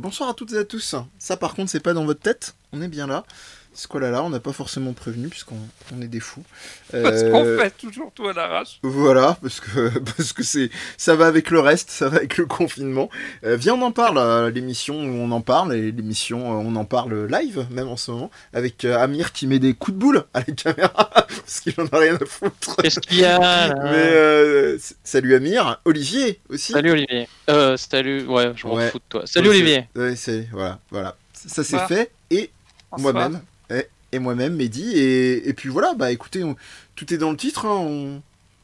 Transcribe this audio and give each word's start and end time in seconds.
Bonsoir 0.00 0.30
à 0.30 0.34
toutes 0.34 0.52
et 0.54 0.58
à 0.58 0.64
tous. 0.64 0.94
Ça 1.18 1.36
par 1.36 1.54
contre 1.54 1.70
c'est 1.70 1.80
pas 1.80 1.92
dans 1.92 2.04
votre 2.04 2.20
tête, 2.20 2.54
on 2.72 2.80
est 2.80 2.88
bien 2.88 3.06
là. 3.06 3.24
Ce 3.72 3.86
quoi 3.86 4.00
là 4.00 4.10
là, 4.10 4.24
on 4.24 4.30
n'a 4.30 4.40
pas 4.40 4.52
forcément 4.52 4.92
prévenu 4.94 5.28
puisqu'on 5.28 5.54
on 5.94 6.02
est 6.02 6.08
des 6.08 6.18
fous. 6.18 6.42
Parce 6.90 7.22
qu'on 7.22 7.44
Euh, 7.44 7.56
fait 7.58 7.70
toujours 7.78 8.10
tout 8.12 8.26
à 8.26 8.32
l'arrache. 8.32 8.80
Voilà, 8.82 9.38
parce 9.40 9.60
que 9.60 9.96
parce 10.16 10.32
que 10.32 10.42
c'est 10.42 10.70
ça 10.96 11.14
va 11.14 11.26
avec 11.26 11.50
le 11.50 11.60
reste, 11.60 11.90
ça 11.90 12.08
va 12.08 12.16
avec 12.16 12.36
le 12.36 12.46
confinement. 12.46 13.10
Euh, 13.44 13.54
viens, 13.54 13.74
on 13.74 13.82
en 13.82 13.92
parle, 13.92 14.18
euh, 14.18 14.50
l'émission 14.50 14.96
où 14.96 15.06
on 15.14 15.30
en 15.30 15.40
parle 15.40 15.72
et 15.74 15.92
l'émission 15.92 16.50
on 16.50 16.74
en 16.74 16.84
parle 16.84 17.26
live 17.26 17.64
même 17.70 17.86
en 17.88 17.96
ce 17.96 18.10
moment 18.10 18.30
avec 18.52 18.84
Amir 18.84 19.32
qui 19.32 19.46
met 19.46 19.60
des 19.60 19.74
coups 19.74 19.94
de 19.94 20.00
boule 20.00 20.24
à 20.34 20.40
la 20.40 20.52
caméra 20.54 21.09
parce 21.28 21.60
qu'il 21.60 21.74
en 21.78 21.86
a 21.86 21.98
rien 21.98 22.16
à 22.16 22.24
foutre. 22.26 22.76
Qu'est-ce 22.76 23.00
qu'il 23.00 23.18
y 23.20 23.24
a 23.24 23.38
là 23.38 23.74
Mais 23.84 24.12
euh, 24.14 24.78
salut 25.04 25.34
Amir, 25.34 25.80
Olivier 25.84 26.40
aussi. 26.48 26.72
Salut 26.72 26.90
Olivier. 26.92 27.28
Euh, 27.48 27.76
salut. 27.76 28.26
Ouais, 28.26 28.52
je 28.56 28.66
m'en 28.66 28.74
Ouais. 28.74 28.90
fous 28.90 28.98
de 28.98 29.04
toi. 29.08 29.22
Salut 29.26 29.48
Olivier. 29.50 29.86
Ouais, 29.96 30.16
c'est 30.16 30.48
voilà, 30.52 30.78
voilà. 30.90 31.16
Ça 31.34 31.64
c'est 31.64 31.78
fait 31.86 32.10
et 32.30 32.50
moi-même 32.98 33.40
et, 33.70 33.86
et 34.12 34.18
moi-même 34.18 34.56
Mehdi 34.56 34.92
et, 34.98 35.48
et 35.48 35.52
puis 35.54 35.68
voilà 35.70 35.94
bah 35.94 36.10
écoutez 36.12 36.44
on- 36.44 36.54
tout 36.96 37.14
est 37.14 37.16
dans 37.18 37.30
le 37.30 37.36
titre 37.36 37.64
hein, 37.66 37.76
on, 37.78 38.20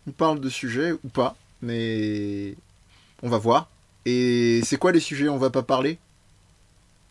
on 0.06 0.10
parle 0.10 0.40
de 0.40 0.48
sujets 0.50 0.92
ou 0.92 1.08
pas 1.08 1.36
mais 1.62 2.54
on 3.22 3.28
va 3.30 3.38
voir 3.38 3.70
et 4.04 4.60
c'est 4.64 4.76
quoi 4.76 4.92
les 4.92 5.00
sujets? 5.00 5.28
On 5.28 5.38
va 5.38 5.50
pas 5.50 5.62
parler? 5.62 5.98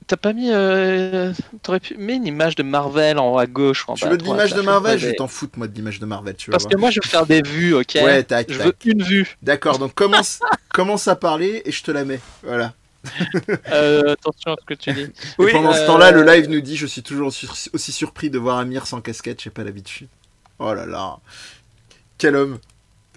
T'as 0.07 0.17
pas 0.17 0.33
mis. 0.33 0.51
Euh... 0.51 1.33
T'aurais 1.63 1.79
pu 1.79 1.97
mettre 1.97 2.17
une 2.17 2.27
image 2.27 2.55
de 2.55 2.63
Marvel 2.63 3.17
en 3.17 3.33
haut 3.33 3.39
à 3.39 3.47
gauche 3.47 3.85
en 3.87 3.95
tu 3.95 4.05
bas 4.05 4.11
veux 4.11 4.17
de 4.17 4.23
l'image 4.23 4.53
de 4.53 4.61
Marvel? 4.61 4.99
je 4.99 5.07
vais 5.07 5.15
t'en 5.15 5.27
foutre 5.27 5.57
moi 5.57 5.67
de 5.67 5.73
l'image 5.73 5.99
de 5.99 6.05
Marvel 6.05 6.35
tu 6.35 6.51
Parce 6.51 6.67
que 6.67 6.77
moi 6.77 6.91
je 6.91 6.99
veux 7.03 7.09
faire 7.09 7.25
des 7.25 7.41
vues, 7.41 7.73
ok? 7.73 7.95
Ouais 7.95 8.23
tac 8.23 8.51
Je 8.51 8.57
tac 8.57 8.67
veux 8.67 8.91
une 8.91 9.03
vue. 9.03 9.37
d'accord 9.41 9.79
donc 9.79 9.93
commence 9.93 10.39
commence 10.73 11.07
à 11.07 11.15
parler 11.15 11.63
et 11.65 11.71
je 11.71 11.83
te 11.83 11.91
la 11.91 12.05
mets 12.05 12.19
voilà. 12.43 12.73
Euh, 13.71 14.13
attention 14.13 14.53
à 14.53 14.55
ce 14.59 14.65
que 14.65 14.73
tu 14.73 14.91
dis. 14.91 15.07
Oui, 15.37 15.51
pendant 15.51 15.73
ce 15.73 15.79
euh, 15.79 15.87
temps-là 15.87 16.11
le 16.11 16.23
live 16.23 16.49
nous 16.49 16.61
dit 16.61 16.75
je 16.75 16.87
suis 16.87 17.03
toujours 17.03 17.27
aussi 17.27 17.91
surpris 17.91 18.29
de 18.29 18.39
voir 18.39 18.57
Amir 18.57 18.87
sans 18.87 19.01
casquette 19.01 19.41
j'ai 19.41 19.49
pas 19.49 19.63
l'habitude. 19.63 20.07
Oh 20.59 20.73
là 20.73 20.85
là. 20.85 21.17
Quel 22.17 22.35
homme 22.35 22.59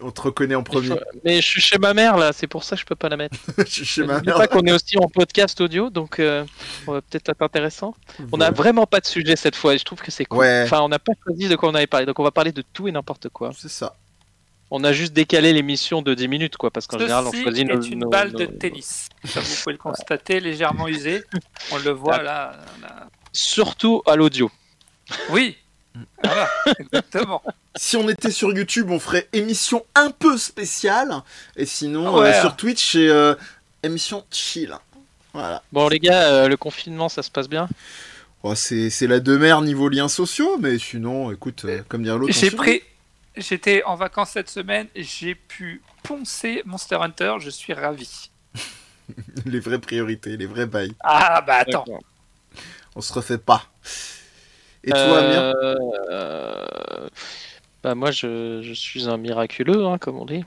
on 0.01 0.11
te 0.11 0.21
reconnaît 0.21 0.55
en 0.55 0.63
premier 0.63 0.91
Mais 1.25 1.41
je 1.41 1.47
suis 1.47 1.61
chez 1.61 1.79
ma 1.79 1.95
mère 1.95 2.17
là, 2.17 2.33
c'est 2.33 2.47
pour 2.47 2.65
ça 2.65 2.77
que 2.77 2.81
je 2.81 2.87
peux 2.87 2.95
pas 2.95 3.09
la 3.09 3.17
mettre. 3.17 3.37
je 3.59 3.65
suis 3.65 3.85
chez 3.85 4.05
ma 4.05 4.21
mère 4.21 4.37
pas 4.37 4.47
qu'on 4.47 4.63
est 4.63 4.73
aussi 4.73 4.97
en 4.99 5.09
podcast 5.09 5.61
audio, 5.61 5.91
donc 5.91 6.19
euh, 6.21 6.45
on 6.87 6.93
va 6.93 7.01
peut-être 7.03 7.29
être 7.31 7.43
intéressant. 7.43 7.95
On 8.33 8.41
a 8.41 8.51
vraiment 8.51 8.87
pas 8.87 9.01
de 9.01 9.07
sujet 9.07 9.37
cette 9.37 9.57
fois, 9.57 9.75
et 9.75 9.79
je 9.79 9.85
trouve 9.85 10.01
que 10.01 10.11
c'est 10.11 10.25
cool. 10.25 10.41
Ouais. 10.41 10.63
Enfin, 10.65 10.81
on 10.83 10.89
n'a 10.89 10.99
pas 10.99 11.13
choisi 11.25 11.49
de 11.49 11.57
quoi 11.57 11.69
on 11.71 11.75
allait 11.75 11.87
parler, 11.87 12.07
donc 12.07 12.19
on 12.19 12.25
va 12.25 12.31
parler 12.31 12.53
de 12.53 12.63
tout 12.73 12.89
et 12.89 12.93
n'importe 12.93 13.29
quoi. 13.29 13.51
c'est 13.57 13.69
ça 13.71 13.97
On 14.71 14.85
a 14.85 14.93
juste 14.93 15.13
décalé 15.13 15.53
l'émission 15.53 16.03
de 16.03 16.15
10 16.15 16.29
minutes, 16.29 16.57
quoi, 16.57 16.71
parce 16.71 16.87
qu'en 16.87 16.99
général 16.99 17.27
on 17.27 17.33
choisit 17.33 17.69
est 17.69 17.75
nos, 17.75 17.81
une 17.83 17.99
nos- 18.01 18.09
balle 18.11 18.33
de 18.33 18.47
nos- 18.47 18.53
tennis. 18.53 19.09
Comme 19.35 19.43
vous 19.43 19.57
pouvez 19.63 19.73
le 19.73 19.79
constater, 19.83 20.41
légèrement 20.41 20.89
usée. 20.89 21.23
On 21.73 21.79
le 21.79 21.91
voit 21.91 22.23
là. 22.23 22.53
on 22.81 22.87
a- 22.87 23.09
Surtout 23.33 24.03
à 24.07 24.17
l'audio. 24.17 24.51
Oui. 25.31 25.57
Voilà, 26.23 26.49
exactement. 26.79 27.43
Si 27.77 27.97
on 27.97 28.09
était 28.09 28.31
sur 28.31 28.53
YouTube, 28.53 28.91
on 28.91 28.99
ferait 28.99 29.29
émission 29.33 29.85
un 29.95 30.11
peu 30.11 30.37
spéciale. 30.39 31.23
Et 31.57 31.67
sinon, 31.67 32.17
Ouais. 32.19 32.29
euh, 32.35 32.41
sur 32.41 32.57
Twitch, 32.57 32.93
c'est 32.93 33.09
euh, 33.09 33.35
émission 33.83 34.25
chill. 34.31 34.75
Voilà. 35.33 35.63
Bon 35.73 35.89
les 35.89 35.99
gars, 36.01 36.25
euh, 36.33 36.49
le 36.49 36.57
confinement 36.57 37.09
ça 37.09 37.23
se 37.23 37.31
passe 37.31 37.49
bien? 37.49 37.69
Oh, 38.43 38.55
c'est 38.55 38.89
c'est 38.91 39.07
la 39.07 39.21
demeure 39.21 39.63
niveau 39.63 39.89
liens 39.89 40.09
sociaux, 40.09 40.59
mais 40.59 40.79
sinon, 40.79 41.31
écoute, 41.33 41.65
euh, 41.65 41.83
comme 41.89 42.03
dirait 42.03 42.19
l'autre. 42.19 42.33
J'ai 42.33 42.51
pris. 42.51 42.83
J'étais 43.37 43.85
en 43.85 43.95
vacances 43.95 44.31
cette 44.31 44.51
semaine. 44.51 44.89
J'ai 44.97 45.35
pu 45.37 45.81
poncer 46.03 46.63
Monster 46.65 46.97
Hunter. 47.01 47.35
Je 47.39 47.51
suis 47.51 47.73
ravi. 47.73 48.31
Les 49.47 49.61
vraies 49.61 49.79
priorités, 49.79 50.37
les 50.37 50.47
vrais 50.47 50.67
bails. 50.67 50.93
Ah 51.01 51.41
bah 51.47 51.57
attends. 51.61 51.85
On 52.97 53.01
se 53.01 53.13
refait 53.13 53.39
pas. 53.39 53.65
Et 54.85 54.91
toi, 54.91 55.19
Amir 55.19 55.41
Euh, 55.63 55.75
euh, 56.11 57.09
Bah 57.83 57.95
moi 57.95 58.11
je, 58.11 58.61
je 58.63 58.73
suis 58.73 59.09
un 59.09 59.17
miraculeux, 59.17 59.85
hein, 59.87 59.99
comme 59.99 60.19
on 60.19 60.25
dit. 60.25 60.45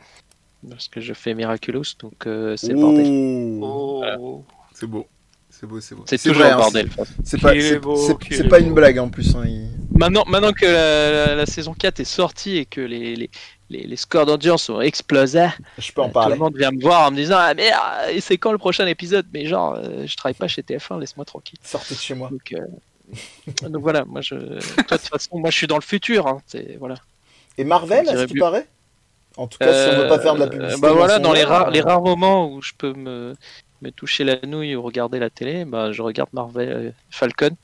Parce 0.69 0.87
que 0.87 1.01
je 1.01 1.13
fais 1.13 1.33
miraculous, 1.33 1.95
donc 1.99 2.27
euh, 2.27 2.55
c'est 2.55 2.73
le 2.73 2.79
bordel. 2.79 3.59
Oh. 3.63 4.43
C'est 4.73 4.85
beau. 4.87 5.07
C'est 5.49 5.65
beau, 5.67 5.79
c'est 5.81 5.95
beau. 5.95 6.03
C'est 6.07 6.17
toujours 6.17 6.37
vrai, 6.43 6.49
le 6.49 6.53
hein, 6.53 6.57
bordel. 6.57 6.89
C'est 7.23 7.39
pas, 7.41 7.53
c'est- 7.53 7.79
beau, 7.79 7.95
c'est- 7.95 8.17
qu'il 8.19 8.35
c'est 8.37 8.45
est 8.45 8.49
pas 8.49 8.59
une 8.59 8.73
blague 8.73 8.99
en 8.99 9.09
plus. 9.09 9.35
hein, 9.35 9.43
il- 9.45 9.69
Maintenant, 9.97 10.23
maintenant 10.27 10.53
que 10.53 10.65
la, 10.65 11.27
la- 11.27 11.35
la 11.35 11.45
saison 11.45 11.73
4 11.73 11.99
est 11.99 12.03
sortie 12.05 12.57
et 12.57 12.65
que 12.65 12.79
les, 12.81 13.15
les, 13.15 13.29
les, 13.69 13.83
les 13.87 13.95
scores 13.95 14.25
d'audience 14.25 14.69
ont 14.69 14.81
explosé, 14.81 15.47
Je 15.77 15.91
peux 15.91 16.01
en 16.01 16.07
tout 16.07 16.13
parler. 16.13 16.35
le 16.35 16.39
monde 16.39 16.55
vient 16.57 16.71
me 16.71 16.81
voir 16.81 17.07
en 17.07 17.11
me 17.11 17.17
disant 17.17 17.37
Ah 17.39 17.53
merde, 17.53 17.77
c'est 18.19 18.37
quand 18.37 18.51
le 18.51 18.57
prochain 18.57 18.87
épisode? 18.87 19.25
Mais 19.33 19.45
genre, 19.47 19.75
euh, 19.77 20.05
je 20.07 20.15
travaille 20.15 20.35
pas 20.35 20.47
chez 20.47 20.61
TF1, 20.63 20.99
laisse-moi 20.99 21.25
tranquille. 21.25 21.59
Sortez 21.63 21.95
de 21.95 21.99
chez 21.99 22.13
moi. 22.15 22.29
Donc, 22.29 22.53
euh, 22.53 22.59
donc 23.69 23.81
voilà, 23.81 24.05
moi 24.05 24.21
je. 24.21 24.35
Toi, 24.35 24.57
de 24.97 25.01
toute 25.01 25.09
façon, 25.09 25.37
moi 25.39 25.49
je 25.49 25.57
suis 25.57 25.67
dans 25.67 25.77
le 25.77 25.81
futur. 25.81 26.27
Hein, 26.27 26.41
c'est- 26.47 26.77
voilà. 26.77 26.95
Et 27.57 27.63
Marvel, 27.63 28.07
à 28.09 28.17
ce 28.17 28.25
qui 28.25 28.37
paraît? 28.37 28.67
En 29.37 29.47
tout 29.47 29.57
cas, 29.59 29.73
si 29.73 29.89
on 29.95 30.01
veut 30.01 30.07
pas 30.07 30.19
faire 30.19 30.33
de 30.35 30.39
la 30.39 30.45
Euh, 30.45 30.49
publicité. 30.49 30.81
Bah 30.81 30.91
voilà, 30.93 31.19
dans 31.19 31.31
les, 31.33 31.43
rares, 31.43 31.69
les 31.71 31.81
euh, 31.81 31.85
rares 31.85 32.01
moments 32.01 32.51
où 32.51 32.61
je 32.61 32.73
peux 32.77 32.93
me, 32.93 33.35
me 33.81 33.89
toucher 33.91 34.23
la 34.23 34.37
nouille 34.45 34.75
ou 34.75 34.81
regarder 34.81 35.19
la 35.19 35.29
télé, 35.29 35.63
bah, 35.63 35.91
je 35.91 36.01
regarde 36.01 36.29
Marvel 36.33 36.69
euh, 36.69 36.91
Falcon. 37.09 37.55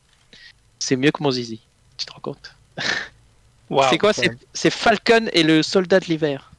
C'est 0.80 0.96
mieux 0.96 1.12
que 1.12 1.22
mon 1.22 1.32
zizi. 1.32 1.60
Tu 1.98 2.06
te 2.06 2.14
rends 2.14 2.22
compte? 2.22 2.56
C'est 3.90 3.98
quoi 3.98 4.12
C'est 4.54 4.70
Falcon 4.70 5.28
et 5.34 5.44
le 5.44 5.62
soldat 5.62 6.00
de 6.00 6.06
l'hiver. 6.06 6.52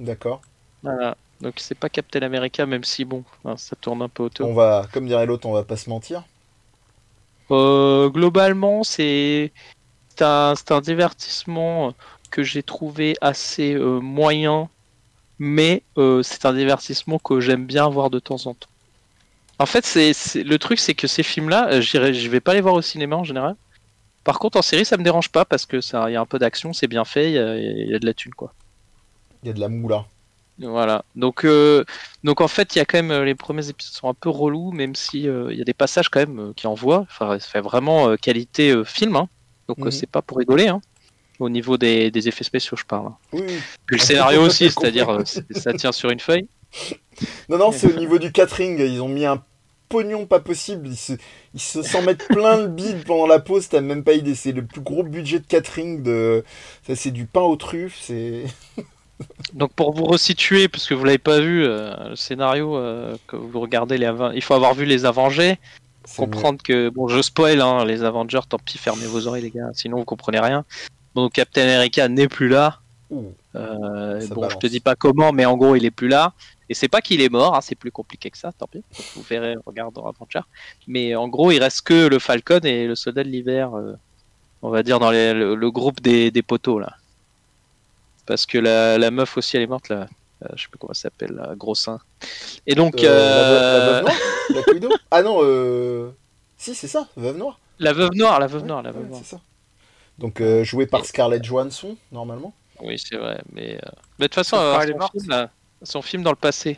D'accord. 0.00 0.42
Voilà. 0.82 1.16
Donc 1.40 1.54
c'est 1.58 1.76
pas 1.76 1.88
Captain 1.88 2.22
America, 2.22 2.66
même 2.66 2.84
si 2.84 3.04
bon, 3.04 3.22
hein, 3.44 3.56
ça 3.56 3.76
tourne 3.76 4.02
un 4.02 4.08
peu 4.08 4.24
autour. 4.24 4.48
On 4.48 4.54
va, 4.54 4.86
comme 4.92 5.06
dirait 5.06 5.26
l'autre, 5.26 5.46
on 5.46 5.52
va 5.52 5.62
pas 5.62 5.76
se 5.76 5.88
mentir. 5.90 6.24
Euh, 7.50 8.08
globalement, 8.08 8.84
c'est 8.84 9.52
un, 10.20 10.54
un 10.70 10.80
divertissement 10.80 11.94
que 12.30 12.42
j'ai 12.42 12.62
trouvé 12.62 13.14
assez 13.20 13.74
euh, 13.74 14.00
moyen, 14.00 14.68
mais 15.38 15.82
euh, 15.98 16.22
c'est 16.22 16.46
un 16.46 16.54
divertissement 16.54 17.18
que 17.18 17.40
j'aime 17.40 17.66
bien 17.66 17.88
voir 17.88 18.10
de 18.10 18.18
temps 18.18 18.46
en 18.46 18.54
temps. 18.54 18.68
En 19.58 19.66
fait, 19.66 19.84
c'est 19.84 20.12
le 20.42 20.58
truc, 20.58 20.80
c'est 20.80 20.94
que 20.94 21.06
ces 21.06 21.22
films-là, 21.22 21.80
je 21.80 22.28
vais 22.28 22.40
pas 22.40 22.54
les 22.54 22.60
voir 22.60 22.74
au 22.74 22.82
cinéma 22.82 23.16
en 23.16 23.24
général. 23.24 23.54
Par 24.24 24.38
contre, 24.38 24.58
en 24.58 24.62
série, 24.62 24.84
ça 24.84 24.96
me 24.96 25.04
dérange 25.04 25.28
pas 25.28 25.44
parce 25.44 25.64
que 25.66 25.80
ça, 25.80 26.10
y 26.10 26.16
a 26.16 26.20
un 26.20 26.26
peu 26.26 26.38
d'action, 26.38 26.72
c'est 26.72 26.88
bien 26.88 27.04
fait, 27.04 27.30
il 27.30 27.86
y, 27.86 27.90
y 27.90 27.94
a 27.94 27.98
de 27.98 28.06
la 28.06 28.14
thune, 28.14 28.34
quoi. 28.34 28.52
Il 29.42 29.48
y 29.48 29.50
a 29.50 29.52
de 29.52 29.60
la 29.60 29.68
moula. 29.68 30.06
Voilà. 30.58 31.04
Donc, 31.16 31.44
euh, 31.44 31.84
donc 32.22 32.40
en 32.40 32.46
fait, 32.48 32.74
il 32.74 32.78
y 32.78 32.80
a 32.80 32.84
quand 32.84 32.98
même 32.98 33.10
euh, 33.10 33.24
les 33.24 33.34
premiers 33.34 33.68
épisodes 33.68 33.92
sont 33.94 34.08
un 34.08 34.14
peu 34.14 34.28
relous, 34.28 34.70
même 34.72 34.94
si 34.94 35.28
euh, 35.28 35.48
il 35.52 35.58
y 35.58 35.60
a 35.60 35.64
des 35.64 35.74
passages 35.74 36.08
quand 36.08 36.20
même 36.20 36.38
euh, 36.38 36.52
qui 36.54 36.66
envoient. 36.68 37.00
Enfin, 37.10 37.38
ça 37.40 37.46
fait 37.48 37.60
vraiment 37.60 38.16
qualité 38.16 38.74
film. 38.84 39.16
hein. 39.16 39.28
Donc 39.68 39.78
Mhm. 39.78 39.90
c'est 39.90 40.06
pas 40.08 40.22
pour 40.22 40.38
rigoler. 40.38 40.68
Hein. 40.68 40.80
Au 41.40 41.48
niveau 41.48 41.76
des, 41.76 42.12
des 42.12 42.28
effets 42.28 42.44
spéciaux, 42.44 42.76
je 42.76 42.84
parle. 42.84 43.08
hein. 43.08 43.16
Oui. 43.32 43.42
Puis 43.86 43.96
le 43.96 44.02
scénario 44.02 44.42
aussi, 44.46 44.70
c'est-à-dire 44.70 45.22
c'est- 45.26 45.52
ça 45.58 45.72
tient 45.72 45.90
sur 45.92 46.10
une 46.10 46.20
feuille. 46.20 46.46
Non, 47.48 47.58
non, 47.58 47.72
c'est 47.72 47.92
au 47.92 47.98
niveau 47.98 48.18
du 48.18 48.30
catering. 48.30 48.78
Ils 48.78 49.00
ont 49.00 49.08
mis 49.08 49.24
un 49.24 49.42
pognon 49.88 50.26
pas 50.26 50.38
possible. 50.40 50.86
Ils 50.88 50.96
se, 50.96 51.12
ils 51.54 51.60
se 51.60 51.82
s'en 51.82 52.02
mettent 52.02 52.26
plein 52.28 52.56
le 52.58 52.68
bide 52.68 53.04
pendant 53.04 53.26
la 53.26 53.38
pause. 53.40 53.68
T'as 53.68 53.80
même 53.80 54.04
pas 54.04 54.12
idée. 54.12 54.34
C'est 54.36 54.52
le 54.52 54.64
plus 54.64 54.80
gros 54.80 55.02
budget 55.02 55.40
de 55.40 55.46
catering 55.46 56.02
de. 56.04 56.44
Ça, 56.86 56.94
c'est 56.94 57.10
du 57.10 57.26
pain 57.26 57.42
aux 57.42 57.56
truffes. 57.56 57.98
C'est. 58.00 58.44
Donc 59.52 59.72
pour 59.72 59.92
vous 59.94 60.04
resituer, 60.04 60.66
parce 60.68 60.86
que 60.86 60.94
vous 60.94 61.04
l'avez 61.04 61.18
pas 61.18 61.40
vu, 61.40 61.64
euh, 61.64 62.10
le 62.10 62.16
scénario 62.16 62.76
euh, 62.76 63.16
que 63.28 63.36
vous 63.36 63.60
regardez 63.60 63.96
les 63.98 64.06
Aven- 64.06 64.32
il 64.34 64.42
faut 64.42 64.54
avoir 64.54 64.74
vu 64.74 64.84
les 64.84 65.04
Avengers, 65.04 65.56
comprendre 66.16 66.60
que 66.62 66.88
bon, 66.88 67.06
je 67.08 67.22
spoil 67.22 67.60
hein, 67.60 67.84
les 67.84 68.02
Avengers. 68.02 68.40
Tant 68.48 68.58
pis, 68.58 68.76
fermez 68.78 69.06
vos 69.06 69.26
oreilles 69.26 69.42
les 69.44 69.50
gars, 69.50 69.70
sinon 69.72 69.98
vous 69.98 70.04
comprenez 70.04 70.40
rien. 70.40 70.64
Bon, 71.14 71.28
Captain 71.28 71.62
America 71.62 72.08
n'est 72.08 72.26
plus 72.28 72.48
là. 72.48 72.80
Euh, 73.54 74.18
bon, 74.34 74.40
balance. 74.40 74.52
je 74.54 74.58
te 74.58 74.66
dis 74.66 74.80
pas 74.80 74.96
comment, 74.96 75.30
mais 75.32 75.44
en 75.44 75.56
gros, 75.56 75.76
il 75.76 75.84
est 75.84 75.92
plus 75.92 76.08
là. 76.08 76.32
Et 76.68 76.74
c'est 76.74 76.88
pas 76.88 77.00
qu'il 77.00 77.20
est 77.20 77.28
mort, 77.28 77.54
hein, 77.54 77.60
c'est 77.62 77.74
plus 77.76 77.92
compliqué 77.92 78.30
que 78.30 78.38
ça, 78.38 78.50
tant 78.50 78.66
pis. 78.66 78.82
Vous 79.14 79.22
verrez 79.22 79.54
en 79.56 79.60
regardant 79.64 80.02
Avenger. 80.06 80.40
Mais 80.88 81.14
en 81.14 81.28
gros, 81.28 81.52
il 81.52 81.60
reste 81.62 81.82
que 81.82 82.08
le 82.08 82.18
Falcon 82.18 82.60
et 82.64 82.86
le 82.86 82.96
Soldat 82.96 83.22
de 83.22 83.28
l'hiver, 83.28 83.70
on 84.62 84.70
va 84.70 84.82
dire 84.82 84.98
dans 84.98 85.10
les- 85.12 85.34
le, 85.34 85.54
le 85.54 85.70
groupe 85.70 86.00
des, 86.00 86.30
des 86.32 86.42
poteaux 86.42 86.80
là. 86.80 86.94
Parce 88.26 88.46
que 88.46 88.58
la, 88.58 88.98
la 88.98 89.10
meuf 89.10 89.36
aussi, 89.36 89.56
elle 89.56 89.62
est 89.64 89.66
morte 89.66 89.88
là. 89.88 90.06
Euh, 90.42 90.48
je 90.56 90.62
sais 90.62 90.68
plus 90.68 90.78
comment 90.78 90.92
elle 90.92 90.96
s'appelle, 90.96 91.32
la 91.32 91.54
gros 91.54 91.74
sein. 91.74 91.98
Et 92.66 92.74
donc, 92.74 93.02
Euh, 93.02 93.08
euh, 93.08 93.36
la, 93.36 93.44
veuve- 93.44 94.04
la 94.52 94.60
veuve 94.60 94.82
noire 94.82 94.94
Ah 95.10 95.22
non, 95.22 95.38
euh... 95.42 96.10
Si, 96.56 96.74
c'est 96.74 96.88
ça, 96.88 97.08
Veuve 97.16 97.36
Noire. 97.36 97.58
la 97.78 97.92
veuve 97.92 98.14
noire, 98.14 98.40
la 98.40 98.46
veuve 98.46 98.64
noire, 98.64 98.82
la 98.82 98.90
Ouais, 98.90 98.98
veuve 98.98 99.08
noire. 99.08 99.20
c'est 99.22 99.30
ça. 99.36 99.40
Donc, 100.18 100.40
euh, 100.40 100.64
joué 100.64 100.86
par 100.86 101.04
Scarlett 101.04 101.44
Johansson, 101.44 101.96
normalement. 102.12 102.54
Oui, 102.80 102.96
c'est 102.98 103.16
vrai. 103.16 103.40
Mais, 103.52 103.74
euh, 103.76 103.90
mais 104.18 104.24
de 104.26 104.28
toute 104.28 104.34
façon, 104.34 104.56
euh, 104.56 104.80
son, 104.86 104.98
morte. 104.98 105.12
film, 105.12 105.28
là, 105.28 105.50
son 105.82 106.02
film 106.02 106.22
dans 106.22 106.30
le 106.30 106.36
passé, 106.36 106.76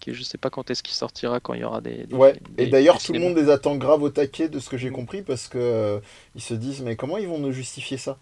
qui 0.00 0.12
je 0.14 0.22
sais 0.22 0.38
pas 0.38 0.50
quand 0.50 0.70
est-ce 0.70 0.82
qu'il 0.82 0.94
sortira, 0.94 1.40
quand 1.40 1.54
il 1.54 1.60
y 1.60 1.64
aura 1.64 1.80
des. 1.80 2.04
des- 2.06 2.14
Ouais, 2.16 2.34
des- 2.50 2.64
et 2.64 2.66
d'ailleurs, 2.66 3.02
tout 3.02 3.12
le 3.12 3.20
monde 3.20 3.36
les 3.36 3.50
attend 3.50 3.76
grave 3.76 4.02
au 4.02 4.10
taquet 4.10 4.48
de 4.48 4.58
ce 4.58 4.68
que 4.68 4.76
j'ai 4.78 4.90
compris 4.90 5.22
parce 5.22 5.46
que 5.48 5.58
euh, 5.58 6.00
ils 6.34 6.42
se 6.42 6.54
disent, 6.54 6.80
mais 6.82 6.96
comment 6.96 7.18
ils 7.18 7.28
vont 7.28 7.38
nous 7.38 7.52
justifier 7.52 7.98
ça? 7.98 8.18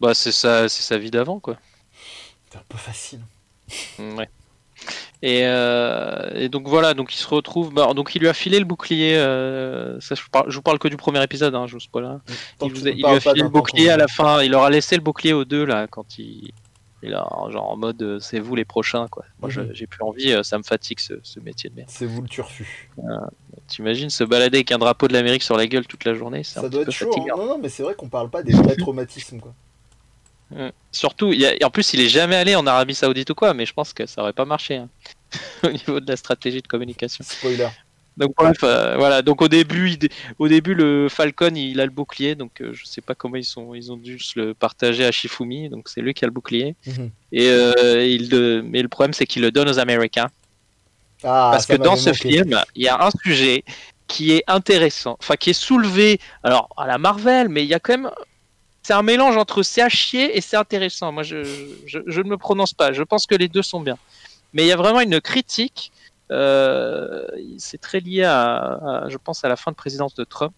Bah, 0.00 0.14
c'est 0.14 0.32
sa, 0.32 0.68
c'est 0.68 0.82
sa 0.82 0.98
vie 0.98 1.10
d'avant, 1.10 1.40
quoi. 1.40 1.56
C'est 2.50 2.58
un 2.58 2.62
peu 2.68 2.78
facile. 2.78 3.20
Mm, 3.98 4.18
Ouais. 4.18 4.28
Et, 5.22 5.42
euh, 5.44 6.30
et 6.34 6.48
donc 6.48 6.66
voilà, 6.66 6.94
donc 6.94 7.12
il 7.14 7.18
se 7.18 7.28
retrouve. 7.28 7.70
bah, 7.74 7.92
donc 7.92 8.14
il 8.14 8.20
lui 8.22 8.28
a 8.28 8.32
filé 8.32 8.58
le 8.58 8.64
bouclier. 8.64 9.14
euh, 9.18 10.00
ça, 10.00 10.14
je, 10.14 10.22
parle, 10.32 10.50
je 10.50 10.56
vous 10.56 10.62
parle 10.62 10.78
que 10.78 10.88
du 10.88 10.96
premier 10.96 11.22
épisode, 11.22 11.54
hein, 11.54 11.66
je 11.66 11.74
vous 11.74 11.80
spoil. 11.80 12.06
hein. 12.06 12.22
Il, 12.62 12.72
vous 12.72 12.88
a, 12.88 12.90
lui 12.90 13.04
a 13.04 13.20
filé 13.20 13.42
le 13.42 13.50
bouclier 13.50 13.90
à 13.90 13.98
la 13.98 14.08
fin. 14.08 14.42
Il 14.42 14.52
leur 14.52 14.62
a 14.62 14.70
laissé 14.70 14.96
le 14.96 15.02
bouclier 15.02 15.34
aux 15.34 15.44
deux 15.44 15.64
là 15.66 15.86
quand 15.86 16.18
il. 16.18 16.52
Il 17.02 17.14
a 17.14 17.26
genre 17.50 17.70
en 17.70 17.76
mode 17.78 18.02
euh, 18.02 18.18
c'est 18.20 18.40
vous 18.40 18.54
les 18.54 18.66
prochains 18.66 19.08
quoi. 19.08 19.24
Moi 19.40 19.48
je- 19.48 19.62
Mhm. 19.62 19.70
j'ai 19.72 19.86
plus 19.86 20.02
envie, 20.02 20.34
ça 20.44 20.58
me 20.58 20.62
fatigue 20.62 21.00
ce, 21.00 21.14
ce 21.22 21.40
métier 21.40 21.70
de 21.70 21.76
merde. 21.76 21.88
C'est 21.90 22.04
vous 22.04 22.20
le 22.20 22.28
turfu. 22.28 22.90
T'imagines 23.68 24.10
se 24.10 24.22
balader 24.24 24.58
avec 24.58 24.70
un 24.72 24.76
drapeau 24.78 25.08
de 25.08 25.14
l'Amérique 25.14 25.42
sur 25.42 25.56
la 25.56 25.66
gueule 25.66 25.86
toute 25.86 26.04
la 26.04 26.12
journée, 26.14 26.40
un 26.40 26.42
Ça 26.42 26.60
petit 26.60 26.70
doit 26.70 26.82
être 26.82 26.90
chaud. 26.90 27.10
hein. 27.18 27.24
Non, 27.38 27.46
non, 27.46 27.58
mais 27.58 27.70
c'est 27.70 27.82
vrai 27.82 27.94
qu'on 27.94 28.08
parle 28.10 28.28
pas 28.28 28.42
des 28.42 28.52
vrais 28.52 28.76
traumatismes, 28.76 29.40
quoi. 29.40 29.54
Surtout, 30.92 31.32
y 31.32 31.46
a- 31.46 31.54
et 31.60 31.64
en 31.64 31.70
plus, 31.70 31.92
il 31.94 32.00
est 32.00 32.08
jamais 32.08 32.36
allé 32.36 32.54
en 32.56 32.66
Arabie 32.66 32.94
Saoudite 32.94 33.30
ou 33.30 33.34
quoi, 33.34 33.54
mais 33.54 33.66
je 33.66 33.72
pense 33.72 33.92
que 33.92 34.06
ça 34.06 34.22
aurait 34.22 34.32
pas 34.32 34.44
marché 34.44 34.76
hein, 34.76 34.88
au 35.64 35.70
niveau 35.70 36.00
de 36.00 36.08
la 36.10 36.16
stratégie 36.16 36.60
de 36.62 36.66
communication. 36.66 37.24
Spoiler. 37.26 37.68
Donc 38.16 38.34
bref, 38.36 38.58
euh, 38.64 38.96
voilà. 38.96 39.22
Donc 39.22 39.40
au 39.40 39.48
début, 39.48 39.90
il 39.92 40.08
au 40.38 40.48
début, 40.48 40.74
le 40.74 41.08
Falcon, 41.08 41.54
il 41.54 41.80
a 41.80 41.84
le 41.86 41.92
bouclier, 41.92 42.34
donc 42.34 42.60
euh, 42.60 42.72
je 42.74 42.84
sais 42.84 43.00
pas 43.00 43.14
comment 43.14 43.36
ils 43.36 43.44
sont, 43.44 43.72
ils 43.74 43.92
ont 43.92 43.96
dû 43.96 44.18
se 44.18 44.38
le 44.38 44.52
partager 44.52 45.06
à 45.06 45.12
Shifumi, 45.12 45.68
donc 45.70 45.88
c'est 45.88 46.00
lui 46.00 46.12
qui 46.12 46.24
a 46.24 46.28
le 46.28 46.32
bouclier. 46.32 46.74
Mhm. 46.86 47.10
Et 47.32 47.48
euh, 47.48 48.04
il 48.04 48.28
mais 48.64 48.82
le 48.82 48.88
problème, 48.88 49.14
c'est 49.14 49.26
qu'il 49.26 49.42
le 49.42 49.52
donne 49.52 49.68
aux 49.68 49.78
Américains, 49.78 50.28
Ah, 51.22 51.50
parce 51.52 51.66
que 51.66 51.74
dans 51.76 51.96
ce 51.96 52.10
manqué. 52.10 52.30
film, 52.32 52.60
il 52.74 52.82
y 52.82 52.88
a 52.88 53.00
un 53.00 53.10
sujet 53.24 53.64
qui 54.08 54.32
est 54.32 54.42
intéressant, 54.48 55.16
enfin 55.20 55.36
qui 55.36 55.50
est 55.50 55.54
soulevé, 55.54 56.18
alors 56.42 56.68
à 56.76 56.88
la 56.88 56.98
Marvel, 56.98 57.48
mais 57.48 57.62
il 57.62 57.68
y 57.68 57.74
a 57.74 57.78
quand 57.78 57.96
même 57.96 58.10
c'est 58.82 58.92
un 58.94 59.02
mélange 59.02 59.36
entre 59.36 59.62
c'est 59.62 59.82
à 59.82 59.88
chier 59.88 60.36
et 60.36 60.40
c'est 60.40 60.56
intéressant. 60.56 61.12
Moi, 61.12 61.22
je, 61.22 61.42
je, 61.86 61.98
je 62.06 62.20
ne 62.22 62.28
me 62.28 62.36
prononce 62.36 62.72
pas. 62.72 62.92
Je 62.92 63.02
pense 63.02 63.26
que 63.26 63.34
les 63.34 63.48
deux 63.48 63.62
sont 63.62 63.80
bien. 63.80 63.98
Mais 64.52 64.62
il 64.64 64.66
y 64.68 64.72
a 64.72 64.76
vraiment 64.76 65.00
une 65.00 65.20
critique. 65.20 65.92
euh, 66.32 67.26
c'est 67.58 67.80
très 67.80 68.00
lié 68.00 68.22
à, 68.24 68.56
à- 68.56 69.08
je 69.08 69.16
pense, 69.18 69.44
à 69.44 69.48
la 69.48 69.56
fin 69.56 69.70
de 69.72 69.76
présidence 69.76 70.14
de 70.14 70.24
Trump 70.24 70.54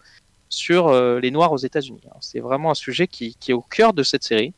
sur 0.48 0.88
euh, 0.88 1.18
les 1.18 1.30
Noirs 1.30 1.50
aux 1.52 1.56
États-Unis. 1.58 2.02
C'est 2.20 2.40
vraiment 2.40 2.70
un 2.70 2.74
sujet 2.74 3.06
qui, 3.08 3.34
qui 3.40 3.50
est 3.52 3.54
au 3.54 3.62
cœur 3.62 3.92
de 3.94 4.02
cette 4.02 4.22
série. 4.22 4.52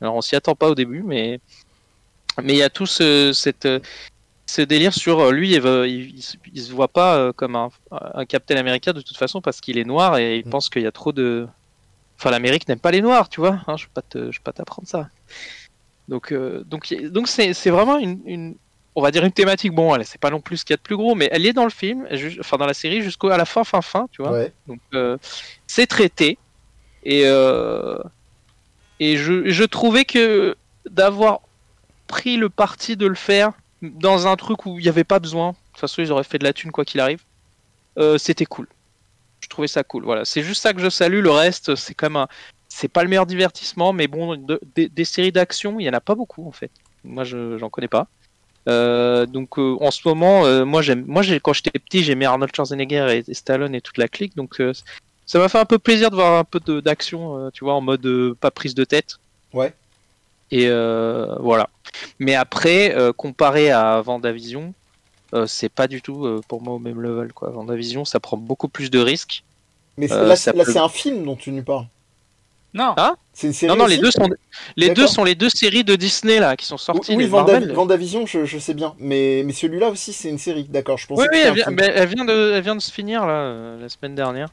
Alors, 0.00 0.14
on 0.14 0.20
s'y 0.20 0.36
attend 0.36 0.54
pas 0.54 0.68
au 0.68 0.74
début, 0.74 1.02
mais 1.02 1.40
mais 2.42 2.52
il 2.52 2.58
y 2.58 2.62
a 2.62 2.70
tout 2.70 2.86
ce, 2.86 3.32
cette, 3.32 3.66
ce 4.46 4.62
délire 4.62 4.94
sur 4.94 5.18
euh, 5.20 5.32
lui. 5.32 5.54
Il, 5.54 5.64
il, 5.66 6.24
il 6.54 6.62
se- 6.62 6.72
voit 6.72 6.86
pas 6.88 7.32
comme 7.32 7.56
un, 7.56 7.70
un 7.90 8.24
Captain 8.26 8.56
America 8.56 8.92
de 8.92 9.00
toute 9.00 9.16
façon 9.16 9.40
parce 9.40 9.60
qu'il 9.60 9.76
est 9.78 9.84
noir 9.84 10.18
et 10.18 10.36
il 10.38 10.46
Mm. 10.46 10.50
pense 10.50 10.68
qu'il 10.68 10.82
y 10.82 10.86
a 10.86 10.92
trop 10.92 11.12
de 11.12 11.48
Enfin, 12.18 12.30
l'Amérique 12.30 12.66
n'aime 12.68 12.80
pas 12.80 12.90
les 12.90 13.00
Noirs, 13.00 13.28
tu 13.28 13.40
vois. 13.40 13.60
Hein, 13.66 13.76
je 13.76 13.86
je 14.14 14.20
vais 14.20 14.30
pas 14.44 14.52
t'apprendre 14.52 14.88
ça. 14.88 15.08
Donc, 16.08 16.32
euh, 16.32 16.64
donc, 16.64 16.92
donc 17.10 17.28
c'est, 17.28 17.52
c'est 17.54 17.70
vraiment 17.70 17.98
une, 17.98 18.20
une- 18.26 18.56
on 18.96 19.02
va 19.02 19.10
dire 19.10 19.24
une 19.24 19.32
thématique. 19.32 19.72
Bon, 19.72 19.94
elle, 19.94 20.04
c'est 20.04 20.20
pas 20.20 20.30
non 20.30 20.40
plus 20.40 20.56
ce 20.58 20.64
qu'il 20.64 20.72
y 20.72 20.74
a 20.74 20.78
de 20.78 20.82
plus 20.82 20.96
gros, 20.96 21.14
mais 21.14 21.28
elle 21.30 21.46
est 21.46 21.52
dans 21.52 21.64
le 21.64 21.70
film, 21.70 22.06
ju- 22.10 22.38
enfin 22.40 22.56
dans 22.56 22.66
la 22.66 22.74
série 22.74 23.02
jusqu'à 23.02 23.36
la 23.36 23.44
fin, 23.44 23.62
fin, 23.62 23.82
fin, 23.82 24.08
tu 24.10 24.22
vois. 24.22 24.32
Ouais. 24.32 24.52
Donc, 24.66 24.80
euh, 24.94 25.16
c'est 25.66 25.86
traité 25.86 26.38
et 27.04 27.22
euh, 27.26 27.98
et 28.98 29.16
je, 29.16 29.48
je 29.48 29.64
trouvais 29.64 30.04
que 30.04 30.56
d'avoir 30.90 31.40
pris 32.08 32.36
le 32.36 32.48
parti 32.48 32.96
de 32.96 33.06
le 33.06 33.14
faire 33.14 33.52
dans 33.82 34.26
un 34.26 34.34
truc 34.34 34.66
où 34.66 34.78
il 34.78 34.82
n'y 34.82 34.88
avait 34.88 35.04
pas 35.04 35.20
besoin. 35.20 35.50
De 35.50 35.56
toute 35.72 35.80
façon, 35.80 36.02
ils 36.02 36.10
auraient 36.10 36.24
fait 36.24 36.38
de 36.38 36.44
la 36.44 36.52
thune 36.52 36.72
quoi 36.72 36.84
qu'il 36.84 36.98
arrive. 37.00 37.22
c'était 38.18 38.46
cool. 38.46 38.66
Je 39.40 39.48
trouvais 39.48 39.68
ça 39.68 39.84
cool. 39.84 40.04
Voilà, 40.04 40.24
c'est 40.24 40.42
juste 40.42 40.62
ça 40.62 40.72
que 40.72 40.80
je 40.80 40.88
salue. 40.88 41.20
Le 41.20 41.30
reste, 41.30 41.74
c'est 41.74 41.94
quand 41.94 42.06
même 42.10 42.16
un... 42.16 42.28
c'est 42.68 42.88
pas 42.88 43.02
le 43.02 43.08
meilleur 43.08 43.26
divertissement, 43.26 43.92
mais 43.92 44.06
bon, 44.08 44.36
de- 44.36 44.60
des- 44.74 44.88
des 44.88 45.04
séries 45.04 45.32
d'action, 45.32 45.78
il 45.80 45.84
y 45.84 45.88
en 45.90 45.92
a 45.94 46.00
pas 46.00 46.14
beaucoup 46.14 46.46
en 46.46 46.52
fait. 46.52 46.70
Moi, 47.04 47.24
je 47.24 47.56
j'en 47.58 47.70
connais 47.70 47.88
pas. 47.88 48.08
Euh, 48.68 49.24
donc 49.24 49.58
euh, 49.58 49.76
en 49.80 49.90
ce 49.90 50.06
moment, 50.06 50.44
euh, 50.44 50.66
moi 50.66 50.82
j'aime, 50.82 51.04
moi 51.06 51.22
j'ai 51.22 51.40
quand 51.40 51.54
j'étais 51.54 51.78
petit, 51.78 52.04
j'aimais 52.04 52.26
Arnold 52.26 52.54
Schwarzenegger 52.54 53.06
et, 53.10 53.30
et 53.30 53.34
Stallone 53.34 53.74
et 53.74 53.80
toute 53.80 53.96
la 53.96 54.08
clique, 54.08 54.36
donc 54.36 54.60
ça 55.24 55.38
m'a 55.38 55.48
fait 55.48 55.58
un 55.58 55.64
peu 55.64 55.78
plaisir 55.78 56.10
de 56.10 56.16
voir 56.16 56.38
un 56.38 56.44
peu 56.44 56.60
d'action, 56.82 57.50
tu 57.52 57.64
vois, 57.64 57.74
en 57.74 57.80
mode 57.80 58.34
pas 58.40 58.50
prise 58.50 58.74
de 58.74 58.84
tête. 58.84 59.16
Ouais. 59.54 59.72
Et 60.50 60.68
voilà. 60.68 61.70
Mais 62.18 62.34
après, 62.34 62.94
comparé 63.16 63.70
à 63.70 64.02
Vendavision, 64.02 64.74
c'est 65.46 65.68
pas 65.68 65.86
du 65.88 66.00
tout 66.02 66.24
euh, 66.26 66.40
pour 66.48 66.62
moi 66.62 66.74
au 66.74 66.78
même 66.78 67.00
level 67.00 67.32
quoi. 67.32 67.50
Vendavision, 67.50 68.04
ça 68.04 68.20
prend 68.20 68.36
beaucoup 68.36 68.68
plus 68.68 68.90
de 68.90 68.98
risques. 68.98 69.42
Mais 69.96 70.08
c'est- 70.08 70.14
Euh, 70.14 70.26
là, 70.26 70.34
peut- 70.64 70.72
c'est 70.72 70.78
un 70.78 70.88
film 70.88 71.24
dont 71.24 71.36
tu 71.36 71.50
nous 71.50 71.62
parles. 71.62 71.86
Non, 72.74 72.92
Ah, 72.98 73.14
C'est 73.32 73.46
une 73.46 73.52
série 73.54 73.70
Non, 73.72 73.78
non, 73.78 73.86
les 73.86 73.96
deux 73.96 74.10
sont 74.10 74.28
les 74.76 74.90
deux 74.90 75.06
sont 75.06 75.24
les 75.24 75.34
deux 75.34 75.48
séries 75.48 75.84
de 75.84 75.96
Disney 75.96 76.38
là 76.38 76.54
qui 76.56 76.66
sont 76.66 76.76
sorties. 76.76 77.12
Oui, 77.16 77.22
les 77.24 77.28
Vanda-. 77.28 77.60
Vendavision, 77.72 78.26
je, 78.26 78.44
je 78.44 78.58
sais 78.58 78.74
bien. 78.74 78.94
Mais, 78.98 79.42
mais 79.44 79.52
celui-là 79.54 79.88
aussi, 79.88 80.12
c'est 80.12 80.28
une 80.28 80.38
série. 80.38 80.64
D'accord, 80.64 80.98
je 80.98 81.06
pensais 81.06 81.22
Oui, 81.22 81.28
que 81.28 81.34
oui, 81.34 81.40
elle 81.42 81.50
un 81.50 81.54
vient, 81.54 81.64
film. 81.64 81.76
mais 81.76 81.92
elle 81.94 82.08
vient 82.08 82.24
de, 82.26 82.52
elle 82.54 82.62
vient 82.62 82.76
de 82.76 82.80
se 82.82 82.92
finir 82.92 83.26
là 83.26 83.32
euh, 83.32 83.80
la 83.80 83.88
semaine 83.88 84.14
dernière. 84.14 84.48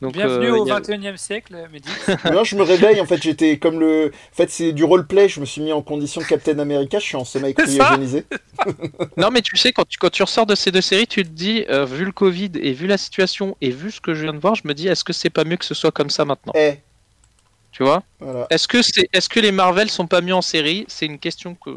Donc, 0.00 0.14
bienvenue 0.14 0.46
euh, 0.46 0.56
au 0.56 0.64
il 0.64 0.68
y 0.68 0.70
a- 0.70 0.76
21 0.76 1.12
e 1.12 1.16
siècle, 1.18 1.68
Mehdi. 1.70 1.88
Là, 2.24 2.42
je 2.44 2.56
me 2.56 2.62
réveille, 2.62 3.00
en 3.02 3.04
fait, 3.06 3.22
j'étais 3.22 3.58
comme 3.58 3.78
le. 3.80 4.10
En 4.32 4.34
fait, 4.34 4.50
c'est 4.50 4.72
du 4.72 4.82
roleplay, 4.84 5.28
je 5.28 5.40
me 5.40 5.44
suis 5.44 5.60
mis 5.60 5.72
en 5.72 5.82
condition 5.82 6.22
Captain 6.22 6.58
America, 6.58 6.98
je 6.98 7.04
suis 7.04 7.16
en 7.16 7.24
sommeil 7.26 7.54
cryogénisé. 7.54 8.24
Non, 9.18 9.30
mais 9.30 9.42
tu 9.42 9.56
sais, 9.58 9.72
quand 9.72 9.86
tu, 9.86 9.98
quand 9.98 10.10
tu 10.10 10.22
ressors 10.22 10.46
de 10.46 10.54
ces 10.54 10.72
deux 10.72 10.80
séries, 10.80 11.06
tu 11.06 11.22
te 11.22 11.28
dis, 11.28 11.64
euh, 11.68 11.84
vu 11.84 12.06
le 12.06 12.12
Covid 12.12 12.50
et 12.62 12.72
vu 12.72 12.86
la 12.86 12.96
situation 12.96 13.56
et 13.60 13.70
vu 13.70 13.90
ce 13.90 14.00
que 14.00 14.14
je 14.14 14.22
viens 14.22 14.32
de 14.32 14.38
voir, 14.38 14.54
je 14.54 14.62
me 14.66 14.72
dis, 14.72 14.88
est-ce 14.88 15.04
que 15.04 15.12
c'est 15.12 15.28
pas 15.30 15.44
mieux 15.44 15.56
que 15.58 15.66
ce 15.66 15.74
soit 15.74 15.92
comme 15.92 16.08
ça 16.10 16.24
maintenant? 16.24 16.52
Eh, 16.56 16.78
Tu 17.72 17.82
vois? 17.84 18.02
Voilà. 18.20 18.46
Est-ce 18.48 18.68
que, 18.68 18.80
c'est, 18.80 19.06
est-ce 19.12 19.28
que 19.28 19.40
les 19.40 19.52
Marvel 19.52 19.90
sont 19.90 20.06
pas 20.06 20.22
mieux 20.22 20.34
en 20.34 20.42
série? 20.42 20.86
C'est 20.88 21.04
une 21.06 21.18
question 21.18 21.54
que, 21.54 21.76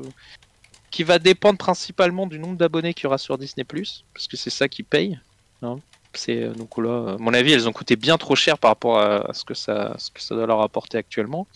qui 0.92 1.04
va 1.04 1.20
dépendre 1.20 1.58
principalement 1.58 2.26
du 2.26 2.40
nombre 2.40 2.56
d'abonnés 2.58 2.94
qu'il 2.94 3.04
y 3.04 3.08
aura 3.08 3.18
sur 3.18 3.38
Disney, 3.38 3.66
parce 3.66 4.28
que 4.30 4.38
c'est 4.38 4.50
ça 4.50 4.70
qui 4.70 4.84
paye. 4.84 5.20
hein. 5.62 5.80
C'est, 6.20 6.44
euh, 6.44 6.54
donc 6.54 6.78
là, 6.78 7.14
à 7.14 7.18
mon 7.18 7.34
avis, 7.34 7.54
elles 7.54 7.68
ont 7.68 7.74
coûté 7.74 7.96
bien 7.96 8.18
trop 8.18 8.36
cher 8.36 8.58
par 8.58 8.72
rapport 8.72 9.00
à, 9.00 9.34
ce, 9.34 9.44
que 9.44 9.54
ça, 9.54 9.96
ce 9.98 10.12
que 10.12 10.22
ça 10.22 10.36
doit 10.36 10.48
leur 10.48 10.62
apporter 10.62 10.98
actuellement. 10.98 11.48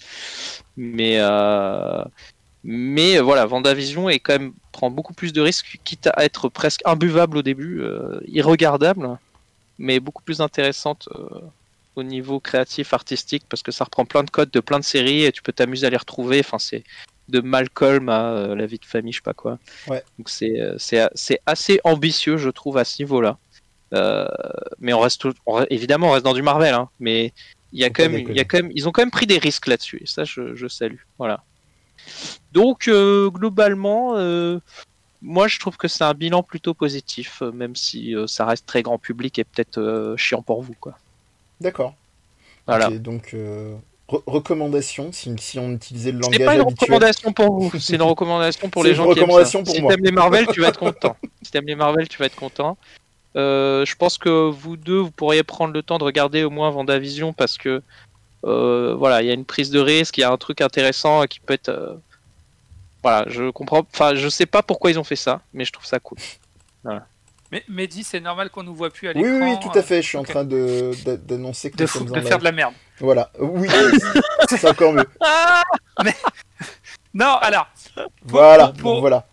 Mais, 0.76 1.18
euh, 1.20 2.04
mais 2.64 3.18
euh, 3.18 3.22
voilà, 3.22 3.46
Vendavision 3.46 4.10
est 4.10 4.20
quand 4.20 4.34
même, 4.34 4.54
prend 4.72 4.90
beaucoup 4.90 5.14
plus 5.14 5.34
de 5.34 5.42
risques, 5.42 5.80
quitte 5.84 6.08
à 6.08 6.24
être 6.24 6.50
presque 6.50 6.82
imbuvable 6.86 7.38
au 7.38 7.42
début, 7.42 7.82
euh, 7.82 8.20
irregardable, 8.28 9.18
mais 9.78 10.00
beaucoup 10.00 10.24
plus 10.24 10.42
intéressante. 10.42 11.10
euh, 11.16 11.40
au 11.98 12.04
niveau 12.04 12.40
créatif, 12.40 12.94
artistique, 12.94 13.44
parce 13.50 13.64
que 13.64 13.72
ça 13.72 13.84
reprend 13.84 14.06
plein 14.06 14.24
de 14.24 14.30
codes 14.30 14.52
de 14.52 14.60
plein 14.60 14.80
de 14.80 14.84
séries 14.84 15.24
et 15.24 15.32
tu 15.32 15.42
peux 15.42 15.52
t'amuser 15.52 15.88
à 15.88 15.90
les 15.90 15.98
retrouver. 15.98 16.40
Enfin, 16.40 16.60
c'est 16.60 16.84
de 17.28 17.42
Malcolm 17.42 18.08
à 18.10 18.34
euh, 18.34 18.56
La 18.56 18.66
vie 18.68 18.78
de 18.78 18.86
famille, 18.86 19.12
je 19.12 19.18
sais 19.18 19.24
pas 19.24 19.34
quoi. 19.34 19.58
Ouais. 19.88 20.04
Donc 20.18 20.30
c'est 20.30 20.60
assez 21.46 21.80
ambitieux, 21.84 22.38
je 22.38 22.50
trouve, 22.50 22.78
à 22.78 22.86
ce 22.86 23.02
niveau-là. 23.02 23.38
Euh, 23.94 24.28
mais 24.80 24.94
on 24.94 25.00
reste, 25.00 25.24
on 25.46 25.64
évidemment, 25.70 26.10
on 26.10 26.12
reste 26.12 26.26
dans 26.26 26.34
du 26.34 26.42
Marvel, 26.42 26.74
hein, 26.74 26.90
mais 27.00 27.34
il 27.74 27.80
y 27.80 27.84
a 27.86 27.90
quand 27.90 28.04
même, 28.10 28.20
il 28.30 28.36
y 28.36 28.40
a 28.40 28.44
quand 28.46 28.58
même, 28.58 28.72
ils 28.76 28.88
ont 28.88 28.92
quand 28.92 29.02
même 29.02 29.12
pris 29.12 29.28
des 29.28 29.38
risques 29.38 29.68
là-dessus. 29.68 30.00
Et 30.04 30.06
ça, 30.08 30.24
je, 30.24 30.56
je 30.56 30.68
salue. 30.68 31.00
Voilà. 31.18 31.44
Donc 32.52 32.88
euh, 32.88 33.30
globalement. 33.30 34.16
euh, 34.18 34.60
moi, 35.24 35.48
je 35.48 35.58
trouve 35.60 35.78
que 35.78 35.88
c'est 35.88 36.04
un 36.04 36.14
bilan 36.14 36.44
plutôt 36.44 36.76
positif, 36.76 37.42
même 37.42 37.76
si 37.76 38.16
euh, 38.16 38.28
ça 38.28 38.46
reste 38.46 38.68
très 38.68 38.84
grand 38.84 39.00
public 39.00 39.40
et 39.40 39.44
peut-être 39.44 39.80
euh, 39.80 40.16
chiant 40.16 40.44
pour 40.44 40.62
vous, 40.62 40.76
quoi. 40.80 40.96
D'accord. 41.60 41.96
Voilà. 42.68 42.92
Donc, 42.92 43.32
euh, 43.34 43.74
re- 44.08 44.22
recommandation, 44.28 45.12
si, 45.12 45.34
si 45.40 45.58
on 45.58 45.72
utilisait 45.72 46.12
le 46.12 46.20
C'est 46.22 46.38
langage 46.38 46.46
pas 46.46 46.54
une 46.56 46.62
habituel. 46.62 46.78
recommandation 46.94 47.34
pour 47.34 47.60
vous, 47.60 47.72
c'est 47.80 47.96
une 47.96 48.04
recommandation 48.04 48.70
pour 48.70 48.84
C'est 48.84 48.90
les 48.90 48.94
une 48.96 48.98
gens 48.98 49.04
qui 49.06 49.20
aiment 49.20 49.26
recommandation 49.26 49.60
ça. 49.60 49.66
pour 49.66 49.76
si 49.76 49.88
t'aimes 49.88 50.06
les 50.06 50.12
Marvel, 50.12 50.48
tu 50.54 50.62
vas 50.62 50.68
être 50.68 50.80
content. 50.80 51.18
si 51.42 51.52
t'aimes 51.52 51.66
les 51.66 51.76
Marvel, 51.76 52.08
tu 52.08 52.18
vas 52.20 52.26
être 52.28 52.36
content. 52.36 52.78
Euh, 53.38 53.86
je 53.86 53.96
pense 53.96 54.18
que 54.18 54.50
vous 54.50 54.76
deux, 54.78 54.98
vous 55.00 55.12
pourriez 55.12 55.44
prendre 55.44 55.74
le 55.74 55.84
temps 55.84 55.98
de 56.00 56.04
regarder 56.04 56.44
au 56.44 56.50
moins 56.50 56.70
Vendavision 56.72 57.34
parce 57.34 57.58
que 57.58 57.82
euh, 58.46 58.96
voilà, 58.98 59.22
il 59.22 59.28
y 59.28 59.32
a 59.32 59.34
une 59.34 59.46
prise 59.46 59.70
de 59.70 59.80
risque, 59.80 60.18
il 60.18 60.22
y 60.22 60.24
a 60.24 60.32
un 60.32 60.38
truc 60.38 60.62
intéressant 60.62 61.24
qui 61.26 61.40
peut 61.40 61.54
être. 61.54 61.70
euh, 61.70 61.94
Voilà, 63.04 63.26
je 63.30 63.50
comprends. 63.52 63.86
Enfin, 63.94 64.16
je 64.16 64.28
sais 64.30 64.46
pas 64.48 64.64
pourquoi 64.64 64.90
ils 64.92 65.00
ont 65.00 65.04
fait 65.04 65.16
ça, 65.16 65.42
mais 65.54 65.66
je 65.66 65.72
trouve 65.72 65.86
ça 65.86 66.00
cool. 66.00 66.18
Mais 67.52 67.64
Mehdi, 67.70 68.04
c'est 68.04 68.20
normal 68.20 68.50
qu'on 68.50 68.64
nous 68.64 68.76
voit 68.76 68.90
plus 68.90 69.08
à 69.08 69.12
Oui, 69.16 69.22
l'écran. 69.24 69.38
oui, 69.40 69.52
oui, 69.52 69.60
tout 69.72 69.78
à 69.80 69.82
fait. 69.82 70.02
Je 70.02 70.08
suis 70.08 70.18
en 70.18 70.24
train 70.24 70.44
de- 70.44 70.92
d'a- 71.06 71.16
d'annoncer 71.16 71.72
que 71.72 71.78
De, 71.78 71.84
nous 71.84 71.88
fou- 71.88 72.00
sommes 72.00 72.08
de 72.08 72.12
en 72.12 72.22
faire 72.22 72.32
live. 72.32 72.40
de 72.40 72.44
la 72.44 72.52
merde. 72.52 72.74
Voilà. 73.00 73.32
Oui, 73.40 73.70
c'est 74.50 74.66
encore 74.70 74.92
mieux. 74.94 75.06
Non, 77.14 77.36
alors, 77.42 77.68
Voilà. 78.24 78.68
pour- 78.78 78.92
donc 78.94 79.00
voilà. 79.02 79.26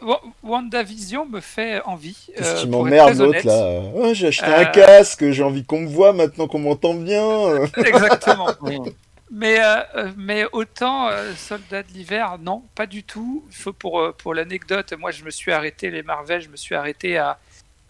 Wa- 0.00 0.22
WandaVision 0.44 1.26
me 1.26 1.40
fait 1.40 1.82
envie. 1.84 2.16
Qu'est-ce 2.36 2.54
euh, 2.56 2.60
qui 2.60 2.68
m'emmerde 2.68 3.16
l'autre 3.18 3.46
là 3.46 4.12
J'ai 4.14 4.28
acheté 4.28 4.46
Euh, 4.46 4.60
un 4.60 4.64
casque, 4.66 5.30
j'ai 5.30 5.42
envie 5.42 5.64
qu'on 5.64 5.80
me 5.80 5.88
voit 5.88 6.12
maintenant 6.12 6.46
qu'on 6.46 6.60
m'entend 6.60 6.94
bien. 6.94 7.24
euh. 7.24 7.66
Exactement. 7.76 8.48
Mais, 9.30 9.60
euh, 9.60 9.76
euh, 9.96 10.10
mais 10.16 10.46
autant 10.52 11.08
euh, 11.08 11.34
Soldat 11.36 11.82
de 11.82 11.88
l'hiver, 11.92 12.38
non, 12.40 12.62
pas 12.74 12.86
du 12.86 13.02
tout. 13.04 13.44
Faut 13.50 13.74
pour, 13.74 14.00
euh, 14.00 14.14
pour 14.16 14.32
l'anecdote, 14.32 14.94
moi 14.98 15.10
je 15.10 15.22
me 15.22 15.28
suis 15.30 15.52
arrêté, 15.52 15.90
les 15.90 16.02
Marvel, 16.02 16.40
je 16.40 16.48
me 16.48 16.56
suis 16.56 16.74
arrêté 16.74 17.18
à, 17.18 17.38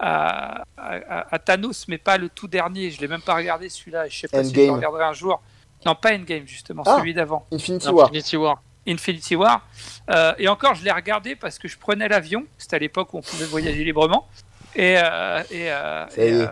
à, 0.01 0.65
à- 0.77 1.33
à 1.33 1.39
Thanos, 1.39 1.87
mais 1.87 1.97
pas 1.99 2.19
le 2.19 2.29
tout 2.29 2.49
dernier. 2.49 2.91
Je 2.91 3.01
l'ai 3.01 3.07
même 3.07 3.21
pas 3.21 3.37
regardé 3.37 3.69
celui-là. 3.69 4.09
Je 4.09 4.19
sais 4.19 4.27
pas 4.27 4.43
si 4.43 4.51
je 4.53 4.57
le 4.57 4.63
Endgame. 4.63 4.77
regarderai 4.79 5.05
un 5.05 5.13
jour. 5.13 5.41
Non, 5.87 5.95
pas 5.95 6.13
Endgame 6.13 6.43
justement, 6.45 6.83
Ah. 6.85 6.97
celui 6.99 7.15
d'avant. 7.15 7.47
Infinity 7.53 7.89
War. 7.89 8.07
Infinity 8.09 8.37
War. 8.37 8.61
Infinity 8.89 9.37
War. 9.37 9.67
Euh, 10.11 10.33
et 10.39 10.49
encore, 10.49 10.75
je 10.75 10.83
l'ai 10.85 10.91
regardé 10.93 11.37
parce 11.37 11.59
que 11.59 11.69
je 11.69 11.77
prenais 11.79 12.09
l'avion. 12.09 12.47
C'était 12.57 12.77
à 12.77 12.79
l'époque 12.79 13.13
où 13.15 13.19
on 13.19 13.23
pouvait 13.23 13.45
voyager 13.47 13.85
librement. 13.85 14.29
Et, 14.75 14.97
euh, 14.99 15.43
et, 15.51 15.71
euh, 15.73 16.07
et, 16.17 16.33
euh, 16.33 16.47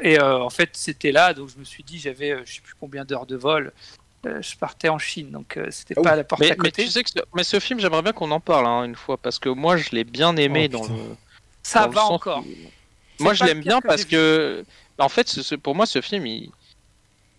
et, 0.00 0.18
euh, 0.20 0.38
en 0.42 0.50
fait, 0.50 0.70
c'était 0.74 1.12
là. 1.12 1.34
Donc 1.34 1.48
je 1.50 1.58
me 1.58 1.64
suis 1.64 1.82
dit, 1.82 1.98
j'avais 1.98 2.36
je 2.44 2.54
sais 2.54 2.60
plus 2.60 2.74
combien 2.78 3.04
d'heures 3.04 3.26
de 3.26 3.36
vol. 3.36 3.72
Euh, 4.26 4.42
je 4.42 4.56
partais 4.56 4.88
en 4.88 4.98
Chine, 4.98 5.30
donc 5.30 5.56
euh, 5.56 5.68
c'était 5.70 5.94
Ah 5.96 6.02
pas 6.02 6.10
à 6.10 6.16
la 6.16 6.24
porte 6.24 6.40
Mais, 6.40 6.48
à 6.50 6.56
mais 6.56 6.56
côté. 6.70 6.84
tu 6.84 6.90
sais 6.90 7.04
que 7.04 7.10
ce, 7.10 7.18
mais 7.34 7.44
ce 7.44 7.60
film, 7.60 7.78
j'aimerais 7.78 8.02
bien 8.02 8.12
qu'on 8.12 8.30
en 8.32 8.40
parle 8.40 8.66
hein, 8.66 8.82
une 8.84 8.96
fois 8.96 9.16
parce 9.16 9.38
que 9.38 9.48
moi, 9.48 9.76
je 9.76 9.90
l'ai 9.92 10.02
bien 10.02 10.34
aimé 10.36 10.68
Oh, 10.70 10.78
dans 10.78 10.82
putain. 10.82 10.94
le. 10.94 11.16
Ça 11.62 11.80
dans 11.82 11.86
le 11.88 11.94
va 11.94 12.00
sens 12.00 12.10
encore. 12.10 12.44
Moi, 13.20 13.34
je 13.34 13.44
l'aime 13.44 13.60
bien 13.60 13.80
que 13.80 13.86
parce 13.86 14.04
que, 14.04 14.64
en 14.98 15.08
fait, 15.08 15.28
ce- 15.28 15.42
ce- 15.42 15.54
pour 15.54 15.74
moi, 15.76 15.86
ce 15.86 16.00
film, 16.00 16.26
il... 16.26 16.50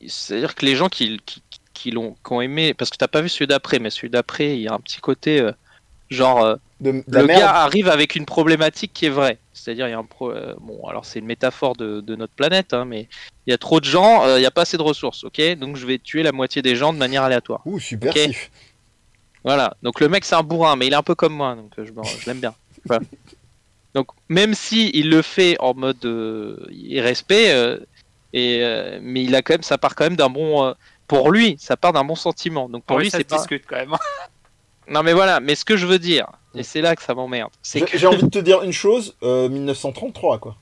il- 0.01 0.09
c'est-à-dire 0.11 0.55
que 0.55 0.65
les 0.65 0.75
gens 0.77 0.87
qui, 0.89 1.19
qui, 1.25 1.41
qui 1.79 1.91
l'ont, 1.91 2.15
qui 2.25 2.33
ont 2.33 2.41
aimé, 2.41 2.73
parce 2.73 2.89
que 2.91 2.97
t'as 2.97 3.07
pas 3.07 3.21
vu 3.21 3.29
celui 3.29 3.47
d'après, 3.47 3.79
mais 3.79 3.89
celui 3.89 4.09
d'après, 4.09 4.55
il 4.55 4.61
y 4.61 4.67
a 4.67 4.73
un 4.73 4.79
petit 4.79 4.99
côté 4.99 5.39
euh, 5.39 5.51
genre, 6.09 6.43
euh, 6.43 6.55
De, 6.81 7.03
le 7.07 7.27
gars 7.27 7.55
arrive 7.55 7.87
avec 7.87 8.15
une 8.15 8.25
problématique 8.25 8.91
qui 8.93 9.05
est 9.05 9.09
vraie. 9.09 9.37
C'est-à-dire, 9.53 9.87
il 9.87 9.91
y 9.91 9.93
a 9.93 9.97
un 9.97 10.03
pro... 10.03 10.31
euh, 10.31 10.55
bon, 10.59 10.87
alors 10.87 11.05
c'est 11.05 11.19
une 11.19 11.25
métaphore 11.25 11.75
de, 11.75 12.01
de 12.01 12.15
notre 12.15 12.33
planète, 12.33 12.73
hein, 12.73 12.85
mais 12.85 13.07
il 13.47 13.51
y 13.51 13.53
a 13.53 13.57
trop 13.57 13.79
de 13.79 13.85
gens, 13.85 14.25
euh, 14.25 14.37
il 14.37 14.41
n'y 14.41 14.45
a 14.45 14.51
pas 14.51 14.61
assez 14.63 14.77
de 14.77 14.81
ressources, 14.81 15.23
ok? 15.23 15.41
Donc 15.57 15.77
je 15.77 15.85
vais 15.85 15.99
tuer 15.99 16.23
la 16.23 16.31
moitié 16.31 16.61
des 16.61 16.75
gens 16.75 16.93
de 16.93 16.97
manière 16.97 17.23
aléatoire. 17.23 17.61
Ouh, 17.65 17.79
super 17.79 18.11
Ok? 18.11 18.17
sif. 18.17 18.51
Voilà, 19.43 19.77
donc 19.83 20.01
le 20.01 20.09
mec 20.09 20.25
c'est 20.25 20.35
un 20.35 20.43
bourrin, 20.43 20.75
mais 20.75 20.87
il 20.87 20.93
est 20.93 20.97
un 20.97 21.03
peu 21.03 21.15
comme 21.15 21.33
moi, 21.33 21.55
donc 21.55 21.71
je, 21.77 21.91
l'aime 22.27 22.39
bien. 22.39 22.53
Voilà. 22.85 23.03
Donc 23.95 24.09
même 24.29 24.53
si 24.53 24.91
il 24.93 25.09
le 25.09 25.23
fait 25.23 25.57
en 25.59 25.73
mode 25.73 26.05
euh, 26.05 26.57
irrespect, 26.69 27.51
euh, 27.51 27.79
et 28.33 28.59
euh, 28.61 28.99
mais 29.01 29.23
il 29.23 29.33
a 29.33 29.41
quand 29.41 29.55
même, 29.55 29.63
ça 29.63 29.79
part 29.79 29.95
quand 29.95 30.03
même 30.03 30.15
d'un 30.15 30.29
bon, 30.29 30.75
pour 31.09 31.31
lui, 31.31 31.57
ça 31.59 31.75
part 31.75 31.91
d'un 31.91 32.05
bon 32.05 32.15
sentiment. 32.15 32.69
Donc 32.69 32.85
pour 32.85 32.95
Oui, 32.97 33.03
lui 33.03 33.11
c'est 33.11 33.25
pas. 33.25 33.35
discute 33.37 33.65
quand 33.67 33.75
même. 33.75 33.95
Non 34.91 35.03
mais 35.03 35.13
voilà, 35.13 35.39
mais 35.39 35.53
ce 35.53 35.63
que 35.65 35.77
je 35.77 35.85
veux 35.85 35.99
dire, 35.99 36.25
et 36.55 36.63
c'est 36.63 36.81
là 36.81 36.95
que 36.95 37.03
ça 37.03 37.13
m'emmerde, 37.13 37.51
c'est 37.61 37.77
J'ai 37.77 37.85
que. 37.85 37.95
j'ai 37.99 38.07
envie 38.07 38.23
de 38.23 38.27
te 38.29 38.39
dire 38.39 38.63
une 38.63 38.71
chose, 38.73 39.15
euh, 39.21 39.47
1933 39.47 40.39
quoi. 40.39 40.55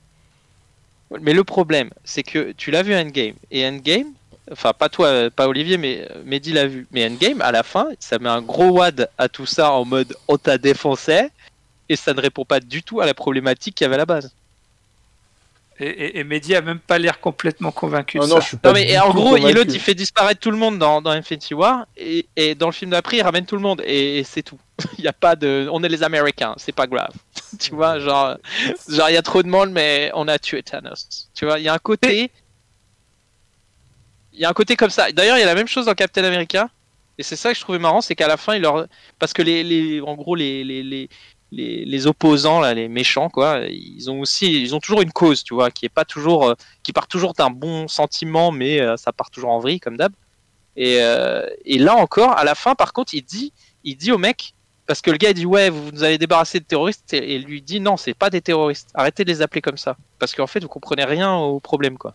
Mais 1.22 1.32
le 1.32 1.44
problème, 1.44 1.88
c'est 2.04 2.22
que 2.22 2.52
tu 2.52 2.70
l'as 2.70 2.82
vu 2.82 2.94
Endgame, 2.94 3.36
et 3.50 3.66
Endgame, 3.66 4.12
enfin 4.52 4.74
pas 4.74 4.90
toi, 4.90 5.06
euh, 5.06 5.30
pas 5.30 5.48
Olivier, 5.48 5.78
mais 5.78 6.06
euh, 6.10 6.22
Mehdi 6.26 6.52
l'a 6.52 6.66
vu. 6.66 6.86
Mais 6.92 7.06
Endgame, 7.08 7.40
à 7.40 7.52
la 7.52 7.62
fin, 7.62 7.86
ça 8.00 8.18
met 8.18 8.28
un 8.28 8.42
gros 8.42 8.68
wad 8.68 9.08
à 9.16 9.30
tout 9.30 9.46
ça 9.46 9.72
en 9.72 9.86
mode 9.86 10.14
on 10.28 10.36
t'a 10.36 10.58
défoncé, 10.58 11.28
et 11.88 11.96
ça 11.96 12.12
ne 12.12 12.20
répond 12.20 12.44
pas 12.44 12.60
du 12.60 12.82
tout 12.82 13.00
à 13.00 13.06
la 13.06 13.14
problématique 13.14 13.76
qu'il 13.76 13.86
y 13.86 13.86
avait 13.86 13.94
à 13.94 13.98
la 13.98 14.04
base. 14.06 14.34
Et, 15.80 15.86
et, 15.86 16.18
et 16.18 16.24
Mehdi 16.24 16.56
a 16.56 16.60
même 16.60 16.80
pas 16.80 16.98
l'air 16.98 17.20
complètement 17.20 17.70
convaincu 17.70 18.18
de 18.18 18.24
non, 18.24 18.36
ça. 18.36 18.40
je 18.40 18.46
suis 18.48 18.56
pas 18.56 18.68
Non 18.68 18.74
mais 18.74 18.90
et 18.90 18.98
en 18.98 19.12
gros, 19.12 19.36
il 19.36 19.80
fait 19.80 19.94
disparaître 19.94 20.40
tout 20.40 20.50
le 20.50 20.56
monde 20.56 20.78
dans, 20.78 21.00
dans 21.00 21.10
Infinity 21.10 21.54
War 21.54 21.86
et, 21.96 22.26
et 22.36 22.54
dans 22.54 22.66
le 22.66 22.72
film 22.72 22.90
d'après 22.90 23.18
il 23.18 23.22
ramène 23.22 23.46
tout 23.46 23.54
le 23.54 23.62
monde 23.62 23.82
et, 23.84 24.18
et 24.18 24.24
c'est 24.24 24.42
tout. 24.42 24.58
Il 24.98 25.04
y 25.04 25.08
a 25.08 25.12
pas 25.12 25.36
de, 25.36 25.68
on 25.72 25.82
est 25.82 25.88
les 25.88 26.02
Américains, 26.02 26.54
c'est 26.56 26.74
pas 26.74 26.86
grave. 26.86 27.12
tu 27.60 27.74
vois, 27.74 27.98
genre, 28.00 28.36
genre 28.88 29.10
il 29.10 29.14
y 29.14 29.16
a 29.16 29.22
trop 29.22 29.42
de 29.42 29.48
monde 29.48 29.70
mais 29.70 30.10
on 30.14 30.26
a 30.28 30.38
tué 30.38 30.62
Thanos. 30.62 31.30
Tu 31.34 31.44
vois, 31.44 31.58
il 31.58 31.64
y 31.64 31.68
a 31.68 31.74
un 31.74 31.78
côté, 31.78 32.32
il 34.32 34.40
y 34.40 34.44
a 34.44 34.48
un 34.48 34.54
côté 34.54 34.76
comme 34.76 34.90
ça. 34.90 35.12
D'ailleurs 35.12 35.36
il 35.36 35.40
y 35.40 35.44
a 35.44 35.46
la 35.46 35.54
même 35.54 35.68
chose 35.68 35.86
dans 35.86 35.94
Captain 35.94 36.24
America 36.24 36.68
et 37.18 37.22
c'est 37.22 37.36
ça 37.36 37.50
que 37.50 37.56
je 37.56 37.60
trouvais 37.60 37.78
marrant, 37.78 38.00
c'est 38.00 38.14
qu'à 38.14 38.28
la 38.28 38.36
fin 38.36 38.54
il 38.54 38.62
leur, 38.62 38.86
parce 39.18 39.32
que 39.32 39.42
les, 39.42 39.62
les 39.64 40.00
en 40.00 40.14
gros 40.14 40.34
les 40.34 40.64
les, 40.64 41.08
les 41.50 42.06
opposants 42.06 42.60
là, 42.60 42.74
les 42.74 42.88
méchants 42.88 43.30
quoi, 43.30 43.60
ils 43.68 44.10
ont 44.10 44.20
aussi, 44.20 44.62
ils 44.62 44.74
ont 44.74 44.80
toujours 44.80 45.00
une 45.00 45.12
cause, 45.12 45.42
tu 45.42 45.54
vois, 45.54 45.70
qui 45.70 45.86
est 45.86 45.90
pas 45.90 46.04
toujours, 46.04 46.48
euh, 46.48 46.54
qui 46.82 46.92
part 46.92 47.06
toujours 47.06 47.34
d'un 47.34 47.50
bon 47.50 47.88
sentiment, 47.88 48.52
mais 48.52 48.80
euh, 48.80 48.96
ça 48.96 49.12
part 49.12 49.30
toujours 49.30 49.50
en 49.50 49.58
vrille 49.58 49.80
comme 49.80 49.96
d'hab. 49.96 50.12
Et, 50.76 50.98
euh, 51.00 51.46
et 51.64 51.78
là 51.78 51.96
encore, 51.96 52.36
à 52.36 52.44
la 52.44 52.54
fin, 52.54 52.74
par 52.74 52.92
contre, 52.92 53.14
il 53.14 53.22
dit, 53.22 53.52
il 53.84 53.96
dit 53.96 54.12
au 54.12 54.18
mec, 54.18 54.54
parce 54.86 55.00
que 55.00 55.10
le 55.10 55.16
gars 55.16 55.30
il 55.30 55.34
dit 55.34 55.46
ouais, 55.46 55.70
vous 55.70 55.90
vous 55.90 56.02
avez 56.02 56.18
débarrassé 56.18 56.60
de 56.60 56.64
terroristes, 56.64 57.12
et, 57.12 57.38
lui 57.38 57.62
dit 57.62 57.80
non, 57.80 57.96
c'est 57.96 58.14
pas 58.14 58.30
des 58.30 58.40
terroristes, 58.40 58.90
arrêtez 58.94 59.24
de 59.24 59.30
les 59.30 59.42
appeler 59.42 59.60
comme 59.60 59.78
ça, 59.78 59.96
parce 60.18 60.34
qu'en 60.34 60.46
fait 60.46 60.60
vous 60.60 60.68
comprenez 60.68 61.04
rien 61.04 61.34
au 61.34 61.60
problème 61.60 61.98
quoi. 61.98 62.14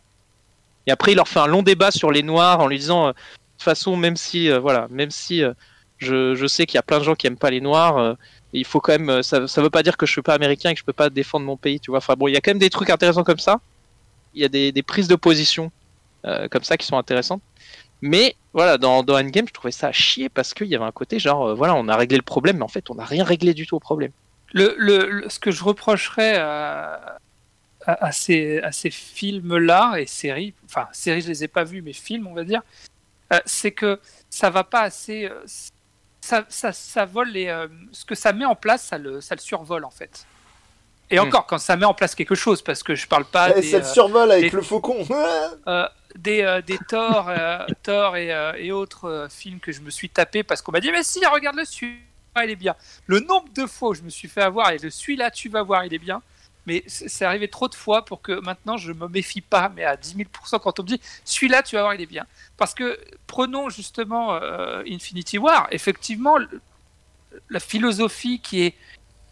Et 0.88 0.92
après 0.92 1.14
il 1.14 1.16
leur 1.16 1.28
fait 1.28 1.40
un 1.40 1.48
long 1.48 1.64
débat 1.64 1.92
sur 1.92 2.12
les 2.12 2.24
noirs 2.24 2.60
en 2.60 2.68
lui 2.68 2.80
disant, 2.80 3.10
de 3.10 3.14
toute 3.14 3.64
façon 3.64 3.96
même 3.96 4.18
si 4.18 4.50
voilà, 4.50 4.88
même 4.90 5.12
si 5.12 5.44
je, 6.00 6.34
je 6.34 6.48
sais 6.48 6.66
qu'il 6.66 6.76
y 6.76 6.80
a 6.80 6.84
plein 6.84 6.98
de 6.98 7.04
gens 7.04 7.14
qui 7.14 7.28
aiment 7.28 7.38
pas 7.38 7.52
les 7.52 7.62
noirs, 7.62 8.18
il 8.60 8.66
faut 8.66 8.80
quand 8.80 8.94
même, 8.94 9.10
euh, 9.10 9.24
ça, 9.24 9.48
ça 9.48 9.62
veut 9.62 9.70
pas 9.70 9.84
dire 9.84 9.98
que 9.98 10.06
je 10.06 10.12
suis 10.12 10.22
pas 10.22 10.34
américain 10.34 10.70
et 10.70 10.74
que 10.74 10.80
je 10.80 10.86
peux 10.86 10.94
pas 10.94 11.10
défendre 11.10 11.46
mon 11.46 11.58
pays, 11.58 11.80
tu 11.80 11.92
vois. 11.92 11.98
Enfin 11.98 12.16
bon, 12.16 12.28
il 12.28 12.34
y 12.34 12.38
a 12.38 12.42
quand 12.42 12.52
même 12.52 12.60
des 12.60 12.70
trucs 12.70 12.90
intéressants 12.90 13.24
comme 13.24 13.40
ça. 13.40 13.60
Il 14.36 14.42
y 14.42 14.46
a 14.46 14.50
des, 14.50 14.72
des 14.72 14.84
prises 14.84 15.08
de 15.08 15.16
position 15.16 15.72
euh, 16.26 16.48
comme 16.48 16.64
ça 16.64 16.78
qui 16.78 16.86
sont 16.86 16.98
intéressantes. 16.98 17.42
Mais 18.02 18.36
voilà, 18.54 18.78
dans, 18.78 19.04
dans 19.04 19.18
Endgame, 19.18 19.48
je 19.48 19.54
trouvais 19.54 19.72
ça 19.72 19.88
à 19.88 19.92
chier 19.92 20.30
parce 20.30 20.54
qu'il 20.54 20.68
y 20.68 20.76
avait 20.76 20.86
un 20.86 20.92
côté 20.92 21.20
genre, 21.20 21.50
euh, 21.50 21.54
voilà, 21.54 21.76
on 21.76 21.88
a 21.88 21.96
réglé 21.96 22.18
le 22.18 22.24
problème, 22.24 22.58
mais 22.58 22.64
en 22.64 22.68
fait, 22.68 22.90
on 22.90 22.96
n'a 22.96 23.06
rien 23.06 23.24
réglé 23.24 23.54
du 23.54 23.66
tout 23.66 23.76
au 23.76 23.80
problème. 23.80 24.12
Le, 24.52 24.76
le, 24.78 25.26
ce 25.30 25.40
que 25.40 25.50
je 25.50 25.64
reprocherais 25.64 26.36
à, 26.36 27.18
à, 27.86 28.12
ces, 28.12 28.60
à 28.60 28.72
ces 28.72 28.92
films-là 28.92 29.96
et 29.98 30.06
séries, 30.06 30.54
enfin 30.66 30.88
séries 30.92 31.22
je 31.22 31.28
les 31.28 31.44
ai 31.44 31.48
pas 31.48 31.64
vus, 31.64 31.82
mais 31.82 31.94
films 31.94 32.28
on 32.28 32.34
va 32.34 32.44
dire, 32.44 32.62
c'est 33.46 33.72
que 33.72 34.00
ça 34.30 34.52
va 34.52 34.64
pas 34.64 34.82
assez, 34.82 35.28
ça, 36.24 36.46
ça, 36.50 36.72
ça 36.74 37.06
vole 37.06 37.30
les, 37.32 37.48
euh, 37.48 37.68
ce 37.92 38.06
que 38.06 38.16
ça 38.16 38.34
met 38.34 38.46
en 38.46 38.56
place, 38.56 38.84
ça 38.86 38.98
le, 38.98 39.22
ça 39.22 39.36
le 39.36 39.42
survole 39.42 39.86
en 39.86 39.92
fait. 39.92 40.28
Et 41.10 41.20
Hmm. 41.20 41.20
encore, 41.20 41.48
quand 41.48 41.60
ça 41.60 41.78
met 41.78 41.86
en 41.86 41.94
place 41.96 42.16
quelque 42.16 42.36
chose, 42.36 42.62
parce 42.64 42.84
que 42.84 42.96
je 42.96 43.08
parle 43.08 43.26
pas 43.26 43.54
Eh, 43.56 43.62
des, 43.62 43.62
ça 43.62 43.78
le 43.80 43.84
euh, 43.84 43.94
survole 43.94 44.32
avec 44.32 44.52
des- 44.52 44.54
le 44.54 44.62
faucon. 44.62 45.06
euh, 45.68 45.88
des, 46.16 46.42
euh, 46.42 46.62
des 46.62 46.80
Thor, 46.80 47.30
euh, 47.30 47.68
Thor 47.84 48.18
et, 48.18 48.34
euh, 48.34 48.54
et 48.58 48.72
autres 48.72 49.06
euh, 49.06 49.30
films 49.30 49.60
que 49.60 49.72
je 49.72 49.82
me 49.82 49.90
suis 49.90 50.10
tapé 50.10 50.44
parce 50.44 50.62
qu'on 50.62 50.72
m'a 50.72 50.80
dit 50.80 50.92
mais 50.92 51.04
si 51.04 51.26
regarde 51.26 51.56
le 51.56 51.66
celui-là 51.66 52.46
il 52.46 52.50
est 52.52 52.56
bien. 52.56 52.76
Le 53.06 53.20
nombre 53.20 53.52
de 53.54 53.66
fois 53.66 53.90
où 53.90 53.94
je 53.94 54.02
me 54.04 54.10
suis 54.10 54.28
fait 54.28 54.42
avoir 54.42 54.72
et 54.72 54.78
le 54.78 54.90
celui-là 54.90 55.32
tu 55.32 55.50
vas 55.50 55.64
voir 55.64 55.86
il 55.86 55.94
est 55.94 56.00
bien. 56.00 56.22
Mais 56.66 56.84
c'est 56.88 57.26
arrivé 57.26 57.48
trop 57.50 57.68
de 57.68 57.76
fois 57.76 58.06
pour 58.06 58.22
que 58.22 58.40
maintenant 58.40 58.78
je 58.78 58.94
me 58.94 59.08
méfie 59.08 59.42
pas, 59.42 59.72
mais 59.76 59.84
à 59.84 59.98
10 59.98 60.16
000% 60.16 60.60
quand 60.62 60.80
on 60.80 60.84
me 60.84 60.88
dit 60.88 61.02
celui-là 61.26 61.62
tu 61.64 61.76
vas 61.76 61.82
voir 61.82 61.94
il 61.94 62.02
est 62.02 62.06
bien. 62.06 62.26
Parce 62.58 62.74
que 62.74 63.00
prenons 63.28 63.70
justement 63.70 64.34
euh, 64.34 64.84
Infinity 64.88 65.38
War, 65.38 65.68
effectivement 65.72 66.38
la 67.50 67.60
philosophie 67.60 68.40
qui 68.40 68.64
est 68.64 68.76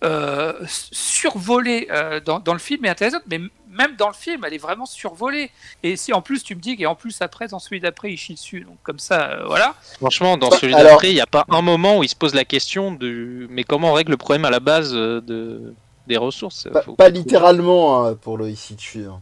euh, 0.04 0.54
survolée 0.66 1.88
euh, 1.92 2.20
dans, 2.20 2.40
dans 2.40 2.54
le 2.54 2.60
film 2.60 2.86
est 2.86 2.90
intéressante, 2.90 3.22
mais 3.28 3.40
même 3.70 3.96
dans 3.98 4.08
le 4.08 4.16
film 4.16 4.44
elle 4.44 4.54
est 4.56 4.58
vraiment 4.58 4.88
survolée. 4.88 5.52
Et 5.84 5.96
si 5.96 6.12
en 6.12 6.24
plus 6.24 6.44
tu 6.44 6.56
me 6.56 6.60
dis 6.60 6.76
qu'en 6.76 6.96
plus 6.96 7.22
après 7.22 7.48
dans 7.48 7.60
celui 7.60 7.80
d'après 7.80 8.12
il 8.12 8.18
chie 8.18 8.34
dessus, 8.34 8.62
donc 8.62 8.78
comme 8.82 8.98
ça 8.98 9.30
euh, 9.30 9.44
voilà. 9.46 9.76
Franchement, 10.00 10.38
dans 10.38 10.50
Bah, 10.50 10.58
celui 10.60 10.74
d'après, 10.74 11.12
il 11.12 11.14
n'y 11.14 11.22
a 11.22 11.28
pas 11.28 11.46
un 11.50 11.62
moment 11.62 12.00
où 12.00 12.04
il 12.04 12.10
se 12.10 12.16
pose 12.16 12.34
la 12.34 12.46
question 12.46 12.92
de 12.92 13.46
mais 13.52 13.64
comment 13.64 13.92
on 13.92 13.94
règle 13.94 14.10
le 14.10 14.18
problème 14.18 14.44
à 14.44 14.50
la 14.50 14.60
base 14.60 14.92
de, 14.92 15.76
des 16.08 16.18
ressources 16.18 16.68
Pas, 16.72 16.82
Faut- 16.82 16.96
pas 16.96 17.10
littéralement 17.10 18.06
hein, 18.06 18.16
pour 18.16 18.38
le 18.38 18.50
ici 18.50 18.76
dessus. 18.76 19.06
hein. 19.06 19.22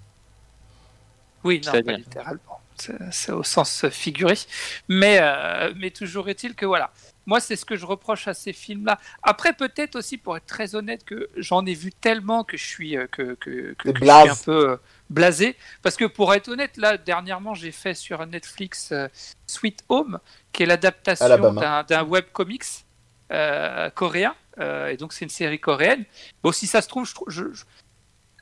Oui, 1.43 1.62
non, 1.65 1.71
pas 1.83 1.91
littéralement. 1.93 2.59
C'est- 3.12 3.31
au 3.31 3.43
sens 3.43 3.88
figuré. 3.89 4.36
Mais, 4.88 5.19
euh, 5.21 5.74
mais 5.75 5.91
toujours 5.91 6.29
est-il 6.29 6.55
que 6.55 6.65
voilà. 6.65 6.91
Moi, 7.25 7.39
c'est 7.41 7.55
ce 7.57 7.65
que 7.65 7.75
je 7.75 7.86
reproche 7.86 8.27
à 8.27 8.33
ces 8.33 8.53
films-là. 8.53 8.98
Après, 9.21 9.53
peut-être 9.53 9.95
aussi, 9.98 10.17
pour 10.17 10.36
être 10.38 10.45
très 10.48 10.75
honnête, 10.75 11.03
que 11.03 11.29
j'en 11.36 11.65
ai 11.65 11.74
vu 11.74 11.91
tellement 11.91 12.43
que 12.43 12.57
je 12.57 12.65
suis, 12.65 12.98
euh, 12.98 13.05
que, 13.07 13.36
que, 13.36 13.74
que- 13.77 13.89
T'es 13.89 13.93
que 13.93 14.00
je 14.00 14.05
suis 14.05 14.29
un 14.29 14.36
peu 14.45 14.69
euh, 14.71 14.77
blasé. 15.09 15.55
Parce 15.83 15.95
que 15.98 16.05
pour 16.05 16.33
être 16.33 16.48
honnête, 16.48 16.77
là, 16.77 16.98
dernièrement, 16.98 17.53
j'ai 17.53 17.71
fait 17.71 17.93
sur 17.93 18.25
Netflix 18.25 18.91
euh, 18.93 19.07
Sweet 19.45 19.83
Home, 19.89 20.19
qui 20.53 20.63
est 20.63 20.65
l'adaptation 20.65 21.27
d'un 21.83 22.03
webcomics 22.03 22.63
euh, 22.63 22.83
coréen. 23.95 24.36
Euh, 24.59 24.88
et 24.88 24.98
donc, 24.98 25.13
c'est 25.13 25.25
une 25.25 25.29
série 25.29 25.59
coréenne. 25.59 26.05
Bon, 26.43 26.51
si 26.51 26.67
ça 26.67 26.81
se 26.81 26.88
trouve, 26.88 27.09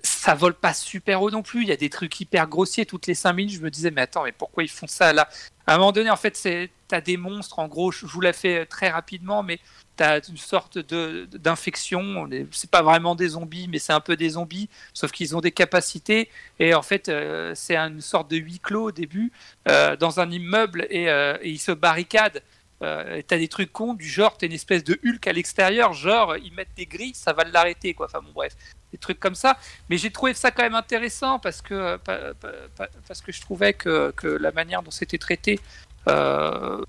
ça 0.03 0.35
vole 0.35 0.53
pas 0.53 0.73
super 0.73 1.21
haut 1.21 1.31
non 1.31 1.43
plus. 1.43 1.63
Il 1.63 1.67
y 1.67 1.71
a 1.71 1.75
des 1.77 1.89
trucs 1.89 2.19
hyper 2.19 2.47
grossiers 2.47 2.85
toutes 2.85 3.07
les 3.07 3.15
5 3.15 3.33
minutes. 3.33 3.55
Je 3.55 3.61
me 3.61 3.69
disais, 3.71 3.91
mais 3.91 4.01
attends, 4.01 4.23
mais 4.23 4.31
pourquoi 4.31 4.63
ils 4.63 4.69
font 4.69 4.87
ça 4.87 5.13
là? 5.13 5.27
À 5.65 5.75
un 5.75 5.77
moment 5.79 5.91
donné, 5.91 6.09
en 6.09 6.15
fait, 6.15 6.37
c'est 6.37 6.69
t'as 6.87 7.01
des 7.01 7.17
monstres. 7.17 7.59
En 7.59 7.67
gros, 7.67 7.91
je 7.91 8.05
vous 8.05 8.21
la 8.21 8.31
fais 8.31 8.65
très 8.65 8.89
rapidement, 8.89 9.43
mais 9.43 9.59
t'as 9.97 10.21
une 10.21 10.37
sorte 10.37 10.77
d'infection. 10.77 11.99
On 11.99 12.31
est- 12.31 12.47
C'est 12.51 12.69
pas 12.71 12.81
vraiment 12.81 13.15
des 13.15 13.29
zombies, 13.29 13.67
mais 13.67 13.79
c'est 13.79 13.91
un 13.93 13.99
peu 13.99 14.15
des 14.15 14.29
zombies, 14.29 14.69
sauf 14.93 15.11
qu'ils 15.11 15.35
ont 15.35 15.41
des 15.41 15.51
capacités. 15.51 16.29
Et 16.59 16.73
en 16.73 16.81
fait, 16.83 17.09
euh, 17.09 17.53
c'est 17.55 17.75
une 17.75 17.99
sorte 18.01 18.31
de 18.31 18.37
huis 18.37 18.59
clos 18.59 18.85
au 18.85 18.91
début 18.91 19.31
euh, 19.67 19.97
dans 19.97 20.19
un 20.21 20.31
immeuble 20.31 20.87
euh, 20.91 21.37
et 21.41 21.49
ils 21.49 21.59
se 21.59 21.71
barricadent. 21.73 22.41
Euh, 22.83 23.23
t'as 23.27 23.37
des 23.39 23.47
trucs 23.47 23.73
cons 23.73 23.95
du 23.95 24.07
genre, 24.07 24.37
t'as 24.37 24.45
une 24.45 24.53
espèce 24.53 24.83
de 24.83 24.99
Hulk 25.03 25.25
à 25.25 25.33
l'extérieur, 25.33 25.93
genre 25.93 26.37
ils 26.37 26.53
mettent 26.53 26.75
des 26.75 26.85
grilles, 26.85 27.15
ça 27.15 27.33
va 27.33 27.43
l'arrêter 27.43 27.95
quoi. 27.95 28.05
Enfin 28.05 28.21
bon 28.21 28.31
bref, 28.33 28.55
des 28.91 28.99
trucs 28.99 29.19
comme 29.19 29.33
ça. 29.33 29.57
Mais 29.89 29.97
j'ai 29.97 30.11
trouvé 30.11 30.35
ça 30.35 30.51
quand 30.51 30.61
même 30.61 30.75
intéressant 30.75 31.39
parce 31.39 31.63
que 31.63 31.73
euh, 31.73 31.97
pa- 31.97 32.35
pa- 32.35 32.51
pa- 32.75 32.89
parce 33.07 33.21
que 33.21 33.31
je 33.31 33.41
trouvais 33.41 33.73
que, 33.73 34.11
que 34.15 34.27
la 34.27 34.51
manière 34.51 34.83
dont 34.83 34.91
c'était 34.91 35.17
traité 35.17 35.59
euh, 36.07 36.83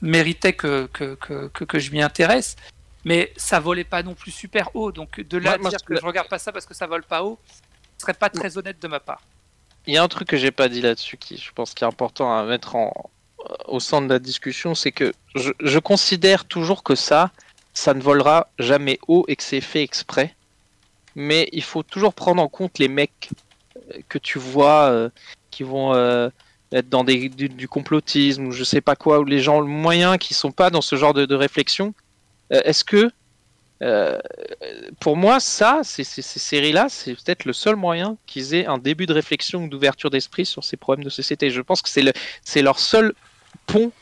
méritait 0.00 0.52
que 0.52 0.86
que, 0.92 1.14
que, 1.14 1.48
que, 1.48 1.64
que 1.64 1.78
je 1.78 1.90
m'y 1.92 2.02
intéresse. 2.02 2.56
Mais 3.04 3.32
ça 3.36 3.60
volait 3.60 3.84
pas 3.84 4.02
non 4.02 4.14
plus 4.14 4.30
super 4.30 4.74
haut, 4.74 4.92
donc 4.92 5.20
de 5.20 5.38
là 5.38 5.50
Moi- 5.50 5.54
à 5.54 5.58
moi, 5.58 5.70
dire 5.70 5.84
que- 5.84 5.96
je 5.96 6.04
regarde 6.04 6.28
pas 6.28 6.38
ça 6.38 6.52
parce 6.52 6.66
que 6.66 6.74
ça 6.74 6.86
vole 6.86 7.04
pas 7.04 7.22
haut, 7.22 7.38
ce 7.96 8.02
serait 8.02 8.14
pas 8.14 8.28
très 8.28 8.58
honnête 8.58 8.80
de 8.82 8.88
ma 8.88 9.00
part. 9.00 9.22
Il 9.86 9.94
y 9.94 9.96
a 9.96 10.02
un 10.02 10.08
truc 10.08 10.28
que 10.28 10.36
j'ai 10.36 10.50
pas 10.50 10.68
dit 10.68 10.82
là-dessus 10.82 11.16
qui, 11.16 11.38
je 11.38 11.50
pense, 11.52 11.72
qui 11.72 11.84
est 11.84 11.86
important 11.86 12.36
à 12.36 12.44
mettre 12.44 12.74
en, 12.76 12.92
au 13.66 13.80
centre 13.80 14.08
de 14.08 14.12
la 14.12 14.18
discussion, 14.18 14.74
c'est 14.74 14.92
que 14.92 15.12
je, 15.34 15.50
je 15.60 15.78
considère 15.78 16.44
toujours 16.44 16.82
que 16.82 16.94
ça, 16.94 17.30
ça 17.74 17.94
ne 17.94 18.00
volera 18.00 18.48
jamais 18.58 18.98
haut 19.08 19.24
et 19.28 19.36
que 19.36 19.42
c'est 19.42 19.60
fait 19.60 19.82
exprès. 19.82 20.34
Mais 21.14 21.48
il 21.52 21.62
faut 21.62 21.82
toujours 21.82 22.14
prendre 22.14 22.42
en 22.42 22.48
compte 22.48 22.78
les 22.78 22.88
mecs 22.88 23.30
euh, 23.76 24.00
que 24.08 24.18
tu 24.18 24.38
vois 24.38 24.90
euh, 24.90 25.10
qui 25.50 25.62
vont 25.62 25.94
euh, 25.94 26.28
être 26.72 26.88
dans 26.88 27.04
des, 27.04 27.28
du, 27.28 27.68
complotisme 27.68 28.46
ou 28.46 28.52
je 28.52 28.64
sais 28.64 28.80
pas 28.80 28.96
quoi, 28.96 29.20
ou 29.20 29.24
les 29.24 29.40
gens 29.40 29.62
moyens 29.62 30.18
qui 30.18 30.34
sont 30.34 30.52
pas 30.52 30.70
dans 30.70 30.80
ce 30.80 30.96
genre 30.96 31.14
de, 31.14 31.34
réflexion. 31.34 31.94
Est-ce 32.50 32.84
que, 32.84 33.10
pour 35.00 35.16
moi, 35.16 35.40
ça, 35.40 35.80
ces, 35.82 36.04
ces, 36.04 36.22
séries-là, 36.22 36.88
c'est 36.88 37.14
peut-être 37.14 37.44
le 37.44 37.52
seul 37.52 37.74
moyen 37.74 38.16
qu'ils 38.26 38.54
aient 38.54 38.66
un 38.66 38.78
début 38.78 39.06
de 39.06 39.12
réflexion 39.12 39.64
ou 39.64 39.68
d'ouverture 39.68 40.10
d'esprit 40.10 40.46
sur 40.46 40.62
ces 40.62 40.76
problèmes 40.76 41.04
de 41.04 41.10
société. 41.10 41.50
Je 41.50 41.60
pense 41.60 41.82
que 41.82 41.88
c'est 41.88 42.02
le, 42.02 42.12
leur 42.62 42.78
seul 42.78 43.14
pont 43.66 43.92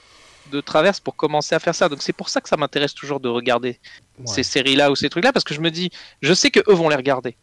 de 0.51 0.61
traverse 0.63 0.99
pour 1.01 1.15
commencer 1.15 1.55
à 1.55 1.59
faire 1.59 1.75
ça. 1.75 1.89
Donc 1.89 2.01
c'est 2.03 2.13
pour 2.15 2.29
ça 2.31 2.41
que 2.41 2.49
ça 2.49 2.57
m'intéresse 2.57 2.95
toujours 2.95 3.21
de 3.21 3.29
regarder 3.29 3.79
Ouais. 4.19 4.27
ces 4.27 4.43
séries-là 4.43 4.91
ou 4.91 4.97
ces 4.97 5.09
trucs-là, 5.09 5.33
parce 5.33 5.45
que 5.45 5.55
je 5.55 5.61
me 5.61 5.71
dis, 5.71 5.91
je 6.23 6.35
sais 6.35 6.51
que 6.51 6.59
eux 6.69 6.75
vont 6.75 6.89
les 6.89 6.97
regarder. 6.97 7.37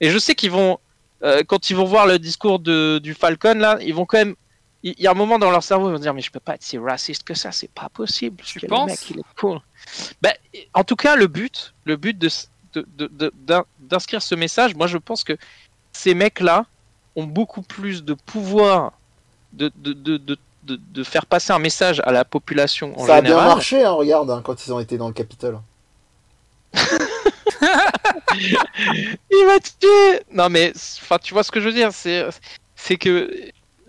Et 0.00 0.10
je 0.10 0.18
sais 0.18 0.34
qu'ils 0.34 0.50
vont, 0.50 0.78
euh, 1.22 1.42
quand 1.46 1.70
ils 1.70 1.76
vont 1.76 1.84
voir 1.84 2.06
le 2.06 2.18
discours 2.18 2.58
de, 2.58 2.98
du 3.02 3.14
Falcon, 3.14 3.54
là, 3.54 3.78
ils 3.80 3.94
vont 3.94 4.04
quand 4.04 4.18
même. 4.18 4.34
Il 4.82 4.94
y 4.98 5.06
a 5.06 5.10
un 5.10 5.14
moment 5.14 5.38
dans 5.38 5.50
leur 5.50 5.62
cerveau, 5.62 5.88
ils 5.88 5.92
vont 5.92 5.98
dire, 5.98 6.12
mais 6.14 6.20
je 6.22 6.30
peux 6.30 6.40
pas 6.40 6.54
être 6.56 6.62
si 6.62 6.76
raciste 6.78 7.22
que 7.24 7.34
ça, 7.34 7.52
c'est 7.52 7.70
pas 7.70 7.88
possible. 7.90 8.42
Tu 8.44 8.60
que 8.60 8.66
le 8.66 8.68
penses 8.70 8.90
mec, 8.90 9.10
il 9.10 9.18
est 9.20 9.22
cool. 9.38 9.60
Ben, 10.22 10.32
en 10.74 10.84
tout 10.84 10.96
cas, 10.96 11.16
le 11.16 11.26
but, 11.26 11.72
le 11.84 11.96
but 11.96 12.18
de, 12.18 12.28
de- 12.74 12.86
de- 12.96 13.06
de- 13.08 13.32
d'in- 13.36 13.64
d'inscrire 13.78 14.20
ce 14.22 14.34
message, 14.34 14.74
moi 14.74 14.86
je 14.86 14.96
pense 14.98 15.22
que 15.24 15.36
ces 15.92 16.14
mecs-là 16.14 16.64
ont 17.16 17.24
beaucoup 17.24 17.62
plus 17.62 18.04
de 18.04 18.14
pouvoir 18.14 18.92
de, 19.52 19.70
de, 19.76 19.92
de, 19.92 20.16
de, 20.16 20.38
de, 20.64 20.76
de 20.76 21.04
faire 21.04 21.26
passer 21.26 21.52
un 21.52 21.58
message 21.58 22.00
à 22.04 22.12
la 22.12 22.24
population 22.24 22.98
en 22.98 23.06
Ça 23.06 23.16
a 23.16 23.20
bien 23.20 23.30
général. 23.32 23.48
marché, 23.48 23.84
hein, 23.84 23.92
regarde, 23.92 24.30
hein, 24.30 24.42
quand 24.44 24.66
ils 24.66 24.72
ont 24.72 24.80
été 24.80 24.98
dans 24.98 25.08
le 25.08 25.14
Capitole. 25.14 25.58
Il 28.34 29.46
va 29.46 29.58
te 29.60 29.68
tuer 29.80 30.22
Non 30.32 30.48
mais, 30.48 30.72
enfin, 30.74 31.18
tu 31.18 31.34
vois 31.34 31.42
ce 31.42 31.50
que 31.50 31.60
je 31.60 31.66
veux 31.66 31.74
dire, 31.74 31.92
c'est, 31.92 32.26
c'est 32.76 32.96
que 32.96 33.30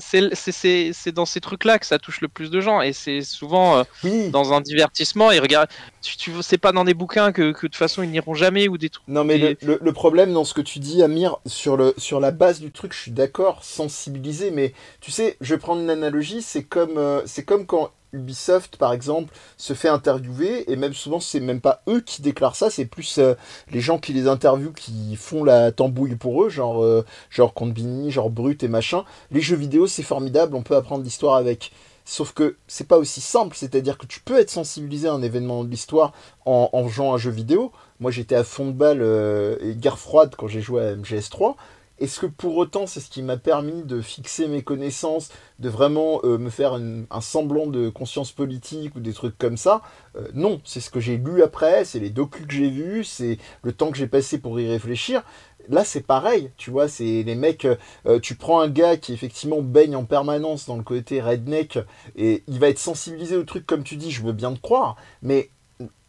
c'est, 0.02 1.12
dans 1.12 1.26
ces 1.26 1.40
trucs-là 1.40 1.80
que 1.80 1.86
ça 1.86 2.00
touche 2.00 2.22
le 2.22 2.28
plus 2.28 2.50
de 2.50 2.60
gens 2.60 2.82
et 2.82 2.94
c'est 2.94 3.22
souvent 3.22 3.78
euh, 3.78 3.84
Oui. 4.04 4.30
dans 4.30 4.54
un 4.54 4.62
divertissement. 4.62 5.32
Ils 5.32 5.40
regardent, 5.40 5.70
tu, 6.02 6.18
tu 6.18 6.32
c'est 6.42 6.58
pas 6.58 6.72
dans 6.72 6.84
des 6.84 6.94
bouquins 6.94 7.32
que, 7.32 7.52
que 7.52 7.68
de 7.68 7.72
toute 7.72 7.76
façon 7.76 8.04
ils 8.04 8.10
n'iront 8.10 8.34
jamais 8.34 8.68
ou 8.68 8.78
des 8.78 8.90
trucs. 8.90 9.08
Non 9.08 9.24
mais 9.24 9.38
Et- 9.40 9.58
le 9.62 9.94
problème 9.94 10.34
dans 10.34 10.44
ce 10.44 10.54
que 10.54 10.62
tu 10.62 10.80
dis 10.80 11.02
Amir 11.04 11.38
sur 11.46 11.78
le 11.78 11.94
sur 11.98 12.20
la 12.20 12.32
base 12.32 12.60
du 12.60 12.72
truc 12.72 12.94
je 12.94 13.00
suis 13.00 13.12
d'accord 13.12 13.64
sensibiliser 13.64 14.52
mais 14.52 14.74
tu 15.00 15.12
sais 15.12 15.38
je 15.42 15.54
vais 15.56 15.60
prendre 15.60 15.82
une 15.82 15.90
analogie 15.90 16.42
c'est 16.42 16.64
comme 16.64 16.98
euh, 16.98 17.22
c'est 17.26 17.44
comme 17.44 17.66
quand 17.66 17.92
Ubisoft 18.14 18.78
par 18.78 18.94
exemple 18.94 19.34
se 19.58 19.74
fait 19.74 19.88
interviewer 19.88 20.72
et 20.72 20.76
même 20.76 20.94
souvent 20.94 21.20
c'est 21.20 21.40
même 21.40 21.62
pas 21.62 21.82
eux 21.88 22.02
qui 22.02 22.22
déclarent 22.22 22.56
ça 22.56 22.70
c'est 22.70 22.86
plus 22.86 23.18
euh, 23.18 23.36
les 23.72 23.82
gens 23.82 24.00
qui 24.00 24.14
les 24.14 24.28
interviewent 24.28 24.74
qui 24.74 25.16
font 25.16 25.44
la 25.44 25.72
tambouille 25.72 26.16
pour 26.16 26.44
eux 26.44 26.50
genre 26.50 26.84
euh, 26.84 27.06
genre 27.30 27.54
Combini 27.54 28.12
genre 28.12 28.30
Brut 28.30 28.64
et 28.64 28.68
machin. 28.68 29.04
Les 29.32 29.42
jeux 29.42 29.56
vidéo 29.56 29.88
c'est 29.88 30.04
formidable 30.04 30.56
on 30.56 30.64
peut 30.64 30.76
apprendre 30.76 31.04
l'histoire 31.04 31.36
avec. 31.36 31.72
Sauf 32.04 32.34
que 32.34 32.58
c'est 32.68 32.88
pas 32.88 32.98
aussi 32.98 33.22
simple, 33.22 33.56
c'est-à-dire 33.56 33.98
que 33.98 34.08
tu 34.08 34.22
peux 34.22 34.40
être 34.40 34.50
sensibilisé 34.50 35.08
à 35.08 35.14
un 35.14 35.22
événement 35.22 35.64
de 35.64 35.70
l'histoire 35.70 36.14
en, 36.46 36.88
jouant 36.88 37.12
à 37.12 37.16
un 37.16 37.18
jeu 37.18 37.30
vidéo, 37.30 37.72
moi, 38.02 38.10
j'étais 38.10 38.36
à 38.36 38.44
fond 38.44 38.66
de 38.66 38.72
balle 38.72 39.02
euh, 39.02 39.56
et 39.62 39.76
guerre 39.76 40.00
froide 40.00 40.34
quand 40.36 40.48
j'ai 40.48 40.60
joué 40.60 40.82
à 40.84 40.96
MGS3. 40.96 41.56
Est-ce 42.02 42.20
que 42.20 42.26
pour 42.26 42.58
autant, 42.58 42.88
c'est 42.88 43.00
ce 43.00 43.10
qui 43.10 43.22
m'a 43.22 43.38
permis 43.38 43.84
de 43.84 44.02
fixer 44.02 44.48
mes 44.48 44.64
connaissances, 44.64 45.30
de 45.60 45.70
vraiment 45.70 46.20
euh, 46.24 46.38
me 46.40 46.50
faire 46.50 46.74
un 46.74 47.22
semblant 47.22 47.68
de 47.68 47.90
conscience 47.90 48.32
politique 48.32 48.96
ou 48.96 49.00
des 49.00 49.14
trucs 49.14 49.38
comme 49.38 49.56
ça? 49.56 49.84
Euh, 50.16 50.28
Non, 50.34 50.62
c'est 50.66 50.80
ce 50.82 50.90
que 50.90 51.00
j'ai 51.00 51.18
lu 51.18 51.44
après, 51.44 51.86
c'est 51.86 52.00
les 52.00 52.10
docus 52.10 52.48
que 52.48 52.54
j'ai 52.54 52.70
vus, 52.70 53.04
c'est 53.04 53.38
le 53.62 53.72
temps 53.72 53.92
que 53.92 53.98
j'ai 53.98 54.08
passé 54.08 54.40
pour 54.40 54.60
y 54.60 54.68
réfléchir. 54.68 55.24
Là, 55.70 55.86
c'est 55.86 56.02
pareil, 56.02 56.50
tu 56.58 56.72
vois, 56.72 56.88
c'est 56.88 57.22
les 57.24 57.36
mecs. 57.36 57.68
euh, 58.08 58.20
tu 58.20 58.34
prends 58.36 58.62
un 58.62 58.68
gars 58.68 58.98
qui 58.98 59.14
effectivement 59.14 59.62
baigne 59.62 59.96
en 59.96 60.06
permanence 60.06 60.66
dans 60.66 60.76
le 60.78 60.84
côté 60.84 61.22
redneck 61.22 61.78
et 62.16 62.44
il 62.48 62.60
va 62.60 62.70
être 62.70 62.80
sensibilisé 62.80 63.36
au 63.38 63.44
truc 63.44 63.66
comme 63.68 63.84
tu 63.84 63.96
dis, 63.96 64.10
je 64.12 64.24
veux 64.24 64.34
bien 64.34 64.54
te 64.54 64.60
croire, 64.60 64.96
mais 65.22 65.50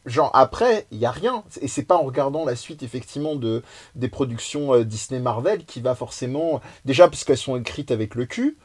genre 0.07 0.31
après 0.35 0.87
il 0.91 0.99
y 0.99 1.07
a 1.07 1.11
rien. 1.11 1.45
Et 1.61 1.69
c'est 1.69 1.85
pas 1.85 1.97
en 1.97 2.03
regardant 2.03 2.45
la 2.45 2.57
suite 2.57 2.83
effectivement 2.83 3.37
de 3.37 3.63
des 3.95 4.09
productions 4.09 4.75
euh, 4.75 4.85
Disney 4.85 5.21
Marvel 5.21 5.65
qui 5.65 5.81
va 5.81 5.95
forcément 5.95 6.61
déjà 6.85 7.09
parce 7.09 7.25
qu'elles 7.25 7.37
sont 7.37 7.57
écrites 7.57 7.91
avec 7.91 8.15
le 8.15 8.27
cul 8.27 8.57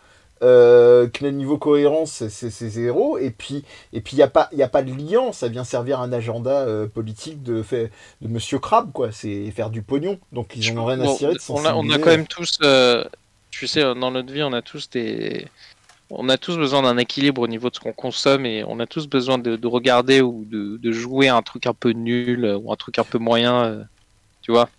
euh, 0.44 1.08
que 1.08 1.24
le 1.24 1.32
niveau 1.32 1.58
cohérence 1.58 2.28
c'est- 2.28 2.50
zéro. 2.70 3.18
Et 3.18 3.32
puis 3.32 3.64
et 3.94 4.02
puis 4.02 4.16
il 4.16 4.20
y 4.20 4.24
a 4.24 4.28
pas 4.28 4.50
il 4.52 4.58
y 4.60 4.64
a 4.64 4.68
pas 4.68 4.84
de 4.84 4.94
lien. 4.94 5.32
Ça 5.32 5.48
vient 5.48 5.64
servir 5.64 6.00
un 6.00 6.12
agenda 6.14 6.52
euh, 6.62 6.88
politique 6.88 7.42
de 7.44 7.64
fait 7.64 7.92
de 8.22 8.28
Monsieur 8.28 8.60
Crabbe 8.60 8.92
quoi. 8.92 9.12
C'est 9.12 9.50
faire 9.52 9.70
du 9.70 9.82
pognon. 9.82 10.20
Donc 10.32 10.54
ils 10.56 10.72
en 10.72 10.78
ont 10.82 10.86
rien 10.86 11.00
à 11.02 11.08
cirer 11.08 11.34
de 11.34 11.40
on, 11.50 11.66
a, 11.66 11.74
on 11.74 11.90
a 11.90 11.98
quand 11.98 12.12
même 12.12 12.28
tous, 12.28 12.60
euh, 12.64 13.04
tu 13.50 13.66
sais, 13.68 13.82
dans 13.82 14.12
notre 14.12 14.32
vie, 14.32 14.44
on 14.44 14.54
a 14.54 14.62
tous 14.62 14.90
des, 14.92 15.48
on 16.10 16.30
a 16.30 16.38
tous 16.38 16.58
besoin 16.58 16.82
d'un 16.84 16.98
équilibre 16.98 17.42
au 17.42 17.48
niveau 17.48 17.70
de 17.70 17.76
ce 17.76 17.80
qu'on 17.80 17.94
consomme 17.94 18.46
et 18.46 18.64
on 18.64 18.80
a 18.80 18.88
tous 18.88 19.08
besoin 19.08 19.38
de, 19.38 19.56
de 19.56 19.68
regarder 19.68 20.22
ou 20.22 20.46
de, 20.46 20.78
de 20.78 20.92
jouer 20.92 21.28
un 21.28 21.42
truc 21.42 21.68
un 21.68 21.74
peu 21.74 21.92
nul 21.92 22.46
euh, 22.46 22.58
ou 22.58 22.72
un 22.72 22.76
truc 22.76 22.98
un 23.00 23.04
peu 23.04 23.18
moyen, 23.18 23.64
euh, 23.66 23.84
tu 24.42 24.52
vois. 24.52 24.70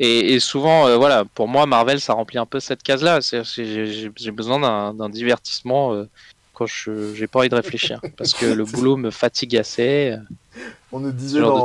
Et, 0.00 0.34
et 0.34 0.40
souvent, 0.40 0.86
euh, 0.86 0.96
voilà, 0.96 1.24
pour 1.24 1.48
moi, 1.48 1.66
Marvel, 1.66 2.00
ça 2.00 2.12
remplit 2.12 2.38
un 2.38 2.46
peu 2.46 2.60
cette 2.60 2.82
case-là. 2.82 3.18
J'ai 3.20 4.30
besoin 4.30 4.92
d'un 4.92 5.08
divertissement 5.08 5.92
euh, 5.94 6.08
quand 6.54 6.66
je 6.66 7.14
j'ai 7.14 7.26
pas 7.26 7.40
envie 7.40 7.48
de 7.48 7.54
réfléchir 7.54 8.00
parce 8.16 8.34
que 8.34 8.46
le 8.46 8.64
boulot 8.64 8.96
me 8.96 9.10
fatigue 9.10 9.56
assez, 9.56 10.14
on 10.92 11.00
nous 11.00 11.12
disait 11.12 11.40
dans, 11.40 11.64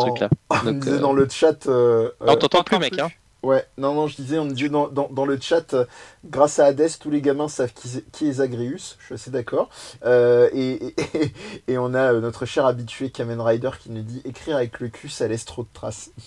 on 0.49 0.63
nous 0.63 0.79
disait 0.79 0.99
dans 0.99 1.13
le 1.13 1.27
chat 1.29 1.65
Non, 1.67 2.35
t'entends 2.37 2.63
pas, 2.63 2.79
mec, 2.79 2.93
plus. 2.93 3.01
hein. 3.01 3.09
Ouais, 3.43 3.65
non, 3.77 3.93
non, 3.93 4.07
je 4.07 4.15
disais, 4.15 4.39
on 4.39 4.45
disait 4.45 4.69
dans, 4.69 4.87
dans, 4.87 5.09
dans 5.09 5.25
le 5.25 5.37
chat, 5.39 5.73
euh, 5.73 5.85
grâce 6.23 6.59
à 6.59 6.67
Hades, 6.67 6.97
tous 6.97 7.09
les 7.09 7.21
gamins 7.21 7.49
savent 7.49 7.73
qui, 7.73 8.01
qui 8.13 8.29
est 8.29 8.33
Zagreus, 8.33 8.95
je 8.99 9.05
suis 9.05 9.15
assez 9.15 9.31
d'accord. 9.31 9.69
Euh, 10.05 10.49
et, 10.53 10.87
et, 10.87 11.33
et 11.67 11.77
on 11.77 11.93
a 11.93 12.13
euh, 12.13 12.21
notre 12.21 12.45
cher 12.45 12.65
habitué 12.65 13.11
Kamen 13.11 13.41
Rider 13.41 13.71
qui 13.81 13.89
nous 13.91 14.01
dit 14.01 14.21
écrire 14.23 14.55
avec 14.55 14.79
le 14.79 14.87
cul, 14.87 15.09
ça 15.09 15.27
laisse 15.27 15.43
trop 15.43 15.63
de 15.63 15.69
traces. 15.73 16.11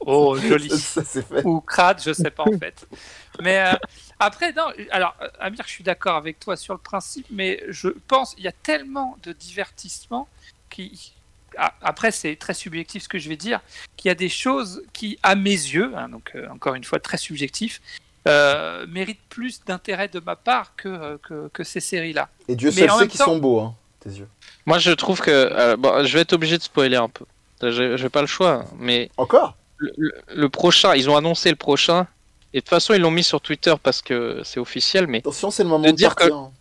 Oh, 0.00 0.36
joli. 0.36 0.70
Ça, 0.70 0.76
ça, 0.76 1.04
c'est 1.04 1.22
fait. 1.22 1.44
ou 1.44 1.60
crade, 1.60 2.00
je 2.04 2.12
sais 2.12 2.30
pas 2.30 2.44
en 2.44 2.52
fait. 2.52 2.86
Mais 3.40 3.58
euh, 3.58 3.76
après, 4.18 4.52
non, 4.52 4.66
alors 4.90 5.16
Amir, 5.40 5.62
je 5.66 5.70
suis 5.70 5.84
d'accord 5.84 6.16
avec 6.16 6.38
toi 6.40 6.56
sur 6.56 6.74
le 6.74 6.80
principe, 6.80 7.26
mais 7.30 7.62
je 7.68 7.88
pense 8.08 8.34
il 8.38 8.44
y 8.44 8.48
a 8.48 8.52
tellement 8.52 9.16
de 9.22 9.32
divertissement 9.32 10.28
qui. 10.70 11.15
Ah, 11.58 11.74
Après, 11.82 12.10
c'est 12.10 12.36
très 12.36 12.54
subjectif 12.54 13.02
ce 13.04 13.08
que 13.08 13.18
je 13.18 13.28
vais 13.28 13.36
dire, 13.36 13.60
qu'il 13.96 14.08
y 14.08 14.12
a 14.12 14.14
des 14.14 14.28
choses 14.28 14.82
qui, 14.92 15.18
à 15.22 15.34
mes 15.34 15.50
yeux, 15.50 15.92
hein, 15.96 16.08
donc 16.08 16.32
euh, 16.34 16.46
encore 16.50 16.74
une 16.74 16.84
fois 16.84 16.98
très 17.00 17.16
subjectif, 17.16 17.80
euh, 18.28 18.86
méritent 18.88 19.20
plus 19.28 19.62
d'intérêt 19.64 20.08
de 20.08 20.20
ma 20.20 20.36
part 20.36 20.74
que, 20.76 20.88
euh, 20.88 21.16
que, 21.22 21.48
que 21.52 21.64
ces 21.64 21.80
séries-là. 21.80 22.28
Et 22.48 22.56
Dieu 22.56 22.70
Mais 22.74 22.88
seul 22.88 22.90
sait 22.98 23.08
qu'ils 23.08 23.18
temps- 23.18 23.26
sont 23.26 23.38
beaux, 23.38 23.60
hein, 23.60 23.74
tes 24.00 24.10
yeux. 24.10 24.28
Moi, 24.66 24.78
je 24.78 24.90
trouve 24.90 25.20
que 25.20 25.30
euh, 25.30 25.76
bon, 25.76 26.04
je 26.04 26.12
vais 26.12 26.20
être 26.22 26.32
obligé 26.32 26.58
de 26.58 26.62
spoiler 26.62 26.96
un 26.96 27.08
peu. 27.08 27.24
Je 27.62 27.96
J'ai 27.96 28.08
pas 28.08 28.20
le 28.20 28.26
choix, 28.26 28.64
mais 28.78 29.10
Encore? 29.16 29.56
le, 29.78 29.92
le- 29.96 30.12
le 30.34 30.48
prochain, 30.48 30.94
ils 30.94 31.08
ont 31.08 31.16
annoncé 31.16 31.50
le 31.50 31.56
prochain. 31.56 32.06
Et 32.52 32.58
de 32.58 32.60
toute 32.62 32.70
façon, 32.70 32.94
ils 32.94 33.00
l'ont 33.00 33.10
mis 33.10 33.24
sur 33.24 33.40
Twitter 33.40 33.74
parce 33.82 34.02
que 34.02 34.40
c'est 34.44 34.60
officiel. 34.60 35.06
Mais 35.06 35.18
Attention, 35.18 35.50
c'est 35.50 35.62
le 35.62 35.68
moment 35.68 35.84
De 35.84 35.90
de, 35.90 35.96
dire 35.96 36.14
que- 36.14 36.20
partir. 36.24 36.36
hein. 36.36 36.52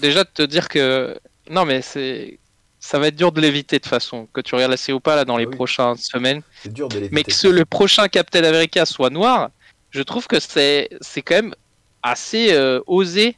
déjà 0.00 0.24
de 0.24 0.28
te 0.32 0.42
dire 0.42 0.68
que 0.68 1.18
non, 1.50 1.64
mais 1.64 1.82
c'est 1.82 2.38
ça 2.86 2.98
va 2.98 3.06
être 3.08 3.16
dur 3.16 3.32
de 3.32 3.40
l'éviter 3.40 3.78
de 3.78 3.82
toute 3.82 3.88
façon. 3.90 4.28
Que 4.32 4.40
tu 4.42 4.54
regardes 4.54 4.70
la 4.72 4.76
série 4.76 4.94
ou 4.94 5.00
pas 5.00 5.16
là 5.16 5.24
dans 5.24 5.36
les 5.38 5.44
Ah 5.44 5.48
oui. 5.48 5.56
prochaines 5.56 5.96
semaines. 5.96 6.42
C'est 6.62 6.72
dur 6.72 6.88
de 6.88 6.96
l'éviter. 6.96 7.14
Mais 7.14 7.22
que 7.24 7.32
ce- 7.32 7.48
le 7.48 7.64
prochain 7.64 8.08
Captain 8.08 8.44
America 8.44 8.84
soit 8.84 9.10
noir, 9.10 9.50
je 9.90 10.02
trouve 10.02 10.26
que 10.26 10.38
c'est 10.40 10.90
c'est 11.00 11.22
quand 11.22 11.36
même 11.36 11.54
assez 12.02 12.52
euh, 12.52 12.80
osé 12.86 13.36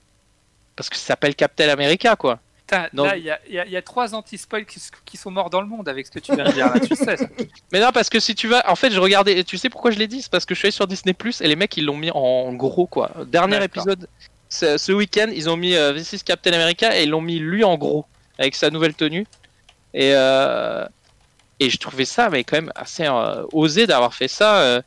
parce 0.74 0.88
que 0.90 0.96
ça 0.96 1.06
s'appelle 1.06 1.34
Captain 1.34 1.68
America 1.68 2.16
quoi. 2.16 2.40
Putain. 2.66 2.88
Là, 2.94 3.16
il 3.16 3.22
y 3.22 3.30
a, 3.30 3.38
y 3.46 3.76
y 3.76 3.82
trois 3.84 4.12
anti-spoils 4.16 4.66
qui, 4.66 5.16
sont 5.16 5.30
morts 5.30 5.50
dans 5.50 5.60
le 5.60 5.68
monde 5.68 5.88
avec 5.88 6.04
ce 6.06 6.10
que 6.10 6.18
tu 6.18 6.34
viens 6.34 6.46
de 6.46 6.50
dire 6.50 6.66
là, 6.74 6.80
tu 6.80 6.96
sais. 6.96 7.16
ça. 7.16 7.26
Mais 7.72 7.78
non, 7.78 7.90
parce 7.94 8.10
que 8.10 8.18
si 8.18 8.34
tu 8.34 8.48
vas. 8.48 8.68
En 8.68 8.74
fait, 8.74 8.90
je 8.90 8.98
regardais. 8.98 9.44
Tu 9.44 9.56
sais 9.56 9.68
pourquoi 9.70 9.92
je 9.92 9.98
l'ai 10.00 10.08
dit? 10.08 10.20
C'est 10.22 10.30
parce 10.32 10.44
que 10.44 10.52
je 10.56 10.58
suis 10.58 10.66
allé 10.66 10.72
sur 10.72 10.88
Disney 10.88 11.14
Plus 11.14 11.40
et 11.40 11.46
les 11.46 11.54
mecs, 11.54 11.76
ils 11.76 11.84
l'ont 11.84 11.96
mis 11.96 12.10
en 12.10 12.52
gros, 12.54 12.88
quoi. 12.88 13.12
Dernier 13.28 13.60
D'accord. 13.60 13.84
épisode, 13.84 14.08
ce, 14.48 14.76
ce 14.78 14.90
week-end, 14.90 15.28
ils 15.32 15.48
ont 15.48 15.56
mis 15.56 15.76
euh, 15.76 15.92
This 15.94 16.14
is 16.14 16.20
Captain 16.24 16.54
America 16.54 16.98
et 16.98 17.04
ils 17.04 17.10
l'ont 17.10 17.20
mis 17.20 17.38
lui 17.38 17.62
en 17.62 17.76
gros, 17.78 18.04
avec 18.38 18.54
sa 18.54 18.70
nouvelle 18.70 18.94
tenue. 18.94 19.26
Et, 19.94 20.12
euh, 20.14 20.86
et 21.60 21.70
je 21.70 21.78
trouvais 21.78 22.04
ça, 22.04 22.28
mais 22.28 22.44
quand 22.44 22.56
même 22.56 22.72
assez 22.74 23.06
euh, 23.06 23.44
osé 23.52 23.86
d'avoir 23.86 24.14
fait 24.14 24.28
ça 24.28 24.60
euh, 24.60 24.82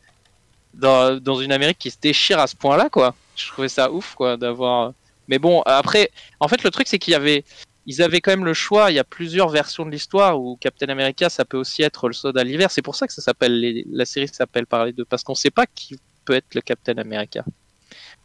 dans, 0.73 1.19
dans 1.19 1.35
une 1.41 1.51
Amérique 1.51 1.79
qui 1.79 1.91
se 1.91 1.97
déchire 1.99 2.39
à 2.39 2.47
ce 2.47 2.55
point-là, 2.55 2.89
quoi. 2.89 3.15
Je 3.35 3.47
trouvais 3.47 3.69
ça 3.69 3.91
ouf, 3.91 4.15
quoi, 4.15 4.38
d'avoir. 4.38 4.93
Mais 5.27 5.39
bon, 5.39 5.62
après, 5.65 6.12
en 6.39 6.47
fait, 6.47 6.63
le 6.63 6.71
truc, 6.71 6.88
c'est 6.88 6.99
qu'il 6.99 7.13
y 7.13 7.15
avait 7.15 7.43
ils 7.89 8.03
avaient 8.03 8.21
quand 8.21 8.31
même 8.31 8.45
le 8.45 8.53
choix. 8.53 8.91
Il 8.91 8.95
y 8.95 8.99
a 8.99 9.03
plusieurs 9.03 9.49
versions 9.49 9.83
de 9.83 9.89
l'histoire 9.89 10.39
où 10.39 10.57
Captain 10.57 10.89
America, 10.89 11.27
ça 11.27 11.43
peut 11.43 11.57
aussi 11.57 11.81
être 11.81 12.07
le 12.07 12.13
soldat 12.13 12.43
d'hiver. 12.43 12.69
C'est 12.69 12.83
pour 12.83 12.95
ça 12.95 13.07
que 13.07 13.13
ça 13.13 13.23
s'appelle 13.23 13.83
la 13.91 14.05
série 14.05 14.27
s'appelle 14.27 14.67
par 14.67 14.85
les 14.85 14.93
deux 14.93 15.05
parce 15.05 15.23
qu'on 15.23 15.33
sait 15.33 15.49
pas 15.49 15.65
qui 15.65 15.97
peut 16.23 16.33
être 16.33 16.53
le 16.53 16.62
Captain 16.62 16.99
America 16.99 17.43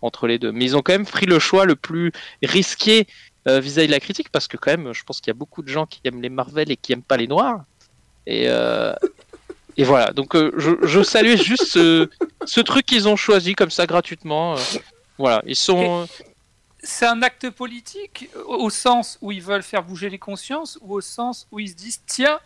entre 0.02 0.26
les 0.26 0.38
deux. 0.38 0.52
Mais 0.52 0.66
ils 0.66 0.76
ont 0.76 0.82
quand 0.82 0.92
même 0.92 1.06
pris 1.06 1.24
le 1.24 1.38
choix 1.38 1.64
le 1.64 1.76
plus 1.76 2.12
risqué 2.42 3.06
euh, 3.48 3.60
vis-à-vis 3.60 3.88
de 3.88 3.92
la 3.92 4.00
critique, 4.00 4.30
parce 4.30 4.48
que 4.48 4.56
quand 4.56 4.70
même, 4.70 4.92
je 4.92 5.04
pense 5.04 5.20
qu'il 5.20 5.28
y 5.28 5.36
a 5.36 5.38
beaucoup 5.38 5.62
de 5.62 5.68
gens 5.68 5.86
qui 5.86 6.00
aiment 6.04 6.22
les 6.22 6.28
Marvel 6.30 6.70
et 6.70 6.76
qui 6.76 6.92
aiment 6.92 7.02
pas 7.02 7.16
les 7.16 7.26
Noirs. 7.26 7.64
Et, 8.26 8.44
euh, 8.48 8.94
et 9.76 9.84
voilà, 9.84 10.12
donc 10.12 10.34
euh, 10.34 10.52
je, 10.56 10.70
je 10.82 11.02
salue 11.02 11.36
juste 11.36 11.66
ce, 11.66 12.08
ce 12.46 12.60
truc 12.60 12.86
qu'ils 12.86 13.06
ont 13.08 13.16
choisi 13.16 13.54
comme 13.54 13.70
ça 13.70 13.86
gratuitement. 13.86 14.54
euh. 14.56 14.60
voilà, 15.18 15.42
ils 15.46 15.56
sont. 15.56 16.08
C'est 16.82 17.06
un 17.06 17.22
acte 17.22 17.48
politique 17.50 18.28
au 18.46 18.64
au 18.64 18.70
sens 18.70 19.18
où 19.22 19.32
ils 19.32 19.42
veulent 19.42 19.62
faire 19.62 19.82
bouger 19.82 20.10
les 20.10 20.18
consciences 20.18 20.78
ou 20.82 20.94
au 20.94 21.00
sens 21.00 21.46
où 21.50 21.58
ils 21.58 21.68
se 21.70 21.74
disent 21.74 22.00
tiens, 22.06 22.38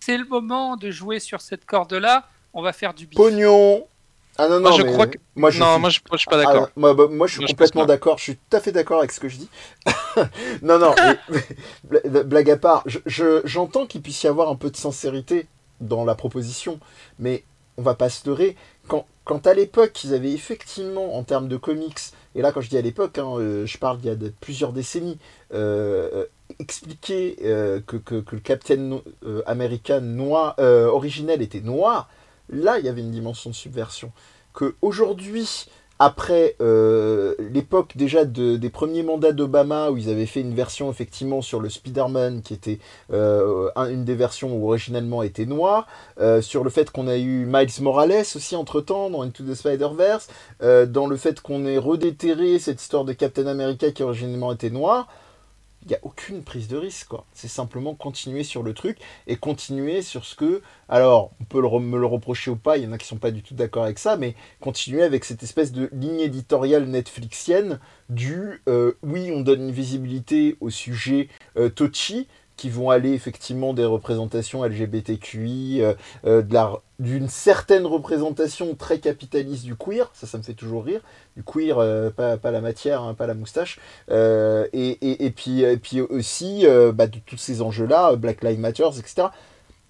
c'est 0.00 0.16
le 0.18 0.24
moment 0.24 0.76
de 0.76 0.90
jouer 0.90 1.20
sur 1.20 1.40
cette 1.40 1.64
corde-là, 1.64 2.28
on 2.52 2.60
va 2.62 2.72
faire 2.72 2.92
du 2.94 3.06
bif. 3.06 3.16
Pognon 3.16 3.86
Ah 4.36 4.48
non, 4.48 4.56
non, 4.56 4.62
Moi, 4.62 4.72
je 4.78 4.82
mais 4.82 4.92
crois 4.92 5.06
que- 5.06 5.18
moi, 5.36 5.50
je 5.50 5.60
non, 5.60 5.72
suis- 5.74 5.80
moi 5.80 5.90
je, 5.90 6.00
moi, 6.08 6.16
je 6.16 6.18
suis 6.18 6.28
pas 6.30 6.36
d'accord. 6.36 6.66
Ah, 6.68 6.72
moi, 6.76 6.94
bah, 6.94 7.06
moi, 7.08 7.26
je 7.28 7.32
suis 7.34 7.40
Moi, 7.40 7.48
complètement 7.48 7.86
d'accord. 7.86 8.18
Je 8.18 8.22
suis 8.24 8.36
tout 8.36 8.56
à 8.56 8.60
fait 8.60 8.72
d'accord 8.72 8.98
avec 8.98 9.12
ce 9.12 9.20
que 9.20 9.28
je 9.28 9.36
dis. 9.36 9.48
non, 10.62 10.78
non, 10.78 10.94
mais- 11.30 12.00
bla- 12.04 12.22
blague 12.24 12.50
à 12.50 12.56
part, 12.56 12.82
je- 12.86 12.98
je- 13.06 13.40
j'entends 13.44 13.86
qu'il 13.86 14.02
puisse 14.02 14.22
y 14.22 14.26
avoir 14.26 14.48
un 14.48 14.56
peu 14.56 14.70
de 14.70 14.76
sincérité 14.76 15.46
dans 15.80 16.04
la 16.04 16.14
proposition, 16.14 16.80
mais 17.18 17.44
on 17.78 17.82
va 17.82 17.94
pas 17.94 18.08
se 18.08 18.26
leurrer. 18.28 18.56
Quand, 18.88 19.06
quand 19.24 19.46
à 19.46 19.54
l'époque, 19.54 20.02
ils 20.04 20.14
avaient 20.14 20.32
effectivement, 20.32 21.16
en 21.16 21.22
termes 21.22 21.48
de 21.48 21.56
comics, 21.56 21.98
et 22.34 22.42
là, 22.42 22.50
quand 22.52 22.60
je 22.60 22.68
dis 22.70 22.76
à 22.78 22.82
l'époque, 22.82 23.18
hein, 23.18 23.36
euh, 23.38 23.66
je 23.66 23.78
parle 23.78 23.98
d'il 23.98 24.06
y 24.08 24.10
a 24.10 24.16
de- 24.16 24.32
plusieurs 24.40 24.72
décennies, 24.72 25.18
euh, 25.52 26.08
euh, 26.12 26.24
expliqué 26.58 27.36
euh, 27.44 27.80
que, 27.86 27.96
que, 27.96 28.16
que 28.20 28.34
le 28.34 28.40
Captain 28.40 29.00
American 29.46 30.00
noir, 30.00 30.54
euh, 30.58 30.86
originel 30.86 31.40
était 31.42 31.60
noir, 31.60 32.08
là, 32.48 32.78
il 32.78 32.84
y 32.84 32.88
avait 32.88 33.00
une 33.00 33.10
dimension 33.10 33.50
de 33.50 33.54
subversion. 33.54 34.12
Que 34.52 34.74
aujourd'hui, 34.82 35.66
après 36.00 36.56
euh, 36.60 37.34
l'époque 37.52 37.96
déjà 37.96 38.24
de- 38.24 38.56
des 38.56 38.68
premiers 38.70 39.04
mandats 39.04 39.30
d'Obama, 39.32 39.90
où 39.90 39.96
ils 39.96 40.10
avaient 40.10 40.26
fait 40.26 40.40
une 40.40 40.54
version 40.54 40.90
effectivement 40.90 41.40
sur 41.40 41.60
le 41.60 41.68
Spider-Man, 41.68 42.42
qui 42.42 42.52
était 42.52 42.78
euh, 43.12 43.70
un- 43.76 43.88
une 43.88 44.04
des 44.04 44.16
versions 44.16 44.56
où 44.56 44.66
originellement 44.66 45.22
était 45.22 45.46
noire, 45.46 45.86
euh, 46.20 46.42
sur 46.42 46.64
le 46.64 46.70
fait 46.70 46.90
qu'on 46.90 47.06
a 47.06 47.16
eu 47.16 47.46
Miles 47.46 47.70
Morales 47.80 48.24
aussi 48.34 48.56
entre-temps 48.56 49.08
dans 49.08 49.22
Into 49.22 49.44
the 49.44 49.54
Spider-Verse, 49.54 50.28
dans 50.60 51.06
le 51.06 51.16
fait 51.16 51.40
qu'on 51.40 51.64
ait 51.64 51.78
redéterré 51.78 52.58
cette 52.58 52.80
histoire 52.82 53.04
de 53.04 53.12
Captain 53.12 53.46
America 53.46 53.90
qui 53.92 54.02
originellement 54.02 54.52
était 54.52 54.70
noir, 54.70 55.08
il 55.84 55.88
n'y 55.88 55.94
a 55.94 56.00
aucune 56.02 56.42
prise 56.42 56.68
de 56.68 56.76
risque, 56.76 57.08
quoi. 57.08 57.26
C'est 57.32 57.48
simplement 57.48 57.94
continuer 57.94 58.42
sur 58.42 58.62
le 58.62 58.72
truc 58.72 58.98
et 59.26 59.36
continuer 59.36 60.02
sur 60.02 60.24
ce 60.24 60.34
que. 60.34 60.62
Alors, 60.88 61.32
on 61.40 61.44
peut 61.44 61.60
me 61.60 61.98
le 61.98 62.06
reprocher 62.06 62.50
ou 62.50 62.56
pas, 62.56 62.76
il 62.76 62.84
y 62.84 62.86
en 62.86 62.92
a 62.92 62.98
qui 62.98 63.06
sont 63.06 63.16
pas 63.16 63.30
du 63.30 63.42
tout 63.42 63.54
d'accord 63.54 63.84
avec 63.84 63.98
ça, 63.98 64.16
mais 64.16 64.34
continuer 64.60 65.02
avec 65.02 65.24
cette 65.24 65.42
espèce 65.42 65.72
de 65.72 65.88
ligne 65.92 66.20
éditoriale 66.20 66.86
Netflixienne 66.86 67.80
du 68.08 68.62
euh, 68.68 68.92
oui, 69.02 69.30
on 69.32 69.40
donne 69.40 69.62
une 69.62 69.70
visibilité 69.70 70.56
au 70.60 70.70
sujet 70.70 71.28
euh, 71.56 71.70
qui 72.56 72.70
vont 72.70 72.90
aller 72.90 73.12
effectivement 73.12 73.74
des 73.74 73.84
représentations 73.84 74.64
LGBTQI, 74.64 75.82
euh, 75.82 75.94
euh, 76.24 76.42
d'une 77.00 77.28
certaine 77.28 77.84
représentation 77.84 78.74
très 78.76 79.00
capitaliste 79.00 79.64
du 79.64 79.74
queer, 79.74 80.08
ça, 80.12 80.26
ça 80.26 80.38
me 80.38 80.42
fait 80.42 80.54
toujours 80.54 80.84
rire, 80.84 81.00
du 81.36 81.42
queer, 81.42 81.78
euh, 81.78 82.10
pas, 82.10 82.36
pas 82.36 82.52
la 82.52 82.60
matière, 82.60 83.02
hein, 83.02 83.14
pas 83.14 83.26
la 83.26 83.34
moustache, 83.34 83.80
et, 84.10 85.24
et, 85.24 85.30
puis, 85.30 85.62
et 85.62 85.76
puis 85.76 86.00
aussi 86.00 86.64
bah, 86.94 87.06
de 87.06 87.18
tous 87.26 87.36
ces 87.36 87.62
enjeux-là, 87.62 88.14
Black 88.16 88.42
Lives 88.44 88.60
Matter, 88.60 88.88
etc. 88.96 89.28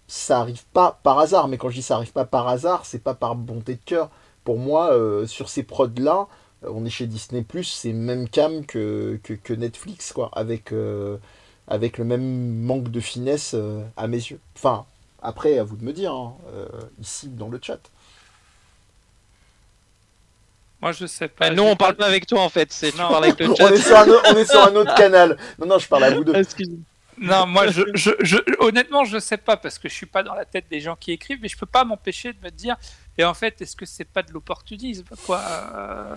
Ça 0.06 0.40
arrive 0.40 0.64
pas 0.72 0.98
par 1.02 1.18
hasard, 1.18 1.48
mais 1.48 1.58
quand 1.58 1.68
je 1.70 1.76
dis 1.76 1.82
ça 1.82 1.96
arrive 1.96 2.12
pas 2.12 2.24
par 2.24 2.48
hasard, 2.48 2.86
c'est 2.86 3.02
pas 3.02 3.14
par 3.14 3.36
bonté 3.36 3.74
de 3.74 3.84
cœur. 3.84 4.10
Pour 4.44 4.58
moi, 4.58 4.94
sur 5.26 5.48
ces 5.48 5.62
prods-là, 5.62 6.28
on 6.66 6.84
est 6.84 6.90
chez 6.90 7.06
Disney+, 7.06 7.44
c'est 7.62 7.92
même 7.92 8.28
cam 8.28 8.64
que, 8.64 9.18
que, 9.22 9.34
que 9.34 9.52
Netflix, 9.52 10.12
quoi, 10.12 10.30
avec, 10.32 10.72
avec 11.68 11.98
le 11.98 12.04
même 12.04 12.60
manque 12.62 12.90
de 12.90 13.00
finesse 13.00 13.52
euh, 13.54 13.82
à 13.96 14.06
mes 14.06 14.18
yeux. 14.18 14.40
Enfin, 14.56 14.84
après, 15.22 15.58
à 15.58 15.64
vous 15.64 15.76
de 15.76 15.84
me 15.84 15.92
dire, 15.92 16.12
hein, 16.12 16.34
euh, 16.52 16.66
ici 17.00 17.28
dans 17.28 17.48
le 17.48 17.58
chat. 17.62 17.78
Moi, 20.80 20.92
je 20.92 21.06
sais 21.06 21.28
pas. 21.28 21.48
Bah, 21.48 21.54
nous, 21.54 21.62
j'ai 21.62 21.70
on 21.70 21.76
parle 21.76 21.96
pas 21.96 22.06
avec 22.06 22.26
toi 22.26 22.42
en 22.42 22.48
fait, 22.50 22.70
c'est 22.72 22.92
tu 22.92 22.98
Non. 22.98 23.08
parles 23.08 23.24
avec 23.24 23.38
le 23.40 23.48
On 23.50 23.54
chat. 23.54 23.70
est, 23.70 23.76
sur 23.78 23.96
un, 23.96 24.08
o- 24.08 24.20
on 24.32 24.36
est 24.36 24.44
sur 24.50 24.62
un 24.62 24.76
autre 24.76 24.94
canal. 24.94 25.38
Non, 25.58 25.66
non, 25.66 25.78
je 25.78 25.88
parle 25.88 26.04
à 26.04 26.10
vous 26.10 26.24
deux. 26.24 26.34
Non, 27.16 27.46
moi, 27.46 27.68
je, 27.68 27.82
je, 27.94 28.10
je- 28.20 28.36
honnêtement, 28.58 29.04
je 29.04 29.18
sais 29.18 29.36
pas 29.36 29.56
parce 29.56 29.78
que 29.78 29.88
je 29.88 29.94
suis 29.94 30.04
pas 30.06 30.22
dans 30.22 30.34
la 30.34 30.44
tête 30.44 30.66
des 30.68 30.80
gens 30.80 30.96
qui 30.96 31.12
écrivent, 31.12 31.38
mais 31.40 31.48
je 31.48 31.56
peux 31.56 31.64
pas 31.64 31.84
m'empêcher 31.84 32.32
de 32.32 32.38
me 32.44 32.50
dire. 32.50 32.76
Et 33.16 33.24
en 33.24 33.34
fait, 33.34 33.62
est-ce 33.62 33.76
que 33.76 33.86
c'est 33.86 34.04
pas 34.04 34.22
de 34.22 34.32
l'opportunisme, 34.32 35.04
quoi 35.24 35.40
euh, 35.74 36.14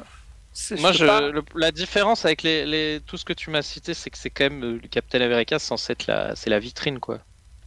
Moi, 0.79 0.91
sais 0.91 0.99
je, 0.99 1.05
pas. 1.05 1.21
le- 1.21 1.43
la 1.55 1.71
différence 1.71 2.25
avec 2.25 2.41
les, 2.43 2.65
les- 2.65 2.99
tout 3.05 3.15
ce 3.17 3.25
que 3.25 3.33
tu 3.33 3.49
m'as 3.51 3.61
cité, 3.61 3.93
c'est 3.93 4.09
que 4.09 4.17
c'est 4.17 4.29
quand 4.31 4.45
même 4.45 4.63
euh, 4.63 4.79
le 4.81 4.87
Captain 4.87 5.21
America, 5.21 5.59
c'est 5.59 5.67
censé 5.67 5.93
être 5.93 6.07
la, 6.07 6.35
c'est 6.35 6.49
la 6.49 6.59
vitrine, 6.59 6.99
quoi. 6.99 7.19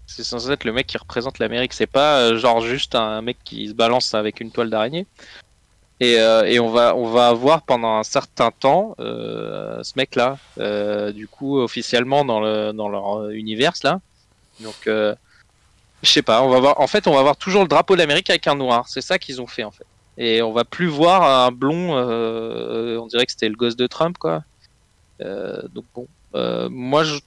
C'est 0.07 0.25
censé 0.25 0.51
être 0.51 0.65
le 0.65 0.73
mec 0.73 0.89
qui 0.89 0.99
représente 0.99 1.39
l'Amérique. 1.39 1.73
C'est 1.73 1.87
pas 1.87 2.19
euh, 2.19 2.37
genre 2.37 2.61
juste 2.61 2.97
un 2.97 3.23
mec 3.23 3.37
qui 3.45 3.69
se 3.69 3.75
balance 3.75 4.13
avec 4.15 4.41
une 4.41 4.51
toile 4.51 4.69
d'araignée. 4.71 5.07
Et, 6.01 6.19
euh, 6.19 6.43
et 6.45 6.59
on 6.59 6.71
va, 6.71 6.97
on 6.97 7.07
va 7.07 7.29
avoir 7.29 7.63
pendant 7.63 7.97
un 7.99 8.03
certain 8.03 8.51
temps 8.51 8.97
euh, 8.99 9.83
ce 9.85 9.93
mec-là, 9.97 10.39
euh, 10.59 11.13
du 11.13 11.29
coup, 11.29 11.59
officiellement 11.61 12.25
dans 12.25 12.41
le, 12.41 12.73
dans 12.73 12.89
leur 12.89 13.31
univers 13.31 13.75
là. 13.85 14.01
Donc, 14.59 14.75
je 14.87 15.15
sais 16.03 16.23
pas. 16.23 16.43
On 16.43 16.49
va 16.49 16.59
voir. 16.59 16.81
En 16.81 16.87
fait, 16.87 17.07
on 17.07 17.13
va 17.13 17.21
avoir 17.21 17.37
toujours 17.37 17.63
le 17.63 17.69
drapeau 17.69 17.95
de 17.95 18.01
l'Amérique 18.01 18.31
avec 18.31 18.47
un 18.47 18.57
noir. 18.57 18.89
C'est 18.89 19.03
ça 19.03 19.19
qu'ils 19.19 19.41
ont 19.41 19.47
fait 19.47 19.63
en 19.65 19.71
fait. 19.71 19.87
Et 20.21 20.43
on 20.43 20.53
va 20.53 20.65
plus 20.65 20.87
voir 20.87 21.47
un 21.47 21.51
blond. 21.51 21.97
euh, 21.97 22.99
on 22.99 23.07
dirait 23.07 23.25
que 23.25 23.33
c'était 23.33 23.49
le 23.49 23.57
gosse 23.57 23.75
de 23.75 23.87
Trump, 23.87 24.19
quoi. 24.19 24.45
Euh, 25.23 25.63
donc 25.75 25.87
bon, 25.95 26.07
euh, 26.35 26.69
moi 26.71 27.05
je, 27.05 27.19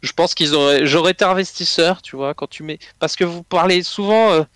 je 0.00 0.12
pense 0.12 0.36
qu'ils 0.36 0.54
auraient. 0.54 0.86
J'aurais 0.86 1.10
été 1.10 1.24
investisseur, 1.24 2.00
tu 2.02 2.14
vois, 2.14 2.32
quand 2.34 2.48
tu 2.48 2.62
mets. 2.62 2.78
Parce 3.00 3.16
que 3.16 3.24
vous 3.24 3.42
parlez 3.42 3.82
souvent 3.82 4.46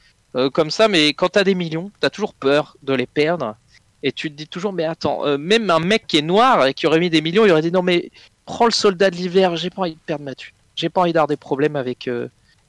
comme 0.53 0.71
ça, 0.71 0.89
mais 0.89 1.09
quand 1.15 1.29
t'as 1.31 1.45
des 1.45 1.55
millions, 1.55 1.91
t'as 2.01 2.11
toujours 2.11 2.35
peur 2.35 2.77
de 2.83 2.93
les 2.95 3.07
perdre. 3.07 3.57
Et 4.05 4.13
tu 4.13 4.31
te 4.31 4.37
dis 4.37 4.49
toujours, 4.49 4.73
mais 4.73 4.85
attends, 4.85 5.39
même 5.39 5.69
un 5.71 5.81
mec 5.81 6.07
qui 6.07 6.19
est 6.19 6.23
noir 6.23 6.67
et 6.67 6.75
qui 6.75 6.87
aurait 6.87 7.01
mis 7.01 7.11
des 7.11 7.23
millions, 7.23 7.45
il 7.45 7.51
aurait 7.51 7.63
dit 7.63 7.73
non 7.73 7.83
mais 7.83 8.11
prends 8.45 8.67
le 8.67 8.73
soldat 8.73 9.11
de 9.11 9.17
l'hiver, 9.17 9.57
j'ai 9.57 9.71
pas 9.71 9.83
envie 9.83 9.95
de 9.95 10.01
perdre 10.07 10.25
ma 10.25 10.35
thune. 10.35 10.55
J'ai 10.77 10.89
pas 10.91 11.01
envie 11.01 11.13
d'avoir 11.13 11.29
des 11.29 11.37
problèmes 11.37 11.75
avec. 11.77 12.09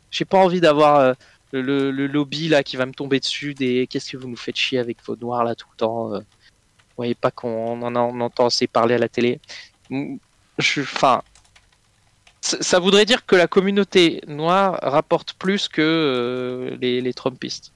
j'ai 0.09 0.25
pas 0.25 0.39
envie 0.39 0.61
d'avoir. 0.61 1.15
Euh, 1.55 1.91
le, 1.91 2.07
lobby 2.07 2.47
là 2.47 2.63
qui 2.63 2.77
va 2.77 2.85
me 2.85 2.93
tomber 2.93 3.19
dessus 3.19 3.53
des 3.53 3.87
qu'est-ce 3.87 4.11
que 4.11 4.17
vous 4.17 4.27
nous 4.27 4.37
faites 4.37 4.55
chier 4.55 4.79
avec 4.79 4.97
vos 5.05 5.15
noirs 5.15 5.43
là 5.43 5.55
tout 5.55 5.67
le 5.71 5.77
temps 5.77 6.13
euh, 6.13 6.19
vous 6.19 6.97
voyez 6.97 7.15
pas 7.15 7.31
qu'on 7.31 7.81
en, 7.81 7.95
en 7.95 8.19
entend 8.21 8.45
assez 8.45 8.67
parler 8.67 8.95
à 8.95 8.97
la 8.97 9.09
télé. 9.09 9.39
Je 9.89 10.81
enfin 10.81 11.21
ça 12.45 12.79
voudrait 12.79 13.05
dire 13.05 13.25
que 13.25 13.35
la 13.35 13.47
communauté 13.47 14.21
noire 14.27 14.79
rapporte 14.81 15.33
plus 15.33 15.67
que 15.67 15.81
euh, 15.81 16.77
les, 16.79 17.01
les 17.01 17.13
Trumpistes. 17.13 17.71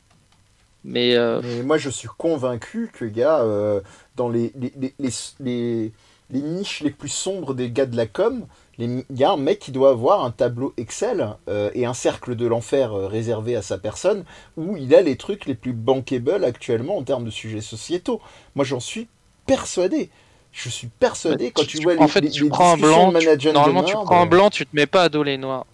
Mais 0.84 1.15
euh, 1.15 1.42
Mais 1.44 1.63
moi, 1.63 1.78
je 1.78 1.89
suis 1.89 2.08
convaincu 2.18 2.89
que, 2.94 3.12
euh, 3.18 3.82
dans 4.15 4.30
les, 4.30 4.54
les, 5.00 5.92
niches 6.30 6.82
les 6.82 6.92
plus 6.92 7.10
sombres 7.10 7.54
des 7.54 7.72
gars 7.72 7.86
de 7.86 7.98
la 7.98 8.06
com, 8.06 8.46
il 8.80 9.04
y 9.18 9.24
a 9.26 9.32
un 9.32 9.38
mec 9.38 9.60
qui 9.60 9.72
doit 9.72 9.89
avoir 9.89 10.24
un 10.24 10.32
tableau 10.32 10.74
Excel 10.78 11.36
euh, 11.50 11.70
et 11.74 11.86
un 11.86 11.94
cercle 11.94 12.36
de 12.36 12.48
l'enfer 12.48 12.94
euh, 12.94 13.08
réservé 13.08 13.56
à 13.56 13.62
sa 13.62 13.78
personne 13.78 14.24
où 14.58 14.78
il 14.78 14.96
a 14.96 15.02
les 15.02 15.18
trucs 15.18 15.46
les 15.46 15.56
plus 15.56 15.74
bankable 15.74 16.46
actuellement 16.46 16.98
en 16.98 17.04
termes 17.04 17.26
de 17.26 17.30
sujets 17.30 17.62
sociétaux. 17.62 18.22
Moi, 18.56 18.63
j'en 18.65 18.80
suis 18.80 19.08
persuadé. 19.46 20.10
Je 20.54 20.70
suis 20.70 20.88
persuadé 20.88 21.46
Ouais, 21.46 21.52
quand 21.52 21.65
tu- 21.68 21.82
vois 21.82 21.96
en 21.98 22.04
les, 22.04 22.08
fait, 22.08 22.22
les- 22.22 22.30
tu 22.32 22.44
les 22.46 22.50
prends 22.50 22.74
un 22.74 22.78
blanc, 22.78 23.12
tu- 23.13 23.52
normalement 23.52 23.84
tu 23.84 23.94
prends 23.94 24.22
un 24.22 24.26
blanc 24.26 24.50
tu 24.50 24.65
te 24.65 24.76
mets 24.76 24.88
pas 24.88 25.04
à 25.04 25.10
dos 25.10 25.24
les 25.24 25.38
noirs 25.38 25.65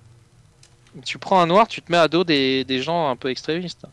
tu 1.04 1.18
prends 1.18 1.40
un 1.42 1.46
noir 1.48 1.68
tu 1.68 1.82
te 1.82 1.92
mets 1.92 1.98
à 1.98 2.08
dos 2.08 2.24
des, 2.24 2.64
des 2.66 2.82
gens 2.82 3.10
un 3.10 3.16
peu 3.16 3.30
extrémistes 3.30 3.86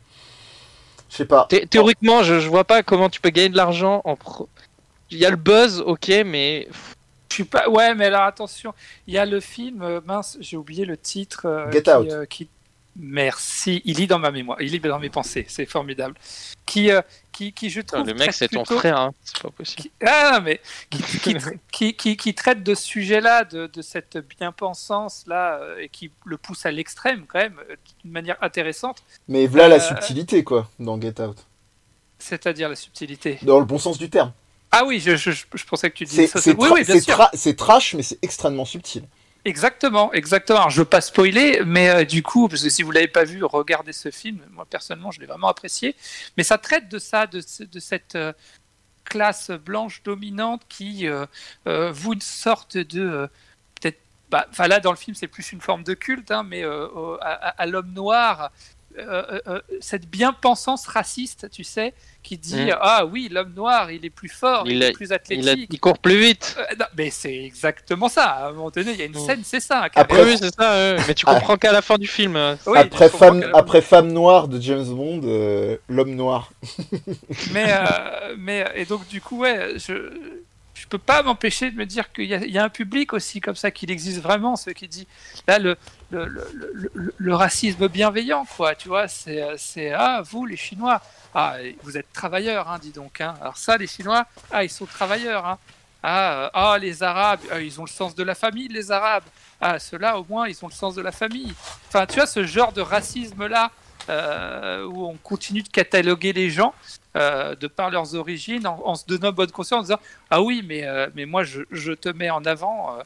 Je 1.10 1.16
sais 1.16 1.24
pas. 1.24 1.46
Thé- 1.50 1.66
théoriquement 1.66 2.22
je, 2.22 2.40
je 2.40 2.48
vois 2.48 2.64
pas 2.64 2.82
comment 2.82 3.08
tu 3.10 3.20
peux 3.20 3.30
gagner 3.30 3.48
de 3.50 3.56
l'argent 3.56 4.00
en 4.04 4.16
pro... 4.16 4.48
il 5.10 5.18
y 5.18 5.26
a 5.26 5.30
le 5.30 5.36
buzz 5.36 5.82
ok 5.84 6.08
mais 6.26 6.68
Je 7.32 7.36
suis 7.36 7.44
pas. 7.44 7.66
Ouais, 7.70 7.94
mais 7.94 8.06
alors 8.06 8.22
attention, 8.24 8.74
il 9.06 9.14
y 9.14 9.18
a 9.18 9.24
le 9.24 9.40
film. 9.40 9.80
euh, 9.80 10.02
mince, 10.04 10.36
j'ai 10.40 10.58
oublié 10.58 10.84
le 10.84 10.98
titre. 10.98 11.46
euh, 11.46 11.72
Get 11.72 11.82
qui, 11.84 11.90
Out. 11.90 12.10
euh, 12.10 12.26
qui- 12.26 12.48
Merci. 12.94 13.80
Il 13.86 13.96
lit 13.96 14.06
dans 14.06 14.18
ma 14.18 14.30
mémoire. 14.30 14.60
Il 14.60 14.70
lit 14.70 14.78
dans 14.78 14.98
mes 14.98 15.08
pensées. 15.08 15.46
C'est 15.48 15.64
formidable. 15.64 16.14
Qui, 16.66 16.90
euh, 16.90 17.00
qui, 17.32 17.54
qui 17.54 17.70
je 17.70 17.80
trouve. 17.80 18.06
le 18.06 18.12
mec 18.12 18.34
c'est 18.34 18.48
ton 18.48 18.66
frère 18.66 18.98
hein. 18.98 19.14
c'est 19.24 19.40
pas 19.40 19.48
possible 19.50 19.80
qui- 19.82 19.90
Ah 20.04 20.32
non, 20.34 20.44
mais 20.44 20.60
qui, 20.90 21.02
qui, 21.02 21.36
qui, 21.72 21.94
qui- 21.94 22.16
qui 22.18 22.34
traite 22.34 22.62
de 22.62 22.74
ce 22.74 22.82
sujet-là, 22.84 23.44
de, 23.44 23.66
de 23.66 23.80
cette 23.82 24.18
bien-pensance 24.38 25.24
là, 25.26 25.58
et 25.80 25.88
qui 25.88 26.10
le 26.26 26.36
pousse 26.36 26.66
à 26.66 26.70
l'extrême 26.70 27.24
quand 27.26 27.38
même, 27.38 27.58
d'une 28.02 28.12
manière 28.12 28.36
intéressante. 28.42 29.02
Mais 29.26 29.46
voilà 29.46 29.68
la 29.68 29.80
subtilité, 29.80 30.44
quoi, 30.44 30.68
dans 30.78 31.00
Get 31.00 31.18
Out. 31.22 31.38
C'est-à-dire 32.18 32.68
la 32.68 32.76
subtilité. 32.76 33.38
Dans 33.42 33.58
le 33.58 33.64
bon 33.64 33.78
sens 33.78 33.96
du 33.98 34.10
terme. 34.10 34.32
Ah 34.72 34.84
oui, 34.86 35.00
je, 35.00 35.16
je, 35.16 35.30
je 35.30 35.64
pensais 35.64 35.90
que 35.90 35.96
tu 35.96 36.04
disais 36.04 36.26
ça. 36.26 36.40
c'est 36.40 36.54
Oui, 36.58 36.82
bien 36.82 36.94
c'est 36.94 37.00
sûr. 37.02 37.14
tra- 37.16 37.30
c'est 37.34 37.54
trash, 37.56 37.94
mais 37.94 38.02
c'est 38.02 38.18
extrêmement 38.22 38.64
subtil. 38.64 39.04
Exactement, 39.44 40.12
exactement. 40.12 40.60
Alors, 40.60 40.70
je 40.70 40.78
veux 40.80 40.84
pas 40.88 41.00
spoiler, 41.00 41.62
mais 41.66 41.88
euh, 41.90 42.04
du 42.04 42.22
coup, 42.22 42.48
parce 42.48 42.62
que 42.62 42.68
si 42.70 42.82
vous 42.82 42.90
l'avez 42.92 43.08
pas 43.08 43.24
vu, 43.24 43.44
regardez 43.44 43.92
ce 43.92 44.10
film. 44.10 44.38
Moi, 44.52 44.64
personnellement, 44.70 45.10
je 45.10 45.20
l'ai 45.20 45.26
vraiment 45.26 45.48
apprécié. 45.48 45.96
Mais 46.36 46.44
ça 46.44 46.58
traite 46.58 46.88
de 46.88 46.98
ça, 46.98 47.26
de, 47.26 47.40
ce- 47.40 47.64
de 47.64 47.80
cette 47.80 48.14
euh, 48.14 48.32
classe 49.04 49.50
blanche 49.50 50.02
dominante 50.04 50.62
qui 50.68 51.08
euh, 51.08 51.26
euh, 51.66 51.90
voue 51.92 52.12
une 52.14 52.20
sorte 52.20 52.76
de 52.76 53.28
peut-être 53.80 53.98
bah, 54.30 54.46
là 54.68 54.78
dans 54.80 54.92
le 54.92 54.96
film 54.96 55.14
c'est 55.16 55.26
plus 55.26 55.52
une 55.52 55.60
forme 55.60 55.82
de 55.82 55.92
culte, 55.94 56.30
hein, 56.30 56.44
mais 56.44 56.62
à 56.64 57.66
l'homme 57.66 57.92
noir 57.92 58.52
euh, 58.98 59.22
euh, 59.32 59.40
euh, 59.46 59.60
cette 59.80 60.08
bien-pensance 60.08 60.86
raciste, 60.86 61.48
tu 61.50 61.64
sais, 61.64 61.94
qui 62.22 62.36
dit 62.36 62.66
mm. 62.66 62.76
ah 62.80 63.06
oui 63.06 63.28
l'homme 63.30 63.54
noir 63.54 63.90
il 63.90 64.04
est 64.04 64.10
plus 64.10 64.28
fort, 64.28 64.64
il, 64.66 64.82
est 64.82 64.92
plus 64.92 65.12
athlétique, 65.12 65.68
il, 65.72 65.80
court 65.80 65.98
plus 65.98 66.18
vite. 66.18 66.56
mais 66.96 67.10
c'est 67.10 67.44
exactement 67.44 68.08
ça. 68.08 68.24
À 68.24 68.48
un 68.48 68.52
moment 68.52 68.70
donné, 68.70 68.92
il 68.92 68.98
y 68.98 69.02
a 69.02 69.06
une 69.06 69.12
mm. 69.12 69.26
scène, 69.26 69.40
c'est 69.44 69.60
ça. 69.60 69.88
Après, 69.94 70.24
oui, 70.24 70.36
c'est 70.38 70.54
ça. 70.54 70.96
mais 71.06 71.14
tu 71.14 71.24
comprends 71.24 71.56
qu'à 71.56 71.72
la 71.72 71.82
fin 71.82 71.96
du 71.96 72.06
film. 72.06 72.36
après 72.74 73.08
femme, 73.08 73.44
après 73.54 73.80
femme 73.80 74.12
noire 74.12 74.48
de 74.48 74.60
James 74.60 74.84
Bond, 74.84 75.78
l'homme 75.88 76.14
noir. 76.14 76.52
mais 77.52 77.72
mais 78.36 78.66
et 78.74 78.84
donc 78.84 79.06
du 79.08 79.20
coup 79.20 79.38
ouais, 79.38 79.74
je 79.76 80.12
je 80.82 80.88
peux 80.88 80.98
pas 80.98 81.22
m'empêcher 81.22 81.70
de 81.70 81.76
me 81.76 81.86
dire 81.86 82.12
qu'il 82.12 82.24
y, 82.24 82.58
a 82.58 82.64
un 82.64 82.68
public 82.68 83.12
aussi 83.12 83.40
comme 83.40 83.54
ça, 83.54 83.70
qu'il 83.70 83.88
existe 83.92 84.20
vraiment, 84.20 84.56
ce 84.56 84.70
qui 84.70 84.88
dit 84.88 85.06
là 85.46 85.60
le, 85.60 85.76
racisme 87.34 87.86
bienveillant, 87.86 88.44
quoi, 88.56 88.74
tu 88.74 88.88
vois, 88.88 89.06
c'est 89.06 89.92
ah 89.92 90.22
vous 90.28 90.44
les 90.44 90.56
Chinois, 90.56 91.00
ah 91.36 91.54
vous 91.84 91.96
êtes 91.96 92.12
travailleurs, 92.12 92.68
hein, 92.68 92.80
dis 92.82 92.90
donc, 92.90 93.20
hein. 93.20 93.36
alors 93.40 93.58
ça 93.58 93.76
les 93.76 93.86
Chinois, 93.86 94.26
ah 94.50 94.64
ils 94.64 94.70
sont 94.70 94.86
travailleurs, 94.86 95.46
hein. 95.46 95.58
ah, 96.02 96.32
euh, 96.32 96.50
ah 96.52 96.78
les 96.80 97.04
Arabes, 97.04 97.40
ah, 97.52 97.60
ils 97.60 97.80
ont 97.80 97.84
le 97.84 97.88
sens 97.88 98.16
de 98.16 98.24
la 98.24 98.34
famille, 98.34 98.66
les 98.66 98.90
Arabes, 98.90 99.24
ah 99.60 99.78
ceux-là 99.78 100.18
au 100.18 100.26
moins 100.28 100.48
ils 100.48 100.64
ont 100.64 100.68
le 100.68 100.74
sens 100.74 100.96
de 100.96 101.02
la 101.02 101.12
famille, 101.12 101.54
enfin 101.86 102.06
tu 102.06 102.16
vois 102.16 102.26
ce 102.26 102.44
genre 102.44 102.72
de 102.72 102.80
racisme 102.80 103.46
là. 103.46 103.70
Euh, 104.08 104.84
où 104.84 105.06
on 105.06 105.14
continue 105.14 105.62
de 105.62 105.68
cataloguer 105.68 106.32
les 106.32 106.50
gens 106.50 106.74
euh, 107.14 107.54
de 107.56 107.66
par 107.66 107.90
leurs 107.90 108.14
origines 108.14 108.66
en, 108.66 108.94
se 108.94 109.04
donnant 109.04 109.32
bonne 109.32 109.50
conscience 109.50 109.80
en 109.80 109.82
disant 109.82 110.00
ah 110.30 110.40
oui 110.40 110.64
mais 110.66 110.84
euh, 110.84 111.08
mais 111.14 111.26
moi 111.26 111.44
je, 111.44 111.60
je, 111.70 111.92
te 111.92 112.08
mets 112.08 112.30
en 112.30 112.44
avant 112.46 112.98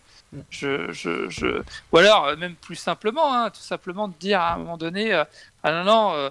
je, 0.48 0.92
je, 0.92 1.28
je, 1.28 1.62
ou 1.90 1.96
alors 1.98 2.36
même 2.36 2.54
plus 2.54 2.76
simplement 2.76 3.34
hein, 3.34 3.50
tout 3.50 3.62
simplement 3.62 4.06
de 4.06 4.14
dire 4.14 4.40
à 4.40 4.54
un 4.54 4.58
moment 4.58 4.76
donné 4.76 5.12
ah 5.12 5.72
non 5.72 5.84
non 5.84 6.30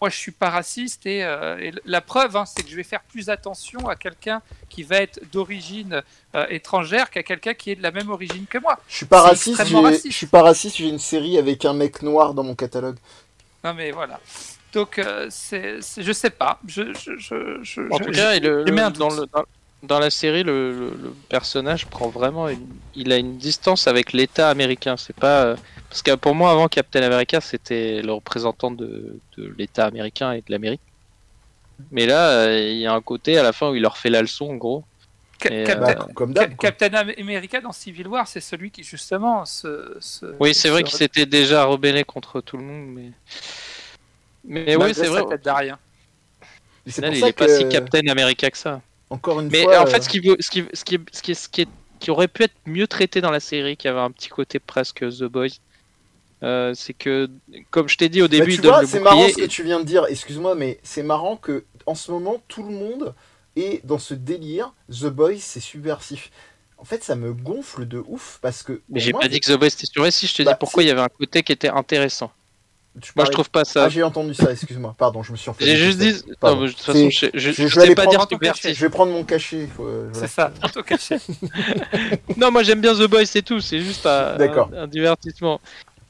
moi 0.00 0.08
je 0.08 0.16
suis 0.16 0.30
pas 0.30 0.50
raciste 0.50 1.04
et, 1.06 1.26
la 1.84 2.00
preuve 2.00 2.36
hein, 2.36 2.44
c'est 2.46 2.62
que 2.62 2.70
je 2.70 2.76
vais 2.76 2.84
faire 2.84 3.02
plus 3.02 3.28
attention 3.28 3.88
à 3.88 3.96
quelqu'un 3.96 4.40
qui 4.68 4.84
va 4.84 4.98
être 4.98 5.20
d'origine 5.32 6.00
étrangère 6.48 7.10
qu'à 7.10 7.24
quelqu'un 7.24 7.54
qui 7.54 7.72
est 7.72 7.76
de 7.76 7.82
la 7.82 7.90
même 7.90 8.10
origine 8.10 8.46
que 8.46 8.58
moi. 8.58 8.78
Je 8.88 8.96
suis 8.96 9.06
pas 9.06 9.22
raciste, 9.22 9.60
raciste. 9.60 10.06
je 10.12 10.16
suis 10.16 10.26
pas 10.26 10.42
raciste, 10.42 10.76
j'ai 10.76 10.88
une 10.88 11.00
série 11.00 11.38
avec 11.38 11.64
un 11.64 11.74
mec 11.74 12.02
noir 12.02 12.34
dans 12.34 12.44
mon 12.44 12.54
catalogue. 12.54 12.98
Non, 13.64 13.72
mais 13.72 13.90
voilà. 13.90 14.20
Donc, 14.74 14.98
euh, 14.98 15.28
c'est, 15.30 15.80
je 15.98 16.12
sais 16.12 16.30
pas. 16.30 16.58
Je, 16.66 16.92
je, 16.94 17.12
je, 17.62 17.92
en 17.92 17.98
tout 17.98 18.10
cas, 18.10 18.38
dans, 18.90 19.08
le, 19.08 19.26
dans, 19.84 19.98
la 20.00 20.10
série, 20.10 20.42
le, 20.42 20.92
personnage 21.28 21.86
prend 21.86 22.08
vraiment. 22.08 22.48
il 22.96 23.12
a 23.12 23.16
une 23.16 23.38
distance 23.38 23.86
avec 23.86 24.12
l'État 24.12 24.50
américain. 24.50 24.96
C'est 24.96 25.14
pas. 25.14 25.44
Euh, 25.44 25.56
parce 25.88 26.02
que 26.02 26.16
pour 26.16 26.34
moi, 26.34 26.50
avant 26.50 26.66
Captain 26.66 27.02
America, 27.02 27.40
c'était 27.40 28.02
le 28.02 28.12
représentant 28.12 28.72
de, 28.72 29.20
de 29.38 29.54
l'État 29.56 29.86
américain 29.86 30.32
et 30.32 30.38
de 30.38 30.50
l'Amérique. 30.50 30.80
Mais 31.92 32.06
là, 32.06 32.30
euh, 32.30 32.58
il 32.58 32.78
y 32.78 32.86
a 32.86 32.92
un 32.92 33.00
côté 33.00 33.38
à 33.38 33.44
la 33.44 33.52
fin 33.52 33.70
où 33.70 33.76
il 33.76 33.82
leur 33.82 33.96
fait 33.96 34.10
la 34.10 34.22
leçon, 34.22 34.50
en 34.50 34.56
gros. 34.56 34.84
Captain, 35.38 36.94
America 36.94 37.60
dans 37.60 37.72
Civil 37.72 38.08
War, 38.08 38.26
c'est 38.26 38.40
celui 38.40 38.70
qui 38.70 38.82
justement 38.82 39.44
se. 39.44 39.98
oui, 40.40 40.54
c'est 40.54 40.70
vrai 40.70 40.82
qu'il 40.82 40.96
s'était 40.96 41.26
déjà 41.26 41.64
rebellé 41.64 42.02
contre 42.02 42.40
tout 42.40 42.56
le 42.56 42.64
monde, 42.64 42.88
mais. 42.88 43.10
Mais 44.46 44.76
oui, 44.76 44.94
c'est 44.94 45.06
vrai. 45.06 45.22
rien. 45.46 45.78
il 46.86 47.24
est 47.24 47.32
pas 47.32 47.48
si 47.48 47.68
Captain 47.68 48.06
America 48.08 48.50
que 48.50 48.58
ça. 48.58 48.80
Encore 49.10 49.40
une 49.40 49.48
mais 49.48 49.62
fois. 49.62 49.72
Mais 49.72 49.78
en 49.78 49.86
fait, 49.86 50.02
ce 50.02 50.08
qui, 50.08 50.20
ce, 50.40 50.50
qui, 50.50 50.64
ce, 50.72 50.84
qui, 50.84 51.00
ce, 51.12 51.22
qui, 51.22 51.34
ce 51.34 51.48
qui, 51.48 51.68
qui 52.00 52.10
aurait 52.10 52.28
pu 52.28 52.44
être 52.44 52.54
mieux 52.66 52.86
traité 52.86 53.20
dans 53.20 53.30
la 53.30 53.40
série, 53.40 53.76
qui 53.76 53.88
avait 53.88 54.00
un 54.00 54.10
petit 54.10 54.28
côté 54.28 54.58
presque 54.58 55.00
The 55.00 55.24
Boys, 55.24 55.58
euh, 56.42 56.72
c'est 56.74 56.92
que, 56.92 57.30
comme 57.70 57.88
je 57.88 57.96
t'ai 57.96 58.08
dit 58.08 58.20
au 58.20 58.28
bah, 58.28 58.38
début, 58.38 58.56
tu 58.56 58.62
vois, 58.62 58.86
c'est 58.86 59.00
marrant 59.00 59.28
ce 59.28 59.36
que 59.36 59.46
tu 59.46 59.62
viens 59.62 59.80
de 59.80 59.84
dire. 59.84 60.04
Excuse-moi, 60.08 60.54
mais 60.54 60.78
c'est 60.82 61.02
marrant 61.02 61.36
que 61.36 61.64
en 61.86 61.94
ce 61.94 62.10
moment, 62.10 62.42
tout 62.48 62.62
le 62.62 62.74
monde 62.74 63.14
et 63.56 63.80
dans 63.84 63.98
ce 63.98 64.14
délire, 64.14 64.74
The 64.90 65.06
Boys, 65.06 65.38
c'est 65.38 65.60
subversif. 65.60 66.30
En 66.76 66.84
fait, 66.84 67.02
ça 67.02 67.14
me 67.14 67.32
gonfle 67.32 67.86
de 67.86 68.02
ouf 68.06 68.38
parce 68.42 68.62
que. 68.62 68.82
Mais 68.90 69.00
j'ai 69.00 69.12
pas 69.12 69.28
dit 69.28 69.40
que 69.40 69.50
The 69.50 69.58
Boys 69.58 69.70
c'était 69.70 69.86
subversif, 69.86 70.30
je 70.30 70.34
te 70.34 70.42
dis 70.42 70.46
bah, 70.46 70.56
pourquoi 70.56 70.82
il 70.82 70.86
y 70.88 70.90
avait 70.90 71.00
un 71.00 71.08
côté 71.08 71.42
qui 71.42 71.52
était 71.52 71.68
intéressant. 71.68 72.30
Moi, 73.16 73.24
je 73.24 73.30
trouve 73.32 73.50
pas 73.50 73.64
ça. 73.64 73.84
Ah, 73.84 73.88
j'ai 73.88 74.04
entendu 74.04 74.34
ça, 74.34 74.52
excuse-moi. 74.52 74.94
Pardon, 74.96 75.22
je 75.22 75.32
me 75.32 75.36
suis. 75.36 75.50
J'ai 75.58 75.76
juste 75.76 75.98
dit. 75.98 76.14
Non, 76.42 76.60
de 76.60 76.68
toute 76.68 76.80
façon, 76.80 77.10
je, 77.10 77.26
je, 77.34 77.50
je, 77.50 77.80
vais 77.80 77.94
pas 77.94 78.06
dire. 78.06 78.24
Je 78.30 78.80
vais 78.80 78.88
prendre 78.88 79.12
mon 79.12 79.24
cachet. 79.24 79.68
C'est 80.12 80.28
ça, 80.28 80.52
ton 80.72 80.82
cachet. 80.82 81.18
non, 82.36 82.50
moi 82.52 82.62
j'aime 82.62 82.80
bien 82.80 82.94
The 82.94 83.08
Boys, 83.08 83.26
c'est 83.26 83.42
tout. 83.42 83.60
C'est 83.60 83.80
juste 83.80 84.06
un, 84.06 84.36
un, 84.76 84.86
divertissement. 84.86 85.60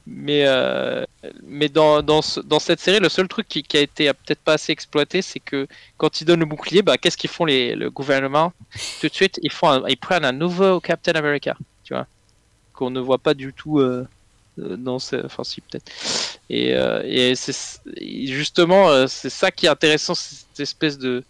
Mais, 0.07 0.43
euh, 0.45 1.03
mais 1.43 1.67
dans, 1.67 2.03
dans, 2.03 2.19
dans, 2.43 2.59
cette 2.59 2.79
série, 2.79 2.99
le 2.99 3.09
seul 3.09 3.27
truc 3.27 3.47
qui, 3.47 3.63
qui 3.63 3.77
a 3.77 3.81
été 3.81 4.05
peut-être 4.13 4.39
pas 4.41 4.53
assez 4.53 4.71
exploité, 4.71 5.23
c'est 5.23 5.39
que 5.39 5.67
quand 5.97 6.21
ils 6.21 6.25
donnent 6.25 6.41
le 6.41 6.45
bouclier, 6.45 6.83
bah, 6.83 6.97
qu'est-ce 6.97 7.17
qu'ils 7.17 7.31
font 7.31 7.45
les, 7.45 7.75
le 7.75 7.89
gouvernement? 7.89 8.53
Tout 9.01 9.07
de 9.07 9.13
suite, 9.13 9.39
ils, 9.41 9.51
font 9.51 9.83
ils 9.87 9.97
prennent 9.97 10.25
un 10.25 10.31
nouveau 10.31 10.79
Captain 10.79 11.13
America, 11.13 11.57
tu 11.83 11.95
vois, 11.95 12.05
qu'on 12.73 12.91
ne 12.91 12.99
voit 12.99 13.17
pas 13.17 13.33
du 13.33 13.51
tout 13.51 13.79
euh, 13.79 13.83
euh 14.03 14.07
dans 14.57 14.99
ce... 14.99 15.25
Enfin, 15.25 15.43
si, 15.43 15.61
peut-être. 15.61 15.91
Et, 16.49 16.75
euh, 16.75 17.01
et 17.05 17.35
c'est 17.35 17.79
justement, 18.27 18.89
euh, 18.89 19.07
c'est 19.07 19.29
ça 19.29 19.51
qui 19.51 19.65
est 19.65 19.69
intéressant, 19.69 20.15
cette 20.15 20.59
espèce 20.59 20.97
de. 20.97 21.23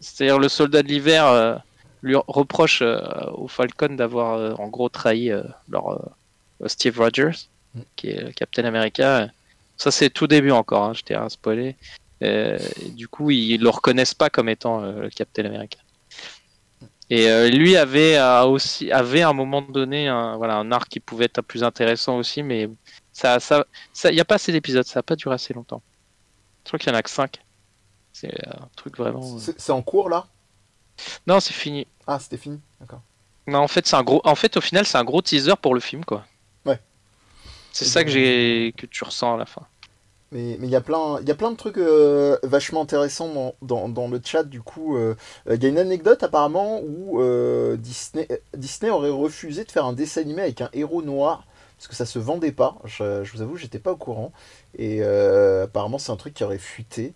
C'est-à-dire, 0.00 0.38
le 0.38 0.48
soldat 0.48 0.82
de 0.82 0.88
l'hiver 0.88 1.62
lui 2.02 2.16
reproche 2.26 2.82
au 2.82 3.46
Falcon 3.46 3.94
d'avoir 3.94 4.58
en 4.60 4.66
gros 4.66 4.88
trahi 4.88 5.30
leur 5.68 6.14
Steve 6.66 6.98
Rogers 6.98 7.48
qui 7.96 8.08
est 8.08 8.34
Captain 8.34 8.64
America. 8.64 9.28
Ça, 9.76 9.90
c'est 9.90 10.10
tout 10.10 10.26
début 10.26 10.50
encore, 10.50 10.84
hein, 10.84 10.92
je 10.94 11.02
t'ai 11.02 11.16
spoilé. 11.28 11.76
Euh, 12.22 12.58
du 12.90 13.08
coup, 13.08 13.30
ils 13.30 13.60
le 13.60 13.68
reconnaissent 13.68 14.14
pas 14.14 14.30
comme 14.30 14.48
étant 14.48 14.82
euh, 14.82 15.02
le 15.02 15.10
Captain 15.10 15.44
America. 15.44 15.78
Et 17.14 17.30
euh, 17.30 17.48
lui 17.48 17.76
avait 17.76 18.20
aussi 18.42 18.90
avait 18.90 19.22
à 19.22 19.28
un 19.28 19.32
moment 19.32 19.62
donné 19.62 20.08
un, 20.08 20.36
voilà, 20.36 20.56
un 20.56 20.72
arc 20.72 20.88
qui 20.88 20.98
pouvait 20.98 21.26
être 21.26 21.42
plus 21.42 21.62
intéressant 21.62 22.16
aussi, 22.16 22.42
mais 22.42 22.68
ça, 23.12 23.38
ça, 23.38 23.66
ça, 23.92 24.10
y 24.10 24.18
a 24.18 24.24
pas 24.24 24.34
assez 24.34 24.50
d'épisodes, 24.50 24.84
ça 24.84 24.98
a 24.98 25.02
pas 25.04 25.14
duré 25.14 25.32
assez 25.32 25.54
longtemps. 25.54 25.80
Je 26.64 26.70
crois 26.70 26.78
qu'il 26.80 26.90
y 26.90 26.92
en 26.92 26.98
a 26.98 27.02
que 27.02 27.10
5 27.10 27.40
C'est 28.12 28.34
un 28.48 28.68
truc 28.74 28.96
vraiment. 28.96 29.38
C'est 29.38 29.70
en 29.70 29.82
cours 29.82 30.08
là? 30.08 30.26
Non, 31.28 31.38
c'est 31.38 31.54
fini. 31.54 31.86
Ah, 32.08 32.18
c'était 32.18 32.36
fini, 32.36 32.58
d'accord. 32.80 33.02
Non, 33.46 33.60
en 33.60 33.68
fait, 33.68 33.86
c'est 33.86 33.94
un 33.94 34.02
gros. 34.02 34.20
En 34.24 34.34
fait, 34.34 34.56
au 34.56 34.60
final, 34.60 34.84
c'est 34.84 34.98
un 34.98 35.04
gros 35.04 35.22
teaser 35.22 35.54
pour 35.62 35.74
le 35.74 35.80
film, 35.80 36.04
quoi. 36.04 36.26
C'est 37.74 37.86
ça 37.86 38.04
que, 38.04 38.10
j'ai 38.10 38.72
que 38.76 38.86
tu 38.86 39.02
ressens 39.02 39.34
à 39.34 39.36
la 39.36 39.46
fin. 39.46 39.66
Mais 40.34 40.58
il 40.60 40.68
y, 40.68 40.74
a 40.74 40.80
plein, 40.80 41.20
de 41.22 41.56
trucs 41.56 41.78
euh, 41.78 42.36
vachement 42.42 42.82
intéressants 42.82 43.54
dans, 43.62 44.08
le 44.08 44.20
chat. 44.22 44.42
Du 44.42 44.60
coup, 44.62 44.96
euh, 44.96 45.14
il 45.48 45.62
y 45.62 45.66
a 45.66 45.68
une 45.68 45.78
anecdote 45.78 46.24
apparemment 46.24 46.80
où 46.80 47.22
euh, 47.22 47.76
Disney, 47.76 48.26
Disney 48.52 48.90
aurait 48.90 49.10
refusé 49.10 49.62
de 49.62 49.70
faire 49.70 49.84
un 49.84 49.92
dessin 49.92 50.22
animé 50.22 50.42
avec 50.42 50.60
un 50.60 50.70
héros 50.72 51.02
noir 51.02 51.46
parce 51.76 51.86
que 51.86 51.94
ça 51.94 52.04
se 52.04 52.18
vendait 52.18 52.50
pas. 52.50 52.78
Je, 52.84 53.22
je 53.22 53.32
vous 53.32 53.42
avoue, 53.42 53.56
j'étais 53.56 53.78
pas 53.78 53.92
au 53.92 53.96
courant. 53.96 54.32
Et 54.76 55.04
apparemment, 55.04 55.98
c'est 55.98 56.10
un 56.10 56.16
truc 56.16 56.34
qui 56.34 56.42
aurait 56.42 56.58
fuité. 56.58 57.14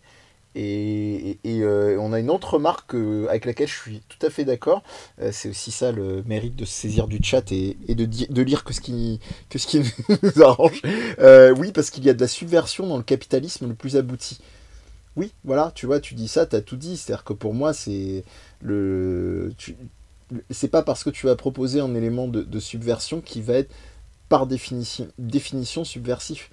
Et, 0.60 1.38
euh, 1.46 1.96
on 2.00 2.12
a 2.12 2.18
une 2.18 2.30
autre 2.30 2.54
remarque 2.54 2.94
euh, 2.96 3.28
avec 3.28 3.44
laquelle 3.44 3.68
je 3.68 3.78
suis 3.78 4.02
tout 4.08 4.26
à 4.26 4.30
fait 4.30 4.44
d'accord. 4.44 4.82
Euh, 5.20 5.30
c'est 5.32 5.50
aussi 5.50 5.70
ça 5.70 5.92
le 5.92 6.24
mérite 6.24 6.56
de 6.56 6.64
se 6.64 6.72
saisir 6.72 7.06
du 7.06 7.20
chat 7.22 7.52
et, 7.52 7.76
de, 7.88 8.42
lire 8.42 8.64
que 8.64 8.72
ce 8.72 8.80
qui, 8.80 9.20
nous 10.22 10.42
arrange. 10.42 10.82
oui, 11.56 11.70
parce 11.72 11.90
qu'il 11.90 12.04
y 12.04 12.10
a 12.10 12.14
de 12.14 12.20
la 12.20 12.26
subversion 12.26 12.88
dans 12.88 12.96
le 12.96 13.04
capitalisme 13.04 13.68
le 13.68 13.74
plus 13.74 13.96
abouti. 13.96 14.40
Oui, 15.14 15.32
voilà, 15.44 15.70
tu 15.74 15.86
vois, 15.86 16.00
tu 16.00 16.14
dis 16.14 16.28
ça, 16.28 16.44
tu 16.44 16.56
as 16.56 16.60
tout 16.60 16.76
dit. 16.76 16.96
C'est-à-dire 16.96 17.24
que 17.24 17.32
pour 17.32 17.54
moi, 17.54 17.72
c'est 17.72 18.24
le. 18.60 19.52
C'est 20.50 20.68
pas 20.68 20.82
parce 20.82 21.04
que 21.04 21.10
tu 21.10 21.26
vas 21.26 21.36
proposer 21.36 21.80
un 21.80 21.94
élément 21.94 22.26
de, 22.26 22.60
subversion 22.60 23.20
qui 23.20 23.40
va 23.42 23.54
être 23.54 23.72
par 24.28 24.46
définition 24.46 25.84
subversif 25.84 26.50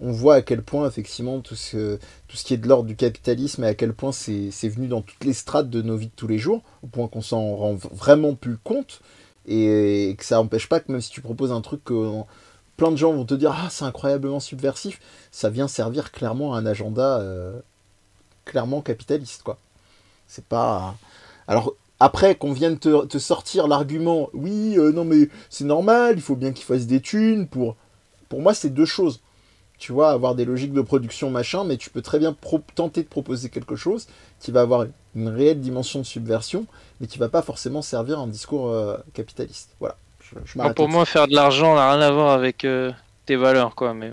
on 0.00 0.12
voit 0.12 0.36
à 0.36 0.42
quel 0.42 0.62
point 0.62 0.86
effectivement 0.86 1.40
tout 1.40 1.56
ce, 1.56 1.96
tout 2.28 2.36
ce 2.36 2.44
qui 2.44 2.54
est 2.54 2.58
de 2.58 2.68
l'ordre 2.68 2.86
du 2.86 2.96
capitalisme 2.96 3.64
et 3.64 3.68
à 3.68 3.74
quel 3.74 3.92
point 3.92 4.12
c'est 4.12 4.68
venu 4.68 4.86
dans 4.86 5.02
toutes 5.02 5.24
les 5.24 5.32
strates 5.32 5.70
de 5.70 5.82
nos 5.82 5.96
vies 5.96 6.06
de 6.06 6.12
tous 6.14 6.28
les 6.28 6.38
jours, 6.38 6.62
au 6.82 6.86
point 6.86 7.08
qu'on 7.08 7.22
s'en 7.22 7.56
rend 7.56 7.74
vraiment 7.74 8.34
plus 8.34 8.56
compte, 8.58 9.00
et, 9.46 10.14
que 10.18 10.24
ça 10.24 10.36
n'empêche 10.36 10.68
pas 10.68 10.80
que 10.80 10.92
même 10.92 11.00
si 11.00 11.10
tu 11.10 11.20
proposes 11.20 11.52
un 11.52 11.60
truc 11.60 11.82
que 11.84 12.20
plein 12.76 12.92
de 12.92 12.96
gens 12.96 13.12
vont 13.12 13.24
te 13.24 13.34
dire 13.34 13.52
ah 13.56 13.68
c'est 13.70 13.84
incroyablement 13.84 14.40
subversif, 14.40 15.00
ça 15.32 15.50
vient 15.50 15.68
servir 15.68 16.12
clairement 16.12 16.54
à 16.54 16.58
un 16.58 16.66
agenda 16.66 17.18
euh, 17.18 17.58
clairement 18.44 18.80
capitaliste 18.82 19.42
quoi. 19.42 19.58
C'est 20.26 20.44
pas 20.44 20.94
alors 21.48 21.74
après 21.98 22.36
qu'on 22.36 22.52
vienne 22.52 22.78
te, 22.78 23.18
sortir 23.18 23.66
l'argument 23.66 24.28
oui 24.32 24.78
euh, 24.78 24.92
non 24.92 25.04
mais 25.04 25.28
c'est 25.50 25.64
normal 25.64 26.14
il 26.16 26.22
faut 26.22 26.36
bien 26.36 26.52
qu'ils 26.52 26.66
fassent 26.66 26.86
des 26.86 27.00
thunes 27.00 27.48
pour 27.48 27.74
pour 28.28 28.40
moi 28.40 28.54
c'est 28.54 28.68
deux 28.70 28.84
choses 28.84 29.20
tu 29.78 29.92
vois, 29.92 30.10
avoir 30.10 30.34
des 30.34 30.44
logiques 30.44 30.72
de 30.72 30.80
production, 30.82 31.30
machin, 31.30 31.64
mais 31.64 31.76
tu 31.76 31.90
peux 31.90 32.02
très 32.02 32.18
bien 32.18 32.36
tenter 32.74 33.02
de 33.02 33.08
proposer 33.08 33.50
quelque 33.50 33.76
chose 33.76 34.06
qui 34.40 34.50
va 34.52 34.60
avoir 34.62 34.86
une 35.14 35.28
réelle 35.28 35.60
dimension 35.60 36.00
de 36.00 36.04
subversion, 36.04 36.66
mais 37.00 37.06
qui 37.06 37.18
va 37.18 37.28
pas 37.28 37.42
forcément 37.42 37.82
servir 37.82 38.18
un 38.18 38.26
discours 38.28 38.68
euh, 38.70 38.96
capitaliste. 39.14 39.70
Voilà. 39.80 39.96
je, 40.20 40.36
je 40.44 40.58
Moi, 40.60 40.70
m'arrête 40.70 40.74
pour 40.74 40.88
moi, 40.88 41.04
faire 41.04 41.26
de 41.26 41.34
l'argent 41.34 41.74
n'a 41.74 41.90
rien 41.92 42.00
à 42.00 42.10
voir 42.12 42.30
avec 42.32 42.64
euh, 42.64 42.92
tes 43.26 43.34
valeurs, 43.36 43.74
quoi. 43.74 43.92
Mais 43.94 44.12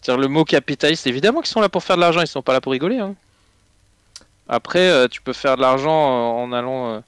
c'est-à-dire 0.00 0.20
le 0.22 0.28
mot 0.28 0.44
capitaliste, 0.44 1.06
évidemment 1.06 1.40
qu'ils 1.40 1.50
sont 1.50 1.60
là 1.60 1.68
pour 1.68 1.82
faire 1.84 1.96
de 1.96 2.00
l'argent, 2.00 2.20
ils 2.20 2.26
sont 2.26 2.42
pas 2.42 2.52
là 2.52 2.60
pour 2.60 2.72
rigoler. 2.72 2.98
hein. 2.98 3.14
Après, 4.48 4.88
euh, 4.90 5.08
tu 5.08 5.20
peux 5.22 5.32
faire 5.32 5.56
de 5.56 5.62
l'argent 5.62 5.92
en 6.38 6.52
allant 6.52 7.02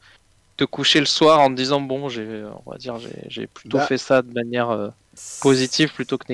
te 0.57 0.65
coucher 0.65 1.01
le 1.01 1.07
soir 1.07 1.41
en 1.41 1.51
te 1.51 1.55
disant 1.55 1.81
bon, 1.83 2.09
j'ai, 2.11 2.45
on 2.67 2.71
va 2.71 2.79
dire, 2.79 2.99
j'ai, 2.99 3.25
j'ai 3.29 3.47
plutôt 3.49 3.79
Bah. 3.79 3.81
fait 3.81 3.99
ça 3.99 4.23
de 4.23 4.33
manière 4.33 4.93
positive 5.41 5.93
plutôt 5.93 6.19
que 6.19 6.25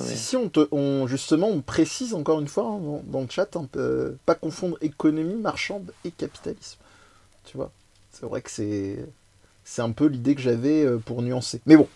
mais- 0.00 0.16
Si, 0.16 0.36
on, 0.36 0.48
te, 0.48 0.66
on 0.72 1.06
justement, 1.06 1.48
on 1.48 1.60
précise 1.60 2.14
encore 2.14 2.40
une 2.40 2.48
fois 2.48 2.64
hein, 2.64 2.78
dans, 2.78 3.02
dans 3.06 3.20
le 3.20 3.28
chat, 3.30 3.56
hein, 3.56 3.68
euh, 3.76 4.12
pas 4.26 4.34
confondre 4.34 4.76
économie 4.80 5.34
marchande 5.34 5.92
et 6.04 6.10
capitalisme. 6.10 6.78
Tu 7.44 7.56
vois, 7.56 7.72
c'est 8.12 8.26
vrai 8.26 8.42
que 8.42 8.50
c'est 8.50 9.04
c'est 9.64 9.82
un 9.82 9.92
peu 9.92 10.06
l'idée 10.06 10.34
que 10.34 10.40
j'avais 10.40 10.84
euh, 10.84 10.98
pour 10.98 11.22
nuancer. 11.22 11.60
Mais 11.66 11.76
bon, 11.76 11.88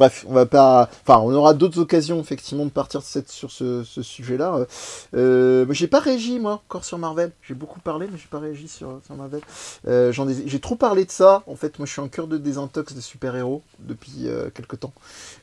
bref, 0.00 0.24
on 0.26 0.32
va 0.32 0.46
pas. 0.46 0.88
Enfin, 1.02 1.20
on 1.20 1.30
aura 1.34 1.52
d'autres 1.52 1.78
occasions 1.78 2.20
effectivement 2.20 2.64
de 2.64 2.70
partir 2.70 3.02
sur 3.02 3.50
ce, 3.50 3.84
sujet-là. 3.84 4.66
Euh, 5.14 5.66
j'ai 5.70 5.88
pas 5.88 6.00
réagi 6.00 6.38
moi 6.38 6.54
encore 6.54 6.84
sur 6.86 6.96
Marvel. 6.96 7.32
J'ai 7.42 7.52
beaucoup 7.52 7.80
parlé, 7.80 8.08
mais 8.10 8.16
j'ai 8.16 8.28
pas 8.28 8.38
réagi 8.38 8.66
sur, 8.66 9.00
Marvel. 9.14 9.42
Euh, 9.86 10.10
j'ai 10.46 10.58
trop 10.58 10.74
parlé 10.74 11.04
de 11.04 11.10
ça. 11.10 11.42
En 11.46 11.54
fait, 11.54 11.78
moi, 11.78 11.84
je 11.84 11.92
suis 11.92 12.00
en 12.00 12.08
cœur 12.08 12.28
de 12.28 12.38
désintox 12.38 12.94
de 12.94 13.00
super-héros 13.00 13.62
depuis 13.80 14.26
euh, 14.26 14.48
quelques 14.48 14.80
temps. 14.80 14.94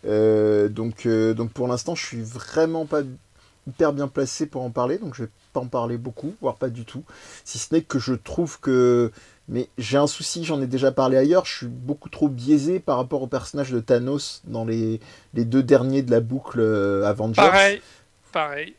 Donc, 0.03 1.07
donc 1.07 1.51
pour 1.51 1.67
l'instant, 1.67 1.93
je 1.93 2.05
suis 2.05 2.23
vraiment 2.23 2.85
pas 2.85 3.01
hyper 3.67 3.93
bien 3.93 4.07
placé 4.07 4.47
pour 4.47 4.63
en 4.63 4.71
parler, 4.71 4.97
donc 4.97 5.13
je 5.13 5.23
vais 5.23 5.29
pas 5.53 5.59
en 5.59 5.67
parler 5.67 5.97
beaucoup, 5.97 6.33
voire 6.41 6.55
pas 6.55 6.69
du 6.69 6.85
tout. 6.85 7.03
Si 7.43 7.59
ce 7.59 7.73
n'est 7.75 7.81
que 7.81 7.99
je 7.99 8.13
trouve 8.13 8.59
que. 8.59 9.11
Mais 9.49 9.69
j'ai 9.77 9.97
un 9.97 10.07
souci, 10.07 10.43
j'en 10.43 10.61
ai 10.61 10.67
déjà 10.67 10.91
parlé 10.91 11.15
ailleurs, 11.17 11.45
je 11.45 11.57
suis 11.57 11.67
beaucoup 11.67 12.09
trop 12.09 12.27
biaisé 12.27 12.79
par 12.79 12.97
rapport 12.97 13.21
au 13.21 13.27
personnage 13.27 13.71
de 13.71 13.79
Thanos 13.79 14.41
dans 14.45 14.65
les, 14.65 14.99
les 15.33 15.45
deux 15.45 15.63
derniers 15.63 16.01
de 16.01 16.11
la 16.11 16.19
boucle 16.19 16.59
euh, 16.59 17.05
Avengers. 17.05 17.35
Pareil, 17.41 17.81
pareil. 18.33 18.75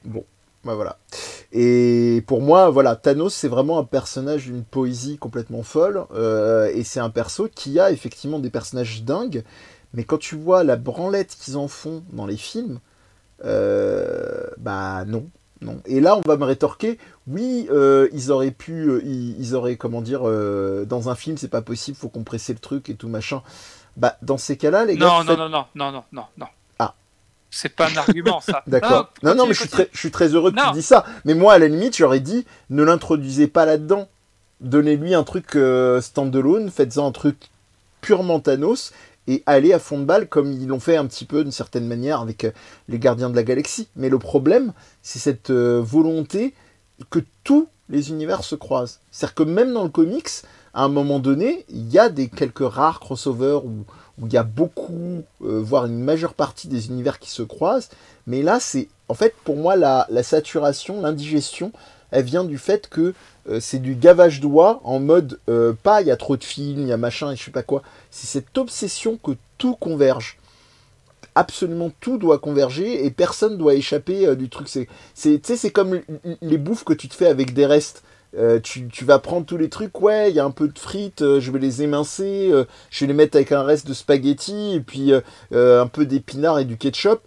Bah, 0.64 0.74
voilà. 0.74 0.98
Et 1.52 2.22
pour 2.26 2.42
moi, 2.42 2.68
voilà, 2.68 2.96
Thanos, 2.96 3.32
c'est 3.32 3.48
vraiment 3.48 3.78
un 3.78 3.84
personnage 3.84 4.44
d'une 4.44 4.64
poésie 4.64 5.16
complètement 5.16 5.62
folle. 5.62 6.04
euh, 6.14 6.70
et 6.74 6.84
c'est 6.84 7.00
un 7.00 7.10
perso 7.10 7.48
qui 7.48 7.80
a 7.80 7.90
effectivement 7.90 8.38
des 8.38 8.50
personnages 8.50 9.04
dingues. 9.04 9.44
Mais 9.94 10.04
quand 10.04 10.18
tu 10.18 10.36
vois 10.36 10.64
la 10.64 10.76
branlette 10.76 11.34
qu'ils 11.40 11.56
en 11.56 11.68
font 11.68 12.02
dans 12.12 12.26
les 12.26 12.36
films, 12.36 12.80
euh, 13.44 14.48
bah 14.58 15.04
non. 15.06 15.26
Non. 15.60 15.80
Et 15.86 16.00
là, 16.00 16.16
on 16.16 16.20
va 16.20 16.36
me 16.36 16.44
rétorquer, 16.44 16.98
oui, 17.26 17.66
euh, 17.70 18.08
ils 18.12 18.30
auraient 18.30 18.52
pu, 18.52 18.88
euh, 18.88 19.02
ils, 19.04 19.38
ils 19.40 19.54
auraient, 19.56 19.76
comment 19.76 20.00
dire, 20.02 20.20
euh, 20.24 20.84
dans 20.84 21.08
un 21.08 21.14
film, 21.16 21.36
c'est 21.36 21.48
pas 21.48 21.62
possible, 21.62 21.96
faut 21.96 22.08
compresser 22.08 22.52
le 22.52 22.60
truc 22.60 22.88
et 22.90 22.94
tout 22.94 23.08
machin. 23.08 23.42
Bah, 23.96 24.16
dans 24.22 24.38
ces 24.38 24.56
cas-là, 24.56 24.84
les 24.84 24.96
gars, 24.96 25.06
Non, 25.06 25.16
vous 25.18 25.24
non, 25.24 25.28
faites- 25.30 25.38
non, 25.38 25.48
non, 25.48 25.64
non, 25.74 25.92
non, 25.92 26.04
non, 26.12 26.24
non. 26.38 26.46
Ah. 26.78 26.94
C'est 27.50 27.70
pas 27.74 27.88
un 27.90 27.96
argument, 27.96 28.40
ça. 28.40 28.62
D'accord. 28.68 29.12
Non, 29.24 29.34
non, 29.34 29.46
mais 29.48 29.54
je 29.54 29.60
suis, 29.60 29.68
très, 29.68 29.88
je 29.92 29.98
suis 29.98 30.12
très 30.12 30.28
heureux 30.28 30.52
que 30.52 30.60
tu 30.68 30.72
dis 30.74 30.82
ça. 30.82 31.04
Mais 31.24 31.34
moi, 31.34 31.54
à 31.54 31.58
la 31.58 31.66
limite, 31.66 31.96
j'aurais 31.96 32.20
dit, 32.20 32.46
ne 32.70 32.84
l'introduisez 32.84 33.48
pas 33.48 33.64
là-dedans. 33.64 34.06
Donnez-lui 34.60 35.14
un 35.14 35.24
truc 35.24 35.56
standalone, 36.00 36.70
faites-en 36.70 37.08
un 37.08 37.12
truc 37.12 37.36
purement 38.00 38.38
Thanos, 38.38 38.92
et 39.28 39.42
allez 39.46 39.72
à 39.72 39.78
fond 39.78 39.98
de 39.98 40.04
balle 40.04 40.26
comme 40.26 40.50
ils 40.50 40.66
l'ont 40.66 40.80
fait 40.80 40.96
un 40.96 41.06
petit 41.06 41.26
peu 41.26 41.42
d'une 41.42 41.52
certaine 41.52 41.86
manière 41.86 42.20
avec 42.20 42.44
euh, 42.44 42.50
les 42.88 42.98
Gardiens 42.98 43.30
de 43.30 43.36
la 43.36 43.44
Galaxie. 43.44 43.88
Mais 43.94 44.08
le 44.08 44.18
problème, 44.18 44.72
c'est 45.02 45.18
cette 45.18 45.50
euh, 45.50 45.80
volonté 45.84 46.54
que 47.10 47.20
tous 47.44 47.68
les 47.90 48.08
univers 48.10 48.42
se 48.42 48.56
croisent. 48.56 49.00
C'est-à-dire 49.10 49.34
que 49.34 49.42
même 49.44 49.72
dans 49.72 49.84
le 49.84 49.90
comics, 49.90 50.30
à 50.72 50.82
un 50.82 50.88
moment 50.88 51.18
donné, 51.18 51.66
il 51.68 51.92
y 51.92 51.98
a 51.98 52.08
des 52.08 52.28
quelques 52.28 52.66
rares 52.66 53.00
crossovers 53.00 53.64
où, 53.64 53.84
il 54.24 54.32
y 54.32 54.36
a 54.36 54.42
beaucoup, 54.42 55.22
euh, 55.44 55.60
voire 55.62 55.86
une 55.86 56.00
majeure 56.00 56.34
partie 56.34 56.66
des 56.66 56.88
univers 56.88 57.18
qui 57.18 57.30
se 57.30 57.42
croisent. 57.42 57.90
Mais 58.26 58.42
là, 58.42 58.58
c'est 58.60 58.88
en 59.08 59.14
fait 59.14 59.34
pour 59.44 59.56
moi 59.56 59.76
la 59.76 60.22
saturation, 60.22 61.00
l'indigestion, 61.00 61.70
elle 62.10 62.24
vient 62.24 62.44
du 62.44 62.58
fait 62.58 62.88
que 62.88 63.14
euh, 63.48 63.60
c'est 63.60 63.78
du 63.78 63.94
gavage 63.94 64.40
doigt 64.40 64.80
en 64.84 65.00
mode 65.00 65.40
euh, 65.48 65.72
pas 65.72 66.00
il 66.00 66.08
y 66.08 66.10
a 66.10 66.16
trop 66.16 66.36
de 66.36 66.44
films, 66.44 66.82
il 66.82 66.88
y 66.88 66.92
a 66.92 66.96
machin 66.96 67.32
et 67.32 67.36
je 67.36 67.44
sais 67.44 67.50
pas 67.50 67.62
quoi. 67.62 67.82
C'est 68.10 68.26
cette 68.26 68.56
obsession 68.56 69.18
que 69.22 69.32
tout 69.58 69.74
converge. 69.74 70.38
Absolument 71.34 71.90
tout 72.00 72.18
doit 72.18 72.38
converger 72.38 73.04
et 73.04 73.10
personne 73.10 73.56
doit 73.56 73.74
échapper 73.74 74.26
euh, 74.26 74.34
du 74.34 74.48
truc. 74.48 74.68
C'est, 74.68 74.88
c'est, 75.14 75.70
comme 75.70 76.00
les 76.42 76.58
bouffes 76.58 76.84
que 76.84 76.92
tu 76.92 77.08
te 77.08 77.14
fais 77.14 77.26
avec 77.26 77.54
des 77.54 77.66
restes. 77.66 78.02
Tu, 78.62 79.04
vas 79.06 79.18
prendre 79.18 79.46
tous 79.46 79.56
les 79.56 79.70
trucs, 79.70 79.98
ouais, 80.02 80.30
il 80.30 80.36
y 80.36 80.38
a 80.38 80.44
un 80.44 80.50
peu 80.50 80.68
de 80.68 80.78
frites, 80.78 81.20
je 81.20 81.50
vais 81.50 81.58
les 81.58 81.82
émincer, 81.82 82.52
je 82.90 83.00
vais 83.00 83.06
les 83.06 83.14
mettre 83.14 83.36
avec 83.36 83.52
un 83.52 83.62
reste 83.62 83.86
de 83.88 83.94
spaghetti, 83.94 84.74
et 84.74 84.80
puis 84.80 85.12
un 85.50 85.86
peu 85.86 86.04
d'épinards 86.04 86.58
et 86.58 86.66
du 86.66 86.76
ketchup. 86.76 87.22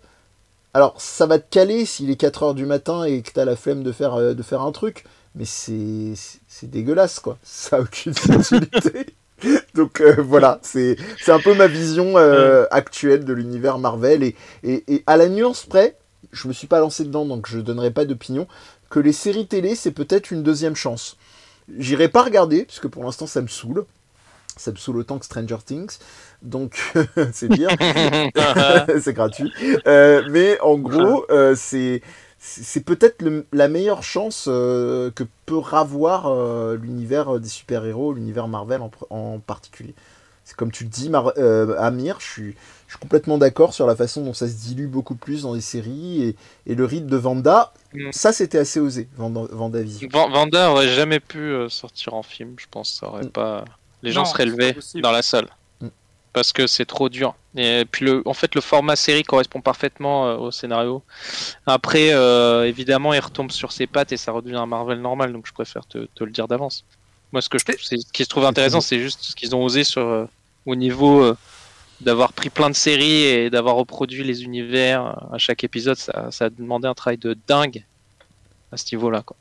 Alors, 0.73 0.99
ça 0.99 1.25
va 1.25 1.37
te 1.39 1.49
caler 1.49 1.85
s'il 1.85 2.09
est 2.09 2.21
4h 2.21 2.55
du 2.55 2.65
matin 2.65 3.03
et 3.03 3.21
que 3.21 3.31
t'as 3.31 3.45
la 3.45 3.55
flemme 3.55 3.83
de 3.83 3.91
faire, 3.91 4.15
euh, 4.15 4.33
de 4.33 4.43
faire 4.43 4.61
un 4.61 4.71
truc, 4.71 5.03
mais 5.35 5.45
c'est 5.45 6.15
dégueulasse, 6.63 7.19
quoi. 7.19 7.37
Ça 7.43 7.77
a 7.77 7.81
aucune 7.81 8.13
utilité. 8.13 9.15
Donc 9.73 10.01
euh, 10.01 10.15
voilà, 10.19 10.59
c'est 10.61 10.97
c'est 11.19 11.31
un 11.31 11.39
peu 11.39 11.55
ma 11.55 11.65
vision 11.65 12.15
euh, 12.17 12.67
actuelle 12.69 13.25
de 13.25 13.33
l'univers 13.33 13.79
Marvel. 13.79 14.21
Et, 14.23 14.35
et, 14.63 14.83
et 14.93 15.03
à 15.07 15.17
la 15.17 15.29
nuance 15.29 15.65
près, 15.65 15.97
je 16.31 16.47
me 16.47 16.53
suis 16.53 16.67
pas 16.67 16.79
lancé 16.79 17.03
dedans, 17.03 17.25
donc 17.25 17.47
je 17.47 17.59
donnerai 17.59 17.89
pas 17.89 18.05
d'opinion, 18.05 18.47
que 18.89 18.99
les 18.99 19.13
séries 19.13 19.47
télé, 19.47 19.75
c'est 19.75 19.91
peut-être 19.91 20.31
une 20.31 20.43
deuxième 20.43 20.75
chance. 20.75 21.17
J'irai 21.77 22.07
pas 22.07 22.21
regarder, 22.23 22.65
puisque 22.65 22.87
pour 22.87 23.03
l'instant 23.03 23.25
ça 23.25 23.41
me 23.41 23.47
saoule. 23.47 23.85
Ça 24.57 24.71
me 24.71 24.75
saoule 24.77 24.97
autant 24.97 25.17
que 25.19 25.25
Stranger 25.25 25.57
Things. 25.65 25.97
Donc 26.41 26.93
c'est 27.33 27.47
bien. 27.49 27.69
c'est 29.01 29.13
gratuit. 29.13 29.51
Euh, 29.87 30.23
mais 30.29 30.59
en 30.61 30.77
gros, 30.77 31.25
euh, 31.31 31.55
c'est 31.55 32.01
c'est 32.39 32.83
peut-être 32.83 33.21
le- 33.21 33.45
la 33.53 33.67
meilleure 33.67 34.01
chance 34.03 34.45
euh, 34.47 35.11
que 35.11 35.23
peut 35.45 35.61
avoir 35.71 36.33
l'univers 36.75 37.39
des 37.39 37.47
super-héros, 37.49 38.13
l'univers 38.13 38.47
Marvel 38.47 38.81
en, 39.11 39.39
particulier. 39.39 39.93
C'est 40.43 40.55
comme 40.55 40.71
tu 40.71 40.83
le 40.85 40.89
dis, 40.89 41.09
Mar- 41.09 41.33
Amir, 41.77 42.17
je 42.19 42.25
suis, 42.27 42.55
je 42.87 42.93
suis 42.93 42.99
complètement 42.99 43.37
d'accord 43.37 43.73
sur 43.75 43.85
la 43.85 43.95
façon 43.95 44.23
dont 44.23 44.33
ça 44.33 44.47
se 44.47 44.53
dilue 44.53 44.87
beaucoup 44.87 45.13
plus 45.15 45.43
dans 45.43 45.53
les 45.53 45.61
séries 45.61 46.23
et, 46.23 46.35
et 46.65 46.73
le 46.75 46.83
rythme 46.85 47.07
de 47.07 47.17
Vanda, 47.17 47.73
Mm. 47.93 48.09
ça 48.13 48.31
c'était 48.31 48.57
assez 48.57 48.79
osé, 48.79 49.09
Vanda, 49.17 49.41
Vendavision. 49.51 50.07
Van- 50.13 50.29
Vanda 50.29 50.71
aurait 50.71 50.87
jamais 50.87 51.19
pu 51.19 51.53
sortir 51.69 52.13
en 52.13 52.23
film, 52.23 52.55
je 52.57 52.65
pense. 52.71 52.99
Ça 53.01 53.07
aurait 53.07 53.25
Mm. 53.25 53.29
pas. 53.31 53.65
Les 54.03 54.11
gens 54.11 54.21
Non, 54.23 54.25
seraient 54.29 54.45
levés 54.45 54.75
dans 55.01 55.11
la 55.11 55.21
salle. 55.21 55.47
Mm. 55.81 55.87
Parce 56.33 56.53
que 56.53 56.67
c'est 56.67 56.85
trop 56.85 57.09
dur. 57.09 57.35
Et 57.55 57.85
puis, 57.91 58.05
le, 58.05 58.21
en 58.25 58.33
fait, 58.33 58.55
le 58.55 58.61
format 58.61 58.95
série 58.95 59.23
correspond 59.23 59.59
parfaitement 59.61 60.27
euh, 60.27 60.37
au 60.37 60.51
scénario. 60.51 61.03
Après, 61.65 62.11
euh, 62.13 62.65
évidemment, 62.67 63.13
il 63.13 63.19
retombe 63.19 63.51
sur 63.51 63.71
ses 63.73 63.87
pattes 63.87 64.11
et 64.13 64.17
ça 64.17 64.31
redevient 64.31 64.55
un 64.55 64.65
Marvel 64.65 65.01
normal. 65.01 65.33
Donc, 65.33 65.45
je 65.47 65.51
préfère 65.53 65.85
te, 65.85 66.05
te 66.15 66.23
le 66.23 66.31
dire 66.31 66.47
d'avance. 66.47 66.85
Moi, 67.33 67.41
ce, 67.41 67.49
que 67.49 67.57
je, 67.59 67.65
trouve- 67.65 67.81
c'est- 67.81 67.97
ce 67.97 68.11
qui 68.13 68.23
se 68.23 68.29
trouve 68.29 68.45
intéressant, 68.45 68.79
c'est 68.81 68.99
juste 68.99 69.21
ce 69.23 69.35
qu'ils 69.35 69.55
ont 69.55 69.63
osé 69.63 69.83
sur, 69.83 70.01
euh, 70.01 70.25
au 70.65 70.75
niveau 70.75 71.21
euh, 71.21 71.37
d'avoir 71.99 72.31
pris 72.33 72.49
plein 72.49 72.69
de 72.69 72.75
séries 72.75 73.23
et 73.25 73.49
d'avoir 73.49 73.75
reproduit 73.75 74.23
les 74.23 74.43
univers 74.43 75.17
à 75.33 75.37
chaque 75.37 75.63
épisode. 75.63 75.97
Ça, 75.97 76.29
ça 76.31 76.45
a 76.45 76.49
demandé 76.49 76.87
un 76.87 76.93
travail 76.93 77.17
de 77.17 77.37
dingue 77.47 77.83
à 78.71 78.77
ce 78.77 78.85
niveau-là. 78.95 79.21
quoi. 79.23 79.35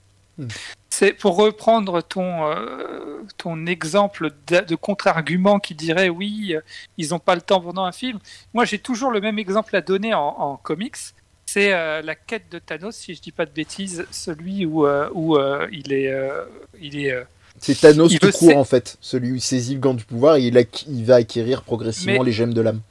C'est 1.00 1.14
pour 1.14 1.36
reprendre 1.36 2.02
ton, 2.02 2.50
euh, 2.50 3.22
ton 3.38 3.64
exemple 3.64 4.32
de, 4.46 4.60
de 4.60 4.74
contre-argument 4.74 5.58
qui 5.58 5.74
dirait 5.74 6.10
oui, 6.10 6.52
euh, 6.54 6.60
ils 6.98 7.08
n'ont 7.08 7.18
pas 7.18 7.34
le 7.34 7.40
temps 7.40 7.58
pendant 7.62 7.86
un 7.86 7.92
film. 7.92 8.18
Moi, 8.52 8.66
j'ai 8.66 8.78
toujours 8.78 9.10
le 9.10 9.22
même 9.22 9.38
exemple 9.38 9.74
à 9.74 9.80
donner 9.80 10.12
en, 10.12 10.26
en 10.26 10.56
comics. 10.58 10.98
C'est 11.46 11.72
euh, 11.72 12.02
la 12.02 12.14
quête 12.14 12.52
de 12.52 12.58
Thanos, 12.58 12.94
si 12.94 13.14
je 13.14 13.22
dis 13.22 13.32
pas 13.32 13.46
de 13.46 13.50
bêtises, 13.50 14.04
celui 14.10 14.66
où, 14.66 14.84
euh, 14.86 15.08
où 15.14 15.38
euh, 15.38 15.66
il 15.72 15.90
est, 15.94 16.12
euh, 16.12 16.44
il 16.78 16.98
est 16.98 17.12
euh, 17.12 17.24
C'est 17.58 17.80
Thanos 17.80 18.18
tout 18.18 18.30
court 18.32 18.58
en 18.58 18.64
fait, 18.64 18.98
celui 19.00 19.32
où 19.32 19.34
il 19.36 19.40
saisit 19.40 19.76
le 19.76 19.80
gant 19.80 19.94
du 19.94 20.04
pouvoir 20.04 20.36
et 20.36 20.42
il, 20.42 21.04
va 21.06 21.14
acquérir 21.14 21.62
progressivement 21.62 22.18
Mais- 22.18 22.26
les 22.26 22.32
gemmes 22.32 22.52
de 22.52 22.60
l'âme. 22.60 22.82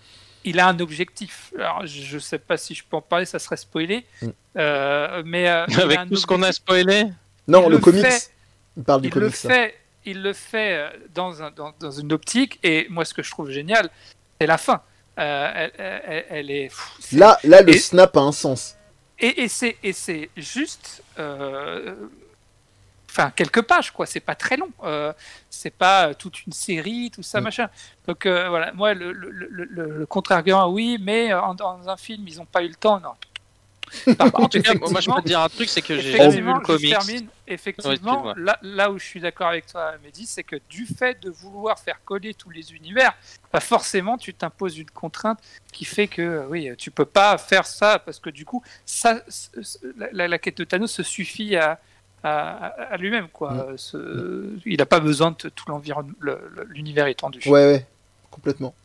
il 0.45 0.59
a 0.59 0.67
un 0.67 0.79
objectif. 0.79 1.53
Alors, 1.59 1.85
je 1.85 2.15
ne 2.15 2.19
sais 2.19 2.39
pas 2.39 2.57
si 2.57 2.73
je 2.73 2.83
peux 2.89 2.97
en 2.97 3.01
parler, 3.01 3.25
ça 3.25 3.37
serait 3.37 3.57
spoilé. 3.57 4.03
Mm. 4.23 4.27
Euh, 4.57 5.21
mais 5.27 5.47
euh, 5.47 5.65
Avec 5.79 6.07
tout 6.09 6.15
ce 6.15 6.25
qu'on 6.25 6.41
a 6.41 6.51
spoilé, 6.51 7.05
Non, 7.49 7.63
Il 7.67 7.71
le, 7.71 7.77
comics, 7.79 8.05
fait- 8.05 8.31
il 8.77 8.83
parle 8.83 9.01
du 9.01 9.07
il 9.09 9.13
le 9.13 9.19
comics. 9.21 9.35
fait, 9.35 9.75
il 10.05 10.21
le 10.23 10.33
fait 10.33 10.73
euh, 10.77 10.89
dans, 11.13 11.41
un, 11.43 11.51
dans, 11.51 11.73
dans 11.79 11.91
une 11.91 12.13
optique. 12.13 12.59
Et 12.63 12.87
moi, 12.89 13.03
ce 13.05 13.13
que 13.13 13.23
je 13.23 13.31
trouve 13.31 13.49
génial, 13.49 13.89
c'est 14.39 14.47
la 14.47 14.57
fin. 14.57 14.81
Euh, 15.19 15.51
elle, 15.55 15.71
elle- 15.77 16.25
elle 16.29 16.51
est. 16.51 16.67
pff, 16.69 17.11
Là, 17.11 17.37
là, 17.43 17.61
le 17.61 17.69
Et- 17.75 17.77
snap 17.79 18.15
a 18.15 18.21
un 18.21 18.31
sens. 18.31 18.75
Et, 19.19 19.43
et 19.43 19.49
c'est 19.49 20.29
juste. 20.37 21.03
euh, 21.19 21.95
Enfin, 23.11 23.31
quelques 23.35 23.63
pages, 23.63 23.89
quoi. 23.91 24.05
C'est 24.05 24.19
pas 24.19 24.35
très 24.35 24.55
long. 24.55 24.69
Euh, 24.83 25.11
c'est 25.49 25.71
pas 25.75 26.13
toute 26.13 26.45
une 26.45 26.53
série, 26.53 27.09
tout 27.11 27.23
ça, 27.23 27.41
Mm. 27.41 27.43
machin. 27.43 27.69
Donc 28.07 28.27
euh, 28.27 28.47
voilà, 28.49 28.71
moi, 28.73 28.93
le, 28.93 29.11
le, 29.11 29.31
le, 29.31 29.47
le- 29.49 29.65
le 29.97 30.05
contre-argument, 30.05 30.67
oui, 30.69 30.99
mais 31.01 31.33
en- 31.33 31.55
dans 31.55 31.89
un 31.89 31.97
film, 31.97 32.27
ils 32.27 32.39
ont 32.39 32.45
pas 32.45 32.61
eu 32.63 32.67
le 32.67 32.75
temps. 32.75 32.99
Non. 32.99 33.13
Par 34.17 34.31
contre, 34.31 34.45
en 34.45 34.49
tout 34.49 34.61
cas, 34.61 34.73
moi 34.89 35.01
je 35.01 35.09
peux 35.09 35.21
te 35.21 35.27
dire 35.27 35.39
un 35.41 35.49
truc, 35.49 35.69
c'est 35.69 35.81
que 35.81 35.97
j'ai 35.99 36.11
vu 36.41 36.41
le 36.53 36.59
je 36.59 36.65
comics. 36.65 36.89
termine. 36.89 37.27
Effectivement, 37.47 38.33
là, 38.37 38.59
là 38.61 38.91
où 38.91 38.99
je 38.99 39.03
suis 39.05 39.19
d'accord 39.19 39.47
avec 39.47 39.65
toi, 39.65 39.93
Mehdi, 40.03 40.25
c'est 40.27 40.43
que 40.43 40.57
du 40.69 40.85
fait 40.85 41.19
de 41.23 41.29
vouloir 41.31 41.79
faire 41.79 41.99
coller 42.05 42.33
tous 42.35 42.51
les 42.51 42.73
univers, 42.73 43.13
bah 43.51 43.59
forcément, 43.59 44.17
tu 44.19 44.33
t'imposes 44.35 44.77
une 44.77 44.91
contrainte 44.91 45.39
qui 45.73 45.83
fait 45.85 46.07
que, 46.07 46.21
euh, 46.21 46.45
oui, 46.47 46.69
tu 46.77 46.91
peux 46.91 47.05
pas 47.05 47.37
faire 47.39 47.65
ça 47.65 47.97
parce 47.97 48.19
que 48.19 48.29
du 48.29 48.45
coup, 48.45 48.61
ça, 48.85 49.23
la, 49.97 50.07
la- 50.11 50.27
la 50.27 50.37
quête 50.37 50.57
de 50.59 50.63
Thanos 50.63 50.91
se 50.91 51.01
suffit 51.01 51.55
à, 51.55 51.79
à, 52.23 52.67
à 52.67 52.97
lui-même, 52.97 53.29
quoi. 53.29 53.51
Mm. 53.73 53.77
Ce- 53.77 54.59
il 54.65 54.77
n'a 54.77 54.85
pas 54.85 54.99
besoin 54.99 55.31
de 55.31 55.49
tout 55.49 55.65
l'environnement, 55.69 56.13
l'univers 56.67 57.07
étendu. 57.07 57.39
Ouais, 57.47 57.65
ouais, 57.65 57.85
complètement. 58.29 58.75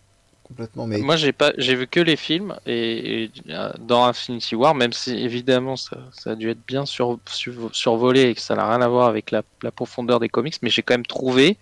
Complètement, 0.56 0.86
mais. 0.86 0.98
Moi, 0.98 1.16
j'ai 1.16 1.32
pas, 1.32 1.52
j'ai 1.58 1.74
vu 1.74 1.88
que 1.88 1.98
les 1.98 2.14
films 2.14 2.54
et, 2.64 3.24
et, 3.24 3.30
euh, 3.50 3.72
dans 3.80 4.04
Infinity 4.04 4.54
War, 4.54 4.74
même 4.74 4.92
si 4.92 5.10
évidemment 5.16 5.74
ça, 5.76 5.96
ça 6.12 6.30
a 6.30 6.34
dû 6.36 6.48
être 6.48 6.64
bien 6.66 6.86
sur, 6.86 7.18
sur- 7.28 7.70
survolé 7.74 8.22
et 8.30 8.34
que 8.36 8.40
ça 8.40 8.54
n'a 8.54 8.68
rien 8.68 8.80
à 8.80 8.86
voir 8.86 9.08
avec 9.08 9.32
la, 9.32 9.42
la 9.62 9.72
profondeur 9.72 10.20
des 10.20 10.28
comics, 10.28 10.54
mais 10.62 10.70
j'ai 10.70 10.82
quand 10.82 10.94
même 10.94 11.06
trouvé, 11.06 11.56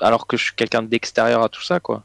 alors 0.00 0.26
que 0.26 0.38
je 0.38 0.44
suis 0.44 0.54
quelqu'un 0.54 0.82
d'extérieur 0.82 1.42
à 1.42 1.50
tout 1.50 1.62
ça, 1.62 1.78
quoi, 1.78 2.04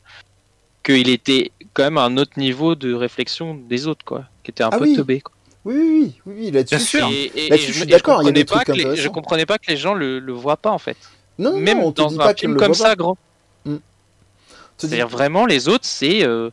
qu'il 0.84 1.08
était 1.10 1.52
quand 1.74 1.84
même 1.84 1.98
à 1.98 2.04
un 2.04 2.18
autre 2.18 2.38
niveau 2.38 2.76
de 2.76 2.94
réflexion 2.94 3.56
des 3.56 3.88
autres, 3.88 4.04
quoi, 4.04 4.26
qui 4.44 4.52
était 4.52 4.64
un 4.64 4.70
Ah 4.72 4.78
peu 4.80 4.84
oui. 4.84 4.96
teubé. 4.98 5.22
Quoi. 5.22 5.34
Oui, 5.64 5.76
oui, 5.76 5.84
oui, 5.86 6.14
oui, 6.26 6.34
oui, 6.46 6.52
là-dessus. 6.52 6.76
Bien 6.76 6.86
sûr. 6.86 7.10
Et, 7.10 7.24
et- 7.36 7.50
Là-dessus, 7.50 7.70
et 7.70 7.74
je 7.74 7.80
suis 7.80 7.88
d'accord, 7.88 8.22
je 8.24 8.30
intéressants. 8.30 9.10
comprenais 9.12 9.46
pas 9.46 9.58
que 9.58 9.70
les 9.72 9.78
gens 9.78 9.94
le, 9.94 10.20
le 10.20 10.34
voient 10.34 10.58
pas 10.58 10.72
en 10.72 10.78
fait. 10.78 10.98
Non, 11.40 11.52
non, 11.54 11.60
même 11.60 11.80
non, 11.80 11.88
on 11.88 11.92
dans 11.92 12.20
un 12.20 12.34
film 12.34 12.58
comme 12.58 12.74
ça, 12.74 12.90
pas. 12.90 12.96
grand. 12.96 13.18
C'est-à-dire 14.78 15.08
vraiment 15.08 15.46
les 15.46 15.68
autres, 15.68 15.86
c'est 15.86 16.24
euh, 16.24 16.50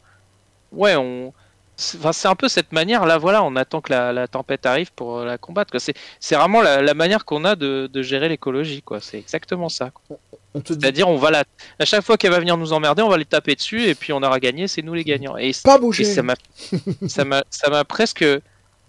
ouais, 0.72 0.96
on, 0.96 1.32
c'est 1.76 1.98
enfin, 1.98 2.12
c'est 2.12 2.28
un 2.28 2.34
peu 2.36 2.48
cette 2.48 2.72
manière 2.72 3.04
là. 3.06 3.18
Voilà, 3.18 3.42
on 3.42 3.56
attend 3.56 3.80
que 3.80 3.92
la, 3.92 4.12
la 4.12 4.28
tempête 4.28 4.64
arrive 4.66 4.92
pour 4.92 5.18
euh, 5.18 5.24
la 5.24 5.38
combattre. 5.38 5.76
C'est 5.78 6.34
vraiment 6.34 6.62
la, 6.62 6.82
la 6.82 6.94
manière 6.94 7.24
qu'on 7.24 7.44
a 7.44 7.56
de, 7.56 7.88
de 7.92 8.02
gérer 8.02 8.28
l'écologie, 8.28 8.82
quoi. 8.82 9.00
C'est 9.00 9.18
exactement 9.18 9.68
ça. 9.68 9.90
quoi. 9.90 10.18
C'est-à-dire, 10.64 11.08
on 11.08 11.16
va 11.16 11.30
la, 11.32 11.44
à 11.80 11.84
chaque 11.84 12.04
fois 12.04 12.16
qu'elle 12.16 12.30
va 12.30 12.38
venir 12.38 12.56
nous 12.56 12.72
emmerder, 12.72 13.02
on 13.02 13.08
va 13.08 13.16
les 13.18 13.24
taper 13.24 13.56
dessus 13.56 13.82
et 13.84 13.94
puis 13.96 14.12
on 14.12 14.22
aura 14.22 14.38
gagné, 14.38 14.68
c'est 14.68 14.82
nous 14.82 14.94
les 14.94 15.04
gagnants. 15.04 15.36
Et, 15.36 15.50
pas 15.64 15.76
et 15.76 15.80
bouger. 15.80 16.04
ça 16.04 16.22
m'a, 16.22 16.34
ça 17.08 17.24
m'a, 17.24 17.42
ça 17.50 17.70
m'a 17.70 17.84
presque, 17.84 18.24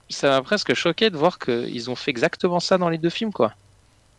ça 0.10 0.30
m'a 0.30 0.42
presque 0.44 0.76
choqué 0.76 1.10
de 1.10 1.18
voir 1.18 1.40
qu'ils 1.40 1.90
ont 1.90 1.96
fait 1.96 2.12
exactement 2.12 2.60
ça 2.60 2.78
dans 2.78 2.90
les 2.90 3.00
deux 3.00 3.10
films, 3.10 3.34
quoi. 3.34 3.54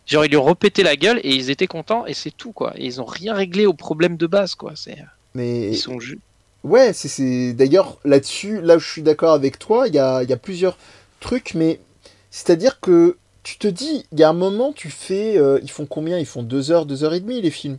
Genre 0.06 0.24
ils 0.24 0.28
lui 0.30 0.36
ont 0.36 0.44
repété 0.44 0.82
la 0.82 0.96
gueule 0.96 1.20
et 1.24 1.34
ils 1.34 1.50
étaient 1.50 1.66
contents 1.66 2.06
et 2.06 2.14
c'est 2.14 2.30
tout, 2.30 2.52
quoi. 2.52 2.72
Et 2.76 2.86
ils 2.86 3.00
ont 3.00 3.04
rien 3.06 3.34
réglé 3.34 3.66
au 3.66 3.72
problème 3.74 4.16
de 4.16 4.26
base, 4.26 4.54
quoi. 4.54 4.72
C'est, 4.76 4.96
Mais 5.34 5.70
ils 5.72 5.76
sont 5.78 5.98
ju- 6.00 6.20
ouais, 6.64 6.92
c'est- 6.92 7.08
c'est 7.08 7.52
d'ailleurs 7.52 7.98
là-dessus, 8.04 8.60
là 8.60 8.76
où 8.76 8.78
je 8.78 8.88
suis 8.90 9.02
d'accord 9.02 9.32
avec 9.32 9.58
toi, 9.58 9.88
il 9.88 9.94
y 9.94 9.98
a, 9.98 10.22
il 10.22 10.30
y 10.30 10.32
a 10.32 10.36
plusieurs 10.36 10.78
trucs, 11.20 11.54
mais 11.54 11.80
c'est-à-dire 12.30 12.78
que 12.80 13.16
tu 13.42 13.58
te 13.58 13.68
dis, 13.68 14.04
il 14.12 14.18
y 14.20 14.22
a 14.24 14.28
un 14.28 14.32
moment, 14.32 14.72
tu 14.72 14.90
fais, 14.90 15.36
euh, 15.38 15.58
ils 15.62 15.70
font 15.70 15.86
combien? 15.86 16.18
Ils 16.18 16.26
font 16.26 16.42
deux 16.42 16.70
heures, 16.70 16.86
deux 16.86 17.04
heures 17.04 17.14
et 17.14 17.20
demie 17.20 17.40
les 17.40 17.50
films. 17.50 17.78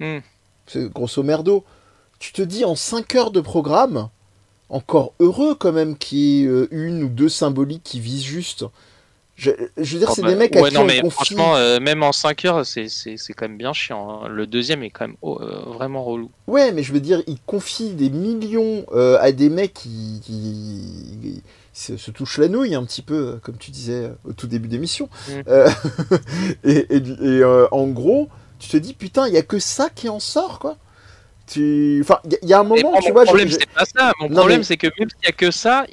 Hmm. 0.00 0.18
C'est 0.66 0.90
grosso 0.92 1.22
merdo. 1.22 1.64
Tu 2.18 2.32
te 2.32 2.42
dis 2.42 2.64
en 2.64 2.74
5 2.74 3.14
heures 3.14 3.30
de 3.30 3.40
programme, 3.40 4.08
encore 4.68 5.12
heureux 5.20 5.54
quand 5.54 5.72
même 5.72 5.96
qu'il 5.96 6.18
y 6.18 6.42
ait 6.44 6.46
euh, 6.46 6.68
une 6.70 7.02
ou 7.02 7.08
deux 7.08 7.28
symboliques 7.28 7.82
qui 7.84 8.00
visent 8.00 8.24
juste. 8.24 8.64
Je, 9.40 9.52
je 9.76 9.92
veux 9.92 9.98
dire, 10.00 10.08
Oh, 10.10 10.14
c'est 10.16 10.22
bah, 10.22 10.30
des 10.30 10.34
mecs 10.34 10.56
à 10.56 10.60
ouais, 10.60 10.68
qui 10.70 10.74
non, 10.74 10.80
on 10.80 10.84
mais 10.86 11.00
confie. 11.00 11.14
franchement, 11.14 11.54
euh, 11.54 11.78
même 11.78 12.02
en 12.02 12.10
5 12.10 12.44
heures, 12.44 12.66
c'est, 12.66 12.88
c'est, 12.88 13.16
c'est 13.16 13.32
quand 13.34 13.46
même 13.48 13.56
bien 13.56 13.72
chiant. 13.72 14.22
hein. 14.24 14.28
Le 14.28 14.48
deuxième 14.48 14.82
est 14.82 14.90
quand 14.90 15.06
même 15.06 15.16
oh, 15.22 15.38
euh, 15.40 15.60
vraiment 15.72 16.02
relou. 16.02 16.28
Ouais, 16.48 16.72
mais 16.72 16.82
je 16.82 16.92
veux 16.92 16.98
dire, 16.98 17.22
ils 17.28 17.38
confient 17.46 17.90
des 17.90 18.10
millions 18.10 18.84
euh, 18.92 19.16
à 19.20 19.30
des 19.30 19.48
mecs 19.48 19.74
qui, 19.74 20.20
qui 20.24 21.42
se, 21.72 21.96
se 21.96 22.10
touchent 22.10 22.38
la 22.38 22.48
nouille 22.48 22.74
un 22.74 22.84
petit 22.84 23.02
peu, 23.02 23.38
comme 23.44 23.56
tu 23.58 23.70
disais 23.70 24.10
au 24.24 24.32
tout 24.32 24.48
début 24.48 24.66
d'émission. 24.66 25.08
Mm. 25.28 25.32
Euh, 25.46 25.70
et 26.64 26.86
et, 26.96 27.02
et, 27.38 27.44
en 27.70 27.86
gros, 27.86 28.28
tu 28.58 28.68
te 28.68 28.76
dis, 28.76 28.92
putain, 28.92 29.28
il 29.28 29.34
y 29.34 29.38
a 29.38 29.42
que 29.42 29.60
ça 29.60 29.88
qui 29.94 30.08
en 30.08 30.18
sort, 30.18 30.58
quoi. 30.58 30.76
Tu... 31.46 32.00
Enfin, 32.02 32.18
il 32.24 32.32
y, 32.32 32.34
a- 32.34 32.38
il 32.42 32.48
y 32.48 32.52
a 32.52 32.60
un 32.60 32.64
moment, 32.64 32.90
moi, 32.90 33.00
tu 33.00 33.08
mon 33.08 33.14
vois, 33.14 33.24
problème, 33.24 33.48
je- 33.48 33.54
c'est 33.54 33.68
pas 33.70 33.84
ça. 33.86 34.12
Mon 34.20 34.28
Non, 34.28 34.34
problème, 34.38 34.58
mais- 34.58 34.64
c'est 34.64 34.76
que 34.76 34.88
même 34.98 35.08
s'il 35.08 35.24
y 35.24 35.28
a 35.28 35.32
que 35.32 35.50
ça, 35.50 35.86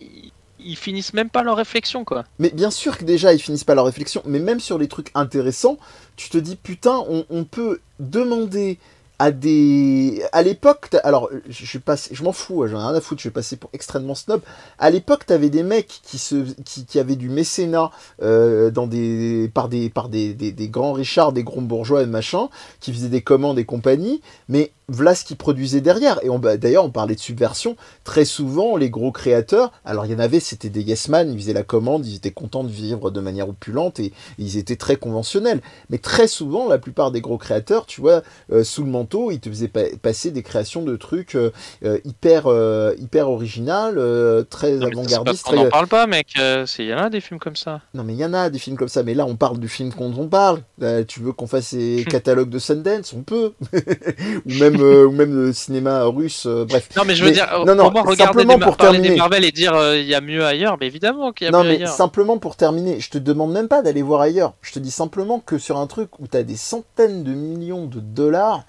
ils, 0.66 0.76
finissent 0.76 1.13
même 1.13 1.30
pas 1.30 1.43
leur 1.43 1.57
réflexion, 1.57 2.03
quoi. 2.03 2.26
Mais 2.39 2.49
bien 2.49 2.72
sûr 2.72 2.97
que 2.97 3.03
déjà, 3.05 3.34
ils 3.34 3.39
finissent 3.39 3.63
pas 3.63 3.76
leur 3.76 3.86
réflexion, 3.86 4.22
mais 4.26 4.39
même 4.39 4.59
sur 4.59 4.78
les 4.78 4.88
trucs 4.88 5.11
intéressants, 5.16 5.78
tu 6.16 6.30
te 6.30 6.38
dis, 6.38 6.55
putain, 6.55 7.03
on 7.30 7.43
peut 7.43 7.80
demander 7.99 8.80
à 9.20 9.32
des... 9.32 10.24
À 10.32 10.41
l'époque, 10.41 10.89
alors, 11.03 11.30
je, 11.47 11.66
suis 11.66 11.80
je 12.11 12.24
m'en 12.24 12.32
fous, 12.32 12.68
j'en 12.68 12.80
ai 12.80 12.84
rien 12.84 12.95
à 12.95 13.01
foutre, 13.01 13.22
je 13.22 13.30
vais 13.30 13.34
passer 13.34 13.55
pour 13.55 13.70
extrêmement 13.74 14.16
snob. 14.16 14.41
À 14.80 14.89
l'époque, 14.89 15.26
t'avais 15.26 15.49
des 15.49 15.63
mecs 15.63 16.01
qui, 16.03 16.18
se, 16.18 16.45
qui, 16.63 16.99
avaient 16.99 17.16
du 17.16 17.30
mécénat 17.30 17.91
euh, 18.22 18.72
dans 18.72 18.88
des, 18.88 19.49
par, 19.53 19.70
des, 19.70 19.89
par 19.89 20.09
des, 20.09 20.34
des, 20.34 20.70
grands 20.70 20.93
richards, 20.93 21.32
des 21.32 21.43
grands 21.43 21.61
bourgeois 21.61 22.03
et 22.03 22.07
machin, 22.07 22.49
qui 22.80 22.93
faisaient 22.93 23.09
des 23.09 23.22
commandes 23.22 23.59
et 23.59 23.66
compagnie, 23.66 24.22
mais 24.49 24.72
voilà 24.88 25.16
ce 25.16 25.24
qu'ils 25.24 25.38
produisaient 25.38 25.82
derrière. 25.82 26.20
Et 26.24 26.30
bah, 26.38 26.57
d'ailleurs, 26.57 26.86
on 26.86 26.91
parlait 26.91 27.16
de 27.16 27.20
subversion. 27.20 27.76
Très 28.03 28.26
souvent, 28.26 28.78
les 28.78 28.89
gros 28.89 29.11
créateurs, 29.11 29.72
alors 29.84 30.05
il 30.05 30.11
y 30.11 30.16
en 30.16 30.20
avait, 30.20 30.39
c'était 30.39 30.70
des 30.70 30.82
yes 30.82 31.09
man, 31.09 31.32
ils 31.32 31.39
faisaient 31.39 31.53
la 31.53 31.63
commande, 31.63 32.05
ils 32.05 32.16
étaient 32.16 32.32
contents 32.32 32.63
de 32.63 32.70
vivre 32.70 33.11
de 33.11 33.20
manière 33.20 33.49
opulente 33.49 33.99
et, 33.99 34.13
ils 34.38 34.57
étaient 34.57 34.76
très 34.76 34.95
conventionnels. 34.95 35.61
Mais 35.89 35.97
très 35.97 36.28
souvent, 36.28 36.68
la 36.68 36.78
plupart 36.78 37.11
des 37.11 37.22
gros 37.22 37.38
créateurs, 37.38 37.86
tu 37.86 38.01
vois, 38.01 38.22
euh, 38.51 38.63
sous 38.63 38.84
le 38.84 38.89
ils 39.32 39.39
te 39.39 39.49
faisaient 39.49 39.68
pa- 39.68 39.95
passer 40.01 40.32
des 40.32 40.43
créations 40.43 40.84
de 40.84 40.95
trucs 40.95 41.36
euh, 41.36 41.51
euh, 41.84 41.97
hyper, 42.06 42.43
euh, 42.47 42.93
hyper 42.99 43.30
original, 43.30 43.95
euh, 43.97 44.43
très 44.43 44.82
avant-gardistes. 44.84 45.43
qu'on 45.45 45.56
n'en 45.56 45.70
parle 45.70 45.88
pas, 45.88 46.08
mec. 46.08 46.34
Il 46.36 46.86
y 46.86 46.93
en 46.93 46.97
a 46.99 47.10
des 47.10 47.22
films 47.22 47.39
comme 47.39 47.56
ça. 47.56 47.82
non 47.93 48.03
mais 48.03 48.14
il 48.14 48.20
y 48.20 48.26
en 48.26 48.34
a 48.34 48.49
des 48.49 48.60
films 48.60 48.78
comme 48.78 48.88
ça, 48.89 49.03
mais 49.03 49.14
là 49.14 49.26
on 49.26 49.36
parle 49.36 49.60
du 49.60 49.68
film 49.70 49.91
dont 49.97 50.14
on 50.18 50.28
parle. 50.28 50.62
Tu 51.08 51.20
veux 51.20 51.32
qu'on 51.32 51.47
fasse 51.47 51.72
les 51.74 52.03
catalogues 52.06 52.49
de 52.49 52.60
Sundance, 52.60 53.14
on 53.14 53.22
peut. 53.24 53.53
ou 54.45 54.53
même 54.60 54.80
ou 54.82 55.12
même 55.12 55.34
le 55.36 55.53
cinéma 55.53 56.03
russe, 56.06 56.47
bref. 56.47 56.89
Non, 56.95 57.03
mais 57.06 57.16
je 57.16 57.24
veux 57.24 57.30
Mais- 57.30 57.36
dire, 57.36 57.47
non, 57.66 57.76
non, 57.76 57.84
pour 57.86 57.91
moi, 57.93 58.01
regarder 58.03 58.39
simplement 58.41 58.58
des, 58.58 58.66
pour 58.66 58.78
parler 58.78 58.97
des 58.99 59.03
terminer. 59.03 59.20
Marvel 59.20 59.45
et 59.45 59.51
dire 59.51 59.95
il 59.95 60.06
y 60.06 60.16
a 60.16 60.22
mieux 60.22 60.45
ailleurs, 60.45 60.78
mais 60.80 60.88
évidemment 60.88 61.32
qu'il 61.32 61.45
y 61.45 61.47
a 61.47 61.51
Non 61.51 61.64
mieux 61.64 61.70
mais 61.70 61.76
ailleurs. 61.76 61.89
simplement 61.89 62.38
pour 62.38 62.56
terminer, 62.56 62.99
je 62.99 63.10
te 63.10 63.18
demande 63.18 63.51
même 63.51 63.68
pas 63.68 63.82
d'aller 63.82 64.01
voir 64.01 64.22
ailleurs. 64.22 64.53
Je 64.62 64.72
te 64.74 64.80
dis 64.80 64.91
simplement 64.91 65.39
que 65.39 65.58
sur 65.58 65.78
un 65.78 65.88
truc 65.88 66.20
où 66.20 66.28
tu 66.28 66.38
as 66.38 66.43
des 66.43 66.56
centaines 66.56 67.24
de 67.24 67.32
millions 67.32 67.86
de 67.86 67.99
dollars 67.99 68.64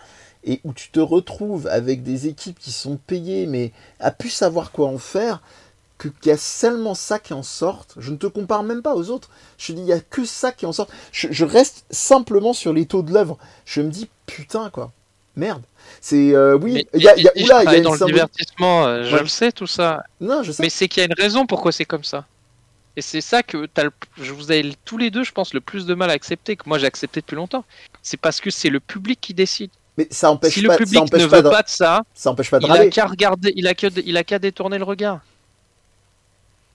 et 0.46 0.60
où 0.64 0.72
tu 0.72 0.90
te 0.90 1.00
retrouves 1.00 1.66
avec 1.66 2.02
des 2.02 2.26
équipes 2.28 2.58
qui 2.58 2.72
sont 2.72 2.96
payées 2.96 3.46
mais 3.46 3.72
à 4.00 4.10
plus 4.10 4.30
savoir 4.30 4.70
quoi 4.72 4.88
en 4.88 4.98
faire, 4.98 5.42
que 5.98 6.08
qu'il 6.08 6.28
y 6.30 6.34
a 6.34 6.38
seulement 6.38 6.94
ça 6.94 7.18
qui 7.18 7.32
en 7.32 7.42
sortent. 7.42 7.94
Je 7.98 8.10
ne 8.12 8.16
te 8.16 8.26
compare 8.26 8.62
même 8.62 8.82
pas 8.82 8.94
aux 8.94 9.10
autres. 9.10 9.30
Je 9.58 9.68
te 9.68 9.72
dis 9.72 9.82
il 9.82 9.88
y 9.88 9.92
a 9.92 10.00
que 10.00 10.24
ça 10.24 10.52
qui 10.52 10.66
en 10.66 10.72
sort. 10.72 10.88
Je, 11.12 11.28
je 11.30 11.44
reste 11.44 11.84
simplement 11.90 12.52
sur 12.52 12.72
les 12.72 12.86
taux 12.86 13.02
de 13.02 13.12
l'œuvre. 13.12 13.38
Je 13.64 13.80
me 13.80 13.90
dis 13.90 14.08
putain 14.26 14.70
quoi. 14.70 14.92
Merde. 15.36 15.62
C'est 16.00 16.34
euh, 16.34 16.56
oui, 16.56 16.86
il 16.94 17.02
y 17.02 17.08
a, 17.08 17.16
y 17.18 17.26
et 17.34 17.44
oula, 17.44 17.76
y 17.76 17.82
dans 17.82 17.92
le 17.92 18.06
divertissement, 18.06 18.86
euh, 18.86 19.04
je 19.04 19.14
Ouais. 19.14 19.22
le 19.22 19.26
sais 19.28 19.52
tout 19.52 19.66
ça. 19.66 20.02
Non, 20.20 20.42
je 20.42 20.52
sais. 20.52 20.62
Mais 20.62 20.70
c'est 20.70 20.88
qu'il 20.88 21.00
y 21.02 21.04
a 21.04 21.06
une 21.06 21.14
raison 21.22 21.46
pourquoi 21.46 21.72
c'est 21.72 21.84
comme 21.84 22.04
ça. 22.04 22.24
Et 22.96 23.02
c'est 23.02 23.20
ça 23.20 23.42
que 23.42 23.68
as 23.76 23.84
le... 23.84 23.90
je 24.18 24.32
vous 24.32 24.50
ai 24.52 24.74
tous 24.86 24.96
les 24.96 25.10
deux, 25.10 25.24
je 25.24 25.32
pense, 25.32 25.52
le 25.52 25.60
plus 25.60 25.84
de 25.84 25.94
mal 25.94 26.08
à 26.10 26.14
accepter, 26.14 26.56
que 26.56 26.66
moi 26.66 26.78
j'ai 26.78 26.86
accepté 26.86 27.20
depuis 27.20 27.36
longtemps. 27.36 27.64
C'est 28.02 28.16
parce 28.16 28.40
que 28.40 28.50
c'est 28.50 28.70
le 28.70 28.80
public 28.80 29.20
qui 29.20 29.34
décide. 29.34 29.70
Mais 29.96 30.06
ça 30.10 30.30
empêche 30.30 30.54
si 30.54 30.62
pas, 30.62 30.74
le 30.74 30.78
ça 30.78 30.84
public 30.84 31.00
empêche 31.02 31.22
ne 31.22 31.26
pas 31.28 31.36
veut 31.38 31.42
de, 31.44 31.48
pas 31.48 31.62
de 31.62 31.68
ça, 31.68 32.02
ça 32.14 32.30
empêche 32.30 32.50
pas 32.50 32.58
de 32.58 32.64
il 32.66 32.70
a 32.70 32.74
râler. 32.74 32.90
qu'à 32.90 33.06
regarder, 33.06 33.52
il 33.56 33.66
a 33.66 33.74
que, 33.74 33.86
il 34.04 34.16
a 34.16 34.24
qu'à 34.24 34.38
détourner 34.38 34.78
le 34.78 34.84
regard. 34.84 35.20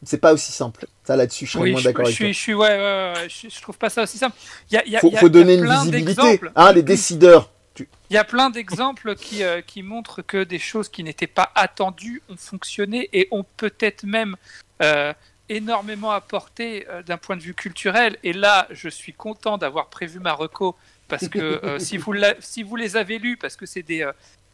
C'est 0.04 0.18
pas 0.18 0.34
aussi 0.34 0.52
simple. 0.52 0.88
Ça 1.04 1.16
là-dessus, 1.16 1.46
je 1.46 1.52
serais 1.52 1.64
Oui, 1.64 1.72
moins 1.74 1.80
je, 1.82 1.86
d'accord 1.86 2.06
je 2.06 2.10
avec 2.10 2.18
toi. 2.18 2.26
suis, 2.26 2.34
je 2.34 2.40
suis, 2.40 2.54
ouais, 2.56 2.68
ouais, 2.70 3.14
ouais, 3.16 3.30
je, 3.30 3.50
je 3.50 3.62
trouve 3.62 3.78
pas 3.78 3.90
ça 3.92 4.02
aussi 4.02 4.18
simple. 4.18 4.36
Il 4.72 4.74
y 4.74 4.78
a, 4.78 4.86
il 4.86 4.92
y 4.92 4.98
a- 4.98 5.00
faut, 5.00 5.08
il 5.10 5.14
y 5.14 5.18
a- 5.18 5.20
faut 5.20 5.28
il 5.28 5.36
y 5.36 5.40
a 5.40 5.44
donner 5.44 5.54
une 5.56 5.62
plein 5.62 5.84
visibilité. 5.84 6.42
Hein, 6.56 6.72
les 6.74 6.82
décideurs. 6.82 7.52
Tu- 7.76 7.88
Il 8.10 8.16
y 8.16 8.18
a 8.18 8.24
plein 8.24 8.50
d'exemples 8.50 9.16
qui, 9.16 9.44
euh, 9.44 9.62
qui 9.62 9.84
montrent 9.84 10.24
que 10.24 10.44
des 10.44 10.58
choses 10.58 10.90
qui 10.90 11.04
n'étaient 11.04 11.28
pas 11.28 11.52
attendues 11.54 12.24
ont 12.30 12.36
fonctionné 12.38 13.10
et 13.14 13.28
ont 13.30 13.46
peut-être 13.58 14.04
même 14.04 14.36
euh, 14.82 15.14
énormément 15.50 16.10
apporté 16.12 16.88
euh, 16.90 17.04
d'un 17.04 17.18
point 17.18 17.38
de 17.38 17.42
vue 17.44 17.54
culturel. 17.54 18.18
Et 18.24 18.34
là, 18.34 18.68
je 18.72 18.90
suis 18.90 19.14
content 19.14 19.60
d'avoir 19.60 19.88
prévu 19.90 20.20
ma 20.20 20.34
reco 20.34 20.76
parce 21.12 21.28
que 21.28 21.40
euh, 21.64 21.78
si, 21.80 21.98
vous 21.98 22.14
la- 22.14 22.34
si 22.40 22.64
vous 22.64 22.76
les 22.76 22.98
avez 22.98 23.20
lus, 23.20 23.38
parce 23.38 23.56
que 23.56 23.66
c'est 23.68 23.84
des, 23.84 24.02
euh, 24.02 24.12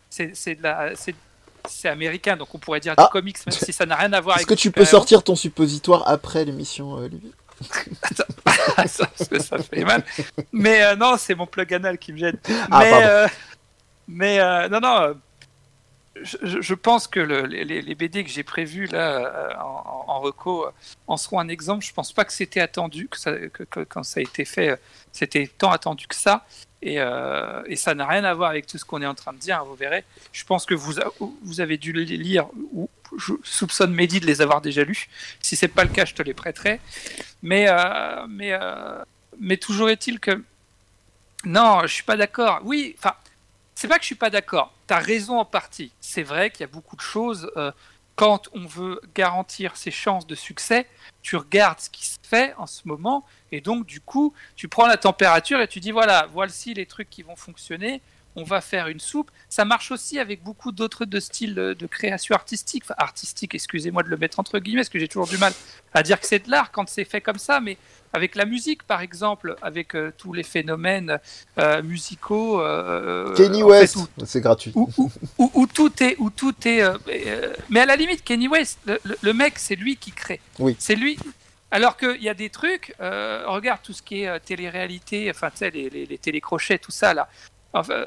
c'est 0.10 0.36
c'est 0.36 0.56
de 0.56 0.64
la, 0.64 0.96
c'est 0.96 1.16
c'est 1.70 1.88
américain, 1.90 2.36
donc 2.36 2.54
on 2.54 2.58
pourrait 2.60 2.80
dire 2.82 2.94
Ah. 2.98 3.04
des 3.06 3.10
comics, 3.12 3.38
même 3.46 3.56
si 3.56 3.72
ça 3.72 3.86
n'a 3.86 3.96
rien 3.96 4.12
à 4.14 4.20
voir 4.22 4.38
Est-ce 4.38 4.46
que 4.46 4.54
tu 4.54 4.72
peux 4.72 4.86
sortir 4.86 5.24
ton 5.24 5.36
suppositoire 5.36 6.04
après 6.08 6.44
l'émission, 6.46 7.00
euh, 7.00 7.10
ça, 8.16 8.26
parce 9.18 9.30
que 9.30 9.40
ça 9.40 9.58
fait 9.60 9.84
mal. 9.86 10.04
Mais 10.52 10.84
euh, 10.84 10.96
non, 10.96 11.16
c'est 11.18 11.36
mon 11.36 11.46
plug 11.48 11.74
anal 11.74 11.98
qui 11.98 12.12
me 12.14 12.18
gêne. 12.18 12.38
Ah, 12.72 13.28
mais 14.08 14.40
non, 14.70 14.80
non. 14.80 15.16
Je, 16.24 16.74
pense 16.74 17.08
que 17.08 17.20
le- 17.20 17.46
les, 17.46 17.64
les- 17.64 17.82
les 17.82 17.96
BD 17.96 18.24
que 18.24 18.30
j'ai 18.30 18.44
prévus 18.44 18.86
là 18.88 19.18
euh, 19.18 19.54
en, 19.60 20.06
en 20.08 20.20
reco 20.20 20.66
euh, 20.66 20.72
en 21.08 21.18
seront 21.18 21.40
un 21.40 21.48
exemple. 21.48 21.86
Je 21.86 21.94
pense 21.94 22.14
pas 22.14 22.26
que 22.26 22.34
c'était 22.34 22.60
attendu, 22.60 23.10
que, 23.10 23.84
quand 23.84 24.04
ça 24.04 24.20
a 24.20 24.24
été 24.24 24.46
fait, 24.46 24.70
euh, 24.70 24.76
c'était 25.12 25.48
tant 25.48 25.72
attendu 25.72 26.08
que 26.08 26.16
ça. 26.16 26.46
Et, 26.82 26.98
ça 27.76 27.96
n'a 27.96 28.06
rien 28.06 28.24
à 28.24 28.34
voir 28.36 28.52
avec 28.52 28.68
tout 28.68 28.78
ce 28.78 28.86
qu'on 28.86 29.02
est 29.02 29.08
en 29.08 29.16
train 29.16 29.34
de 29.34 29.40
dire, 29.40 29.60
hein, 29.60 29.66
vous 29.68 29.76
verrez. 29.76 30.04
Je 30.32 30.46
pense 30.46 30.66
que 30.66 30.76
vous, 30.76 31.00
avez 31.60 31.78
dû 31.78 31.92
le 31.92 32.02
lire, 32.04 32.48
ou 32.72 32.88
je 33.18 33.34
soupçonne 33.44 33.92
Mehdi 33.94 34.20
de 34.20 34.28
les 34.28 34.42
avoir 34.42 34.62
déjà 34.62 34.84
lus. 34.84 35.10
Si 35.42 35.56
c'est 35.56 35.68
pas 35.68 35.84
le 35.84 35.90
cas, 35.90 36.06
je 36.06 36.14
te 36.14 36.22
les 36.22 36.36
prêterai. 36.36 36.80
Mais, 37.42 37.68
mais, 38.30 39.58
toujours 39.58 39.90
est-il 39.90 40.20
que 40.20 40.44
non, 41.46 41.82
je 41.84 41.88
suis 41.94 42.04
pas 42.04 42.18
d'accord. 42.18 42.60
Oui, 42.64 42.96
enfin, 43.00 43.14
c'est 43.78 43.88
pas 43.88 43.98
que 43.98 44.02
je 44.02 44.08
suis 44.08 44.16
pas 44.16 44.32
d'accord. 44.32 44.74
Tu 44.88 44.94
as 44.96 44.98
raison 44.98 45.38
en 45.38 45.46
partie. 45.46 45.92
C'est 46.02 46.24
vrai 46.24 46.50
qu'il 46.50 46.62
y 46.62 46.64
a 46.64 46.68
beaucoup 46.68 46.96
de 46.96 47.02
choses. 47.02 47.52
Euh, 47.58 47.72
quand 48.16 48.50
on 48.54 48.66
veut 48.66 49.00
garantir 49.14 49.78
ses 49.78 49.92
chances 49.92 50.26
de 50.26 50.34
succès, 50.34 50.88
tu 51.22 51.36
regardes 51.36 51.80
ce 51.80 51.92
qui 51.92 52.04
se 52.04 52.18
fait 52.24 52.56
en 52.58 52.66
ce 52.66 52.88
moment 52.88 53.24
et 53.52 53.62
donc 53.62 53.86
du 53.86 54.02
coup, 54.02 54.34
tu 54.56 54.68
prends 54.68 54.88
la 54.88 54.98
température 54.98 55.62
et 55.62 55.68
tu 55.68 55.80
dis 55.80 55.92
voilà, 55.92 56.28
voici 56.34 56.74
les 56.74 56.88
trucs 56.88 57.12
qui 57.12 57.22
vont 57.22 57.36
fonctionner 57.36 58.02
on 58.38 58.44
va 58.44 58.62
faire 58.62 58.88
une 58.88 59.00
soupe. 59.00 59.32
Ça 59.50 59.66
marche 59.66 59.92
aussi 59.92 60.20
avec 60.20 60.44
beaucoup 60.44 60.72
d'autres 60.72 61.06
de 61.06 61.20
styles 61.20 61.56
de 61.56 61.88
création 61.88 62.36
artistique. 62.36 62.84
Enfin, 62.86 62.94
artistique, 62.98 63.56
excusez-moi 63.56 64.04
de 64.04 64.10
le 64.10 64.18
mettre 64.18 64.40
entre 64.40 64.60
guillemets, 64.60 64.82
parce 64.82 64.90
que 64.90 65.00
j'ai 65.00 65.08
toujours 65.08 65.28
du 65.28 65.40
mal 65.40 65.54
à 65.94 66.04
dire 66.04 66.20
que 66.20 66.28
c'est 66.28 66.46
de 66.46 66.52
l'art 66.52 66.72
quand 66.72 66.88
c'est 66.90 67.06
fait 67.06 67.22
comme 67.22 67.40
ça, 67.40 67.60
mais 67.60 67.78
avec 68.14 68.36
la 68.36 68.46
musique, 68.46 68.84
par 68.84 69.02
exemple, 69.02 69.56
avec 69.62 69.96
euh, 69.96 70.12
tous 70.18 70.34
les 70.34 70.44
phénomènes 70.44 71.20
euh, 71.58 71.82
musicaux. 71.84 72.62
Euh, 72.62 73.34
Kenny 73.36 73.64
West, 73.64 73.98
c'est 74.26 74.42
gratuit. 74.42 74.74
Où, 74.76 75.68
tout 75.68 75.92
est, 76.02 76.16
où 76.20 76.30
tout 76.30 76.56
est. 76.66 76.82
mais 77.70 77.82
à 77.82 77.86
la 77.86 77.96
limite, 77.96 78.24
Kenny 78.24 78.48
West, 78.48 78.80
le, 78.86 79.34
mec, 79.34 79.60
c'est 79.60 79.76
lui 79.76 79.98
qui 79.98 80.12
crée. 80.12 80.42
Oui. 80.60 80.76
C'est 80.80 80.96
lui. 80.96 81.18
Alors 81.70 81.98
qu'il 81.98 82.24
y 82.24 82.30
a 82.30 82.34
des 82.34 82.50
trucs, 82.50 82.96
regarde 83.00 83.82
tout 83.84 83.94
ce 83.94 84.02
qui 84.02 84.24
est 84.24 84.40
télé-réalité, 84.40 85.30
enfin 85.30 85.50
tu 85.50 85.58
sais, 85.58 85.70
les, 85.70 85.90
les, 85.90 86.06
les 86.06 86.18
télécrochets, 86.18 86.80
tout 86.80 86.92
ça 86.92 87.14
là. 87.14 87.28
Enfin, 87.74 88.06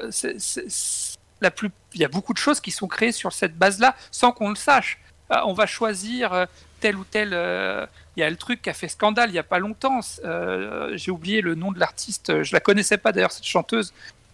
la 1.42 1.50
plus, 1.50 1.70
il 1.94 2.00
y 2.00 2.04
a 2.04 2.08
beaucoup 2.08 2.32
de 2.32 2.38
choses 2.38 2.60
qui 2.60 2.70
sont 2.70 2.88
créées 2.88 3.12
sur 3.12 3.32
cette 3.32 3.56
base-là 3.56 3.94
sans 4.10 4.32
qu'on 4.32 4.48
le 4.48 4.56
sache. 4.56 4.98
On 5.28 5.52
va 5.52 5.66
choisir 5.66 6.46
tel 6.80 6.96
ou 6.96 7.04
tel. 7.08 7.30
Euh, 7.32 7.86
il 8.16 8.20
y 8.20 8.22
a 8.22 8.30
le 8.30 8.36
truc 8.36 8.62
qui 8.62 8.70
a 8.70 8.74
fait 8.74 8.88
scandale 8.88 9.30
il 9.30 9.34
n'y 9.34 9.38
a 9.38 9.44
pas 9.44 9.58
longtemps. 9.58 10.00
Euh, 10.24 10.90
j'ai 10.94 11.10
oublié 11.10 11.40
le 11.40 11.54
nom 11.54 11.72
de 11.72 11.78
l'artiste. 11.78 12.42
Je 12.42 12.52
la 12.52 12.60
connaissais 12.60 12.98
pas 12.98 13.12
d'ailleurs 13.12 13.32
cette 13.32 13.44
chanteuse. 13.44 13.92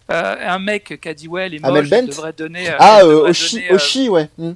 un 0.09 0.59
mec 0.59 0.99
qui 1.01 1.09
a 1.09 1.13
dit 1.13 1.27
ouais 1.27 1.49
les 1.49 1.59
moches 1.59 1.89
devrait 1.89 2.33
donner. 2.33 2.69
ah 2.79 3.05
Oshi, 3.05 4.09
ouais. 4.09 4.29
Hmm. 4.37 4.53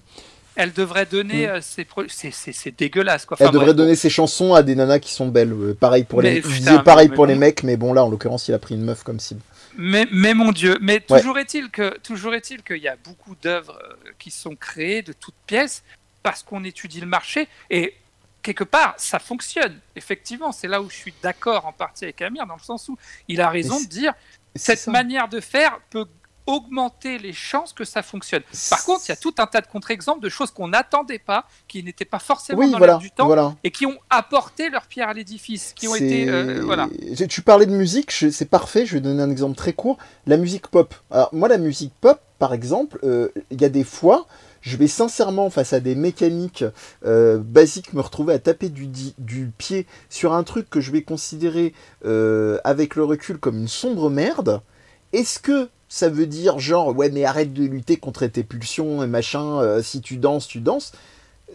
Elle 0.55 0.73
devrait 0.73 1.05
donner 1.05 1.47
hmm. 1.47 1.61
ses 1.61 2.31
c'est 2.31 2.77
dégueulasse 2.77 3.25
quoi. 3.25 3.37
elle 3.39 3.51
devrait 3.51 3.73
donner 3.73 3.95
ses 3.95 4.09
chansons 4.09 4.53
à 4.53 4.63
des 4.63 4.75
nanas 4.75 4.99
qui 4.99 5.13
sont 5.13 5.27
belles. 5.27 5.75
pareil 5.79 6.03
pour 6.03 6.21
les. 6.21 6.41
pareil 6.83 7.09
pour 7.09 7.25
les 7.25 7.35
mecs, 7.35 7.63
mais 7.63 7.77
bon 7.77 7.93
là 7.93 8.03
en 8.03 8.09
l'occurrence 8.09 8.47
il 8.47 8.53
a 8.53 8.59
pris 8.59 8.75
une 8.75 8.83
meuf 8.83 9.03
comme 9.03 9.19
cible. 9.19 9.41
Mais, 9.77 10.07
mais, 10.11 10.33
mon 10.33 10.51
Dieu, 10.51 10.77
mais 10.81 10.99
toujours 10.99 11.37
est-il 11.37 11.69
que 11.69 11.97
toujours 11.99 12.33
est-il 12.33 12.61
qu'il 12.63 12.77
y 12.77 12.87
a 12.87 12.97
beaucoup 13.03 13.35
d'œuvres 13.41 13.79
euh, 13.81 14.11
qui 14.19 14.31
sont 14.31 14.55
créées 14.55 15.01
de 15.01 15.13
toutes 15.13 15.35
pièces 15.47 15.83
parce 16.23 16.43
qu'on 16.43 16.63
étudie 16.63 17.01
le 17.01 17.07
marché 17.07 17.47
et 17.69 17.95
quelque 18.41 18.63
part 18.63 18.95
ça 18.97 19.19
fonctionne. 19.19 19.79
Effectivement, 19.95 20.51
c'est 20.51 20.67
là 20.67 20.81
où 20.81 20.89
je 20.89 20.95
suis 20.95 21.13
d'accord 21.21 21.65
en 21.65 21.73
partie 21.73 22.05
avec 22.05 22.21
Amir 22.21 22.45
dans 22.45 22.55
le 22.55 22.61
sens 22.61 22.89
où 22.89 22.97
il 23.27 23.41
a 23.41 23.49
raison 23.49 23.79
de 23.79 23.87
dire 23.87 24.13
cette 24.55 24.87
manière 24.87 25.29
de 25.29 25.39
faire 25.39 25.79
peut 25.89 26.05
augmenter 26.47 27.17
les 27.17 27.33
chances 27.33 27.73
que 27.73 27.85
ça 27.85 28.01
fonctionne. 28.01 28.41
Par 28.69 28.83
contre, 28.83 29.03
il 29.07 29.09
y 29.09 29.11
a 29.11 29.15
tout 29.15 29.33
un 29.37 29.47
tas 29.47 29.61
de 29.61 29.67
contre-exemples 29.67 30.21
de 30.21 30.29
choses 30.29 30.51
qu'on 30.51 30.69
n'attendait 30.69 31.19
pas, 31.19 31.45
qui 31.67 31.83
n'étaient 31.83 32.05
pas 32.05 32.19
forcément 32.19 32.67
dans 32.67 32.79
l'air 32.79 32.97
du 32.97 33.11
temps, 33.11 33.55
et 33.63 33.71
qui 33.71 33.85
ont 33.85 33.97
apporté 34.09 34.69
leur 34.69 34.87
pierre 34.87 35.09
à 35.09 35.13
l'édifice, 35.13 35.73
qui 35.73 35.87
ont 35.87 35.95
été 35.95 36.29
euh, 36.29 36.61
voilà. 36.63 36.89
Tu 37.29 37.41
parlais 37.41 37.65
de 37.65 37.75
musique, 37.75 38.11
c'est 38.11 38.49
parfait. 38.49 38.85
Je 38.85 38.95
vais 38.95 39.01
donner 39.01 39.21
un 39.21 39.31
exemple 39.31 39.55
très 39.55 39.73
court. 39.73 39.97
La 40.25 40.37
musique 40.37 40.67
pop. 40.67 40.93
Alors 41.09 41.29
moi, 41.33 41.47
la 41.47 41.57
musique 41.57 41.93
pop, 42.01 42.19
par 42.39 42.53
exemple, 42.53 42.99
euh, 43.03 43.29
il 43.49 43.61
y 43.61 43.65
a 43.65 43.69
des 43.69 43.83
fois. 43.83 44.27
Je 44.61 44.77
vais 44.77 44.87
sincèrement, 44.87 45.49
face 45.49 45.73
à 45.73 45.79
des 45.79 45.95
mécaniques 45.95 46.63
euh, 47.05 47.39
basiques, 47.39 47.93
me 47.93 48.01
retrouver 48.01 48.33
à 48.33 48.39
taper 48.39 48.69
du, 48.69 48.87
du, 48.87 49.51
pied 49.57 49.87
sur 50.09 50.33
un 50.33 50.43
truc 50.43 50.69
que 50.69 50.81
je 50.81 50.91
vais 50.91 51.01
considérer 51.01 51.73
avec 52.63 52.95
le 52.95 53.03
recul 53.03 53.37
comme 53.37 53.57
une 53.57 53.67
sombre 53.67 54.09
merde. 54.09 54.61
Est-ce 55.13 55.39
que 55.39 55.69
ça 55.91 56.07
veut 56.07 56.25
dire 56.25 56.57
genre 56.57 56.95
ouais 56.95 57.09
mais 57.09 57.25
arrête 57.25 57.53
de 57.53 57.65
lutter 57.65 57.97
contre 57.97 58.25
tes 58.25 58.43
pulsions 58.43 59.03
et 59.03 59.07
machin, 59.07 59.59
euh, 59.59 59.83
si 59.83 59.99
tu 59.99 60.15
danses, 60.15 60.47
tu 60.47 60.61
danses. 60.61 60.93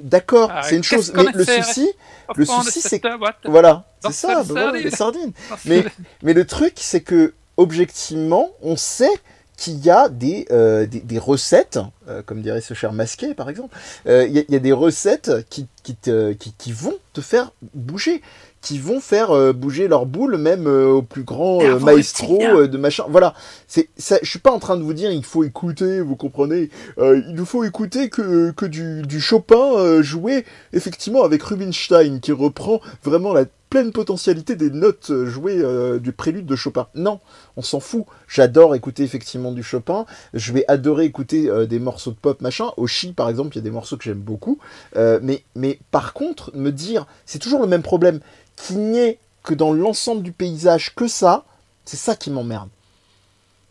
D'accord, 0.03 0.51
ah, 0.53 0.63
c'est 0.63 0.77
une 0.77 0.85
chose, 0.85 1.11
mais 1.15 1.25
le 1.33 1.43
souci, 1.43 1.91
le 2.37 2.45
souci 2.45 2.83
c'est 2.83 3.01
voilà, 3.47 3.87
c'est 4.01 4.13
ça, 4.13 4.45
bah 4.45 4.73
les 4.73 4.91
sardines. 4.91 5.33
mais 5.65 5.87
mais 6.23 6.35
le 6.35 6.47
truc 6.47 6.75
c'est 6.77 7.01
que 7.01 7.33
objectivement, 7.57 8.51
on 8.61 8.77
sait 8.77 9.09
qu'il 9.57 9.79
y 9.85 9.91
a 9.91 10.09
des, 10.09 10.47
euh, 10.51 10.87
des, 10.87 11.19
recettes, 11.19 11.79
euh, 12.09 12.23
comme 12.23 12.43
dirait 12.43 12.61
ce 12.61 12.75
cher 12.75 12.93
masqué 12.93 13.35
par 13.35 13.49
exemple, 13.49 13.77
il 14.07 14.31
y, 14.31 14.53
y, 14.53 14.57
a 14.57 14.61
des 14.61 14.73
recettes 14.73 15.31
qui, 15.49 15.67
qui, 15.83 15.95
te, 15.95 16.33
qui, 16.33 16.53
qui, 16.57 16.73
vont 16.73 16.97
te 17.13 17.21
faire 17.21 17.53
bouger 17.75 18.23
qui 18.67 18.81
vont 18.81 18.99
faire 18.99 19.31
euh, 19.31 19.53
bouger 19.53 19.87
leur 19.87 20.07
boule 20.07 20.39
même 20.39 20.67
euh, 20.67 20.89
au 20.89 21.03
plus 21.03 21.23
grand 21.23 21.63
euh, 21.63 21.79
maestro 21.79 22.67
de 22.67 22.77
machin. 22.77 23.05
Voilà, 23.09 23.33
c'est 23.69 23.89
ça. 23.97 24.19
Je 24.23 24.29
suis 24.29 24.41
pas 24.41 24.51
en 24.51 24.59
train 24.59 24.77
de 24.77 24.83
vous 24.83 24.93
dire 24.93 25.13
il 25.13 25.25
faut 25.25 25.45
écouter, 25.45 26.01
vous 26.01 26.17
comprenez. 26.17 26.71
il 26.99 27.33
nous 27.33 27.45
faut 27.45 27.63
écouter 27.63 28.09
que, 28.09 28.51
que 28.51 28.67
du, 28.67 29.03
du 29.03 29.21
Chopin 29.21 30.03
joué 30.03 30.45
effectivement 30.73 31.23
avec 31.23 31.45
Rubinstein 31.45 32.19
qui 32.19 32.33
reprend 32.33 32.81
vraiment 33.05 33.33
la 33.33 33.45
pleine 33.71 33.93
potentialité 33.93 34.57
des 34.57 34.71
notes 34.71 35.12
jouées 35.25 35.62
du 36.01 36.12
prélude 36.12 36.47
de 36.47 36.57
Chopin. 36.57 36.89
Non, 36.95 37.21
on 37.57 37.62
s'en 37.62 37.81
fout. 37.81 38.05
J'adore 38.29 38.75
écouter 38.75 39.03
effectivement 39.03 39.53
du 39.53 39.62
Chopin. 39.62 40.07
Je 40.35 40.53
vais 40.53 40.64
adorer 40.69 41.05
écouter 41.05 41.51
des 41.67 41.79
morceaux 41.79 42.12
de 42.12 42.17
pop 42.17 42.41
machin. 42.41 42.71
Au 42.77 42.87
Chi 42.87 43.12
par 43.12 43.29
exemple, 43.29 43.55
il 43.55 43.57
y 43.57 43.59
a 43.59 43.62
des 43.62 43.71
morceaux 43.71 43.97
que 43.97 44.05
j'aime 44.05 44.21
beaucoup. 44.21 44.59
mais, 44.95 45.79
par 45.91 46.12
contre, 46.12 46.51
me 46.55 46.71
dire, 46.71 47.07
c'est 47.27 47.39
toujours 47.39 47.61
le 47.61 47.67
même 47.67 47.83
problème 47.83 48.21
qu'il 48.57 48.79
n'y 48.79 48.99
ait 48.99 49.19
que 49.43 49.55
dans 49.55 49.73
l'ensemble 49.73 50.23
du 50.23 50.33
paysage 50.33 50.95
que 50.95 51.09
ça, 51.09 51.45
c'est 51.85 51.97
ça 51.97 52.17
qui 52.17 52.31
m'emmerde. 52.31 52.69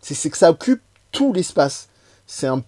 C'est 0.01 0.29
que 0.29 0.37
ça 0.37 0.51
occupe 0.51 0.81
tout 1.11 1.33
l'espace. 1.33 1.89
C'est 2.27 2.47
un, 2.47 2.63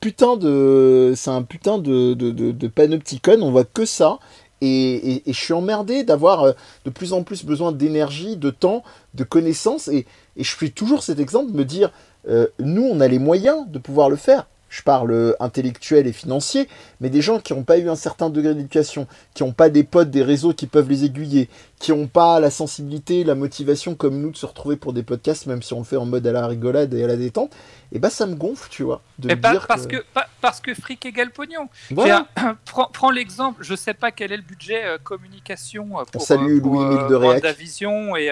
putain 0.00 0.36
de, 0.36 1.14
putain 1.48 1.78
de, 1.78 2.68
panopticon, 2.68 3.40
on 3.42 3.50
voit 3.50 3.64
que 3.64 3.84
ça. 3.84 4.18
Et, 4.62 5.22
je 5.26 5.32
suis 5.32 5.52
emmerdé 5.52 6.02
d'avoir 6.02 6.44
euh, 6.44 6.52
de 6.84 6.90
plus 6.90 7.12
en 7.12 7.22
plus 7.22 7.44
besoin 7.44 7.72
d'énergie, 7.72 8.36
de 8.36 8.50
temps, 8.50 8.82
de 9.14 9.24
connaissances. 9.24 9.88
Et, 9.88 10.06
je 10.36 10.50
fais 10.50 10.68
toujours 10.68 11.02
cet 11.02 11.18
exemple 11.18 11.52
me 11.52 11.64
dire, 11.64 11.90
euh, 12.28 12.46
nous, 12.58 12.84
on 12.84 13.00
a 13.00 13.08
les 13.08 13.18
moyens 13.18 13.68
de 13.68 13.78
pouvoir 13.78 14.10
le 14.10 14.16
faire 14.16 14.46
je 14.76 14.82
parle 14.82 15.34
intellectuel 15.40 16.06
et 16.06 16.12
financier, 16.12 16.68
mais 17.00 17.08
des 17.08 17.22
gens 17.22 17.40
qui 17.40 17.54
n'ont 17.54 17.62
pas 17.62 17.78
eu 17.78 17.88
un 17.88 17.96
certain 17.96 18.28
degré 18.28 18.54
d'éducation, 18.54 19.06
qui 19.32 19.42
n'ont 19.42 19.52
pas 19.52 19.70
des 19.70 19.84
potes, 19.84 20.10
des 20.10 20.22
réseaux 20.22 20.52
qui 20.52 20.66
peuvent 20.66 20.90
les 20.90 21.04
aiguiller, 21.04 21.48
qui 21.78 21.92
n'ont 21.92 22.08
pas 22.08 22.40
la 22.40 22.50
sensibilité, 22.50 23.24
la 23.24 23.34
motivation 23.34 23.94
comme 23.94 24.20
nous 24.20 24.30
de 24.30 24.36
se 24.36 24.44
retrouver 24.44 24.76
pour 24.76 24.92
des 24.92 25.02
podcasts, 25.02 25.46
même 25.46 25.62
si 25.62 25.72
on 25.72 25.78
le 25.78 25.84
fait 25.84 25.96
en 25.96 26.04
mode 26.04 26.26
à 26.26 26.32
la 26.32 26.46
rigolade 26.46 26.92
et 26.92 27.02
à 27.02 27.06
la 27.06 27.16
détente, 27.16 27.54
et 27.90 27.98
bah 27.98 28.10
ça 28.10 28.26
me 28.26 28.34
gonfle, 28.34 28.68
tu 28.70 28.82
vois. 28.82 29.00
De 29.18 29.32
dire 29.32 29.66
parce 29.66 29.86
que... 29.86 30.04
parce 30.42 30.60
que 30.60 30.74
fric 30.74 31.06
égale 31.06 31.30
pognon. 31.30 31.68
Voilà. 31.90 32.26
prends, 32.92 33.10
l'exemple, 33.10 33.64
je 33.64 33.74
sais 33.74 33.94
pas 33.94 34.10
quel 34.10 34.30
est 34.30 34.36
le 34.36 34.42
budget 34.42 34.84
euh, 34.84 34.98
communication 35.02 36.00
euh, 36.00 36.04
pour, 36.12 36.20
Salut, 36.20 36.60
pour, 36.60 36.74
Louis 36.74 36.96
euh, 36.98 37.40
de 37.40 37.48
Vision 37.56 38.14
et 38.14 38.30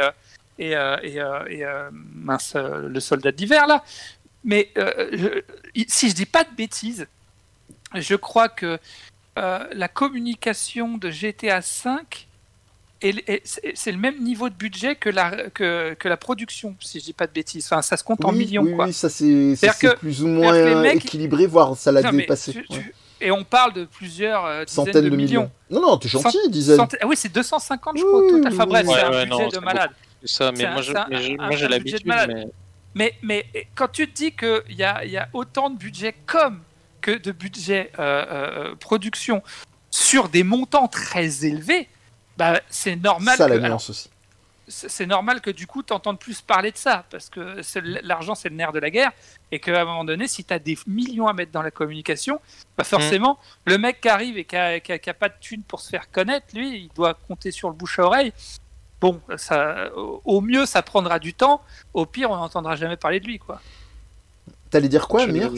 et, 0.57 0.71
et, 1.03 1.17
et 1.51 1.65
mince, 1.91 2.55
le 2.55 3.01
soldat 3.01 3.33
d'hiver 3.33 3.67
là 3.67 3.83
mais 4.45 4.71
euh, 4.79 5.41
si 5.89 6.11
je 6.11 6.15
dis 6.15 6.27
pas 6.27 6.45
de 6.45 6.55
bêtises, 6.55 7.07
je 7.95 8.15
crois 8.15 8.49
que 8.49 8.79
euh, 9.39 9.67
la 9.73 9.89
communication 9.89 10.99
de 10.99 11.11
GTA 11.11 11.61
V 11.61 11.91
c'est 13.75 13.93
le 13.93 13.99
même 13.99 14.23
niveau 14.23 14.49
de 14.49 14.55
budget 14.55 14.97
que 14.97 15.11
la, 15.11 15.51
que, 15.51 15.95
que, 15.95 16.09
la 16.09 16.17
production, 16.17 16.75
si 16.81 17.01
je 17.01 17.05
dis 17.05 17.13
pas 17.13 17.27
de 17.27 17.33
bêtises. 17.33 17.67
Enfin, 17.67 17.83
ça 17.83 17.99
se 17.99 18.05
compte 18.05 18.25
en 18.25 18.33
millions. 18.33 18.63
Oui, 18.63 18.75
quoi. 18.75 18.87
oui 18.87 18.93
ça 18.95 19.11
c'est 19.11 19.57
plus 19.99 20.23
ou 20.23 20.29
moins 20.29 20.85
équilibré, 20.85 21.47
voire 21.47 21.77
ça 21.77 21.93
l'a 21.93 22.11
dépassé. 22.11 22.65
Et 23.21 23.31
on 23.31 23.45
parle 23.45 23.73
de 23.73 23.85
plusieurs 23.85 24.45
euh, 24.45 24.65
centaines 24.67 25.05
de, 25.05 25.17
millions. 25.17 25.51
Non, 25.71 25.81
non, 25.81 25.97
t'es 25.97 26.09
gentil, 26.09 26.39
dizaines. 26.49 26.81
Ah 26.81 27.07
oui, 27.07 27.17
c'est 27.17 27.33
250, 27.33 27.97
je 27.97 28.03
crois, 28.03 28.21
total. 28.29 28.53
Enfin 28.53 28.67
bref, 28.67 28.87
c'est 28.87 29.03
un 29.03 29.25
budget 29.25 29.49
de 29.49 29.59
malade. 29.59 29.91
Ça, 30.25 30.53
mais 30.53 30.67
moi, 30.71 31.53
j'ai 31.53 31.69
l'habitude. 31.69 32.03
Mais... 32.07 32.47
Mais, 32.95 33.15
mais 33.23 33.47
quand 33.75 33.89
tu 33.89 34.09
te 34.09 34.15
dis 34.15 34.33
qu'il 34.33 34.77
y 34.77 34.85
a, 34.85 35.05
y 35.05 35.17
a 35.17 35.29
autant 35.33 35.71
de 35.71 35.77
budget 35.77 36.15
comme 36.27 36.63
que 37.01 37.11
de 37.11 37.33
budget 37.33 37.93
euh, 37.99 38.25
euh, 38.31 38.75
production 38.77 39.43
sur 39.91 40.29
des 40.29 40.43
montants 40.43 40.89
très 40.89 41.45
élevés, 41.45 41.89
bah, 42.39 42.61
c'est 42.69 42.97
normal. 42.97 43.37
Ça, 43.37 43.47
la 43.47 43.75
aussi. 43.75 44.11
C'est 44.67 45.05
normal 45.05 45.43
que 45.43 45.51
du 45.51 45.67
coup, 45.67 45.83
tu 45.83 45.93
entendes 45.93 46.19
plus 46.19 46.41
parler 46.41 46.73
de 46.73 46.79
ça, 46.79 47.05
parce 47.11 47.29
que 47.29 47.61
l'argent, 48.03 48.35
c'est 48.35 48.49
le 48.49 48.55
nerf 48.55 48.73
de 48.73 48.79
la 48.79 48.89
guerre, 48.89 49.13
et 49.53 49.61
qu'à 49.61 49.83
un 49.83 49.85
moment 49.85 50.05
donné, 50.05 50.27
si 50.27 50.43
tu 50.43 50.55
as 50.55 50.59
des 50.59 50.79
millions 50.87 51.29
à 51.29 51.35
mettre 51.35 51.53
dans 51.53 51.61
la 51.61 51.71
communication, 51.71 52.41
bah 52.79 52.85
forcément, 52.85 53.35
mm. 53.35 53.71
le 53.71 53.79
mec 53.79 54.01
qui 54.01 54.09
arrive 54.09 54.39
et 54.39 54.45
qui 54.47 54.57
n'a 54.57 55.15
pas 55.15 55.29
de 55.29 55.35
thunes 55.39 55.63
pour 55.65 55.83
se 55.83 55.91
faire 55.91 56.11
connaître, 56.11 56.47
lui, 56.55 56.85
il 56.85 56.89
doit 56.95 57.13
compter 57.13 57.51
sur 57.51 57.69
le 57.69 57.75
bouche 57.75 57.99
à 57.99 58.05
oreille 58.05 58.33
bon, 59.05 59.21
ça, 59.37 59.91
au 60.25 60.41
mieux, 60.41 60.65
ça 60.65 60.83
prendra 60.83 61.19
du 61.19 61.35
temps. 61.35 61.61
Au 61.93 62.07
pire, 62.07 62.31
on 62.31 62.37
n'entendra 62.37 62.75
jamais 62.77 62.97
parler 62.97 63.21
de 63.21 63.27
lui, 63.27 63.39
quoi. 63.39 63.61
T'allais 64.71 64.89
dire 64.89 65.07
quoi, 65.07 65.25
Amir 65.25 65.53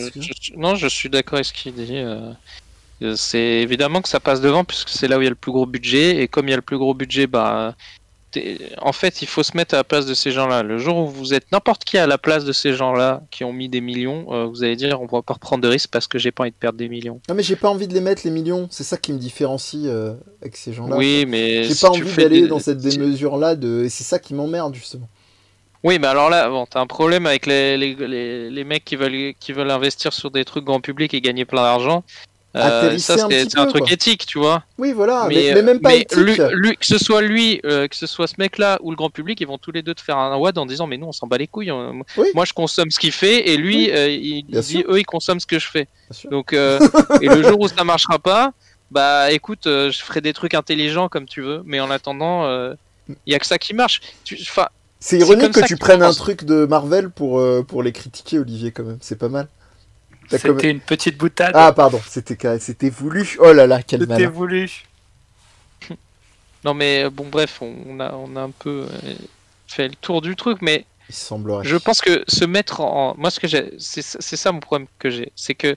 Non, 0.57 0.75
je 0.75 0.89
suis 0.89 1.09
d'accord 1.09 1.35
avec 1.35 1.47
ce 1.47 1.53
qu'il 1.53 1.75
dit. 1.75 1.97
Euh. 1.97 2.33
Euh, 3.03 3.15
C'est 3.15 3.61
évidemment 3.67 4.01
que 4.03 4.09
ça 4.09 4.21
passe 4.21 4.41
devant 4.41 4.65
puisque 4.65 4.89
c'est 4.89 5.07
là 5.07 5.19
où 5.19 5.21
il 5.21 5.25
y 5.25 5.27
a 5.27 5.31
le 5.31 5.37
plus 5.37 5.53
gros 5.53 5.67
budget 5.67 6.23
et 6.23 6.29
comme 6.29 6.49
il 6.49 6.51
y 6.51 6.55
a 6.55 6.57
le 6.57 6.63
plus 6.63 6.79
gros 6.79 6.95
budget, 6.95 7.27
bah 7.27 7.77
en 8.79 8.93
fait 8.93 9.23
il 9.23 9.29
faut 9.29 9.43
se 9.43 9.57
mettre 9.57 9.75
à 9.75 9.79
la 9.79 9.85
place 9.85 10.07
de 10.07 10.15
ces 10.15 10.31
gens-là. 10.31 10.63
Le 10.63 10.79
jour 10.79 10.97
où 10.99 11.07
vous 11.07 11.35
êtes 11.35 11.51
n'importe 11.53 11.85
qui 11.85 11.99
à 11.99 12.07
la 12.07 12.19
place 12.19 12.45
de 12.45 12.53
ces 12.53 12.73
gens-là 12.75 13.23
qui 13.31 13.45
ont 13.45 13.53
mis 13.53 13.69
des 13.69 13.81
millions, 13.81 14.27
euh, 14.33 14.47
vous 14.47 14.65
allez 14.65 14.77
dire 14.77 15.01
on 15.01 15.07
va 15.07 15.23
pas 15.23 15.35
reprendre 15.35 15.63
de 15.63 15.69
risques 15.69 15.91
parce 15.91 16.07
que 16.07 16.19
j'ai 16.19 16.33
pas 16.33 16.43
envie 16.45 16.51
de 16.53 16.57
perdre 16.57 16.79
des 16.79 16.89
millions. 16.89 17.21
Non 17.29 17.35
mais 17.35 17.43
j'ai 17.43 17.57
pas 17.57 17.69
envie 17.69 17.89
de 17.89 17.95
les 17.95 18.01
mettre 18.01 18.23
les 18.25 18.31
millions, 18.31 18.69
c'est 18.71 18.85
ça 18.85 18.97
qui 18.97 19.13
me 19.13 19.19
différencie 19.19 19.83
euh, 19.87 20.15
avec 20.43 20.57
ces 20.57 20.73
gens-là. 20.73 20.97
Oui, 20.97 21.25
mais 21.27 21.65
J'ai 21.65 21.75
si 21.75 21.83
pas 21.85 21.91
envie 21.91 22.15
d'aller 22.17 22.43
des- 22.43 22.49
dans 22.49 22.59
cette 22.59 22.79
démesure-là 22.79 23.55
de... 23.57 23.85
et 23.85 23.89
c'est 23.89 24.05
ça 24.05 24.19
qui 24.19 24.35
m'emmerde 24.35 24.75
justement. 24.75 25.09
Oui, 25.85 25.99
mais 26.01 26.09
alors 26.09 26.31
là, 26.31 26.49
bon, 26.49 26.67
t'as 26.67 26.81
un 26.81 26.87
problème 26.89 27.27
avec 27.27 27.47
les, 27.47 27.77
les, 27.77 27.95
les, 27.95 28.51
les 28.51 28.65
mecs 28.65 28.85
qui 28.85 28.97
veulent, 28.97 29.35
qui 29.39 29.53
veulent 29.53 29.71
investir 29.71 30.13
sur 30.13 30.31
des 30.33 30.45
trucs 30.45 30.65
grand 30.65 30.81
public 30.81 31.15
et 31.15 31.21
gagner 31.21 31.45
plein 31.45 31.63
d'argent. 31.63 32.03
Euh, 32.55 32.97
ça, 32.99 33.17
c'est 33.19 33.59
un 33.59 33.65
peu, 33.65 33.71
truc 33.73 33.83
quoi. 33.85 33.93
éthique, 33.93 34.25
tu 34.25 34.39
vois. 34.39 34.65
Oui 34.79 34.93
voilà, 34.93 35.27
mais, 35.29 35.35
mais, 35.35 35.55
mais 35.57 35.63
même 35.63 35.81
pas 35.81 35.91
mais 35.91 36.01
éthique. 36.01 36.17
lui, 36.19 36.37
lui- 36.55 36.77
que 36.79 36.87
ce 36.87 36.97
soit 36.97 37.21
lui, 37.21 37.61
euh, 37.67 37.87
que 37.87 37.95
ce 37.97 38.07
soit 38.07 38.27
ce 38.27 38.35
mec-là 38.39 38.79
ou 38.81 38.91
le 38.91 38.97
grand 38.97 39.11
public, 39.11 39.39
ils 39.43 39.47
vont 39.47 39.59
tous 39.59 39.73
les 39.73 39.83
deux 39.83 39.93
te 39.95 40.01
faire 40.01 40.17
un 40.17 40.35
wad 40.39 40.57
en 40.57 40.65
disant 40.65 40.87
mais 40.87 40.97
nous 40.97 41.07
on 41.07 41.13
s'en 41.13 41.27
bat 41.27 41.37
les 41.37 41.49
couilles. 41.49 41.71
on- 41.71 42.03
Oui. 42.17 42.29
Moi 42.35 42.47
je 42.47 42.55
consomme 42.55 42.91
ce 42.91 42.99
qu'il 42.99 43.13
fait 43.13 43.51
et 43.51 43.59
lui 43.59 43.77
Oui, 43.77 43.91
euh, 43.93 44.09
il, 44.09 44.45
bien 44.47 44.61
dit 44.61 44.67
sûr. 44.79 44.85
eux 44.89 44.99
ils 45.01 45.05
consomment 45.05 45.41
ce 45.41 45.47
que 45.47 45.59
je 45.59 45.69
fais. 45.69 45.87
Donc 46.31 46.55
euh, 46.55 46.79
et 47.21 47.29
le 47.29 47.43
jour 47.43 47.61
où 47.61 47.69
ça 47.69 47.85
marchera 47.85 48.19
pas, 48.19 48.53
bah 48.91 49.31
écoute, 49.33 49.67
euh, 49.67 49.91
je 49.91 50.03
ferai 50.03 50.23
des 50.23 50.33
trucs 50.33 50.55
intelligents 50.55 51.09
comme 51.11 51.27
tu 51.27 51.43
veux, 51.43 51.61
mais 51.67 51.81
en 51.81 51.91
attendant, 51.91 52.45
euh, 52.47 52.73
il 53.27 53.33
y 53.33 53.35
a 53.35 53.39
que 53.39 53.47
ça 53.47 53.59
qui 53.59 53.75
marche. 53.75 54.01
Tu, 54.25 54.39
enfin, 54.41 54.69
C'est 54.99 55.19
ironique 55.19 55.53
que 55.53 55.67
tu 55.67 55.77
prennes 55.77 56.03
un 56.03 56.13
truc 56.15 56.45
de 56.45 56.65
Marvel 56.65 57.11
pour, 57.11 57.39
euh, 57.39 57.63
pour 57.63 57.83
les 57.83 57.93
critiquer 57.93 58.39
Olivier 58.39 58.71
quand 58.71 58.85
même, 58.85 58.99
c'est 59.03 59.19
pas 59.19 59.29
mal. 59.29 59.49
C'était 60.31 60.49
comme- 60.49 60.61
une 60.65 60.81
petite 60.81 61.17
boutade. 61.19 61.53
Ah 61.55 61.73
pardon, 61.73 62.01
c'était 62.09 62.37
c'était 62.59 62.91
voulu. 62.91 63.37
Oh 63.41 63.53
là 63.53 63.67
là, 63.67 63.83
quel 63.83 64.01
C'était 64.01 64.13
malin. 64.15 64.29
voulu. 64.29 64.71
non 66.65 66.75
mais 66.75 67.05
euh, 67.05 67.11
bon 67.11 67.27
bref, 67.29 67.61
on, 67.63 68.01
a 68.01 68.13
on 68.13 68.37
a 68.37 68.41
un 68.43 68.51
peu 68.51 68.87
euh, 68.91 69.15
fait 69.67 69.89
le 69.89 69.95
tour 69.95 70.23
du 70.23 70.35
truc, 70.37 70.59
mais 70.63 70.85
Il 71.09 71.15
semblerait. 71.15 71.65
Je 71.65 71.77
pense 71.77 72.01
que 72.01 72.25
se 72.29 72.45
mettre 72.45 72.81
en. 72.81 73.15
Moi, 73.19 73.31
ce 73.31 73.41
que 73.41 73.49
j'ai. 73.49 73.73
C'est 73.79 74.03
c'est 74.03 74.37
ça 74.37 74.53
mon 74.53 74.61
problème 74.61 74.89
que 74.99 75.11
j'ai. 75.11 75.31
C'est 75.37 75.55
que 75.55 75.77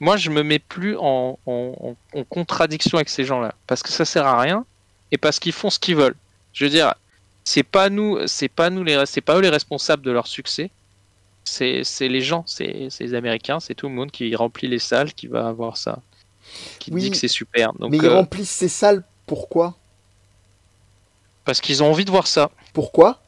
moi, 0.00 0.16
je 0.16 0.30
me 0.30 0.42
mets 0.42 0.58
plus 0.58 0.96
en, 0.98 1.38
en, 1.46 1.94
en- 2.14 2.18
en 2.18 2.24
contradiction 2.24 2.98
avec 2.98 3.08
ces 3.08 3.24
gens-là. 3.24 3.54
Parce 3.66 3.82
que 3.82 3.90
ça 3.90 4.04
sert 4.04 4.26
à 4.26 4.40
rien 4.40 4.64
et 5.12 5.18
parce 5.18 5.38
qu'ils 5.38 5.52
font 5.52 5.70
ce 5.70 5.78
qu'ils 5.78 5.96
veulent. 5.96 6.16
Je 6.52 6.64
veux 6.64 6.70
dire, 6.70 6.94
c'est 7.44 7.62
pas 7.62 7.88
nous, 7.90 8.26
c'est 8.26 8.48
pas 8.48 8.70
nous 8.70 8.82
les, 8.82 9.04
c'est 9.06 9.20
pas 9.20 9.36
eux 9.36 9.40
les 9.40 9.48
responsables 9.50 10.02
de 10.02 10.10
leur 10.10 10.26
succès. 10.26 10.70
C'est 11.44 11.84
les 12.00 12.20
gens, 12.22 12.44
c'est 12.46 12.88
les 13.00 13.14
Américains, 13.14 13.60
c'est 13.60 13.74
tout 13.74 13.88
le 13.88 13.94
monde 13.94 14.10
qui 14.10 14.34
remplit 14.34 14.66
les 14.68 14.78
salles, 14.78 15.12
qui 15.12 15.26
va 15.26 15.46
avoir 15.46 15.76
ça, 15.76 15.98
qui 16.78 16.90
Oui, 16.90 17.02
dit 17.02 17.10
que 17.10 17.16
c'est 17.16 17.28
super. 17.28 17.72
Donc, 17.74 17.90
Mais 17.90 17.98
ils 17.98 18.06
euh, 18.06 18.14
remplissent 18.14 18.50
ces 18.50 18.68
salles, 18.68 19.04
pourquoi? 19.26 19.74
Parce 21.44 21.60
qu'ils 21.60 21.82
ont 21.82 21.90
envie 21.90 22.06
de 22.06 22.10
voir 22.10 22.26
ça. 22.26 22.50
Pourquoi? 22.72 23.20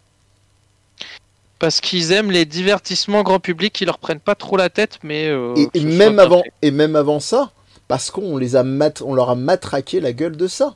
Parce 1.59 1.81
qu'ils 1.81 2.13
aiment 2.13 2.31
les 2.31 2.45
divertissements 2.45 3.23
grand 3.23 3.41
public 3.41 3.73
qui 3.73 3.85
leur 3.85 3.99
prennent 3.99 4.21
pas 4.21 4.35
trop 4.35 4.57
la 4.57 4.69
tête, 4.71 4.99
mais. 5.03 5.29
euh, 5.29 5.67
et, 5.75 5.85
même 5.85 6.19
avant, 6.19 6.43
fait. 6.43 6.53
et 6.63 6.71
même 6.71 6.97
avant 6.97 7.21
ça, 7.21 7.53
parce 7.89 8.11
qu'on 8.11 8.37
les 8.37 8.57
a 8.57 8.63
mat- 8.63 9.03
on 9.03 9.15
leur 9.15 9.31
a 9.31 9.35
matraqué 9.35 10.01
la 10.01 10.13
gueule 10.13 10.37
de 10.37 10.49
ça. 10.49 10.75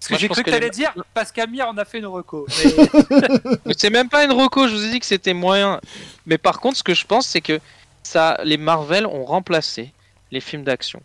Parce 0.00 0.08
que 0.08 0.18
j'ai 0.18 0.28
cru 0.28 0.42
que 0.42 0.46
que 0.46 0.50
les- 0.54 0.58
t'allais 0.60 0.70
dire 0.70 0.92
parce 1.12 1.32
qu'Amir 1.32 1.66
en 1.68 1.76
a 1.76 1.84
fait 1.84 1.98
une 1.98 2.06
reco. 2.06 2.46
Mais 3.66 3.74
c'est 3.76 3.90
même 3.90 4.08
pas 4.08 4.24
une 4.24 4.32
reco, 4.32 4.68
je 4.68 4.74
vous 4.74 4.84
ai 4.84 4.90
dit 4.90 5.00
que 5.00 5.06
c'était 5.06 5.34
moyen. 5.34 5.80
Mais 6.26 6.38
par 6.38 6.60
contre, 6.60 6.78
ce 6.78 6.82
que 6.82 6.94
je 6.94 7.04
pense, 7.04 7.26
c'est 7.26 7.40
que 7.40 7.60
ça, 8.02 8.38
les 8.44 8.56
Marvel 8.56 9.06
ont 9.06 9.24
remplacé 9.24 9.92
les 10.30 10.40
films 10.40 10.62
d'action. 10.64 11.02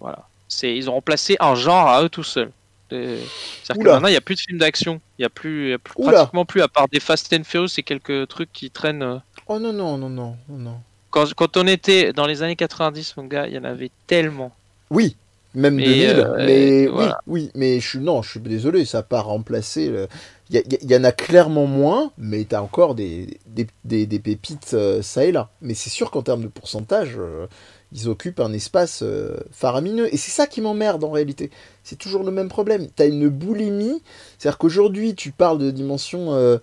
Voilà. 0.00 0.26
C'est, 0.48 0.74
ils 0.74 0.88
ont 0.88 0.94
remplacé 0.94 1.36
un 1.40 1.54
genre 1.54 1.86
à 1.88 2.02
eux 2.02 2.08
tout 2.08 2.24
seuls. 2.24 2.50
Euh, 2.92 3.20
C'est-à-dire 3.62 3.74
que 3.76 3.80
Oula. 3.88 3.92
maintenant, 3.94 4.08
il 4.08 4.12
n'y 4.12 4.16
a 4.16 4.20
plus 4.20 4.34
de 4.34 4.40
films 4.40 4.58
d'action. 4.58 5.00
Il 5.18 5.22
n'y 5.22 5.26
a 5.26 5.30
plus, 5.30 5.70
y 5.70 5.72
a 5.74 5.78
plus- 5.78 5.94
Oula. 5.96 6.12
pratiquement 6.12 6.44
plus, 6.44 6.62
à 6.62 6.68
part 6.68 6.88
des 6.88 6.98
Fast 6.98 7.32
and 7.32 7.44
Furious 7.44 7.68
et 7.78 7.82
quelques 7.82 8.26
trucs 8.28 8.52
qui 8.52 8.70
traînent. 8.70 9.02
euh. 9.02 9.18
Oh 9.46 9.58
non, 9.60 9.72
non, 9.72 9.96
non, 9.98 10.08
non, 10.08 10.36
non, 10.48 10.56
non. 10.58 10.80
Quand, 11.10 11.32
quand 11.34 11.56
on 11.56 11.66
était 11.66 12.12
dans 12.12 12.26
les 12.26 12.42
années 12.42 12.56
90, 12.56 13.16
mon 13.16 13.24
gars, 13.24 13.46
il 13.46 13.54
y 13.54 13.58
en 13.58 13.64
avait 13.64 13.90
tellement. 14.08 14.52
Oui, 14.90 15.16
même 15.54 15.74
Mais, 15.76 15.84
2000, 15.84 16.20
euh, 16.20 16.46
mais 16.46 16.88
oui, 17.26 17.50
mais 17.54 17.80
je 17.80 17.88
suis 17.88 17.98
non, 17.98 18.22
je 18.22 18.30
suis 18.30 18.40
désolé, 18.40 18.84
ça 18.84 18.98
n'a 18.98 19.02
pas 19.02 19.20
remplacé. 19.20 19.88
le- 19.88 20.08
Il 20.50 20.56
y, 20.56 20.58
a- 20.58 20.62
il 20.82 20.90
y 20.90 20.96
en 20.96 21.04
a 21.04 21.12
clairement 21.12 21.66
moins, 21.66 22.10
mais 22.18 22.44
t'as 22.44 22.60
encore 22.60 22.94
des, 22.96 23.38
des, 23.46 23.66
des, 23.84 24.06
des 24.06 24.18
pépites 24.18 24.72
euh, 24.74 25.00
ça 25.02 25.24
et 25.24 25.32
là. 25.32 25.50
Mais 25.62 25.74
c'est 25.74 25.90
sûr 25.90 26.10
qu'en 26.10 26.22
termes 26.22 26.42
de 26.42 26.48
pourcentage, 26.48 27.14
euh, 27.18 27.46
ils 27.92 28.08
occupent 28.08 28.40
un 28.40 28.52
espace 28.52 29.04
faramineux. 29.52 30.12
Et 30.12 30.16
c'est 30.16 30.30
ça 30.32 30.46
qui 30.48 30.60
m'emmerde 30.60 31.02
en 31.04 31.10
réalité. 31.10 31.50
C'est 31.84 31.96
toujours 31.98 32.22
le 32.24 32.30
même 32.32 32.48
problème. 32.48 32.88
T'as 32.94 33.06
une 33.08 33.28
boulimie, 33.28 34.02
c'est-à-dire 34.38 34.58
qu'aujourd'hui 34.58 35.14
tu 35.14 35.30
parles 35.32 35.58
de 35.58 35.70
dimension 35.70 36.58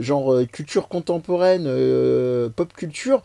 genre 0.00 0.40
culture 0.52 0.88
contemporaine, 0.88 1.64
pop 2.50 2.72
culture, 2.74 3.22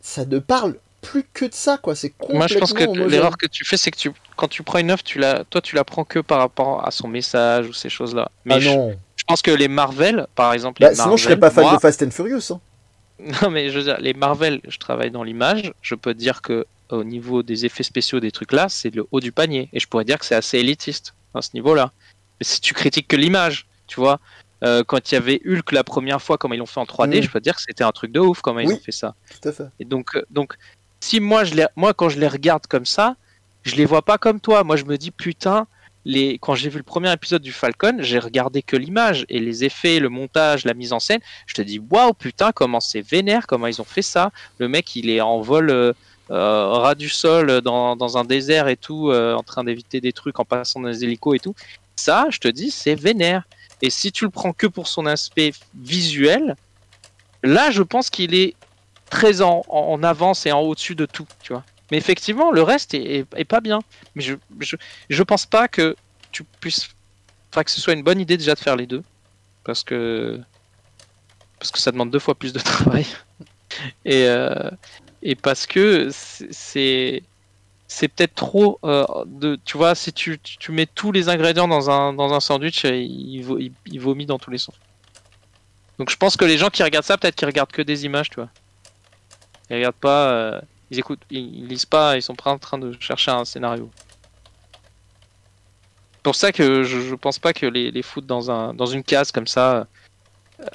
ça 0.00 0.24
ne 0.26 0.38
parle 0.38 0.76
plus 1.02 1.24
que 1.34 1.44
de 1.44 1.52
ça, 1.54 1.76
quoi. 1.78 1.94
C'est 1.94 2.10
complètement 2.10 2.38
Moi, 2.38 2.46
je 2.46 2.58
pense 2.58 2.72
que 2.72 2.84
l'erreur 3.08 3.36
que 3.36 3.46
tu 3.46 3.64
fais, 3.66 3.76
c'est 3.76 3.90
que 3.90 3.98
tu, 3.98 4.10
quand 4.36 4.48
tu 4.48 4.62
prends 4.62 4.78
une 4.78 4.90
œuvre, 4.90 5.02
tu 5.02 5.18
la, 5.18 5.44
toi, 5.44 5.60
tu 5.60 5.74
la 5.76 5.84
prends 5.84 6.04
que 6.04 6.20
par 6.20 6.38
rapport 6.38 6.86
à 6.86 6.90
son 6.90 7.08
message 7.08 7.66
ou 7.68 7.72
ces 7.74 7.90
choses-là. 7.90 8.30
Mais 8.44 8.54
Ah 8.54 8.60
je, 8.60 8.68
non. 8.70 8.96
je 9.16 9.24
pense 9.24 9.42
que 9.42 9.50
les 9.50 9.68
Marvel, 9.68 10.26
par 10.34 10.52
exemple, 10.54 10.80
Bah, 10.80 10.88
les 10.88 10.94
sinon, 10.94 11.06
Marvel, 11.08 11.18
je 11.18 11.24
serais 11.24 11.38
pas 11.38 11.50
fan 11.50 11.64
moi- 11.64 11.74
de 11.74 11.80
Fast 11.80 12.02
and 12.02 12.10
Furious. 12.10 12.52
hein. 12.52 12.60
Non, 13.42 13.50
mais 13.50 13.70
je 13.70 13.78
veux 13.78 13.84
dire, 13.84 13.98
les 14.00 14.14
Marvel, 14.14 14.60
je 14.66 14.78
travaille 14.78 15.10
dans 15.10 15.22
l'image. 15.22 15.72
Je 15.82 15.94
peux 15.94 16.14
te 16.14 16.18
dire 16.18 16.40
que 16.42 16.66
au 16.88 17.04
niveau 17.04 17.42
des 17.42 17.64
effets 17.66 17.82
spéciaux, 17.84 18.20
des 18.20 18.30
trucs 18.32 18.52
là, 18.52 18.68
c'est 18.68 18.94
le 18.94 19.06
haut 19.12 19.20
du 19.20 19.32
panier. 19.32 19.68
Et 19.72 19.80
je 19.80 19.86
pourrais 19.86 20.04
dire 20.04 20.18
que 20.18 20.24
c'est 20.26 20.34
assez 20.34 20.58
élitiste 20.58 21.14
à 21.34 21.42
ce 21.42 21.50
niveau-là. 21.54 21.92
Mais 22.40 22.44
si 22.46 22.60
tu 22.60 22.74
critiques 22.74 23.08
que 23.08 23.16
l'image, 23.16 23.66
tu 23.86 23.98
vois, 24.00 24.18
euh, 24.64 24.84
quand 24.84 25.10
il 25.10 25.14
y 25.14 25.18
avait 25.18 25.40
Hulk 25.46 25.72
la 25.72 25.84
première 25.84 26.20
fois, 26.22 26.36
comme 26.38 26.52
ils 26.54 26.58
l'ont 26.58 26.66
fait 26.66 26.80
en 26.80 26.84
3D, 26.84 27.18
Mm. 27.18 27.22
je 27.22 27.30
peux 27.30 27.38
te 27.40 27.44
dire 27.44 27.56
que 27.56 27.62
c'était 27.62 27.84
un 27.84 27.92
truc 27.92 28.12
de 28.12 28.20
ouf 28.20 28.40
comment 28.40 28.60
ils 28.60 28.68
Oui. 28.68 28.74
ont 28.74 28.80
fait 28.80 28.92
ça. 28.92 29.14
Tout 29.40 29.48
à 29.48 29.52
fait. 29.52 29.64
Et 29.80 29.84
donc, 29.84 30.14
euh, 30.16 30.22
donc 30.30 30.54
si 31.02 31.18
moi, 31.18 31.42
je 31.42 31.54
moi, 31.74 31.94
quand 31.94 32.08
je 32.08 32.20
les 32.20 32.28
regarde 32.28 32.68
comme 32.68 32.86
ça, 32.86 33.16
je 33.64 33.74
les 33.74 33.84
vois 33.84 34.02
pas 34.02 34.18
comme 34.18 34.38
toi. 34.38 34.62
Moi, 34.62 34.76
je 34.76 34.84
me 34.84 34.96
dis, 34.96 35.10
putain, 35.10 35.66
les, 36.04 36.38
quand 36.38 36.54
j'ai 36.54 36.68
vu 36.68 36.78
le 36.78 36.84
premier 36.84 37.12
épisode 37.12 37.42
du 37.42 37.50
Falcon, 37.50 37.96
j'ai 37.98 38.20
regardé 38.20 38.62
que 38.62 38.76
l'image 38.76 39.26
et 39.28 39.40
les 39.40 39.64
effets, 39.64 39.98
le 39.98 40.08
montage, 40.08 40.64
la 40.64 40.74
mise 40.74 40.92
en 40.92 41.00
scène. 41.00 41.18
Je 41.46 41.54
te 41.54 41.62
dis, 41.62 41.80
waouh, 41.90 42.14
putain, 42.14 42.52
comment 42.52 42.78
c'est 42.78 43.00
vénère, 43.00 43.48
comment 43.48 43.66
ils 43.66 43.80
ont 43.80 43.84
fait 43.84 44.02
ça. 44.02 44.30
Le 44.58 44.68
mec, 44.68 44.94
il 44.94 45.10
est 45.10 45.20
en 45.20 45.40
vol 45.40 45.70
euh, 45.70 45.92
euh, 46.30 46.68
ras 46.68 46.94
du 46.94 47.08
sol 47.08 47.62
dans, 47.62 47.96
dans 47.96 48.16
un 48.16 48.24
désert 48.24 48.68
et 48.68 48.76
tout, 48.76 49.10
euh, 49.10 49.34
en 49.34 49.42
train 49.42 49.64
d'éviter 49.64 50.00
des 50.00 50.12
trucs 50.12 50.38
en 50.38 50.44
passant 50.44 50.78
dans 50.78 50.88
les 50.88 51.02
hélicos 51.02 51.34
et 51.34 51.40
tout. 51.40 51.56
Ça, 51.96 52.26
je 52.30 52.38
te 52.38 52.46
dis, 52.46 52.70
c'est 52.70 52.94
vénère. 52.94 53.42
Et 53.82 53.90
si 53.90 54.12
tu 54.12 54.24
le 54.24 54.30
prends 54.30 54.52
que 54.52 54.68
pour 54.68 54.86
son 54.86 55.06
aspect 55.06 55.52
visuel, 55.74 56.54
là, 57.42 57.72
je 57.72 57.82
pense 57.82 58.08
qu'il 58.08 58.36
est 58.36 58.54
très 59.12 59.42
en, 59.42 60.02
avance 60.02 60.46
et 60.46 60.52
en 60.52 60.60
au-dessus 60.60 60.94
de 60.94 61.04
tout, 61.04 61.26
tu 61.42 61.52
vois. 61.52 61.62
Mais 61.90 61.98
effectivement, 61.98 62.50
le 62.50 62.62
reste 62.62 62.94
est, 62.94 63.44
pas 63.44 63.60
bien. 63.60 63.80
Mais 64.14 64.22
je, 64.22 64.36
je, 65.10 65.22
pense 65.22 65.44
pas 65.44 65.68
que 65.68 65.94
tu 66.30 66.44
puisses, 66.44 66.88
enfin 67.50 67.62
que 67.62 67.70
ce 67.70 67.78
soit 67.78 67.92
une 67.92 68.02
bonne 68.02 68.20
idée 68.20 68.38
déjà 68.38 68.54
de 68.54 68.58
faire 68.58 68.74
les 68.74 68.86
deux, 68.86 69.02
parce 69.64 69.84
que 69.84 70.40
parce 71.58 71.70
que 71.70 71.78
ça 71.78 71.92
demande 71.92 72.10
deux 72.10 72.18
fois 72.18 72.34
plus 72.34 72.54
de 72.54 72.58
travail 72.72 73.06
et 74.06 74.24
euh, 74.26 74.70
et 75.22 75.34
parce 75.34 75.66
que 75.66 76.08
c'est- 76.10 77.22
c'est 77.86 78.08
peut-être 78.08 78.34
trop 78.34 78.78
euh, 78.84 79.04
tu 79.66 79.76
vois 79.76 79.94
si 79.94 80.14
tu, 80.14 80.40
mets 80.70 80.86
tous 80.86 81.12
les 81.12 81.28
ingrédients 81.28 81.68
dans 81.68 81.90
un 81.90 82.14
dans 82.14 82.32
un 82.32 82.40
sandwich 82.40 82.86
euh, 82.86 82.96
il, 82.96 83.72
il 83.86 84.00
vomit 84.00 84.24
dans 84.24 84.38
tous 84.38 84.50
les 84.50 84.58
sens 84.58 84.74
donc 85.98 86.08
je 86.10 86.16
pense 86.16 86.38
que 86.38 86.46
les 86.46 86.56
gens 86.56 86.70
qui 86.70 86.82
regardent 86.82 87.04
ça 87.04 87.18
peut-être 87.18 87.34
qu'ils 87.36 87.46
regardent 87.46 87.70
que 87.70 87.82
des 87.82 88.06
images 88.06 88.30
tu 88.30 88.36
vois 88.36 88.48
ils 89.70 89.76
regardent 89.76 89.94
pas 89.96 90.30
euh, 90.32 90.60
ils 90.90 90.98
écoutent 90.98 91.22
ils, 91.30 91.66
lisent 91.66 91.86
pas 91.86 92.16
ils 92.16 92.22
sont 92.22 92.34
pas 92.34 92.50
en 92.50 92.58
train 92.58 92.78
de 92.78 92.96
chercher 93.00 93.30
un 93.30 93.44
scénario. 93.44 93.90
Pour 96.22 96.36
ça 96.36 96.52
que 96.52 96.84
je, 96.84 97.00
je 97.00 97.14
pense 97.16 97.38
pas 97.38 97.52
que 97.52 97.66
les, 97.66 97.90
les 97.90 98.02
foutre 98.02 98.26
dans 98.26 98.50
un 98.50 98.74
dans 98.74 98.86
une 98.86 99.02
case 99.02 99.32
comme 99.32 99.46
ça 99.46 99.86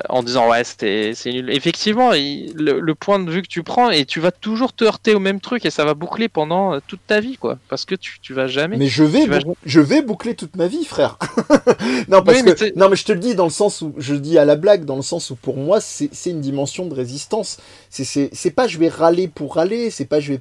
en 0.09 0.23
disant 0.23 0.49
ouais 0.49 0.63
c'était 0.63 1.13
c'est 1.15 1.31
nul. 1.31 1.49
Effectivement, 1.49 2.13
il- 2.13 2.53
le, 2.55 2.79
le 2.79 2.95
point 2.95 3.19
de 3.19 3.29
vue 3.31 3.41
que 3.41 3.47
tu 3.47 3.63
prends 3.63 3.89
et 3.89 4.05
tu 4.05 4.19
vas 4.19 4.31
toujours 4.31 4.73
te 4.73 4.83
heurter 4.83 5.13
au 5.15 5.19
même 5.19 5.39
truc 5.39 5.65
et 5.65 5.69
ça 5.69 5.85
va 5.85 5.93
boucler 5.93 6.27
pendant 6.29 6.73
euh, 6.75 6.79
toute 6.87 6.99
ta 7.07 7.19
vie 7.19 7.37
quoi 7.37 7.57
parce 7.69 7.85
que 7.85 7.95
tu 7.95 8.19
tu 8.21 8.33
vas 8.33 8.47
jamais. 8.47 8.77
Mais 8.77 8.87
je 8.87 9.03
vais, 9.03 9.25
vas- 9.25 9.39
je 9.65 9.79
vais 9.79 10.01
boucler 10.01 10.35
toute 10.35 10.55
ma 10.55 10.67
vie, 10.67 10.85
frère. 10.85 11.17
non, 12.07 12.21
parce 12.23 12.37
Oui, 12.39 12.43
mais 12.45 12.53
que, 12.55 12.77
non, 12.77 12.89
mais 12.89 12.95
je 12.95 13.05
te 13.05 13.11
le 13.11 13.19
dis 13.19 13.35
dans 13.35 13.45
le 13.45 13.49
sens 13.49 13.81
où, 13.81 13.93
je 13.97 14.15
dis 14.15 14.37
à 14.37 14.45
la 14.45 14.55
blague, 14.55 14.85
dans 14.85 14.95
le 14.95 15.01
sens 15.01 15.29
où 15.29 15.35
pour 15.35 15.57
moi, 15.57 15.79
c'est 15.81 16.09
une 16.25 16.41
dimension 16.41 16.85
de 16.87 16.93
résistance. 16.93 17.57
C'est- 17.89 18.29
C'est 18.33 18.51
pas 18.51 18.67
je 18.67 18.77
vais 18.77 18.89
râler 18.89 19.27
pour 19.27 19.55
râler, 19.55 19.89
c'est 19.89 20.05
pas 20.05 20.19
je 20.19 20.33
vais, 20.33 20.39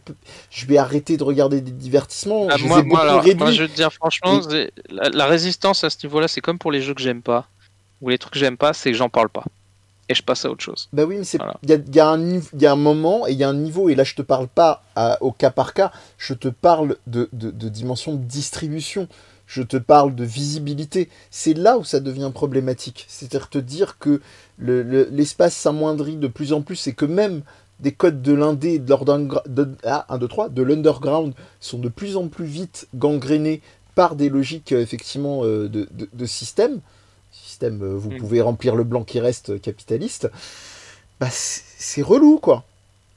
je 0.51 0.67
vais 0.67 0.79
arrêter 0.79 1.17
de 1.17 1.25
regarder 1.25 1.61
des 1.61 1.71
divertissements. 1.73 2.47
Ah, 2.51 2.57
je 2.59 2.65
moi, 2.67 2.83
moi, 2.83 3.01
alors, 3.03 3.25
moi, 3.37 3.51
je 3.51 3.63
veux 3.63 3.69
te 3.69 3.75
dire 3.75 3.93
franchement, 3.93 4.41
la, 4.91 5.09
la 5.11 5.27
résistance 5.27 5.85
à 5.85 5.91
ce 5.91 5.97
niveau-là, 6.07 6.29
c'est 6.29 6.41
comme 6.41 6.59
pour 6.59 6.73
les 6.73 6.81
jeux 6.83 6.95
que 6.95 7.03
j'aime 7.03 7.23
pas 7.23 7.47
ou 8.03 8.09
les 8.11 8.19
trucs 8.19 8.35
que 8.35 8.39
j'aime 8.39 8.57
pas, 8.57 8.73
c'est 8.73 8.91
que 8.91 8.97
j'en 8.97 9.09
parle 9.09 9.29
pas. 9.29 9.45
et 10.09 10.15
je 10.15 10.23
passe 10.23 10.45
à 10.45 10.51
autre 10.51 10.63
chose. 10.63 10.89
Bah 10.93 11.05
oui, 11.05 11.17
mais 11.19 11.27
il 11.63 11.71
y, 11.71 11.73
a, 11.73 11.77
y, 11.77 12.01
a 12.01 12.09
un, 12.09 12.41
y 12.59 12.67
a 12.67 12.73
un 12.73 12.77
moment 12.77 13.27
et 13.27 13.33
il 13.33 13.39
y 13.39 13.45
a 13.45 13.49
un 13.49 13.55
niveau, 13.55 13.89
et 13.89 13.95
là 13.95 14.05
je 14.05 14.15
te 14.15 14.23
parle 14.23 14.49
pas 14.49 14.85
au 15.21 15.33
cas 15.33 15.51
par 15.51 15.75
cas, 15.75 15.91
je 16.19 16.35
te 16.35 16.49
parle 16.49 16.97
de, 17.07 17.29
de, 17.33 17.51
de 17.51 17.69
dimension 17.69 18.15
de 18.15 18.23
distribution 18.23 19.09
je 19.47 19.63
te 19.63 19.77
parle 19.77 20.15
de 20.15 20.25
visibilité. 20.25 21.09
C'est 21.31 21.55
là 21.55 21.79
où 21.79 21.85
ça 21.85 22.01
devient 22.01 22.31
problématique. 22.35 23.07
C'est-à-dire 23.09 23.49
te 23.49 23.59
dire 23.59 23.99
que 23.99 24.21
l'espace 24.59 25.55
s'amoindrit 25.55 26.17
de 26.17 26.29
plus 26.29 26.53
en 26.53 26.63
plus 26.63 26.87
et 26.87 26.93
que 26.93 27.05
même 27.05 27.43
des 27.81 27.93
codes 27.93 28.23
de 28.23 28.33
l'indé 28.33 28.79
de, 28.79 28.95
ah, 29.85 30.07
1, 30.09 30.19
2, 30.19 30.29
3, 30.29 30.49
de 30.49 30.63
l'underground 30.63 31.35
sont 31.61 31.79
de 31.79 31.89
plus 31.89 32.17
en 32.17 32.29
plus 32.29 32.47
vite 32.47 32.89
gangrénés 32.95 33.61
par 33.95 34.17
des 34.17 34.29
logiques 34.29 34.73
euh, 34.73 34.81
effectivement 34.81 35.45
euh, 35.45 35.69
de, 35.69 35.87
de, 35.91 36.27
système. 36.27 36.81
Système, 37.57 37.83
euh, 37.83 37.97
vous 37.97 38.11
mm. 38.11 38.19
pouvez 38.19 38.43
remplir 38.43 38.77
le 38.77 38.85
blanc 38.85 39.03
qui 39.03 39.19
reste 39.19 39.63
capitaliste. 39.63 40.31
Bah, 41.19 41.29
c'est 41.31 42.03
relou, 42.03 42.39
quoi. 42.39 42.65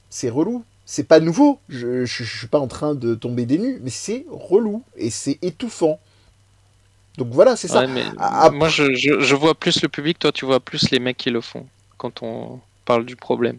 C'est 0.08 0.30
relou. 0.30 0.64
C'est 0.86 1.04
pas 1.04 1.20
nouveau. 1.20 1.60
Je, 1.68 2.06
je, 2.06 2.24
je 2.24 2.38
suis 2.38 2.46
pas 2.46 2.58
en 2.58 2.66
train 2.66 2.94
de 2.94 3.14
tomber 3.14 3.44
des 3.44 3.58
nues, 3.58 3.78
mais 3.82 3.90
c'est 3.90 4.24
relou 4.30 4.82
et 4.96 5.10
c'est 5.10 5.38
étouffant. 5.42 6.00
Donc 7.18 7.28
voilà, 7.32 7.54
c'est 7.54 7.68
ça. 7.68 7.86
Moi, 7.86 8.70
je, 8.70 8.94
je, 8.94 9.34
vois 9.34 9.54
plus 9.54 9.82
le 9.82 9.88
public, 9.90 10.18
toi, 10.18 10.32
tu 10.32 10.46
vois 10.46 10.58
plus 10.58 10.90
les 10.90 11.00
mecs 11.00 11.18
qui 11.18 11.28
le 11.28 11.42
font 11.42 11.66
quand 11.98 12.22
on 12.22 12.60
parle 12.86 13.04
du 13.04 13.16
problème. 13.16 13.58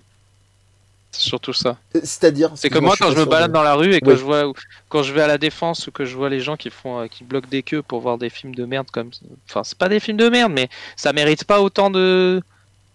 C'est 1.12 1.22
surtout 1.22 1.54
ça. 1.54 1.78
Euh, 1.96 2.00
c'est-à-dire 2.04 2.52
C'est 2.56 2.70
comme 2.70 2.86
moi, 2.86 2.96
quand 2.98 3.12
je 3.12 3.18
me 3.18 3.26
balade 3.26 3.52
dans 3.52 3.64
la 3.64 3.76
rue 3.76 3.94
et 3.94 4.00
que 4.00 4.16
je 4.16 4.24
vois, 4.24 4.52
quand 4.88 5.04
je 5.04 5.12
vais 5.12 5.22
à 5.22 5.28
la 5.28 5.38
défense 5.38 5.88
ou 5.88 5.92
que 5.92 6.06
je 6.06 6.16
vois 6.16 6.30
les 6.30 6.40
gens 6.40 6.56
qui 6.56 6.70
font, 6.70 7.02
euh, 7.02 7.08
qui 7.08 7.24
bloquent 7.24 7.50
des 7.50 7.64
queues 7.64 7.82
pour 7.82 8.00
voir 8.00 8.18
des 8.18 8.30
films 8.30 8.56
de 8.56 8.66
merde 8.66 8.90
comme, 8.92 9.12
enfin, 9.50 9.64
c'est 9.64 9.78
pas 9.78 9.90
des 9.90 10.00
films 10.00 10.18
de 10.18 10.30
merde, 10.30 10.54
mais 10.54 10.70
ça 10.96 11.12
mérite 11.12 11.44
pas 11.44 11.62
autant 11.62 11.90
de, 11.90 12.42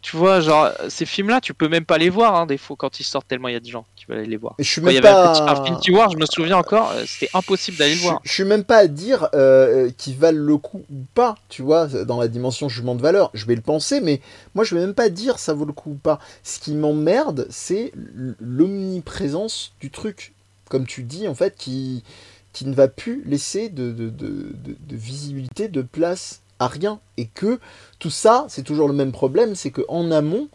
tu 0.07 0.17
vois, 0.17 0.39
genre, 0.39 0.71
ces 0.89 1.05
films-là, 1.05 1.41
tu 1.41 1.53
peux 1.53 1.67
même 1.67 1.85
pas 1.85 1.99
les 1.99 2.11
voir, 2.11 2.37
hein, 2.37 2.47
des 2.47 2.59
fois, 2.59 2.77
quand 2.79 3.01
ils 3.01 3.03
sortent, 3.03 3.27
tellement 3.27 3.49
il 3.49 3.55
y 3.55 3.57
a 3.57 3.61
de 3.61 3.67
gens 3.67 3.85
qui 3.97 4.05
veulent 4.05 4.19
aller 4.19 4.29
les 4.29 4.37
voir. 4.37 4.55
je 4.57 4.63
suis 4.63 4.81
même 4.81 4.93
il 4.93 4.95
y 4.95 4.99
avait 4.99 5.09
Infinity 5.09 5.91
War, 5.91 6.09
je 6.13 6.17
me 6.17 6.27
souviens 6.27 6.59
encore, 6.59 6.93
euh, 6.93 7.03
c'était 7.09 7.29
impossible 7.35 7.77
d'aller 7.77 7.97
le 7.97 8.03
voir. 8.03 8.21
Je 8.23 8.31
suis 8.31 8.45
même 8.45 8.63
pas 8.63 8.77
à 8.77 8.87
dire 8.87 9.29
euh, 9.35 9.91
qu'ils 9.99 10.15
valent 10.15 10.39
le 10.39 10.59
coup 10.59 10.85
ou 10.93 10.99
pas, 11.17 11.35
tu 11.49 11.63
vois, 11.63 11.89
dans 11.89 12.21
la 12.21 12.29
dimension 12.29 12.69
jugement 12.69 12.95
de 12.95 13.03
valeur. 13.03 13.33
Je 13.35 13.47
vais 13.47 13.57
le 13.57 13.63
penser, 13.63 14.01
mais 14.01 14.21
moi, 14.55 14.63
je 14.63 14.77
vais 14.77 14.81
même 14.81 14.95
pas 14.95 15.09
dire 15.09 15.41
ça 15.41 15.55
vaut 15.55 15.65
le 15.65 15.73
coup 15.73 15.91
ou 15.91 15.97
pas. 15.97 16.21
Ce 16.45 16.61
qui 16.61 16.75
m'emmerde, 16.75 17.49
c'est 17.51 17.91
l'omniprésence 18.39 19.73
du 19.81 19.91
truc. 19.91 20.35
Comme 20.69 20.87
tu 20.87 21.03
dis, 21.03 21.27
en 21.27 21.35
fait, 21.35 21.57
qui, 21.57 22.05
qui 22.53 22.65
ne 22.69 22.75
va 22.77 22.87
plus 22.87 23.25
laisser 23.27 23.71
de, 23.71 23.91
de, 23.91 24.09
de, 24.09 24.55
de 24.63 24.97
visibilité, 24.97 25.67
de 25.67 25.83
place 25.83 26.43
à 26.59 26.69
rien. 26.69 27.01
Et 27.17 27.27
que 27.27 27.59
tout 27.99 28.11
ça, 28.11 28.47
c'est 28.49 28.63
toujours 28.63 28.89
le 28.89 28.95
même 28.95 29.13
problème, 29.13 29.55
c'est 29.55 29.71
qu'en 29.71 30.11
amont, 30.11 30.49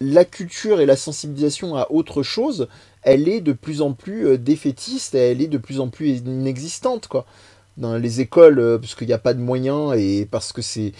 la 0.00 0.24
culture 0.24 0.80
et 0.80 0.86
la 0.86 0.96
sensibilisation 0.96 1.76
à 1.76 1.90
autre 1.90 2.22
chose, 2.22 2.68
elle 3.02 3.28
est 3.28 3.40
de 3.40 3.52
plus 3.52 3.82
en 3.82 3.92
plus 3.92 4.26
euh, 4.26 4.38
défaitiste, 4.38 5.14
elle 5.14 5.40
est 5.40 5.48
de 5.48 5.58
plus 5.58 5.80
en 5.80 5.88
plus 5.88 6.18
inexistante, 6.18 7.06
quoi. 7.08 7.26
Dans 7.76 7.96
les 7.96 8.20
écoles, 8.20 8.60
euh, 8.60 8.78
parce 8.78 8.94
qu'il 8.94 9.08
n'y 9.08 9.12
a 9.12 9.18
pas 9.18 9.34
de 9.34 9.40
moyens 9.40 9.94
et 9.96 10.28
parce 10.30 10.52
que 10.52 10.62
c'est, 10.62 10.92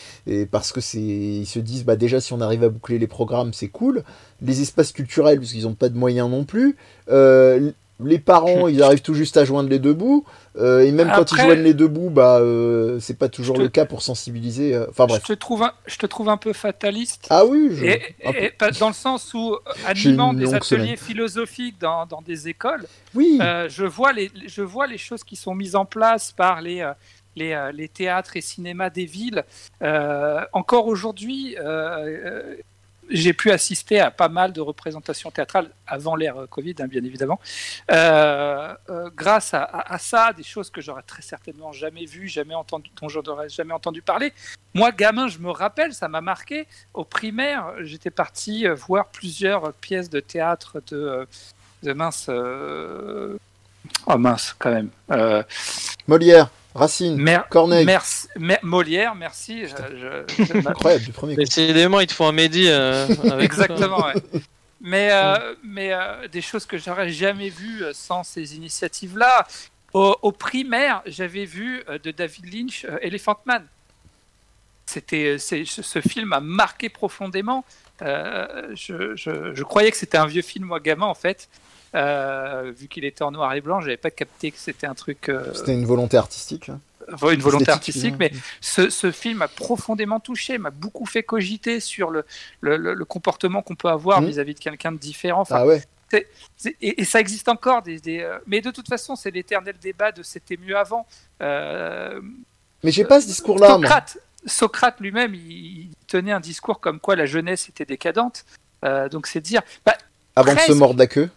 parce 0.51 0.73
que 0.73 0.81
c'est, 0.81 0.99
ils 0.99 1.47
se 1.47 1.61
disent, 1.61 1.85
bah 1.85 1.95
déjà 1.95 2.21
si 2.21 2.33
on 2.33 2.41
arrive 2.41 2.65
à 2.65 2.69
boucler 2.69 2.99
les 2.99 3.07
programmes, 3.07 3.53
c'est 3.53 3.69
cool. 3.69 4.03
Les 4.43 4.61
espaces 4.61 4.91
culturels, 4.91 5.39
parce 5.39 5.53
qu'ils 5.53 5.65
n'ont 5.65 5.75
pas 5.75 5.89
de 5.89 5.97
moyens 5.97 6.29
non 6.29 6.45
plus. 6.45 6.77
Euh, 7.11 7.71
les 8.01 8.19
parents, 8.19 8.69
ils 8.69 8.83
arrivent 8.83 9.03
tout 9.03 9.15
juste 9.15 9.37
à 9.37 9.45
joindre 9.45 9.69
les 9.69 9.79
deux 9.79 9.95
bouts. 9.95 10.25
Euh, 10.57 10.81
et 10.81 10.93
même 10.93 11.11
quand 11.15 11.33
ils 11.33 11.41
joignent 11.41 11.63
les 11.63 11.75
deux 11.75 11.89
bouts, 11.89 12.11
bah, 12.11 12.39
euh, 12.39 13.01
c'est 13.01 13.19
pas 13.19 13.29
toujours 13.29 13.59
le 13.59 13.69
cas 13.69 13.85
pour 13.85 14.03
sensibiliser. 14.03 14.75
Euh, 14.75 14.87
enfin 14.91 15.07
bref. 15.07 15.23
Je 15.27 15.33
te, 15.33 15.39
trouve 15.39 15.63
un, 15.63 15.73
je 15.87 15.97
te 15.97 16.07
trouve 16.07 16.29
un 16.29 16.37
peu 16.37 16.53
fataliste. 16.53 17.27
Ah 17.31 17.45
oui, 17.45 17.71
et, 17.83 18.53
dans 18.79 18.89
le 18.89 18.95
sens 18.95 19.35
où, 19.35 19.57
animant 19.87 20.33
des 20.33 20.55
ateliers 20.55 20.97
philosophiques 20.97 21.81
dans, 21.81 22.07
dans, 22.07 22.23
des 22.23 22.49
écoles, 22.49 22.87
oui. 23.15 23.39
je, 23.41 23.85
vois 23.85 24.13
les, 24.13 24.31
je 24.47 24.63
vois 24.63 24.87
les 24.87 24.99
choses 24.99 25.25
qui 25.25 25.37
sont 25.37 25.55
mises 25.55 25.77
en 25.77 25.85
place 25.85 26.33
par 26.33 26.61
les. 26.61 26.89
Les, 27.37 27.71
les, 27.75 27.89
théâtres 27.89 28.37
et 28.37 28.41
cinémas 28.41 28.91
des 28.91 29.07
villes. 29.07 29.43
encore 30.53 30.87
aujourd'hui, 30.87 31.57
j'ai 33.11 33.33
pu 33.33 33.51
assister 33.51 34.01
à 34.01 34.11
pas 34.11 34.29
mal 34.29 34.53
de 34.53 34.61
représentations 34.61 35.31
théâtrales 35.31 35.71
avant 35.87 36.17
l'ère 36.17 36.37
euh, 36.39 36.47
Covid, 36.47 36.75
hein, 36.81 36.87
bien 36.87 37.05
évidemment. 37.05 37.41
Euh, 37.91 38.75
euh, 38.91 39.11
grâce 39.15 39.55
à, 39.55 39.99
ça, 39.99 40.33
des 40.33 40.43
choses 40.43 40.71
que 40.71 40.81
j'aurais 40.81 41.03
très 41.03 41.23
certainement 41.23 41.73
jamais 41.73 42.05
vues, 42.05 42.29
jamais 42.29 42.55
entendu, 42.55 42.91
dont 43.01 43.09
j'aurais 43.09 43.49
jamais 43.49 43.73
entendu 43.73 44.03
parler. 44.03 44.33
Moi, 44.75 44.91
gamin, 44.93 45.29
je 45.29 45.39
me 45.39 45.51
rappelle, 45.51 45.93
ça 45.95 46.09
m'a 46.09 46.21
marqué. 46.21 46.67
Au 46.93 47.05
primaire, 47.05 47.75
j'étais 47.81 48.11
parti 48.11 48.67
voir 48.69 49.09
plusieurs 49.09 49.73
pièces 49.75 50.11
de 50.11 50.21
théâtre 50.21 50.83
de, 50.89 51.27
de 51.83 51.93
mince. 51.93 52.29
Oh 54.07 54.19
mince, 54.19 54.55
quand 54.59 54.71
même. 54.71 54.91
Molière. 56.07 56.49
Racine, 56.75 57.41
Corneille. 57.51 57.87
Merci, 57.87 58.29
Molière, 58.63 59.15
merci. 59.15 59.65
Incroyable, 60.67 61.05
du 61.05 61.13
premier 61.13 61.37
Décidément, 61.37 62.01
il 62.01 62.09
te 62.09 62.13
faut 62.13 62.25
un 62.25 62.33
Mehdi. 62.33 62.67
Euh, 62.69 63.07
Exactement, 63.39 64.07
ouais. 64.07 64.15
Mais, 64.81 65.11
euh, 65.13 65.55
mais 65.63 65.93
euh, 65.93 66.27
des 66.29 66.43
choses 66.43 66.67
que 66.67 66.77
j'aurais 66.77 67.11
jamais 67.11 67.49
vues 67.49 67.85
sans 67.93 68.25
ces 68.25 68.57
initiatives-là. 68.57 69.47
Au, 69.93 70.33
primaire, 70.33 71.03
j'avais 71.07 71.45
vu 71.45 71.85
de 72.03 72.11
David 72.11 72.53
Lynch 72.53 72.85
Elephant 73.01 73.39
Man. 73.47 73.65
C'était, 74.87 75.39
ce 75.39 76.01
film 76.01 76.33
a 76.33 76.41
marqué 76.41 76.89
profondément. 76.89 77.65
Je, 78.01 79.13
je, 79.15 79.55
je, 79.55 79.63
croyais 79.63 79.93
que 79.93 79.97
c'était 79.97 80.19
un 80.19 80.27
vieux 80.27 80.43
film, 80.43 80.65
moi, 80.65 80.81
gamin, 80.81 81.07
en 81.07 81.15
fait. 81.15 81.49
Euh, 81.95 82.73
vu 82.77 82.89
qu'il 82.89 83.05
était 83.05 83.23
en 83.23 83.31
noir 83.31 83.53
et 83.55 83.61
blanc, 83.61 83.81
j'avais 83.81 83.97
pas 83.97 84.11
capté 84.11 84.51
que 84.51 84.59
c'était 84.59 84.87
un 84.87 84.95
truc. 84.95 85.29
Euh, 85.29 85.53
c'était 85.55 85.75
une 85.75 85.87
volonté 85.87 86.17
artistique. 86.17 86.71
Une 87.23 87.41
volonté 87.41 87.71
artistique, 87.71 88.15
mais 88.19 88.33
ce, 88.61 88.89
ce, 88.89 89.13
film 89.13 89.39
m'a 89.39 89.49
profondément 89.49 90.21
touché, 90.21 90.57
m'a 90.57 90.71
beaucoup 90.71 91.05
fait 91.05 91.23
cogiter 91.23 91.79
sur 91.79 92.11
le, 92.11 92.25
le, 92.63 92.77
le 92.77 93.05
comportement 93.05 93.61
qu'on 93.61 93.75
peut 93.75 93.89
avoir 93.89 94.23
mmh. 94.23 94.27
vis-à-vis 94.27 94.55
de 94.55 94.59
quelqu'un 94.59 94.91
de 94.91 94.97
différent. 94.97 95.43
Enfin, 95.43 95.57
ah 95.59 95.67
ouais. 95.67 95.83
et, 96.81 97.05
ça 97.05 97.21
existe 97.21 97.49
encore, 97.49 97.83
des, 97.83 98.01
des 98.01 98.21
euh, 98.21 98.39
mais 98.47 98.63
de 98.63 98.71
toute 98.71 98.89
façon, 98.89 99.17
c'est 99.17 99.31
l'éternel 99.31 99.77
débat 99.81 100.13
de 100.13 100.23
c'était 100.23 100.57
mieux 100.57 100.77
avant. 100.77 101.07
mais 101.41 102.91
j'ai 102.91 103.05
pas 103.05 103.21
ce 103.21 103.27
discours-là. 103.27 103.69
Socrate, 103.69 104.19
Socrate 104.47 105.01
lui-même, 105.01 105.35
il, 105.35 105.91
tenait 106.09 106.33
un 106.33 106.41
discours 106.41 106.81
comme 106.81 107.01
quoi 107.01 107.17
la 107.17 107.27
jeunesse 107.27 107.69
était 107.69 107.85
décadente. 107.85 108.47
donc 109.13 109.27
c'est 109.27 109.43
dire. 109.43 109.61
Bah, 109.85 109.95
avant 110.35 110.55
de 110.55 110.59
se 110.59 110.73
mordre 110.73 110.99
la 110.99 111.07
queue 111.07 111.29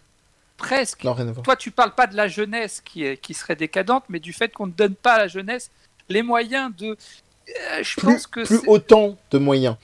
presque. 0.58 1.06
Toi, 1.44 1.56
tu 1.56 1.70
parles 1.70 1.94
pas 1.94 2.06
de 2.06 2.16
la 2.16 2.28
jeunesse 2.28 2.82
qui, 2.84 3.04
est, 3.04 3.16
qui 3.16 3.32
serait 3.32 3.56
décadente, 3.56 4.04
mais 4.10 4.20
du 4.20 4.34
fait 4.34 4.52
qu'on 4.52 4.66
ne 4.66 4.72
donne 4.72 4.94
pas 4.94 5.14
à 5.14 5.18
la 5.18 5.28
jeunesse 5.28 5.70
les 6.10 6.22
moyens 6.22 6.70
de. 6.76 6.88
Euh, 6.88 7.82
je 7.82 7.98
pense 7.98 8.26
que 8.26 8.44
plus 8.44 8.60
autant 8.66 9.16
de 9.30 9.38
moyens. 9.38 9.76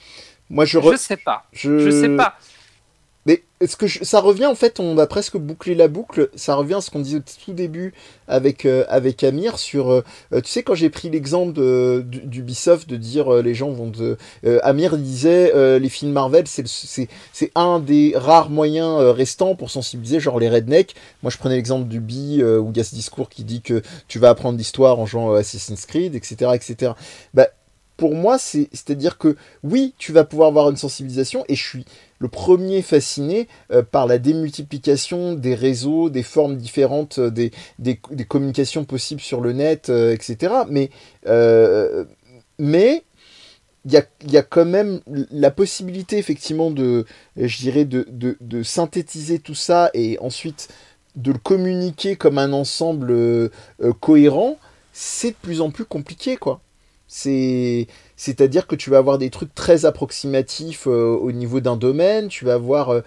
Moi, 0.51 0.65
je. 0.65 0.79
Je 0.79 0.97
sais 0.97 1.17
pas. 1.17 1.47
Je... 1.51 1.79
je 1.79 1.89
sais 1.89 2.15
pas. 2.15 2.37
Mais 3.25 3.43
est-ce 3.59 3.75
que 3.75 3.87
ça 3.87 4.19
revient 4.19 4.45
en 4.45 4.53
fait, 4.53 4.79
on 4.79 4.93
va 4.93 5.07
presque 5.07 5.37
boucler 5.37 5.73
la 5.73 5.87
boucle, 5.87 6.29
ça 6.35 6.53
revient 6.53 6.75
à 6.75 6.81
ce 6.81 6.91
qu'on 6.91 6.99
disait 6.99 7.17
au 7.17 7.43
tout 7.43 7.53
début 7.53 7.93
avec, 8.27 8.65
euh, 8.65 8.85
avec 8.87 9.23
Amir 9.23 9.57
sur, 9.57 9.91
euh, 9.91 10.03
tu 10.31 10.45
sais, 10.45 10.61
quand 10.61 10.75
j'ai 10.75 10.91
pris 10.91 11.09
l'exemple 11.09 11.53
d'Ubisoft 12.03 12.87
de, 12.87 12.97
dire 12.97 13.33
euh, 13.33 13.41
les 13.41 13.55
gens 13.55 13.71
vont 13.71 13.89
de... 13.89 14.17
Amir 14.61 14.97
disait 14.97 15.79
les 15.79 15.89
films 15.89 16.11
Marvel, 16.11 16.45
c'est 16.47 17.51
un 17.55 17.79
des 17.79 18.13
rares 18.15 18.49
moyens 18.49 18.99
restants 19.15 19.55
pour 19.55 19.71
sensibiliser, 19.71 20.19
genre 20.19 20.39
les 20.39 20.49
rednecks. 20.49 20.95
Moi 21.23 21.31
je 21.31 21.37
prenais 21.37 21.55
l'exemple 21.55 21.87
du 21.87 21.99
B 21.99 22.41
où 22.41 22.71
il 22.71 22.77
y 22.77 22.79
a 22.79 22.83
ce 22.83 22.93
discours 22.93 23.29
qui 23.29 23.43
dit 23.43 23.61
que 23.61 23.81
tu 24.07 24.19
vas 24.19 24.29
apprendre 24.29 24.57
l'histoire 24.57 24.99
en 24.99 25.05
jouant 25.05 25.33
Assassin's 25.33 25.85
Creed, 25.85 26.15
etc. 26.15 26.51
etc. 26.53 26.91
Bah, 27.33 27.47
pour 27.97 28.15
moi, 28.15 28.37
c'est-à-dire 28.37 29.17
que 29.17 29.35
oui, 29.63 29.93
tu 29.97 30.11
vas 30.11 30.25
pouvoir 30.25 30.49
avoir 30.49 30.69
une 30.69 30.75
sensibilisation, 30.75 31.45
et 31.47 31.55
je 31.55 31.63
suis 31.63 31.85
le 32.25 32.29
premier 32.29 32.81
fasciné 32.81 33.47
euh, 33.71 33.83
par 33.83 34.07
la 34.07 34.17
démultiplication 34.17 35.33
des 35.33 35.53
réseaux, 35.53 36.09
des 36.09 36.23
formes 36.23 36.57
différentes, 36.57 37.19
euh, 37.19 37.29
des, 37.29 38.25
communications 38.27 38.83
possibles 38.83 39.21
sur 39.21 39.41
le 39.41 39.53
net, 39.53 39.89
euh, 39.89 40.11
etc. 40.11 40.51
Mais, 40.67 40.89
mais 42.57 43.03
il 43.85 43.91
y 43.91 43.97
a, 43.97 44.03
y 44.27 44.37
a, 44.37 44.41
quand 44.41 44.65
même 44.65 45.01
la 45.05 45.51
possibilité, 45.51 46.17
effectivement, 46.17 46.71
de, 46.71 47.05
je 47.37 47.57
dirais, 47.59 47.85
de, 47.85 48.63
synthétiser 48.63 49.37
tout 49.37 49.53
ça 49.53 49.91
et 49.93 50.17
ensuite 50.19 50.69
de 51.15 51.31
le 51.31 51.37
communiquer 51.37 52.15
comme 52.15 52.39
un 52.39 52.53
ensemble 52.53 53.51
cohérent, 53.99 54.57
c'est 54.93 55.31
de 55.31 55.35
plus 55.39 55.61
en 55.61 55.69
plus 55.69 55.85
compliqué, 55.85 56.37
quoi. 56.37 56.61
C'est 57.07 57.85
c'est-à-dire 58.17 58.67
que 58.67 58.75
tu 58.75 58.89
vas 58.89 58.97
avoir 58.97 59.17
des 59.17 59.29
trucs 59.29 59.53
très 59.53 59.85
approximatifs 59.85 60.87
euh, 60.87 61.15
au 61.15 61.31
niveau 61.31 61.59
d'un 61.59 61.77
domaine, 61.77 62.27
tu 62.27 62.45
vas 62.45 62.53
avoir 62.53 62.89
euh, 62.89 63.01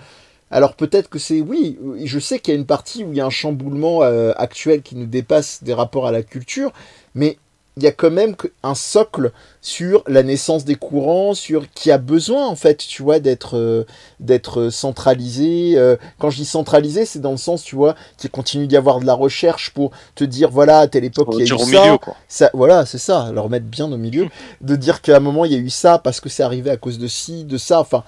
alors 0.50 0.74
peut-être 0.74 1.09
que 1.09 1.18
c'est 1.18 1.40
oui, 1.40 1.78
je 2.04 2.18
sais 2.18 2.38
qu'il 2.38 2.54
y 2.54 2.56
a 2.56 2.61
une 2.61 2.66
partie 2.66 3.04
où 3.04 3.12
il 3.12 3.16
y 3.16 3.20
a 3.20 3.26
un 3.26 3.30
chamboulement 3.30 4.02
euh, 4.02 4.32
actuel 4.36 4.82
qui 4.82 4.96
nous 4.96 5.06
dépasse 5.06 5.62
des 5.62 5.74
rapports 5.74 6.06
à 6.06 6.12
la 6.12 6.22
culture, 6.22 6.72
mais 7.14 7.38
il 7.78 7.84
y 7.84 7.86
a 7.86 7.92
quand 7.92 8.10
même 8.10 8.34
un 8.64 8.74
socle 8.74 9.30
sur 9.60 10.02
la 10.08 10.22
naissance 10.22 10.64
des 10.64 10.74
courants, 10.74 11.34
sur 11.34 11.70
qui 11.70 11.90
a 11.92 11.98
besoin 11.98 12.46
en 12.46 12.56
fait, 12.56 12.78
tu 12.78 13.02
vois, 13.02 13.20
d'être 13.20 13.56
euh, 13.56 13.84
d'être 14.18 14.70
centralisé. 14.70 15.74
Euh. 15.76 15.96
quand 16.18 16.30
je 16.30 16.38
dis 16.38 16.44
centralisé, 16.44 17.04
c'est 17.04 17.20
dans 17.20 17.30
le 17.30 17.36
sens, 17.36 17.62
tu 17.62 17.76
vois, 17.76 17.94
qu'il 18.16 18.30
continue 18.30 18.66
d'y 18.66 18.76
avoir 18.76 18.98
de 18.98 19.06
la 19.06 19.14
recherche 19.14 19.70
pour 19.70 19.92
te 20.16 20.24
dire, 20.24 20.50
voilà, 20.50 20.80
à 20.80 20.88
telle 20.88 21.04
époque, 21.04 21.28
il 21.32 21.38
y 21.38 21.42
a 21.42 21.54
eu 21.54 21.58
ça, 21.58 21.84
milieu, 21.84 21.98
quoi. 21.98 22.16
ça. 22.26 22.50
Voilà, 22.52 22.84
c'est 22.84 22.98
ça, 22.98 23.30
leur 23.32 23.48
mettre 23.48 23.66
bien 23.66 23.90
au 23.90 23.96
milieu, 23.96 24.26
de 24.60 24.74
dire 24.74 25.00
qu'à 25.00 25.16
un 25.16 25.20
moment, 25.20 25.44
il 25.44 25.52
y 25.52 25.56
a 25.56 25.58
eu 25.58 25.70
ça 25.70 25.98
parce 25.98 26.20
que 26.20 26.28
c'est 26.28 26.42
arrivé 26.42 26.70
à 26.70 26.76
cause 26.76 26.98
de 26.98 27.06
ci, 27.06 27.44
de 27.44 27.58
ça, 27.58 27.80
enfin 27.80 28.02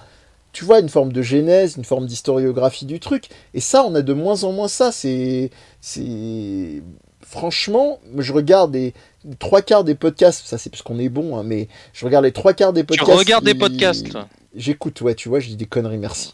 tu 0.53 0.65
vois, 0.65 0.79
une 0.79 0.89
forme 0.89 1.13
de 1.13 1.21
genèse, 1.21 1.77
une 1.77 1.85
forme 1.85 2.05
d'historiographie 2.05 2.85
du 2.85 2.99
truc. 2.99 3.29
Et 3.53 3.61
ça, 3.61 3.85
on 3.85 3.95
a 3.95 4.01
de 4.01 4.11
moins 4.11 4.43
en 4.43 4.51
moins 4.51 4.67
ça. 4.67 4.91
C'est. 4.91 5.49
c'est 5.79 6.83
Franchement, 7.31 8.01
je 8.17 8.33
regarde 8.33 8.73
les, 8.73 8.93
trois 9.39 9.61
quarts 9.61 9.85
des 9.85 9.95
podcasts, 9.95 10.45
ça 10.45 10.57
c'est 10.57 10.69
parce 10.69 10.81
qu'on 10.81 10.99
est 10.99 11.07
bon, 11.07 11.37
hein, 11.37 11.43
mais 11.43 11.69
je 11.93 12.03
regarde 12.03 12.25
les 12.25 12.33
trois 12.33 12.53
quarts 12.53 12.73
des 12.73 12.83
podcasts. 12.83 13.09
Tu 13.09 13.17
regardes 13.17 13.45
des 13.45 13.55
podcasts 13.55 14.05
J'écoute, 14.53 14.99
ouais, 14.99 15.15
tu 15.15 15.29
vois, 15.29 15.39
je 15.39 15.47
dis 15.47 15.55
des 15.55 15.65
conneries, 15.65 15.97
merci. 15.97 16.33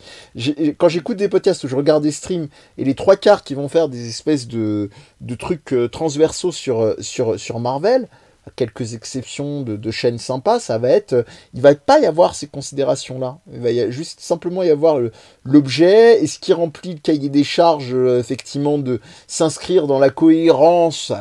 Quand 0.80 0.90
j'écoute 0.90 1.18
des 1.18 1.30
podcasts 1.30 1.64
où 1.64 1.68
je 1.68 1.76
regarde 1.76 2.02
des 2.02 2.12
streams 2.12 2.48
et 2.80 2.84
les 2.84 2.96
trois 2.96 3.16
quarts 3.16 3.44
qui 3.44 3.54
vont 3.54 3.68
faire 3.68 3.90
des 3.90 4.10
espèces 4.10 4.48
de, 4.48 4.90
de 5.22 5.36
trucs 5.36 5.72
euh, 5.72 5.88
transversaux 5.88 6.52
sur, 6.52 6.82
euh, 6.82 6.96
sur, 7.00 7.40
sur 7.40 7.60
Marvel, 7.60 8.08
quelques 8.56 8.94
exceptions 8.94 9.62
de, 9.62 9.92
chaînes 9.92 10.18
sympas, 10.18 10.60
ça 10.60 10.78
va 10.78 10.90
être, 10.90 11.26
il 11.54 11.62
va 11.62 11.74
pas 11.76 12.00
y 12.00 12.06
avoir 12.06 12.36
ces 12.36 12.48
considérations-là. 12.48 13.40
Il 13.52 13.60
va 13.60 13.72
y 13.72 13.92
juste 13.92 14.20
simplement 14.20 14.64
y 14.64 14.70
avoir 14.70 15.00
l'objet 15.44 16.22
et 16.22 16.28
ce 16.28 16.40
qui 16.40 16.54
remplit 16.54 16.94
le 16.94 17.00
cahier 17.00 17.30
des 17.30 17.44
charges, 17.44 17.94
euh, 17.94 18.20
effectivement, 18.20 18.78
de 18.78 19.00
s'inscrire 19.28 19.88
dans 19.88 20.00
la 20.00 20.10
cohérence, 20.10 21.12
euh, 21.12 21.16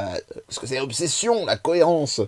parce 0.47 0.59
que 0.59 0.67
c'est 0.67 0.79
l'obsession, 0.79 1.47
la 1.47 1.57
cohérence. 1.57 2.21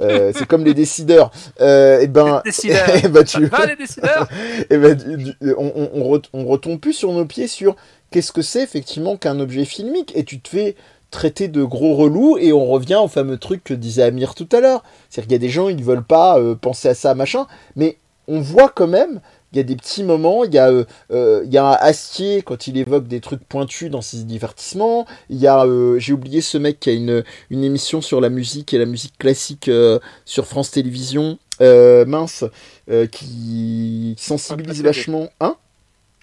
Euh, 0.00 0.32
c'est 0.36 0.46
comme 0.46 0.64
les 0.64 0.74
décideurs. 0.74 1.30
et 1.60 2.06
ben, 2.06 2.42
et 2.44 3.08
ben, 3.08 3.24
tu, 3.24 3.40
les 3.40 3.76
décideurs. 3.76 4.28
et 4.70 4.76
ben, 4.76 5.34
on, 5.56 5.90
on, 5.94 6.22
on 6.32 6.46
retombe 6.46 6.80
plus 6.80 6.92
sur 6.92 7.12
nos 7.12 7.24
pieds 7.24 7.48
sur 7.48 7.76
qu'est-ce 8.10 8.32
que 8.32 8.42
c'est 8.42 8.62
effectivement 8.62 9.16
qu'un 9.16 9.40
objet 9.40 9.64
filmique 9.64 10.12
et 10.14 10.24
tu 10.24 10.40
te 10.40 10.48
fais 10.48 10.76
traiter 11.14 11.46
de 11.46 11.62
gros 11.62 11.94
relous 11.94 12.36
et 12.38 12.52
on 12.52 12.66
revient 12.66 12.98
au 13.00 13.06
fameux 13.06 13.38
truc 13.38 13.62
que 13.62 13.72
disait 13.72 14.02
Amir 14.02 14.34
tout 14.34 14.48
à 14.50 14.60
l'heure. 14.60 14.82
C'est-à-dire 15.08 15.28
qu'il 15.28 15.32
y 15.32 15.36
a 15.36 15.46
des 15.46 15.48
gens, 15.48 15.68
ils 15.68 15.76
ne 15.76 15.82
veulent 15.82 16.04
pas 16.04 16.40
euh, 16.40 16.56
penser 16.56 16.88
à 16.88 16.94
ça, 16.94 17.14
machin, 17.14 17.46
mais 17.76 17.98
on 18.26 18.40
voit 18.40 18.68
quand 18.68 18.88
même, 18.88 19.20
il 19.52 19.58
y 19.58 19.60
a 19.60 19.62
des 19.62 19.76
petits 19.76 20.02
moments, 20.02 20.42
il 20.42 20.52
y 20.52 20.58
a, 20.58 20.70
euh, 20.70 20.84
euh, 21.12 21.42
il 21.44 21.52
y 21.52 21.56
a 21.56 21.64
un 21.64 21.76
Astier 21.80 22.42
quand 22.42 22.66
il 22.66 22.76
évoque 22.76 23.06
des 23.06 23.20
trucs 23.20 23.44
pointus 23.44 23.90
dans 23.90 24.02
ses 24.02 24.24
divertissements, 24.24 25.06
il 25.30 25.38
y 25.38 25.46
a, 25.46 25.64
j'ai 25.98 26.12
oublié 26.12 26.40
ce 26.40 26.58
mec 26.58 26.80
qui 26.80 26.90
a 26.90 26.94
une, 26.94 27.22
une 27.50 27.62
émission 27.62 28.02
sur 28.02 28.20
la 28.20 28.28
musique 28.28 28.74
et 28.74 28.78
la 28.78 28.86
musique 28.86 29.16
classique 29.16 29.70
sur 30.24 30.46
France 30.46 30.72
Télévisions, 30.72 31.38
mince, 31.60 32.44
qui 33.12 34.16
sensibilise 34.18 34.82
vachement... 34.82 35.28
Hein? 35.38 35.54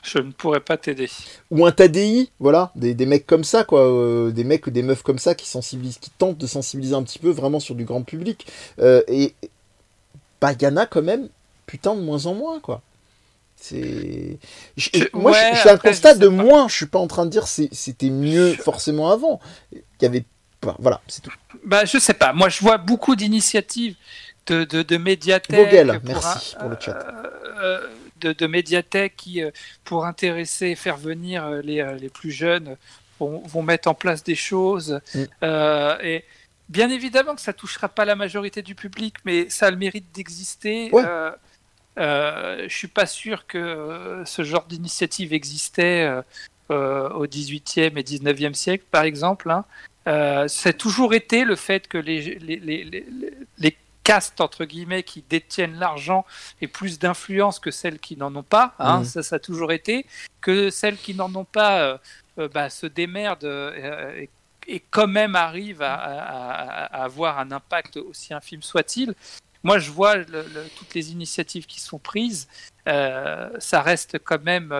Je 0.01 0.17
ne 0.19 0.31
pourrais 0.31 0.59
pas 0.59 0.77
t'aider. 0.77 1.09
Ou 1.51 1.65
un 1.65 1.71
TADI, 1.71 2.31
voilà, 2.39 2.71
des, 2.75 2.93
des 2.93 3.05
mecs 3.05 3.25
comme 3.25 3.43
ça, 3.43 3.63
quoi, 3.63 3.81
euh, 3.81 4.31
des 4.31 4.43
mecs 4.43 4.65
ou 4.67 4.71
des 4.71 4.83
meufs 4.83 5.03
comme 5.03 5.19
ça 5.19 5.35
qui 5.35 5.47
sensibilisent, 5.47 5.99
qui 5.99 6.09
tentent 6.09 6.37
de 6.37 6.47
sensibiliser 6.47 6.95
un 6.95 7.03
petit 7.03 7.19
peu 7.19 7.29
vraiment 7.29 7.59
sur 7.59 7.75
du 7.75 7.85
grand 7.85 8.03
public. 8.03 8.47
Euh, 8.79 9.03
et 9.07 9.35
bah, 10.39 10.53
y 10.59 10.65
en 10.65 10.77
a 10.77 10.85
quand 10.85 11.03
même, 11.03 11.29
putain, 11.67 11.95
de 11.95 12.01
moins 12.01 12.25
en 12.25 12.33
moins, 12.33 12.59
quoi. 12.59 12.81
C'est. 13.55 14.39
Moi, 15.13 15.33
je, 15.33 15.57
fais 15.57 15.69
un 15.69 15.77
constat 15.77 16.15
de 16.15 16.27
moins. 16.27 16.67
Je 16.67 16.73
suis 16.73 16.87
pas 16.87 16.97
en 16.97 17.05
train 17.05 17.25
de 17.25 17.29
dire 17.29 17.45
c'était 17.47 18.09
mieux 18.09 18.53
forcément 18.53 19.11
avant. 19.11 19.39
Il 19.71 19.81
y 20.01 20.05
avait 20.05 20.25
pas. 20.61 20.75
Voilà, 20.79 20.99
c'est 21.07 21.21
tout. 21.21 21.31
Bah, 21.63 21.85
je 21.85 21.99
sais 21.99 22.15
pas. 22.15 22.33
Moi, 22.33 22.49
je 22.49 22.59
vois 22.59 22.79
beaucoup 22.79 23.15
d'initiatives 23.15 23.95
de, 24.47 24.63
de, 24.63 24.81
de 24.81 24.97
médiathèques. 24.97 25.65
Vogel, 25.65 26.01
merci 26.03 26.55
pour 26.59 26.69
le 26.69 26.77
chat. 26.79 26.97
Euh, 27.61 27.87
de, 28.21 28.47
médiathèques 28.47 29.15
qui, 29.17 29.43
euh, 29.43 29.51
pour 29.83 30.05
intéresser, 30.05 30.75
faire 30.75 30.97
venir 30.97 31.45
euh, 31.45 31.61
les, 31.61 31.81
euh, 31.81 31.95
les 31.95 32.09
plus 32.09 32.31
jeunes, 32.31 32.77
vont, 33.19 33.61
mettre 33.61 33.87
en 33.87 33.93
place 33.93 34.23
des 34.23 34.35
choses. 34.35 34.99
Mm. 35.13 35.25
et 36.03 36.23
bien 36.69 36.89
évidemment 36.89 37.35
que 37.35 37.41
ça 37.41 37.53
touchera 37.53 37.87
pas 37.87 38.03
la 38.03 38.15
majorité 38.15 38.63
du 38.63 38.73
public, 38.73 39.15
mais 39.25 39.47
ça 39.49 39.67
a 39.67 39.71
le 39.71 39.77
mérite 39.77 40.07
d'exister. 40.13 40.89
Je 40.91 41.31
Euh, 41.97 42.65
je 42.69 42.75
suis 42.75 42.87
pas 42.87 43.05
sûr 43.05 43.45
que 43.45 44.23
ce 44.25 44.43
genre 44.43 44.65
d'initiative 44.65 45.33
existait 45.33 46.09
au 46.69 47.27
18e 47.27 47.97
et 47.97 48.01
19e 48.01 48.53
siècle, 48.53 48.85
par 48.89 49.03
exemple. 49.03 49.51
Hein. 49.51 49.65
c'est 50.47 50.77
toujours 50.77 51.13
été 51.13 51.43
le 51.43 51.57
fait 51.57 51.87
que 51.89 51.97
les, 51.97 52.39
les, 52.39 52.55
les, 52.55 53.05
les 53.59 53.77
castes 54.11 54.41
entre 54.41 54.65
guillemets 54.65 55.03
qui 55.03 55.23
détiennent 55.29 55.79
l'argent 55.79 56.25
et 56.59 56.67
plus 56.67 56.99
d'influence 56.99 57.59
que 57.59 57.71
celles 57.71 57.97
qui 57.97 58.17
n'en 58.17 58.35
ont 58.35 58.43
pas. 58.43 58.73
Hein, 58.77 58.99
mmh. 58.99 59.05
ça, 59.05 59.23
ça 59.23 59.35
a 59.37 59.39
toujours 59.39 59.71
été 59.71 60.05
que 60.41 60.69
celles 60.69 60.97
qui 60.97 61.15
n'en 61.15 61.33
ont 61.33 61.45
pas 61.45 61.81
euh, 61.81 61.97
euh, 62.37 62.49
bah, 62.49 62.69
se 62.69 62.87
démerdent 62.87 63.45
euh, 63.45 64.25
et, 64.67 64.83
quand 64.89 65.07
même 65.07 65.35
arrivent 65.35 65.81
à, 65.81 65.93
avoir 67.05 67.39
un 67.39 67.51
impact 67.51 67.97
aussi 67.97 68.33
infime 68.33 68.61
soit-il. 68.61 69.15
Moi, 69.63 69.79
je 69.79 69.91
vois 69.91 70.15
toutes 70.77 70.93
les 70.93 71.11
initiatives 71.11 71.65
qui 71.65 71.79
sont 71.79 71.99
prises, 71.99 72.47
ça 72.85 73.81
reste 73.81 74.19
quand 74.23 74.43
même 74.43 74.73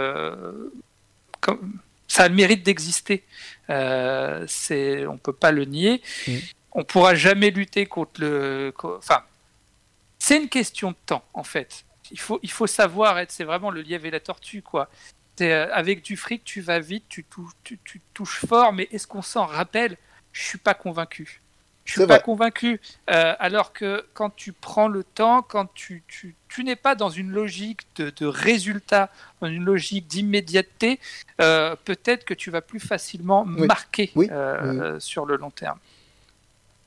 comme, 1.40 1.80
ça 2.12 2.24
a 2.24 2.28
le 2.28 2.36
mérite 2.36 2.64
d'exister. 2.64 3.24
Euh, 3.70 4.44
c'est, 4.48 5.08
on 5.08 5.18
peut 5.18 5.34
pas 5.34 5.52
le 5.52 5.66
nier. 5.66 6.02
Mmh 6.28 6.32
on 6.72 6.84
pourra 6.84 7.16
jamais 7.16 7.52
lutter 7.52 7.86
contre 7.86 8.22
le. 8.22 8.74
Enfin, 8.84 9.24
c'est 10.20 10.38
une 10.38 10.50
question 10.50 10.92
de 10.92 10.98
temps, 11.06 11.24
en 11.34 11.44
fait. 11.44 11.86
Il 12.12 12.20
faut, 12.20 12.40
il 12.44 12.52
faut 12.52 12.68
savoir 12.68 13.20
être. 13.20 13.32
C'est 13.32 13.44
vraiment 13.44 13.72
le 13.72 13.82
lièvre 13.82 14.06
et 14.06 14.12
la 14.12 14.20
tortue, 14.20 14.62
quoi. 14.62 14.90
Euh, 15.42 15.68
avec 15.72 16.04
du 16.04 16.18
fric, 16.18 16.44
tu 16.44 16.62
vas 16.62 16.80
vite, 16.80 17.06
tu, 17.10 17.26
tu, 17.64 17.80
tu 17.84 18.02
touches 18.14 18.46
fort, 18.46 18.74
mais 18.74 18.88
est-ce 18.92 19.08
qu'on 19.08 19.22
s'en 19.22 19.46
rappelle? 19.46 19.98
Je 20.34 20.44
suis 20.44 20.58
pas 20.60 20.74
convaincu. 20.74 21.42
Je 21.84 21.94
suis 21.94 22.08
pas 22.08 22.20
convaincu. 22.20 22.80
Euh, 23.10 23.34
alors 23.40 23.74
que 23.74 24.06
quand 24.14 24.30
tu 24.30 24.54
prends 24.54 24.88
le 24.88 25.04
temps, 25.04 25.42
quand 25.42 25.74
tu, 25.74 26.04
tu, 26.08 26.36
tu 26.48 26.64
n'es 26.64 26.76
pas 26.76 26.94
dans 26.94 27.10
une 27.10 27.32
logique 27.32 27.88
de, 27.96 28.12
de 28.12 28.26
résultat, 28.28 29.10
dans 29.42 29.48
une 29.48 29.66
logique 29.66 30.08
d'immédiateté, 30.08 31.00
euh, 31.42 31.76
peut-être 31.86 32.24
que 32.24 32.36
tu 32.36 32.52
vas 32.52 32.62
plus 32.62 32.80
facilement 32.80 33.44
marquer 33.46 34.14
sur 35.00 35.26
le 35.26 35.38
long 35.38 35.50
terme. 35.50 35.80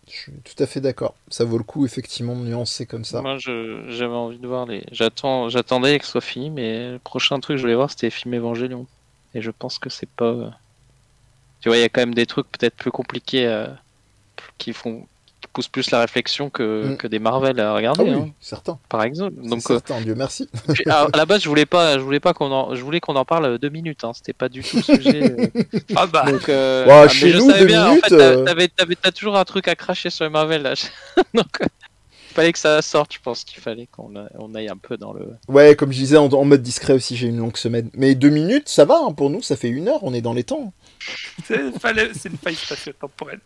Je 0.08 0.12
suis 0.12 0.32
tout 0.32 0.62
à 0.62 0.66
fait 0.66 0.80
d'accord. 0.80 1.14
Ça 1.28 1.44
vaut 1.44 1.58
le 1.58 1.64
coup, 1.64 1.84
effectivement, 1.84 2.36
de 2.36 2.42
nuancer 2.42 2.86
comme 2.86 3.04
ça. 3.04 3.22
Moi, 3.22 3.38
j'avais 3.38 4.14
envie 4.14 4.38
de 4.38 4.46
voir 4.46 4.66
les. 4.66 4.84
J'attendais 4.92 5.98
que 5.98 6.04
ce 6.04 6.12
soit 6.12 6.20
fini, 6.20 6.50
mais 6.50 6.92
le 6.92 6.98
prochain 6.98 7.40
truc 7.40 7.54
que 7.54 7.58
je 7.58 7.62
voulais 7.62 7.74
voir, 7.74 7.90
c'était 7.90 8.10
les 8.24 8.36
Evangelion. 8.38 8.86
Et 9.34 9.42
je 9.42 9.50
pense 9.50 9.78
que 9.78 9.90
c'est 9.90 10.08
pas. 10.08 10.58
Tu 11.60 11.68
vois, 11.68 11.78
il 11.78 11.80
y 11.80 11.84
a 11.84 11.88
quand 11.88 12.02
même 12.02 12.14
des 12.14 12.26
trucs 12.26 12.50
peut-être 12.50 12.76
plus 12.76 12.90
compliqués 12.90 13.46
euh, 13.46 13.66
qui 14.58 14.72
font 14.72 15.06
pousse 15.54 15.68
plus 15.68 15.90
la 15.90 16.00
réflexion 16.00 16.50
que, 16.50 16.88
mm. 16.88 16.96
que 16.98 17.06
des 17.06 17.18
Marvel 17.18 17.58
à 17.60 17.74
regarder. 17.74 18.04
Ah 18.06 18.18
oui, 18.18 18.32
hein, 18.52 18.78
Par 18.90 19.02
exemple. 19.04 19.36
Donc, 19.40 19.60
euh, 19.70 19.74
certain, 19.74 20.00
Dieu 20.02 20.14
merci. 20.14 20.50
à, 20.86 21.06
la 21.14 21.24
base, 21.24 21.42
je 21.42 21.48
voulais 21.48 21.64
pas, 21.64 21.94
je 21.94 22.02
voulais 22.02 22.20
pas 22.20 22.34
qu'on 22.34 22.52
en, 22.52 22.74
je 22.74 22.82
voulais 22.82 23.00
qu'on 23.00 23.16
en 23.16 23.24
parle 23.24 23.58
deux 23.58 23.70
minutes. 23.70 24.04
Hein. 24.04 24.12
C'était 24.14 24.34
pas 24.34 24.50
du 24.50 24.62
tout 24.62 24.76
le 24.76 24.82
sujet. 24.82 25.22
Euh. 25.22 25.46
ah 25.96 26.06
bah. 26.06 26.30
Donc, 26.30 26.48
euh, 26.48 26.84
ouais, 26.86 27.08
chez 27.08 27.32
nous, 27.32 27.50
deux 27.50 27.64
bien, 27.64 27.88
minutes. 27.88 28.04
En 28.04 28.18
fait, 28.18 28.96
t'as, 29.00 29.12
toujours 29.12 29.36
un 29.36 29.44
truc 29.44 29.68
à 29.68 29.76
cracher 29.76 30.10
sur 30.10 30.24
les 30.24 30.30
Marvel 30.30 30.62
là. 30.62 30.74
Donc. 31.34 31.60
Il 32.30 32.34
fallait 32.34 32.52
que 32.52 32.58
ça 32.58 32.82
sorte, 32.82 33.14
je 33.14 33.20
pense 33.20 33.44
qu'il 33.44 33.62
fallait 33.62 33.86
qu'on 33.86 34.12
on 34.36 34.54
aille 34.56 34.68
un 34.68 34.76
peu 34.76 34.96
dans 34.96 35.12
le. 35.12 35.28
Ouais, 35.46 35.76
comme 35.76 35.92
je 35.92 35.98
disais, 35.98 36.16
en, 36.16 36.44
mode 36.44 36.62
discret 36.62 36.92
aussi, 36.92 37.14
j'ai 37.14 37.28
une 37.28 37.36
longue 37.36 37.56
semaine. 37.56 37.90
Mais 37.94 38.16
deux 38.16 38.28
minutes, 38.28 38.68
ça 38.68 38.84
va, 38.84 38.98
hein, 39.06 39.12
pour 39.12 39.30
nous, 39.30 39.40
ça 39.40 39.54
fait 39.54 39.68
une 39.68 39.86
heure, 39.86 40.02
on 40.02 40.12
est 40.12 40.20
dans 40.20 40.32
les 40.32 40.42
temps. 40.42 40.72
c'est 41.44 41.60
une 41.60 42.36
faille 42.36 42.56
spatio-temporelle. 42.56 43.38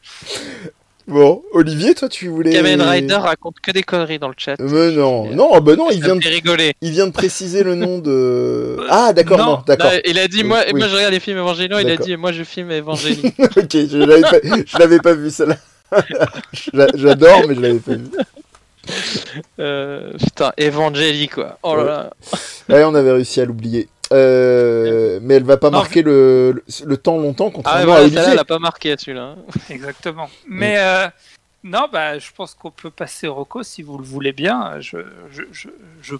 Bon, 1.09 1.43
Olivier, 1.53 1.95
toi, 1.95 2.11
tu 2.11 2.29
voulais. 2.29 2.53
Kamen 2.53 2.83
Rider 2.83 3.15
raconte 3.15 3.61
que 3.61 3.71
des 3.71 3.83
conneries 3.83 4.19
dans 4.19 4.29
le 4.29 4.35
chat. 4.37 4.57
Mais 4.59 4.91
non, 4.91 5.31
non, 5.31 5.59
bah 5.61 5.75
non, 5.75 5.89
il 5.91 6.03
vient 6.03 6.17
de 6.17 6.29
rigoler. 6.29 6.75
Il 6.83 6.91
vient 6.91 7.07
de 7.07 7.13
préciser 7.13 7.63
le 7.63 7.75
nom 7.75 7.99
de. 7.99 8.77
Ah, 8.91 9.13
d'accord, 9.13 9.39
non, 9.39 9.63
d'accord. 9.67 9.91
Il 10.05 10.19
a 10.19 10.29
dit, 10.29 10.45
moi, 10.45 10.65
moi, 10.75 10.89
je 10.89 10.95
regarde 10.95 11.13
les 11.13 11.21
films 11.21 11.39
évangéliens. 11.39 11.81
Il 11.81 11.91
a 11.91 11.97
dit, 11.97 12.17
moi, 12.17 12.33
je 12.33 12.43
filme 12.43 12.71
évangélique. 12.71 13.35
ok, 13.57 13.73
je 13.73 13.99
l'avais 13.99 14.23
pas, 14.23 14.39
je 14.43 14.79
l'avais 14.79 14.99
pas 14.99 15.15
vu 15.15 15.31
celle-là. 15.31 15.57
J'adore, 16.95 17.43
mais 17.49 17.55
je 17.55 17.61
l'avais 17.61 17.79
pas 17.79 17.95
vu. 17.95 18.05
Euh, 19.61 20.13
putain, 20.19 20.53
évangélique 20.57 21.35
quoi. 21.35 21.59
Oh 21.63 21.77
là 21.77 21.85
là. 21.85 22.11
Ouais, 22.69 22.85
on 22.85 22.95
avait 22.95 23.13
réussi 23.13 23.41
à 23.41 23.45
l'oublier. 23.45 23.89
Euh, 24.13 25.19
mais 25.23 25.35
elle 25.35 25.45
va 25.45 25.57
pas 25.57 25.71
marquer 25.71 26.03
le, 26.03 26.65
le, 26.85 26.97
temps 26.97 27.19
longtemps 27.19 27.51
contrairement 27.51 27.93
ah 27.95 28.01
ouais, 28.03 28.09
voilà, 28.09 28.29
à 28.29 28.33
elle 28.33 28.39
a 28.39 28.45
pas 28.45 28.59
marqué 28.59 28.95
celui-là. 28.99 29.37
Exactement. 29.71 30.31
Mais 30.47 30.79
euh, 30.79 31.09
non, 31.65 31.89
bah, 31.93 32.19
je 32.19 32.31
pense 32.35 32.55
qu'on 32.55 32.71
peut 32.71 32.91
passer 32.91 33.27
au 33.27 33.35
Rocco 33.35 33.63
si 33.63 33.83
vous 33.83 33.99
le 33.99 34.05
voulez 34.05 34.33
bien. 34.33 34.81
Je, 34.81 34.99
je, 35.31 35.43
je, 35.53 35.69
je, 36.01 36.15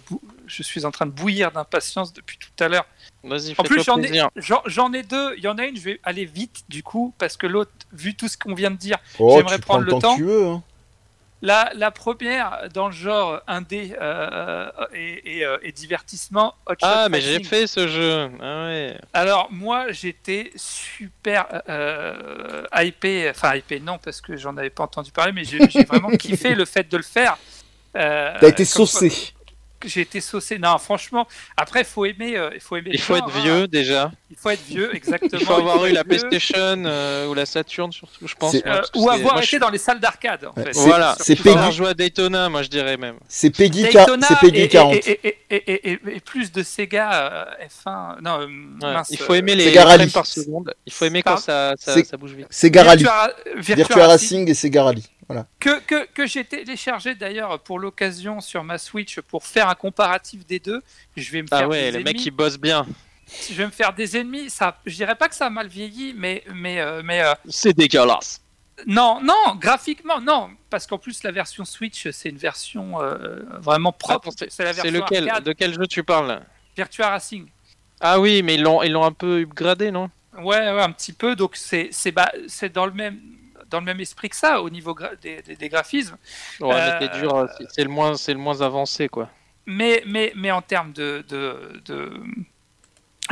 je 0.45 0.63
suis 0.63 0.85
en 0.85 0.91
train 0.91 1.05
de 1.05 1.11
bouillir 1.11 1.51
d'impatience 1.51 2.13
depuis 2.13 2.37
tout 2.37 2.63
à 2.63 2.67
l'heure. 2.67 2.85
Vas-y, 3.23 3.55
En 3.57 3.63
plus, 3.63 3.83
j'en 3.83 4.01
ai, 4.01 4.21
j'en 4.65 4.93
ai 4.93 5.03
deux. 5.03 5.35
Il 5.37 5.43
y 5.43 5.47
en 5.47 5.57
a 5.57 5.65
une, 5.65 5.75
je 5.75 5.81
vais 5.81 5.99
aller 6.03 6.25
vite 6.25 6.63
du 6.69 6.83
coup, 6.83 7.13
parce 7.17 7.37
que 7.37 7.47
l'autre, 7.47 7.71
vu 7.93 8.15
tout 8.15 8.27
ce 8.27 8.37
qu'on 8.37 8.53
vient 8.53 8.71
de 8.71 8.77
dire, 8.77 8.97
oh, 9.17 9.35
j'aimerais 9.37 9.59
prendre 9.59 9.85
le 9.85 9.93
temps. 9.93 10.13
Que 10.13 10.19
tu 10.19 10.25
veux, 10.25 10.45
hein. 10.45 10.63
La, 11.41 11.71
la 11.75 11.91
première 11.91 12.67
dans 12.73 12.87
le 12.87 12.93
genre 12.93 13.41
indé 13.47 13.95
euh, 14.01 14.69
et, 14.93 15.37
et, 15.37 15.45
euh, 15.45 15.57
et 15.61 15.71
divertissement. 15.71 16.53
Hot 16.65 16.73
Shot 16.73 16.77
Ah, 16.81 17.07
mais 17.09 17.21
j'ai 17.21 17.43
fait 17.43 17.65
ce 17.67 17.87
jeu. 17.87 18.29
Ah 18.41 18.65
ouais. 18.65 18.97
Alors 19.13 19.47
moi 19.51 19.91
j'étais 19.91 20.51
super 20.55 21.47
euh, 21.69 22.63
hypé, 22.75 23.29
enfin 23.29 23.55
hypé 23.55 23.79
non 23.79 23.97
parce 23.97 24.21
que 24.21 24.35
j'en 24.35 24.57
avais 24.57 24.69
pas 24.69 24.83
entendu 24.83 25.11
parler, 25.11 25.31
mais 25.31 25.43
j'ai 25.45 25.59
vraiment 25.85 26.09
kiffé 26.17 26.55
le 26.55 26.65
fait 26.65 26.89
de 26.89 26.97
le 26.97 27.03
faire. 27.03 27.37
Euh, 27.95 28.35
T'as 28.39 28.49
été 28.49 28.65
saucé. 28.65 29.33
J'ai 29.85 30.01
été 30.01 30.19
saucé. 30.21 30.59
Non, 30.59 30.77
franchement. 30.77 31.27
Après, 31.55 31.83
faut 31.83 32.03
aimer, 32.05 32.35
euh, 32.37 32.49
il 32.53 32.59
faut 32.59 32.75
aimer. 32.75 32.89
Il 32.93 32.99
faut 32.99 33.15
genre, 33.15 33.29
être 33.29 33.37
hein. 33.37 33.41
vieux 33.41 33.67
déjà. 33.67 34.11
Il 34.29 34.35
faut 34.35 34.49
être 34.49 34.63
vieux, 34.65 34.93
exactement. 34.95 35.39
Il 35.39 35.45
faut 35.45 35.53
avoir 35.53 35.85
eu 35.85 35.91
la 35.93 36.03
vieux, 36.03 36.09
PlayStation 36.09 36.83
euh, 36.85 37.27
ou 37.27 37.33
la 37.33 37.45
Saturn 37.45 37.91
surtout, 37.91 38.27
je 38.27 38.35
pense. 38.35 38.55
Euh, 38.55 38.81
ou 38.95 39.09
avoir 39.09 39.35
moi, 39.35 39.43
été 39.43 39.55
je- 39.55 39.61
dans 39.61 39.69
les 39.69 39.77
salles 39.77 39.99
d'arcade. 39.99 40.45
En 40.45 40.53
fait. 40.53 40.73
c'est- 40.73 40.85
Voilà, 40.85 41.15
c'est 41.19 41.35
Peggy. 41.35 41.49
Avoir 41.49 41.71
joué 41.71 41.87
à 41.87 41.93
Daytona, 41.93 42.49
moi 42.49 42.61
je 42.63 42.67
dirais 42.69 42.97
même. 42.97 43.15
C'est 43.27 43.49
Peggy, 43.51 43.83
Daytona 43.83 44.27
c'est 44.27 44.39
Peggy 44.39 44.61
et, 44.61 44.67
40. 44.67 44.93
Et, 44.95 45.19
et, 45.23 45.37
et, 45.49 45.55
et, 45.55 45.91
et- 45.93 45.99
et 46.15 46.19
plus 46.19 46.51
de 46.51 46.61
Sega 46.61 47.47
euh, 47.59 47.65
F1. 47.85 48.21
Non, 48.21 48.41
euh, 48.41 48.45
Ouais, 48.45 48.93
mince, 48.93 49.07
il 49.11 49.17
faut 49.17 49.33
aimer 49.33 49.55
les 49.55 49.65
Sega 49.65 49.81
frames 49.83 49.97
Rally. 49.99 50.11
par 50.11 50.25
seconde. 50.25 50.73
Il 50.85 50.91
faut 50.93 51.05
aimer 51.05 51.23
quand 51.23 51.37
ça, 51.37 51.73
ça, 51.79 51.93
C'est- 51.93 52.03
ça 52.03 52.17
bouge 52.17 52.31
vite. 52.33 52.47
Sega 52.49 52.83
Rally. 52.83 53.03
Virtua, 53.03 53.33
Virtua 53.55 53.75
Virtua 53.75 54.07
Racing. 54.07 54.39
Racing 54.39 54.49
et 54.49 54.53
Sega 54.53 54.83
Rally. 54.83 55.05
Voilà. 55.29 55.45
que, 55.59 55.79
que, 55.81 56.07
que 56.11 56.25
j'ai 56.25 56.43
téléchargé 56.43 57.13
d'ailleurs 57.13 57.59
pour 57.59 57.77
l'occasion 57.79 58.41
sur 58.41 58.63
ma 58.63 58.77
Switch 58.79 59.21
pour 59.21 59.45
faire 59.45 59.69
un 59.69 59.75
comparatif 59.75 60.43
des 60.45 60.59
deux. 60.59 60.81
Je 61.15 61.31
vais 61.31 61.43
me 61.43 61.47
Ah 61.51 61.59
faire 61.59 61.69
ouais, 61.69 61.77
des 61.77 61.83
les 61.91 61.95
ennemis. 61.99 62.03
mecs 62.05 62.25
ils 62.25 62.31
bossent 62.31 62.57
bien. 62.59 62.85
Je 63.47 63.53
vais 63.53 63.65
me 63.67 63.71
faire 63.71 63.93
des 63.93 64.17
ennemis. 64.17 64.49
Ça, 64.49 64.79
je 64.87 64.95
dirais 64.95 65.13
pas 65.15 65.29
que 65.29 65.35
ça 65.35 65.45
a 65.45 65.49
mal 65.51 65.67
vieilli, 65.67 66.15
mais 66.17 66.43
mais 66.55 66.79
euh, 66.81 67.01
mais 67.05 67.21
euh, 67.21 67.35
C'est 67.47 67.77
dégueulasse. 67.77 68.41
non 68.87 69.21
non 69.21 69.55
graphiquement 69.59 70.19
non 70.19 70.49
parce 70.71 70.87
qu'en 70.87 70.97
plus 70.97 71.21
la 71.23 71.31
version 71.31 71.63
Switch 71.65 72.09
c'est 72.11 72.29
une 72.29 72.37
version 72.37 72.99
euh, 72.99 73.43
vraiment 73.59 73.91
propre. 73.91 74.29
Attends, 74.29 74.35
c'est- 74.49 74.63
la 74.63 74.73
C'est 74.73 74.81
version 74.81 75.05
lequel 75.05 75.29
arcade 75.29 75.43
De 75.43 75.53
quel 75.53 75.73
jeu 75.75 75.85
tu 75.85 76.03
parles? 76.03 76.41
Virtua 76.75 77.09
Racing. 77.09 77.45
Ah 78.01 78.19
oui, 78.19 78.41
mais 78.41 78.55
ils 78.55 78.61
l'ont 78.63 78.81
ils 78.81 78.91
l'ont 78.91 79.03
un 79.05 79.11
peu 79.11 79.41
upgradé, 79.41 79.91
non? 79.91 80.09
Ouais, 80.37 80.71
ouais, 80.71 80.81
un 80.81 80.91
petit 80.91 81.13
peu. 81.13 81.35
Donc 81.35 81.55
c'est 81.55 81.89
c'est 81.91 82.11
bah, 82.11 82.31
c'est 82.47 82.73
dans 82.73 82.87
le 82.87 82.93
même 82.93 83.19
dans 83.69 83.79
le 83.79 83.85
même 83.85 83.99
esprit 83.99 84.29
que 84.29 84.35
ça 84.35 84.61
au 84.61 84.69
niveau 84.69 84.93
gra- 84.93 85.19
des, 85.21 85.41
des- 85.41 85.55
des 85.55 85.69
graphismes. 85.69 86.17
Ouais, 86.59 86.73
Euh, 86.73 87.07
dur, 87.19 87.47
c'est 87.69 87.83
le 87.83 87.89
moins 87.89 88.15
c'est 88.15 88.33
le 88.33 88.39
moins 88.39 88.61
avancé 88.61 89.07
quoi. 89.09 89.29
Mais, 89.65 90.01
mais, 90.07 90.33
mais 90.35 90.51
en 90.51 90.61
termes 90.61 90.91
de, 90.93 91.23
de, 91.29 91.81
de- 91.85 92.21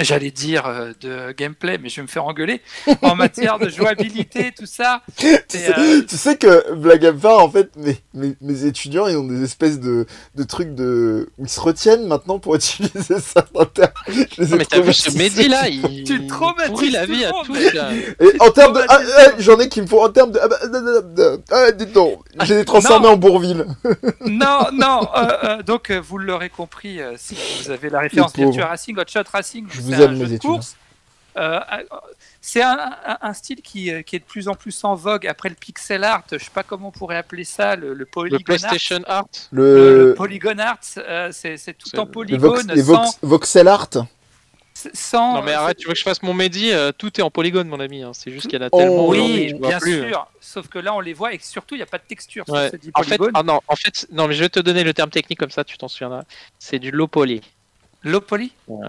j'allais 0.03 0.31
dire 0.31 0.65
euh, 0.65 0.93
de 1.01 1.31
gameplay, 1.31 1.77
mais 1.77 1.89
je 1.89 1.97
vais 1.97 2.01
me 2.03 2.07
faire 2.07 2.25
engueuler, 2.25 2.61
en 3.01 3.15
matière 3.15 3.59
de 3.59 3.69
jouabilité, 3.69 4.53
tout 4.57 4.65
ça. 4.65 5.01
tu, 5.17 5.27
Et, 5.27 5.39
sais, 5.47 5.73
euh, 5.77 6.01
tu 6.07 6.17
sais 6.17 6.37
que, 6.37 6.73
blague 6.73 7.05
à 7.05 7.13
part, 7.13 7.39
en 7.39 7.49
fait, 7.49 7.75
mes, 7.75 7.97
mes, 8.13 8.35
mes 8.41 8.65
étudiants, 8.65 9.07
ils 9.07 9.17
ont 9.17 9.27
des 9.27 9.43
espèces 9.43 9.79
de, 9.79 10.05
de 10.35 10.43
trucs 10.43 10.75
de... 10.75 11.29
où 11.37 11.45
ils 11.45 11.49
se 11.49 11.59
retiennent 11.59 12.07
maintenant 12.07 12.39
pour 12.39 12.55
utiliser 12.55 13.19
ça 13.19 13.45
dans 13.53 13.65
terme. 13.65 13.91
Je 14.07 14.41
les 14.41 14.47
ai 14.47 14.51
Non, 14.51 14.57
mais 14.57 14.65
t'as 14.65 14.79
vu 14.79 14.93
ce. 14.93 15.17
Mehdi 15.17 15.47
là, 15.47 15.67
il 15.69 16.03
Tu 16.03 16.27
traumatises 16.27 16.93
la 16.93 17.05
vie 17.05 17.25
à 17.25 17.31
tous 17.45 17.73
là. 17.73 17.91
Et 17.93 18.41
en 18.41 18.51
termes 18.51 18.73
de... 18.73 18.81
Ah, 18.87 18.99
ah, 19.17 19.25
J'en 19.39 19.59
ai 19.59 19.69
qui 19.69 19.81
me 19.81 19.87
font 19.87 20.03
en 20.03 20.09
termes 20.09 20.31
de... 20.31 20.39
Ah, 20.41 20.47
bah, 20.47 20.57
ah, 20.61 20.67
ah, 20.73 21.37
ah, 21.51 21.55
ah, 21.67 21.71
dis 21.71 21.85
donc, 21.87 22.19
j'ai 22.43 22.55
les 22.55 22.65
transformés 22.65 23.07
Non. 23.07 23.13
en 23.13 23.17
Bourville. 23.17 23.65
non, 24.25 24.67
non, 24.73 25.07
euh, 25.15 25.27
euh, 25.43 25.63
donc 25.63 25.91
vous 25.91 26.17
l'aurez 26.17 26.49
compris, 26.49 27.01
euh, 27.01 27.13
si 27.17 27.35
vous 27.61 27.71
avez 27.71 27.89
la 27.89 27.99
référence. 27.99 28.33
Virtua 28.35 28.67
Racing, 28.67 28.97
Hot 28.97 29.03
Shot 29.07 29.23
Racing, 29.31 29.65
Je 29.69 29.81
c'est 29.93 30.07
vous 30.07 30.23
un 30.23 30.27
jeu 30.27 30.37
course. 30.39 30.75
Euh, 31.37 31.59
euh, 31.71 31.83
c'est 32.41 32.63
style 33.33 33.61
qui, 33.61 33.91
euh, 33.91 34.01
qui 34.01 34.15
est 34.15 34.19
de 34.19 34.23
plus 34.23 34.47
en 34.47 34.55
plus 34.55 34.83
en 34.83 34.95
vogue 34.95 35.27
après 35.27 35.49
le 35.49 35.55
pixel 35.55 36.03
art. 36.03 36.23
Je 36.31 36.37
sais 36.39 36.49
pas 36.51 36.63
comment 36.63 36.87
on 36.87 36.91
pourrait 36.91 37.17
appeler 37.17 37.43
ça, 37.43 37.75
le, 37.75 37.93
polygon 38.05 38.37
art. 38.37 38.43
PlayStation 38.45 39.01
Art. 39.05 39.25
Le, 39.51 39.63
le 39.75 40.05
Le... 40.07 40.13
polygon 40.15 40.57
art, 40.57 40.79
euh, 40.97 41.29
c'est 41.31 41.57
tout 41.77 41.99
en 41.99 42.05
le- 42.05 42.23
Les, 42.25 42.37
vox, 42.37 42.63
polygone, 42.65 42.81
vox- 42.81 43.11
sans, 43.11 43.19
voxel 43.21 43.67
art. 43.67 43.89
sans. 44.73 45.33
Non 45.35 45.41
mais 45.43 45.53
arrête, 45.53 45.77
tu 45.77 45.87
veux 45.87 45.93
que 45.93 45.99
je 45.99 46.03
fasse 46.03 46.23
mon 46.23 46.33
Mehdi 46.33 46.71
euh, 46.71 46.91
Tout 46.91 47.19
est 47.19 47.23
en 47.23 47.29
polygone 47.29 47.67
mon 47.67 47.79
ami. 47.79 48.01
hein. 48.01 48.11
C'est 48.13 48.31
juste 48.31 48.47
qu'il 48.47 48.59
y 48.59 48.63
en 48.63 48.65
a 48.65 48.69
Oh, 48.71 48.77
tellement. 48.79 49.07
Oui, 49.07 49.53
bien 49.53 49.79
plus. 49.79 50.07
sûr. 50.07 50.27
Sauf 50.41 50.67
que 50.69 50.79
là, 50.79 50.95
on 50.95 51.01
les 51.01 51.13
voit 51.13 51.33
et 51.33 51.37
que 51.37 51.45
surtout, 51.45 51.75
il 51.75 51.79
n'y 51.79 51.83
a 51.83 51.87
pas 51.87 51.97
de 51.99 52.03
texture 52.07 52.45
sur 52.47 52.55
ce 52.55 52.71
En 52.95 53.03
fait, 53.03 53.19
ah 53.35 53.43
non, 53.43 53.59
en 53.67 53.75
fait, 53.75 54.07
non 54.11 54.27
mais 54.27 54.33
je 54.33 54.39
vais 54.39 54.49
te 54.49 54.59
donner 54.59 54.83
le 54.83 54.93
terme 54.95 55.11
technique 55.11 55.37
comme 55.39 55.51
ça, 55.51 55.63
tu 55.63 55.77
t'en 55.77 55.87
souviendras. 55.87 56.23
C'est 56.57 56.79
du 56.79 56.89
low 56.89 57.05
poly. 57.07 57.41
Low 58.03 58.21
poly? 58.21 58.51
Ouais, 58.67 58.87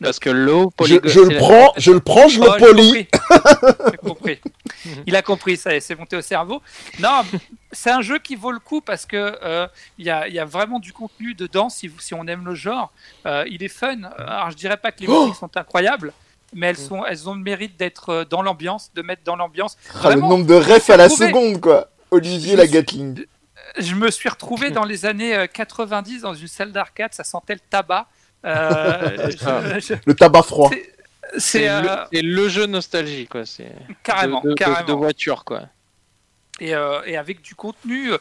parce 0.00 0.18
que 0.18 0.30
low 0.30 0.70
Je, 0.70 0.76
polygone. 0.76 1.10
je 1.10 1.20
c'est 1.20 1.26
le 1.26 1.34
la- 1.34 1.38
prends, 1.38 1.72
je 1.76 1.90
le 1.92 2.00
prends, 2.00 2.28
je 2.28 2.40
le 2.40 2.46
Oh, 2.48 2.54
j'ai 2.58 2.66
polis. 2.66 3.06
compris. 3.10 3.96
Compris. 4.02 4.40
Il 5.06 5.14
a 5.16 5.22
compris, 5.22 5.56
ça 5.56 5.78
c'est 5.80 5.94
monté 5.94 6.16
au 6.16 6.20
cerveau. 6.22 6.60
Non, 7.00 7.22
c'est 7.70 7.90
un 7.90 8.00
jeu 8.02 8.18
qui 8.18 8.34
vaut 8.36 8.50
le 8.52 8.58
coup 8.58 8.80
parce 8.80 9.06
que 9.06 9.38
euh, 9.42 9.66
il 9.98 10.06
y, 10.06 10.10
a, 10.10 10.26
il 10.28 10.34
y 10.34 10.38
a 10.38 10.44
vraiment 10.44 10.78
du 10.80 10.92
contenu 10.92 11.34
dedans 11.34 11.68
si, 11.68 11.90
on 12.12 12.26
aime 12.26 12.44
le 12.44 12.54
genre. 12.54 12.92
Euh, 13.26 13.44
il 13.48 13.62
est 13.62 13.68
fun. 13.68 14.02
Alors 14.18 14.50
je 14.50 14.56
dirais 14.56 14.76
pas 14.76 14.92
que 14.92 15.00
les 15.00 15.08
Oh 15.08 15.22
musiques 15.22 15.36
sont 15.38 15.56
incroyables, 15.56 16.12
mais 16.54 16.68
elles, 16.68 16.76
sont, 16.76 17.04
elles 17.04 17.28
ont 17.28 17.34
le 17.34 17.40
mérite 17.42 17.76
d'être 17.78 18.08
euh, 18.10 18.24
dans 18.24 18.42
l'ambiance, 18.42 18.90
de 18.94 19.02
mettre 19.02 19.22
dans 19.24 19.36
l'ambiance. 19.36 19.76
Ah, 20.02 20.14
le 20.14 20.20
nombre 20.20 20.46
de 20.46 20.54
refs 20.54 20.90
à 20.90 20.96
la 20.96 21.08
trouvé. 21.08 21.28
seconde, 21.28 21.60
quoi. 21.60 21.88
Olivier 22.10 22.52
Je 22.52 22.56
la 22.56 22.64
suis- 22.64 22.72
Gatling. 22.72 23.24
Je 23.78 23.94
me 23.94 24.10
suis 24.10 24.28
retrouvé 24.28 24.70
dans 24.70 24.84
les 24.84 25.06
années 25.06 25.34
euh, 25.34 25.46
90 25.46 26.22
dans 26.22 26.34
une 26.34 26.48
salle 26.48 26.72
d'arcade, 26.72 27.14
ça 27.14 27.24
sentait 27.24 27.54
le 27.54 27.60
tabac. 27.70 28.06
Euh, 28.44 29.30
je- 29.30 29.80
je- 29.80 29.94
Le 30.06 30.14
tabac 30.14 30.42
froid. 30.42 30.70
C'est- 31.38 31.80
le, 31.82 31.88
euh, 31.90 32.04
le 32.12 32.48
jeu 32.48 32.66
nostalgie 32.66 33.26
quoi. 33.26 33.46
C'est 33.46 33.72
carrément, 34.02 34.40
de, 34.42 34.50
de- 34.50 34.54
carrément. 34.54 34.86
de 34.88 34.92
voiture 34.92 35.44
quoi. 35.44 35.62
et, 36.60 36.74
euh, 36.74 37.00
et 37.06 37.16
avec 37.16 37.40
du 37.40 37.54
contenu. 37.54 38.10
euh, 38.12 38.18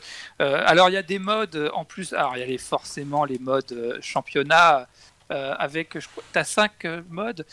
alors 0.66 0.90
il 0.90 0.94
y 0.94 0.98
a 0.98 1.04
des 1.04 1.20
modes 1.20 1.70
en 1.74 1.84
plus. 1.86 2.14
Alors 2.14 2.38
il 2.38 2.40
y 2.40 2.44
a 2.44 2.46
les, 2.46 2.58
forcément 2.58 3.26
les 3.26 3.40
modes 3.40 3.72
euh, 3.74 3.98
championnat 4.02 4.88
euh, 5.32 5.54
avec. 5.58 6.00
Je 6.00 6.08
crois, 6.08 6.24
t'as 6.32 6.44
cinq 6.44 6.86
euh, 6.86 7.02
modes. 7.10 7.46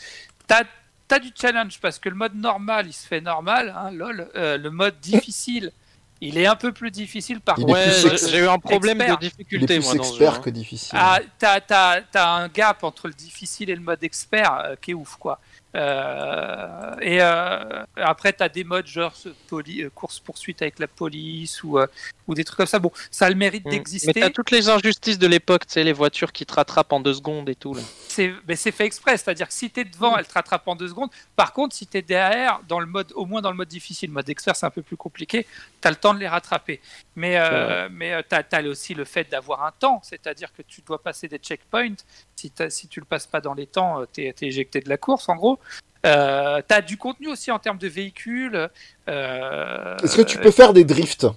T'as 0.47 0.63
as 1.11 1.19
du 1.19 1.31
challenge 1.35 1.79
parce 1.81 1.97
que 1.99 2.07
le 2.07 2.15
mode 2.15 2.35
normal 2.35 2.85
il 2.87 2.93
se 2.93 3.07
fait 3.07 3.19
normal, 3.21 3.73
hein, 3.75 3.89
lol. 3.91 4.29
Euh, 4.35 4.57
le 4.57 4.69
mode 4.69 4.99
difficile. 4.99 5.71
Il 6.21 6.37
est 6.37 6.47
un 6.47 6.55
peu 6.57 6.73
plus 6.73 6.91
difficile 6.91 7.39
par 7.39 7.55
contre. 7.55 7.69
Ouais, 7.71 7.91
j'ai 8.29 8.39
eu 8.39 8.47
un 8.47 8.59
problème 8.59 8.99
expert. 8.99 9.17
de 9.19 9.23
Il 9.23 9.27
est 9.27 9.29
difficulté 9.29 9.75
plus 9.79 9.85
moi 9.85 9.95
expert 9.95 10.33
hein. 10.35 10.41
que 10.43 10.49
difficile. 10.49 10.97
Ah, 11.01 11.19
t'as, 11.37 11.61
t'as- 11.61 12.01
t'as 12.11 12.29
un 12.29 12.47
gap 12.49 12.83
entre 12.83 13.07
le 13.07 13.13
difficile 13.13 13.69
et 13.69 13.75
le 13.75 13.81
mode 13.81 14.03
expert 14.03 14.53
euh, 14.65 14.75
qui 14.81 14.91
est 14.91 14.93
ouf, 14.93 15.15
quoi. 15.15 15.39
Euh, 15.75 16.95
et 17.01 17.21
euh, 17.21 17.83
après, 17.95 18.33
t'as 18.33 18.49
des 18.49 18.63
modes 18.63 18.87
genre 18.87 19.13
poli- 19.47 19.83
euh, 19.83 19.89
course-poursuite 19.93 20.61
avec 20.61 20.79
la 20.79 20.87
police 20.87 21.63
ou, 21.63 21.77
euh, 21.79 21.87
ou 22.29 22.33
des 22.35 22.43
trucs 22.45 22.57
comme 22.57 22.65
ça. 22.67 22.79
Bon, 22.79 22.91
ça 23.11 23.25
a 23.25 23.29
le 23.29 23.35
mérite 23.35 23.65
Mm. 23.65 23.69
Mais 23.71 23.77
d'exister. 23.77 24.13
t'as 24.21 24.29
toutes 24.29 24.51
les 24.51 24.69
injustices 24.69 25.19
de 25.19 25.27
l'époque, 25.27 25.65
tu 25.67 25.73
sais, 25.73 25.83
les 25.83 25.91
voitures 25.91 26.31
qui 26.31 26.45
te 26.45 26.53
rattrapent 26.53 26.93
en 26.93 26.99
deux 27.01 27.13
secondes 27.13 27.49
et 27.49 27.55
tout 27.55 27.73
là. 27.73 27.81
C'est, 28.07 28.31
mais 28.47 28.55
c'est 28.55 28.71
fait 28.71 28.85
exprès, 28.85 29.17
c'est-à-dire 29.17 29.47
que 29.47 29.53
si 29.53 29.69
t'es 29.69 29.83
devant, 29.83 30.15
elle 30.17 30.25
te 30.25 30.33
rattrape 30.33 30.67
en 30.67 30.75
deux 30.75 30.87
secondes. 30.87 31.09
Par 31.35 31.51
contre, 31.51 31.75
si 31.75 31.85
t'es 31.87 32.01
derrière, 32.01 32.61
dans 32.67 32.79
le 32.79 32.85
mode, 32.85 33.11
au 33.15 33.25
moins 33.25 33.41
dans 33.41 33.51
le 33.51 33.57
mode 33.57 33.67
difficile, 33.67 34.09
le 34.09 34.13
mode 34.13 34.29
expert, 34.29 34.55
c'est 34.55 34.65
un 34.65 34.69
peu 34.69 34.81
plus 34.81 34.95
compliqué. 34.97 35.45
T'as 35.81 35.89
le 35.89 35.95
temps 35.97 36.13
de 36.13 36.19
les 36.19 36.27
rattraper. 36.27 36.79
Mais, 37.15 37.37
euh, 37.37 37.89
mais 37.91 38.13
euh, 38.13 38.21
t'as, 38.27 38.43
t'as 38.43 38.63
aussi 38.63 38.93
le 38.93 39.03
fait 39.05 39.29
d'avoir 39.29 39.65
un 39.65 39.71
temps, 39.77 39.99
c'est-à-dire 40.03 40.53
que 40.53 40.61
tu 40.61 40.81
dois 40.81 41.01
passer 41.01 41.27
des 41.27 41.37
checkpoints. 41.37 41.95
Si, 42.35 42.51
si 42.69 42.87
tu 42.87 42.99
le 42.99 43.05
passes 43.05 43.27
pas 43.27 43.41
dans 43.41 43.53
les 43.53 43.67
temps, 43.67 44.01
euh, 44.01 44.05
t'es, 44.11 44.31
t'es 44.35 44.45
éjecté 44.47 44.79
de 44.79 44.87
la 44.89 44.97
course, 44.97 45.27
en 45.27 45.35
gros. 45.35 45.59
Euh, 46.05 46.61
t'as 46.65 46.79
du 46.81 46.95
contenu 46.97 47.27
aussi 47.27 47.51
en 47.51 47.59
termes 47.59 47.77
de 47.77 47.87
véhicules. 47.89 48.69
euh, 49.09 49.97
Est-ce 50.03 50.15
que 50.15 50.21
tu 50.21 50.37
peux 50.37 50.51
faire 50.51 50.71
des 50.71 50.85
drifts? 50.85 51.27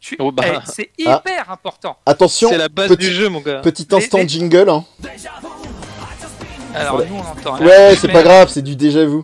Tu- 0.00 0.16
Oh, 0.18 0.32
bah. 0.32 0.42
eh, 0.46 0.58
c'est 0.64 0.90
hyper 0.98 1.50
important. 1.50 1.96
Attention, 2.06 2.48
C'est 2.48 2.58
la 2.58 2.68
base 2.68 2.88
petit- 2.88 3.06
du 3.08 3.12
jeu 3.12 3.28
mon 3.28 3.40
gars. 3.40 3.60
petit 3.60 3.86
Les- 3.90 3.96
instant 3.96 4.18
les- 4.18 4.28
jingle. 4.28 4.68
hein. 4.70 4.84
Alors 6.74 6.96
Voilà. 6.96 7.10
nous 7.10 7.16
on 7.16 7.20
entend. 7.20 7.52
rien. 7.54 7.66
Ouais, 7.66 7.96
c'est 7.96 8.06
Mais- 8.06 8.12
pas 8.12 8.22
grave, 8.22 8.48
c'est 8.48 8.62
du 8.62 8.76
déjà 8.76 9.04
vu. 9.04 9.22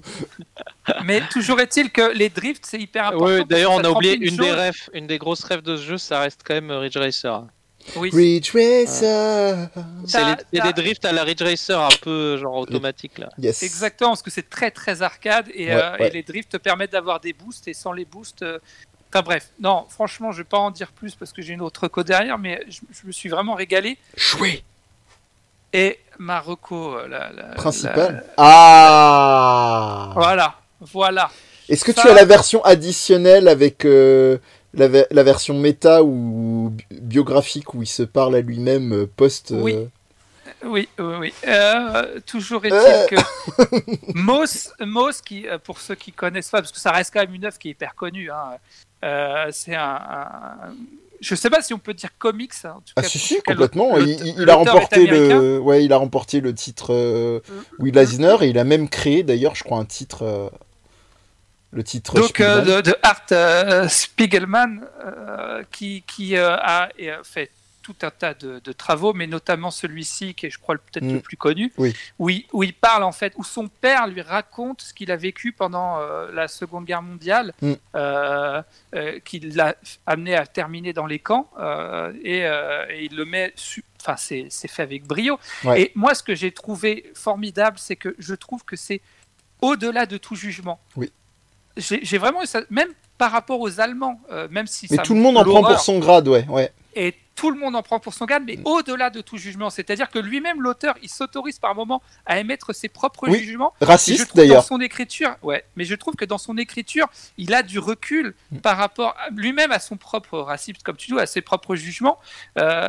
Mais 1.05 1.21
toujours 1.31 1.61
est-il 1.61 1.91
que 1.91 2.13
les 2.13 2.29
drifts 2.29 2.65
c'est 2.67 2.79
hyper 2.79 3.07
important. 3.09 3.25
Parce 3.39 3.49
d'ailleurs 3.49 3.73
on 3.73 3.81
ça 3.83 3.89
a 3.89 3.91
oublié 3.93 4.17
une 4.17 4.37
des 4.37 4.51
refs, 4.53 4.91
une 4.93 5.07
des 5.07 5.19
grosses 5.19 5.45
rêves 5.45 5.63
de 5.63 5.77
ce 5.77 5.83
jeu, 5.83 5.99
ça 5.99 6.21
reste 6.21 6.41
quand 6.45 6.55
même 6.55 6.71
euh, 6.71 6.81
Ridge 6.81 6.97
Racer. 6.97 7.45
Oui. 7.95 8.11
Ridge 8.13 8.51
Racer. 8.53 9.69
Les- 10.53 10.59
t'as- 10.59 10.67
des 10.67 10.73
drifts 10.73 11.05
à 11.05 11.13
la 11.13 11.23
Ridge 11.23 11.43
Racer 11.43 11.79
un 11.81 11.89
peu 12.03 12.37
genre 12.37 12.57
automatique 12.57 13.19
là. 13.19 13.29
Yes. 13.39 13.63
Exactement, 13.63 14.11
parce 14.11 14.23
que 14.23 14.31
c'est 14.33 14.51
très 14.51 14.73
très 14.73 15.03
arcade 15.03 15.47
et, 15.55 15.67
Ouais, 15.69 15.73
euh, 15.73 15.97
ouais. 15.99 16.09
et 16.09 16.11
les 16.11 16.23
drifts 16.25 16.51
te 16.53 16.57
permettent 16.57 16.93
d'avoir 16.93 17.21
des 17.21 17.33
boosts 17.33 17.69
et 17.69 17.75
sans 17.75 17.93
les 17.93 18.05
boosts. 18.05 18.45
Enfin 19.17 19.23
bref, 19.25 19.49
non, 19.61 19.87
franchement, 19.89 20.31
je 20.33 20.39
vais 20.39 20.45
pas 20.45 20.59
en 20.59 20.71
dire 20.71 20.93
plus 20.93 21.15
parce 21.15 21.33
que 21.33 21.41
j'ai 21.41 21.55
une 21.55 21.63
autre 21.63 21.89
co 21.89 22.03
derrière, 22.03 22.37
mais 22.39 22.63
je, 22.69 22.81
je 22.91 23.07
me 23.07 23.13
suis 23.13 23.29
vraiment 23.31 23.55
régalé. 23.55 23.97
Choué. 24.17 24.63
Et 25.73 25.99
ma 26.19 26.39
reco, 26.41 26.97
euh, 26.97 27.09
la, 27.09 27.33
la- 27.33 27.55
Principal. 27.55 28.25
la- 28.37 28.45
Ah. 28.45 30.13
Voilà, 30.15 30.55
voilà. 30.81 31.31
Est-ce 31.69 31.85
que 31.85 31.93
tu 31.93 32.07
as 32.07 32.13
la 32.15 32.25
version 32.25 32.63
additionnelle 32.65 33.49
avec 33.49 33.85
euh, 33.87 34.39
la, 34.75 34.89
ve- 34.89 35.07
la 35.11 35.23
version 35.23 35.55
méta 35.59 36.03
ou 36.03 36.71
bi- 36.73 36.85
biographique 37.01 37.73
où 37.75 37.83
il 37.83 37.87
se 37.89 38.03
parle 38.03 38.37
à 38.37 38.41
lui-même 38.41 38.93
euh, 38.93 39.07
post 39.17 39.53
euh, 39.53 39.61
Oui. 39.63 39.77
Oui, 40.65 40.89
oui, 40.99 41.15
oui. 41.21 41.35
Euh, 41.47 42.21
toujours 42.25 42.65
est-il 42.65 42.75
Euh. 42.75 43.07
que 43.09 44.13
Moss, 44.15 44.73
Moss, 44.81 45.21
qui, 45.21 45.47
pour 45.65 45.81
ceux 45.81 45.95
qui 45.97 46.13
connaissent 46.13 46.49
pas, 46.51 46.61
parce 46.61 46.73
que 46.73 46.79
ça 46.81 46.93
reste 46.93 47.13
quand 47.13 47.21
même 47.21 47.35
une 47.35 47.45
œuvre 47.45 47.59
qui 47.59 47.69
est 47.69 47.73
hyper 47.73 47.95
connue, 47.95 48.31
hein, 48.31 48.53
euh, 49.05 49.47
c'est 49.53 49.75
un, 49.75 49.83
un- 49.83 50.75
je 51.21 51.35
sais 51.35 51.49
pas 51.51 51.63
si 51.63 51.73
on 51.75 51.79
peut 51.79 51.95
dire 51.95 52.11
comics. 52.19 52.53
en 52.65 52.81
tout 52.81 52.93
Ah 52.97 53.03
cas, 53.03 53.09
si 53.09 53.19
si 53.19 53.41
complètement. 53.43 53.97
Il, 53.99 54.49
a 54.51 54.55
remporté 54.55 55.07
le, 55.07 55.59
ouais, 55.59 55.85
il 55.85 55.93
a 55.93 55.97
remporté 55.97 56.41
le 56.41 56.55
titre 56.55 56.93
euh, 56.93 57.41
Will 57.79 57.97
Eisner 57.97 58.37
et 58.43 58.49
il 58.49 58.59
a 58.59 58.65
même 58.65 58.89
créé 58.89 59.23
d'ailleurs, 59.23 59.55
je 59.55 59.65
crois, 59.65 59.79
un 59.79 59.85
titre, 59.87 60.23
euh, 60.25 60.49
le 61.73 61.83
titre. 61.83 62.15
Donc 62.15 62.41
euh, 62.41 62.81
de, 62.83 62.91
de 62.91 62.97
Art 63.03 63.89
Spiegelman 63.91 64.81
qui, 65.71 66.03
qui 66.07 66.37
a 66.37 66.91
fait 67.25 67.51
tout 67.87 67.95
un 68.03 68.11
tas 68.11 68.35
de, 68.35 68.61
de 68.65 68.73
travaux, 68.73 69.13
mais 69.13 69.29
notamment 69.29 69.71
celui-ci 69.71 70.35
qui 70.35 70.47
est, 70.47 70.51
je 70.51 70.59
crois, 70.59 70.75
peut-être 70.77 71.05
Mm. 71.05 71.13
le 71.15 71.21
plus 71.21 71.37
connu, 71.37 71.73
Oui. 71.79 71.95
où, 72.19 72.31
il, 72.31 72.45
où 72.53 72.65
il 72.65 72.75
parle 72.75 73.05
en 73.05 73.13
fait, 73.13 73.33
où 73.37 73.45
son 73.45 73.69
père 73.69 74.09
lui 74.09 74.23
raconte 74.23 74.83
ce 74.83 74.93
qu'il 74.93 75.13
a 75.13 75.17
vécu 75.17 75.53
pendant 75.53 76.01
euh, 76.01 76.33
la 76.33 76.49
Seconde 76.49 76.85
Guerre 76.85 77.03
mondiale, 77.03 77.53
Mm. 77.63 77.73
euh, 77.95 78.63
euh, 78.97 79.21
qui 79.25 79.39
l'a 79.39 79.77
amené 80.05 80.35
à 80.35 80.47
terminer 80.47 80.93
dans 80.93 81.07
les 81.07 81.21
camps, 81.21 81.49
et, 82.25 82.39
et 82.41 83.05
il 83.05 83.15
le 83.15 83.25
met, 83.25 83.55
enfin 84.01 84.17
c'est 84.17 84.47
c'est 84.51 84.69
fait 84.69 84.83
avec 84.83 85.05
brio. 85.05 85.39
Ouais. 85.65 85.83
Et 85.83 85.93
moi, 85.95 86.15
ce 86.15 86.23
que 86.25 86.35
j'ai 86.35 86.51
trouvé 86.51 87.11
formidable, 87.15 87.79
c'est 87.79 87.97
que 87.97 88.17
je 88.19 88.35
trouve 88.35 88.65
que 88.65 88.75
c'est 88.77 89.01
au-delà 89.63 90.07
de 90.07 90.17
tout 90.17 90.35
jugement. 90.35 90.81
Oui. 90.97 91.13
J'ai 91.77 92.19
vraiment 92.19 92.43
eu 92.43 92.47
ça, 92.47 92.63
même 92.71 92.89
par 93.19 93.31
rapport 93.33 93.61
aux 93.61 93.81
Allemands, 93.81 94.21
euh, 94.33 94.49
même 94.51 94.67
si 94.67 94.87
Mais 94.91 94.97
ça 94.97 95.03
tout 95.03 95.15
le 95.15 95.21
monde 95.21 95.37
en 95.39 95.45
prend 95.45 95.63
pour 95.63 95.79
son 95.81 95.99
grade, 95.99 96.27
ouais, 96.29 96.45
ouais. 96.49 96.73
et 96.95 97.15
tout 97.37 97.51
le 97.51 97.59
monde 97.59 97.77
en 97.77 97.83
prend 97.83 98.01
pour 98.01 98.15
son 98.15 98.25
garde, 98.25 98.43
mais 98.47 98.59
au-delà 98.65 99.11
de 99.11 99.21
tout 99.21 99.37
jugement. 99.37 99.71
C'est-à-dire 99.71 100.11
que 100.11 100.19
lui-même, 100.19 100.61
l'auteur, 100.63 100.95
il 101.03 101.09
s'autorise 101.09 101.59
par 101.59 101.75
moment 101.75 102.03
à 102.25 102.39
émettre 102.41 102.75
ses 102.75 102.89
propres 102.89 103.29
Oui. 103.29 103.39
jugements. 103.39 103.73
Raciste 103.81 104.27
trouve 104.29 104.37
dans 104.37 104.43
d'ailleurs. 104.43 104.65
son 104.65 104.81
écriture, 104.81 105.37
ouais, 105.43 105.65
mais 105.77 105.85
je 105.85 105.95
trouve 105.95 106.15
que 106.17 106.25
dans 106.25 106.39
son 106.39 106.57
écriture, 106.57 107.07
il 107.39 107.55
a 107.55 107.63
du 107.63 107.79
recul 107.79 108.35
Mm. 108.51 108.59
par 108.59 108.77
rapport 108.79 109.15
lui-même 109.33 109.71
à 109.71 109.79
son 109.79 109.97
propre 109.97 110.39
racisme, 110.39 110.79
comme 110.83 110.97
tu 110.97 111.13
dis, 111.13 111.19
à 111.21 111.27
ses 111.27 111.43
propres 111.43 111.77
jugements. 111.77 112.19
Euh, 112.59 112.89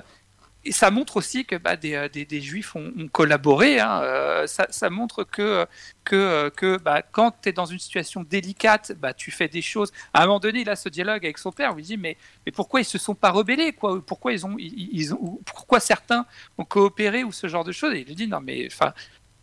et 0.68 0.72
ça 0.72 0.92
montre 0.92 1.18
aussi 1.18 1.46
que 1.46 1.56
bah, 1.56 1.76
des, 1.76 1.94
euh, 1.96 2.10
des, 2.10 2.26
des 2.26 2.42
juifs 2.42 2.76
ont, 2.76 2.92
ont 2.98 3.08
collaboré. 3.08 3.80
hein. 3.80 4.02
Euh, 4.04 4.48
ça, 4.48 4.68
ça 4.70 4.90
montre 4.90 5.24
que, 5.24 5.66
que, 6.04 6.16
euh, 6.16 6.50
que 6.50 6.78
bah, 6.78 7.02
quand 7.02 7.32
tu 7.42 7.50
es 7.50 7.54
dans 7.54 7.66
une 7.66 7.80
situation 7.80 8.24
délicate, 8.24 8.92
bah, 9.00 9.14
tu 9.14 9.32
fais 9.32 9.48
des 9.48 9.62
choses. 9.62 9.92
À 10.14 10.24
un 10.24 10.26
moment 10.28 10.40
donné, 10.40 10.62
il 10.62 10.70
a 10.70 10.76
ce 10.76 10.90
dialogue 10.90 11.26
avec 11.26 11.38
son 11.38 11.52
père 11.52 11.76
où 11.76 11.80
il 11.80 11.86
dit 11.86 11.98
Mais, 11.98 12.18
mais 12.46 12.52
pourquoi 12.52 12.82
ils 12.82 12.86
se 12.86 12.98
sont 12.98 13.16
pas 13.16 13.32
rebellés 13.32 13.74
quoi? 13.74 14.02
Pourquoi, 14.06 14.34
ils 14.34 14.46
ont, 14.46 14.56
ils, 14.60 14.90
ils 14.92 15.14
ont, 15.14 15.18
ou 15.22 15.42
pourquoi 15.46 15.80
certains 15.80 16.26
ont 16.58 16.66
coopéré 16.66 17.24
ou 17.24 17.32
ce 17.32 17.48
genre 17.48 17.64
de 17.64 17.72
choses? 17.72 17.94
Et 17.94 18.00
il 18.02 18.06
lui 18.08 18.16
dit 18.16 18.28
Non, 18.28 18.42
mais 18.42 18.68
enfin, 18.72 18.94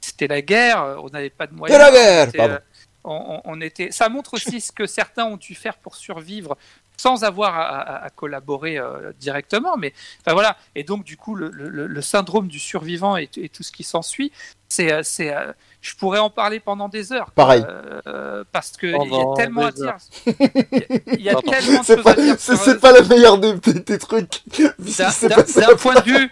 c'était 0.01 0.29
la 0.29 0.43
guerre, 0.43 0.99
on 1.03 1.09
n'avait 1.09 1.31
pas 1.31 1.47
de 1.47 1.53
De 1.53 1.57
moyens. 1.57 1.81
la 1.81 1.91
guerre, 1.91 2.61
on- 3.07 3.41
on 3.45 3.61
était. 3.61 3.91
Ça 3.91 4.09
montre 4.09 4.35
aussi 4.35 4.61
ce 4.63 4.73
que 4.73 4.87
certains 4.87 5.27
ont 5.27 5.37
dû 5.37 5.55
faire 5.55 5.77
pour 5.77 5.95
survivre 5.95 6.57
sans 6.97 7.25
avoir 7.25 7.55
à, 7.59 7.67
à- 7.81 8.05
à 8.05 8.11
collaborer 8.11 8.79
euh, 8.79 9.13
directement. 9.19 9.77
Mais 9.77 9.93
enfin, 10.21 10.33
voilà. 10.35 10.57
Et 10.75 10.85
donc 10.85 11.05
du 11.05 11.17
coup, 11.17 11.35
le, 11.35 11.51
le- 11.51 11.87
le 11.87 12.03
syndrome 12.03 12.49
du 12.49 12.59
survivant 12.59 13.17
et, 13.17 13.29
et 13.37 13.49
tout 13.49 13.63
ce 13.63 13.73
qui 13.73 13.85
s'ensuit, 13.85 14.31
c'est, 14.69 14.93
euh, 14.93 15.01
c'est. 15.03 15.35
euh, 15.35 15.53
je 15.81 15.95
pourrais 15.97 16.19
en 16.19 16.31
parler 16.31 16.61
pendant 16.61 16.89
des 16.89 17.13
heures. 17.13 17.31
Pareil. 17.33 17.65
Euh, 18.07 18.43
parce 18.53 18.73
que 18.73 18.87
il 18.87 19.13
y 19.13 19.21
a 19.21 19.35
tellement 19.37 19.67
à 19.67 19.73
dire. 19.73 19.97
Il 20.27 21.21
y 21.21 21.29
a- 21.29 21.33
y 21.39 21.43
tellement 21.43 21.81
de 21.81 21.85
C'est 21.85 21.97
choses 21.97 22.07
à 22.07 22.15
pas, 22.15 22.21
dire. 22.21 22.37
c'est, 22.39 22.57
sur- 22.57 22.65
c'est 22.65 22.81
pas 22.81 22.93
la 22.93 23.03
meilleure 23.03 23.39
des, 23.39 23.55
des, 23.55 23.75
des 23.75 23.99
trucs. 23.99 24.43
d'un 24.59 25.11
C'est 25.11 25.29
d'un- 25.29 25.67
d'un 25.69 25.77
point 25.77 25.95
de 26.01 26.05
vue 26.05 26.31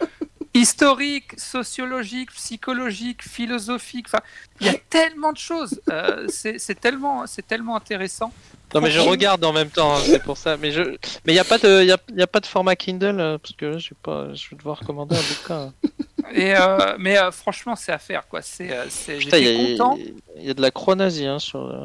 historique, 0.55 1.33
sociologique, 1.39 2.31
psychologique, 2.33 3.23
philosophique. 3.23 4.07
Enfin, 4.09 4.21
il 4.61 4.67
y 4.67 4.71
a 4.71 4.75
tellement 4.91 5.33
de 5.33 5.39
choses. 5.39 5.81
Euh, 5.91 6.27
c'est 6.29 6.59
c'est 6.59 6.79
tellement, 6.79 7.27
c'est 7.27 7.47
tellement 7.47 7.77
intéressant. 7.77 8.33
Non 8.75 8.81
mais 8.81 8.91
je 8.91 9.01
regarde 9.01 9.45
en 9.45 9.53
même 9.53 9.71
temps, 9.71 9.97
hein, 9.97 10.01
c'est 10.05 10.23
pour 10.23 10.37
ça. 10.37 10.57
Mais 10.57 10.71
je, 10.73 10.83
mais 11.27 11.33
il 11.33 11.35
y 11.35 11.39
a 11.39 11.45
pas 11.45 11.59
de, 11.59 11.85
y 11.85 11.93
a, 11.93 11.99
y 12.15 12.23
a 12.23 12.27
pas 12.27 12.41
de 12.41 12.47
format 12.47 12.75
Kindle 12.77 13.21
euh, 13.21 13.39
parce 13.39 13.55
que 13.55 13.67
là, 13.67 13.79
je 13.79 13.91
pas, 14.03 14.33
je 14.35 14.51
vais 14.51 14.57
devoir 14.57 14.81
commander 14.81 15.17
un 15.17 15.21
bouquin. 15.21 15.73
Et 16.35 16.55
euh, 16.57 16.97
mais 16.99 17.19
euh, 17.19 17.31
franchement, 17.31 17.77
c'est 17.77 17.93
à 17.93 17.99
faire 17.99 18.27
quoi. 18.29 18.41
C'est, 18.43 18.71
c'est. 18.89 19.17
Putain, 19.19 19.39
il 19.39 19.43
y, 19.45 19.47
J'étais 19.47 19.75
a- 19.75 19.77
content. 19.85 19.99
il 20.39 20.45
y 20.47 20.51
a 20.51 20.55
de 20.55 20.63
la 20.63 20.71
chronasie 20.71 21.27
hein, 21.27 21.39
sur. 21.39 21.85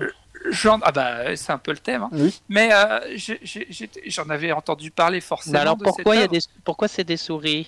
J'en- 0.52 0.80
ah 0.84 0.92
bah 0.94 1.36
c'est 1.36 1.52
un 1.52 1.58
peu 1.58 1.72
le 1.72 1.78
thème. 1.80 2.04
hein. 2.04 2.10
Oui. 2.14 2.40
Mais 2.48 2.70
euh, 2.72 3.00
j'ai- 3.16 3.40
j'ai- 3.44 3.68
j'en 4.06 4.30
avais 4.30 4.52
entendu 4.54 4.92
parler 4.92 5.20
forcément. 5.20 5.54
Mais 5.54 5.60
alors 5.60 5.76
de 5.76 5.84
pourquoi 5.84 6.16
il 6.16 6.20
y 6.22 6.24
a 6.24 6.28
des, 6.28 6.40
pourquoi 6.64 6.88
c'est 6.88 7.04
des 7.04 7.18
souris? 7.18 7.68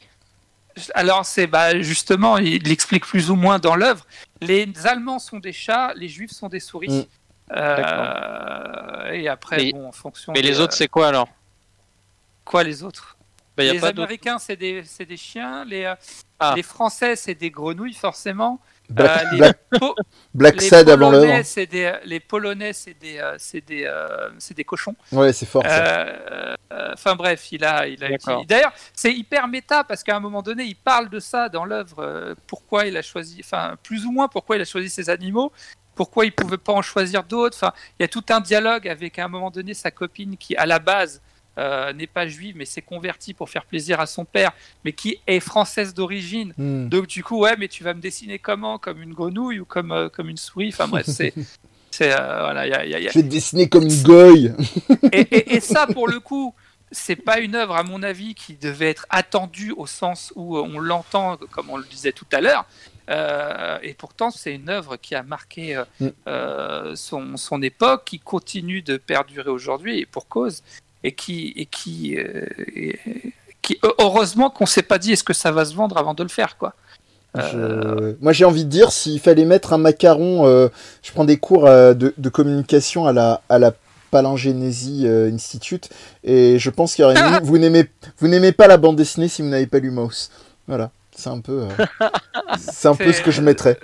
Alors 0.93 1.25
c'est 1.25 1.47
bah 1.47 1.81
justement, 1.81 2.37
il 2.37 2.63
l'explique 2.63 3.05
plus 3.05 3.31
ou 3.31 3.35
moins 3.35 3.59
dans 3.59 3.75
l'œuvre. 3.75 4.05
Les 4.39 4.71
Allemands 4.85 5.19
sont 5.19 5.39
des 5.39 5.51
chats, 5.51 5.93
les 5.95 6.07
Juifs 6.07 6.31
sont 6.31 6.47
des 6.47 6.61
souris. 6.61 7.07
Euh, 7.51 9.11
et 9.11 9.27
après, 9.27 9.57
Mais- 9.57 9.71
bon, 9.73 9.87
en 9.87 9.91
fonction. 9.91 10.33
Mais 10.33 10.41
des, 10.41 10.49
les 10.49 10.59
autres 10.59 10.73
euh, 10.73 10.77
c'est 10.77 10.87
quoi 10.87 11.07
alors? 11.07 11.29
Quoi 12.45 12.63
les 12.63 12.83
autres? 12.83 13.15
Bah, 13.57 13.63
y 13.63 13.69
a 13.69 13.73
Les 13.73 13.79
pas. 13.79 13.87
Américains, 13.89 14.39
c'est 14.39 14.55
des, 14.55 14.83
c'est 14.85 15.05
des 15.05 15.17
chiens. 15.17 15.65
Les, 15.65 15.85
euh, 15.85 15.95
Ah. 16.39 16.53
les 16.55 16.63
Français, 16.63 17.15
c'est 17.15 17.35
des 17.35 17.51
grenouilles, 17.51 17.93
forcément. 17.93 18.59
Black, 18.89 19.21
Euh, 19.25 19.29
les 19.33 19.37
Black, 19.37 19.57
Po- 19.79 19.95
Black 20.33 20.61
les 20.61 20.67
Sad 20.69 20.89
avant 20.89 21.11
Polonais, 21.11 21.35
l'heure. 21.37 21.45
c'est 21.45 21.65
des, 21.67 21.93
les 22.05 22.19
Polonais, 22.19 22.73
c'est 22.73 22.95
des, 22.99 23.19
euh, 23.19 23.35
c'est 23.37 23.61
des, 23.63 23.83
euh, 23.85 24.29
des 24.55 24.63
cochons. 24.63 24.95
Ouais, 25.11 25.31
c'est 25.33 25.45
fort. 25.45 25.61
Euh, 25.65 26.55
euh, 26.71 26.91
Enfin 26.93 27.15
bref, 27.15 27.51
il 27.51 27.63
a, 27.65 27.87
il 27.87 28.03
a 28.03 28.09
D'ailleurs, 28.47 28.71
c'est 28.93 29.13
hyper 29.13 29.47
méta 29.47 29.83
parce 29.83 30.03
qu'à 30.03 30.15
un 30.15 30.19
moment 30.19 30.41
donné, 30.41 30.63
il 30.63 30.75
parle 30.75 31.09
de 31.09 31.19
ça 31.19 31.49
dans 31.49 31.65
l'œuvre. 31.65 31.99
euh, 31.99 32.35
pourquoi 32.47 32.85
il 32.87 32.95
a 32.97 33.01
choisi, 33.01 33.41
enfin 33.43 33.75
plus 33.83 34.05
ou 34.05 34.11
moins 34.11 34.27
pourquoi 34.27 34.55
il 34.55 34.61
a 34.61 34.65
choisi 34.65 34.89
ces 34.89 35.09
animaux. 35.09 35.51
Pourquoi 35.99 36.23
il 36.25 36.31
pouvait 36.31 36.57
pas 36.57 36.71
en 36.71 36.81
choisir 36.81 37.25
d'autres 37.25 37.57
Enfin, 37.57 37.73
il 37.99 38.03
y 38.03 38.05
a 38.05 38.07
tout 38.07 38.23
un 38.29 38.39
dialogue 38.39 38.87
avec 38.87 39.19
à 39.19 39.25
un 39.25 39.27
moment 39.27 39.51
donné 39.51 39.73
sa 39.73 39.91
copine 39.91 40.37
qui, 40.37 40.55
à 40.55 40.65
la 40.65 40.79
base, 40.79 41.21
euh, 41.57 41.91
n'est 41.91 42.07
pas 42.07 42.25
juive, 42.25 42.55
mais 42.57 42.63
s'est 42.63 42.81
convertie 42.81 43.33
pour 43.33 43.49
faire 43.49 43.65
plaisir 43.65 43.99
à 43.99 44.05
son 44.05 44.23
père, 44.23 44.51
mais 44.85 44.93
qui 44.93 45.19
est 45.27 45.41
française 45.41 45.93
d'origine. 45.93 46.53
Hmm. 46.57 46.87
Donc 46.87 47.07
du 47.07 47.21
coup, 47.21 47.39
ouais, 47.39 47.57
mais 47.59 47.67
tu 47.67 47.83
vas 47.83 47.93
me 47.93 47.99
dessiner 47.99 48.39
comment? 48.39 48.77
Comme 48.77 49.01
une 49.01 49.13
grenouille 49.13 49.59
ou 49.59 49.65
comme, 49.65 49.91
euh, 49.91 50.07
comme 50.07 50.29
une 50.29 50.37
souris? 50.37 50.69
Enfin 50.71 50.87
bref, 50.87 51.05
c'est... 51.05 51.33
c'est 51.91 52.13
euh, 52.13 52.39
voilà, 52.43 52.65
il 52.65 52.69
y 52.69 52.73
a- 52.75 52.85
il 52.85 52.91
y 52.91 52.95
a- 52.95 52.99
il 52.99 53.03
y 53.03 53.07
a- 53.09 53.11
Je 53.11 53.19
vais 53.19 53.23
te 53.25 53.27
dessiner 53.27 53.67
comme 53.67 53.83
une 53.83 54.03
goye. 54.03 54.53
et, 55.11 55.19
et- 55.19 55.55
et 55.55 55.59
ça, 55.59 55.85
pour 55.85 56.07
le 56.07 56.21
coup, 56.21 56.55
c'est 56.93 57.17
pas 57.17 57.39
une 57.39 57.55
œuvre, 57.55 57.75
à 57.75 57.83
mon 57.83 58.01
avis, 58.03 58.35
qui 58.35 58.53
devait 58.53 58.89
être 58.89 59.05
attendue 59.09 59.73
au 59.75 59.85
sens 59.85 60.31
où 60.37 60.57
on 60.57 60.79
l'entend, 60.79 61.37
comme 61.51 61.69
on 61.69 61.77
le 61.77 61.83
disait 61.83 62.13
tout 62.13 62.25
à 62.31 62.39
l'heure. 62.39 62.65
Euh, 63.09 63.77
et 63.81 63.93
pourtant, 63.95 64.29
c'est 64.31 64.53
une 64.53 64.69
œuvre 64.69 64.95
qui 64.97 65.15
a 65.15 65.23
marqué 65.23 65.75
euh, 65.75 65.83
Mm. 65.99 66.07
euh, 66.27 66.95
son, 66.95 67.37
son 67.37 67.61
époque, 67.61 68.03
qui 68.05 68.19
continue 68.19 68.81
de 68.81 68.97
perdurer 68.97 69.49
aujourd'hui, 69.49 69.99
et 69.99 70.05
pour 70.05 70.27
cause, 70.27 70.61
et 71.03 71.13
qui, 71.13 71.53
et 71.55 71.65
qui, 71.65 72.17
euh, 72.17 72.45
et- 72.75 72.99
qui 73.61 73.77
heureusement 73.99 74.49
qu'on 74.49 74.65
s'est 74.65 74.83
pas 74.83 74.97
dit 74.99 75.11
est-ce 75.13 75.23
que 75.23 75.33
ça 75.33 75.51
va 75.51 75.65
se 75.65 75.73
vendre 75.73 75.97
avant 75.97 76.13
de 76.13 76.23
le 76.23 76.29
faire, 76.29 76.57
quoi. 76.57 76.73
Je- 77.35 78.15
Moi, 78.21 78.33
j'ai 78.33 78.45
envie 78.45 78.65
de 78.65 78.69
dire, 78.69 78.91
s'il 78.91 79.19
fallait 79.19 79.45
mettre 79.45 79.73
un 79.73 79.77
macaron, 79.77 80.45
je 81.03 81.11
prends 81.11 81.25
des 81.25 81.37
cours 81.37 81.65
de, 81.65 82.13
de 82.17 82.29
communication 82.29 83.05
à 83.05 83.13
la, 83.13 83.41
à 83.49 83.59
la 83.59 83.71
Palingénésie 84.11 85.07
Institute, 85.07 85.89
et 86.23 86.57
je 86.59 86.69
pense 86.71 86.95
qu'il 86.95 87.03
y 87.03 87.05
aurait 87.05 87.13
mieux. 87.21 87.39
Vous 87.43 87.57
n'aimez, 87.59 87.85
vous 88.17 88.27
n'aimez 88.27 88.51
pas 88.51 88.67
la 88.67 88.77
bande 88.77 88.95
dessinée 88.95 89.27
si 89.27 89.41
vous 89.43 89.47
n'avez 89.49 89.67
pas 89.67 89.77
lu 89.79 89.91
Mouse. 89.91 90.31
Voilà, 90.67 90.89
c'est 91.19 91.29
un 91.29 91.41
peu, 91.41 91.67
euh, 91.69 91.85
c'est 92.57 92.87
un 92.87 92.95
peu 92.95 93.11
ce 93.13 93.21
que 93.21 93.31
je 93.31 93.41
mettrais. 93.41 93.79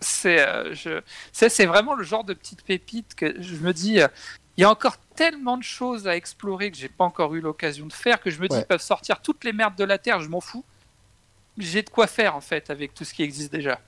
c'est 0.00 0.40
euh, 0.46 0.74
je 0.74 1.00
c'est 1.32 1.48
c'est 1.48 1.66
vraiment 1.66 1.94
le 1.94 2.04
genre 2.04 2.24
de 2.24 2.34
petite 2.34 2.62
pépite 2.62 3.14
que 3.14 3.40
je 3.42 3.56
me 3.56 3.72
dis 3.72 4.00
euh, 4.00 4.08
il 4.56 4.60
y 4.62 4.64
a 4.64 4.70
encore 4.70 4.96
tellement 5.16 5.56
de 5.56 5.62
choses 5.62 6.06
à 6.06 6.16
explorer 6.16 6.70
que 6.70 6.76
j'ai 6.76 6.88
pas 6.88 7.04
encore 7.04 7.34
eu 7.34 7.40
l'occasion 7.40 7.86
de 7.86 7.92
faire 7.92 8.20
que 8.20 8.30
je 8.30 8.40
me 8.40 8.48
dis 8.48 8.56
Ouais. 8.56 8.62
ils 8.62 8.66
peuvent 8.66 8.80
sortir 8.82 9.20
toutes 9.20 9.44
les 9.44 9.52
merdes 9.52 9.76
de 9.76 9.84
la 9.84 9.98
terre 9.98 10.20
je 10.20 10.28
m'en 10.28 10.40
fous 10.40 10.64
j'ai 11.58 11.82
de 11.82 11.90
quoi 11.90 12.06
faire 12.06 12.36
en 12.36 12.40
fait 12.40 12.70
avec 12.70 12.94
tout 12.94 13.04
ce 13.04 13.12
qui 13.14 13.22
existe 13.22 13.52
déjà 13.52 13.80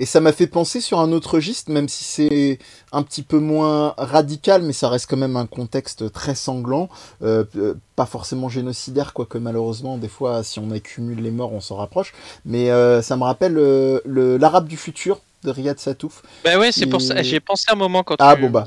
Et 0.00 0.06
ça 0.06 0.20
m'a 0.20 0.32
fait 0.32 0.46
penser 0.46 0.80
sur 0.80 1.00
un 1.00 1.10
autre 1.10 1.34
registre, 1.34 1.72
même 1.72 1.88
si 1.88 2.04
c'est 2.04 2.58
un 2.92 3.02
petit 3.02 3.22
peu 3.22 3.38
moins 3.38 3.94
radical, 3.98 4.62
mais 4.62 4.72
ça 4.72 4.88
reste 4.88 5.08
quand 5.10 5.16
même 5.16 5.36
un 5.36 5.46
contexte 5.46 6.12
très 6.12 6.34
sanglant, 6.36 6.88
euh, 7.22 7.44
euh, 7.56 7.74
pas 7.96 8.06
forcément 8.06 8.48
génocidaire, 8.48 9.12
quoique 9.12 9.38
malheureusement, 9.38 9.96
des 9.98 10.06
fois, 10.08 10.44
si 10.44 10.60
on 10.60 10.70
accumule 10.70 11.20
les 11.20 11.32
morts, 11.32 11.52
on 11.52 11.60
s'en 11.60 11.76
rapproche. 11.76 12.14
Mais 12.44 12.70
euh, 12.70 13.02
ça 13.02 13.16
me 13.16 13.24
rappelle 13.24 13.58
euh, 13.58 14.00
le- 14.04 14.36
l'Arabe 14.36 14.68
du 14.68 14.76
futur 14.76 15.20
de 15.42 15.50
Riyad 15.50 15.78
Satouf. 15.80 16.22
Bah 16.44 16.58
ouais, 16.58 16.70
c'est 16.70 16.86
pour 16.86 17.00
Et- 17.00 17.04
ça. 17.04 17.22
J'y 17.22 17.36
ai 17.36 17.40
pensé 17.40 17.64
un 17.72 17.74
moment 17.76 18.04
quand 18.04 18.16
Ah, 18.20 18.36
tu- 18.36 18.42
bon, 18.42 18.50
bah. 18.50 18.64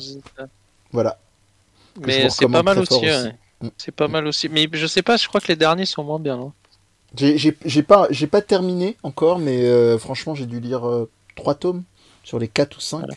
Voilà. 0.91 1.17
Mais 2.05 2.29
c'est 2.29 2.47
pas 2.49 2.63
mal 2.63 2.79
aussi. 2.79 2.95
ouais. 2.99 3.35
Mm. 3.61 3.67
C'est 3.77 3.91
pas 3.95 4.07
mal 4.07 4.25
aussi. 4.27 4.49
Mais 4.49 4.67
je 4.73 4.87
sais 4.87 5.01
pas, 5.03 5.15
je 5.17 5.27
crois 5.27 5.39
que 5.39 5.47
les 5.47 5.55
derniers 5.55 5.85
sont 5.85 6.03
moins 6.03 6.19
bien. 6.19 6.39
hein. 6.39 6.53
J'ai- 7.17 7.83
pas, 7.83 8.07
pas 8.31 8.41
terminé 8.41 8.97
encore, 9.03 9.39
mais 9.39 9.63
euh, 9.65 9.97
franchement, 9.97 10.33
j'ai 10.35 10.45
dû 10.45 10.59
lire 10.59 10.87
euh, 10.87 11.09
trois 11.35 11.55
tomes 11.55 11.83
sur 12.23 12.39
les 12.39 12.47
4 12.47 12.77
ou 12.77 12.79
5. 12.79 12.99
Voilà. 12.99 13.13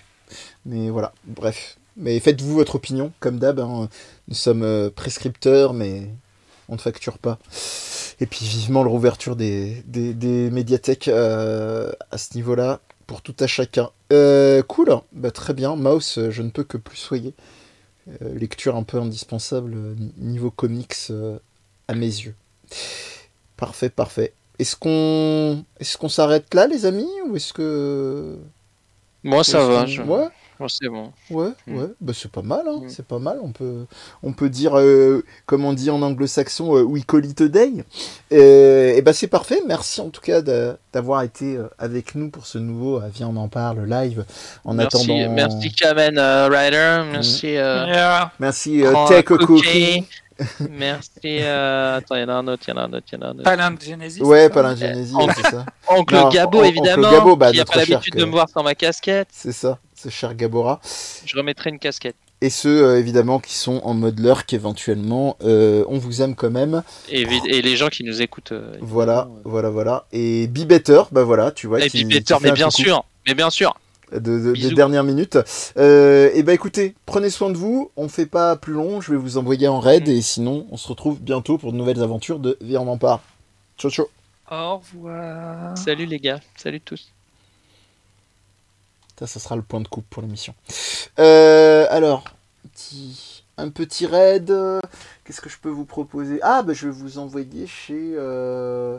Mais 0.67 0.91
voilà, 0.91 1.13
bref. 1.25 1.77
Mais 1.97 2.19
faites-vous 2.19 2.55
votre 2.55 2.75
opinion, 2.75 3.13
comme 3.21 3.39
d'hab. 3.39 3.61
hein. 3.61 3.89
Nous 4.29 4.35
sommes 4.35 4.65
euh, 4.65 4.91
prescripteurs, 4.91 5.75
mais 5.75 6.09
on 6.69 6.75
ne 6.75 6.81
facture 6.81 7.19
pas. 7.19 7.39
Et 8.21 8.27
puis 8.27 8.45
vivement 8.45 8.83
la 8.83 8.91
rouverture 8.91 9.37
des, 9.37 9.83
des, 9.87 10.13
des 10.15 10.51
médiathèques 10.51 11.09
euh, 11.09 11.93
à 12.11 12.19
ce 12.19 12.35
niveau-là, 12.35 12.81
pour 13.07 13.23
tout 13.23 13.37
à 13.39 13.47
chacun. 13.47 13.91
Euh, 14.13 14.63
cool, 14.63 14.97
bah, 15.13 15.31
très 15.31 15.55
bien. 15.55 15.77
Mouse, 15.77 16.19
je 16.31 16.43
ne 16.43 16.51
peux 16.51 16.65
que 16.65 16.79
plus 16.79 16.97
soyer. 16.97 17.35
Euh, 18.23 18.35
lecture 18.39 18.75
un 18.77 18.83
peu 18.83 18.99
indispensable 18.99 19.77
niveau 20.19 20.51
comics 20.51 20.97
à 21.89 21.95
mes 21.95 22.07
yeux. 22.07 22.35
Parfait, 23.57 23.89
parfait. 23.91 24.33
Est-ce 24.59 24.77
qu'on 24.77 25.65
est-ce 25.81 25.97
qu'on 25.99 26.09
s'arrête 26.09 26.53
là, 26.55 26.67
les 26.67 26.87
amis, 26.87 27.09
ou 27.27 27.37
est-ce 27.37 27.53
que 27.53 28.37
Moi, 29.23 29.43
ça 29.45 29.59
est-ce 29.61 29.67
va. 29.69 29.87
Je... 29.87 30.03
Ouais, 30.03 30.29
moi, 30.61 30.69
c'est 30.69 30.89
bon. 30.89 31.11
ouais, 31.31 31.49
Mm. 31.67 31.79
ouais. 31.79 31.87
Bah, 32.01 32.13
c'est 32.15 32.31
pas 32.31 32.43
mal, 32.43 32.63
hein. 32.69 32.81
Mm. 32.85 32.89
C'est 32.89 33.05
pas 33.07 33.19
mal. 33.19 33.39
On 33.43 33.51
peut 33.51 33.87
on 34.23 34.33
peut 34.33 34.49
dire, 34.49 34.79
euh, 34.79 35.25
comme 35.47 35.65
on 35.65 35.73
dit 35.73 35.91
en 35.91 36.01
anglo-saxon, 36.03 36.77
euh, 36.77 36.83
we 36.83 37.05
call 37.05 37.25
it 37.27 37.41
a 37.41 37.49
day. 37.49 37.85
et 38.31 39.03
bah 39.03 39.13
c'est 39.13 39.27
parfait. 39.27 39.61
Merci 39.67 40.01
en 40.01 40.11
tout 40.11 40.21
cas 40.21 40.41
de- 40.43 40.77
d'avoir 40.93 41.23
été 41.23 41.57
euh, 41.57 41.69
avec 41.79 42.15
nous 42.15 42.31
pour 42.31 42.47
ce 42.47 42.59
nouveau 42.59 42.99
euh, 43.01 43.09
Viens 43.13 43.29
on 43.29 43.37
en 43.37 43.49
parle 43.49 43.85
live. 43.89 44.25
En 44.65 44.75
merci, 44.75 44.97
attendant, 44.99 45.31
merci 45.33 45.73
Kamen 45.73 46.17
euh, 46.19 46.47
Rider. 46.49 47.03
Merci. 47.11 47.57
euh, 47.57 47.87
Yeah. 47.87 48.33
merci 48.39 48.85
euh, 48.85 48.93
Take 49.09 49.19
a 49.19 49.23
Cookie. 49.39 49.47
Cookie. 49.47 50.05
merci. 50.71 51.11
euh, 51.25 51.97
Attends, 51.99 52.17
il 52.17 52.23
y 52.23 52.25
en 52.25 52.29
a 52.29 52.33
un 52.35 52.49
autre, 52.49 52.63
il 52.67 52.71
y 52.71 52.75
en 52.75 52.77
a 52.79 52.83
un 52.85 52.93
autre, 52.93 53.07
il 53.13 53.15
y 53.15 53.19
en 53.19 53.23
a 53.23 53.27
un 53.29 53.33
autre. 53.35 53.43
Palin 53.45 53.71
de 53.71 53.81
Genesis. 53.81 54.21
Ouais, 54.23 54.49
c'est 54.49 54.55
ça 54.55 54.87
Euh, 54.87 55.33
c'est 55.37 55.51
ça. 55.51 55.67
Oncle 55.89 56.15
Non, 56.15 56.29
Gabo, 56.29 56.59
on- 56.59 56.61
oncle 56.61 56.69
évidemment. 56.69 57.11
Gabo, 57.11 57.37
bah, 57.37 57.51
qui 57.53 57.59
a 57.59 57.61
notre 57.61 57.73
pas 57.73 57.79
l'habitude 57.79 58.03
cher 58.05 58.13
de 58.15 58.21
que- 58.21 58.27
me 58.27 58.31
voir 58.33 58.49
sans 58.49 58.63
ma 58.63 58.75
casquette. 58.75 59.29
C'est 59.33 59.53
ça, 59.53 59.79
c'est 59.95 60.11
cher 60.11 60.35
Gabora. 60.35 60.81
Je 61.27 61.37
remettrai 61.37 61.71
une 61.71 61.79
casquette. 61.79 62.17
Et 62.41 62.51
ceux 62.51 62.85
euh, 62.85 62.99
évidemment 62.99 63.39
qui 63.39 63.55
sont 63.55 63.81
en 63.85 63.95
mode 63.95 64.19
lurk 64.21 64.53
éventuellement, 64.53 65.37
euh, 65.45 65.85
on 65.89 65.99
vous 65.99 66.21
aime 66.21 66.35
quand 66.35 66.51
même. 66.51 66.83
Et, 67.09 67.25
les 67.25 67.77
gens 67.77 67.89
qui 67.89 68.05
nous 68.05 68.21
écoutent. 68.21 68.53
euh, 68.53 68.77
Voilà, 68.81 69.21
évidemment, 69.29 69.41
voilà, 69.45 69.71
voilà. 69.71 70.05
Et 70.13 70.47
Better, 70.49 71.03
bah 71.13 71.23
voilà, 71.25 71.53
tu 71.53 71.67
vois. 71.69 71.79
euh. 71.81 71.85
Et 71.87 71.91
qui- 71.91 72.05
Peter, 72.05 72.35
fait 72.35 72.49
mais 72.49 72.53
bien 72.53 72.67
coucou 72.67 72.83
sûr. 72.83 73.05
Mais 73.27 73.35
bien 73.35 73.49
sûr. 73.51 73.75
De, 74.15 74.21
de- 74.21 74.41
des 74.47 74.53
Bisous. 74.53 74.75
dernières 74.75 75.05
minutes. 75.05 75.39
Euh, 75.77 76.31
et 76.35 76.43
bah 76.43 76.55
écoutez, 76.55 76.95
prenez 77.05 77.31
soin 77.31 77.51
de 77.51 77.57
vous. 77.57 77.91
On 77.97 78.09
fait 78.09 78.27
pas 78.27 78.57
plus 78.57 78.73
long. 78.73 79.01
Je 79.01 79.11
vais 79.11 79.17
vous 79.19 79.37
envoyer 79.39 79.69
en 79.69 79.81
raid. 79.81 80.09
Mm. 80.09 80.13
Et 80.13 80.23
sinon, 80.23 80.67
on 80.71 80.77
se 80.77 80.89
retrouve 80.89 81.21
bientôt 81.21 81.59
pour 81.59 81.73
de 81.73 81.77
nouvelles 81.77 82.03
aventures 82.03 82.39
de 82.39 82.57
en 82.77 82.97
parle. 82.99 83.21
Ciao, 83.77 83.91
ciao. 83.91 84.07
Au 84.51 84.77
revoir. 84.79 85.77
Salut 85.77 86.07
les 86.07 86.19
gars. 86.21 86.41
Salut 86.57 86.81
tous. 86.81 87.11
Ça, 89.19 89.27
ça 89.27 89.39
sera 89.41 89.57
le 89.57 89.63
point 89.63 89.81
de 89.81 89.89
coupe 89.89 90.07
pour 90.11 90.23
l'émission. 90.23 90.55
Euh, 91.19 91.87
alors, 91.91 92.25
un 92.65 92.69
petit, 92.69 93.45
un 93.57 93.69
petit 93.71 94.07
raid. 94.07 94.53
Qu'est-ce 95.25 95.41
que 95.41 95.49
je 95.49 95.59
peux 95.59 95.69
vous 95.71 95.85
proposer? 95.85 96.41
Ah, 96.43 96.63
bah, 96.63 96.73
je 96.73 96.87
vais 96.87 96.93
vous 96.93 97.19
envoyer 97.19 97.67
chez. 97.67 98.15
euh, 98.17 98.99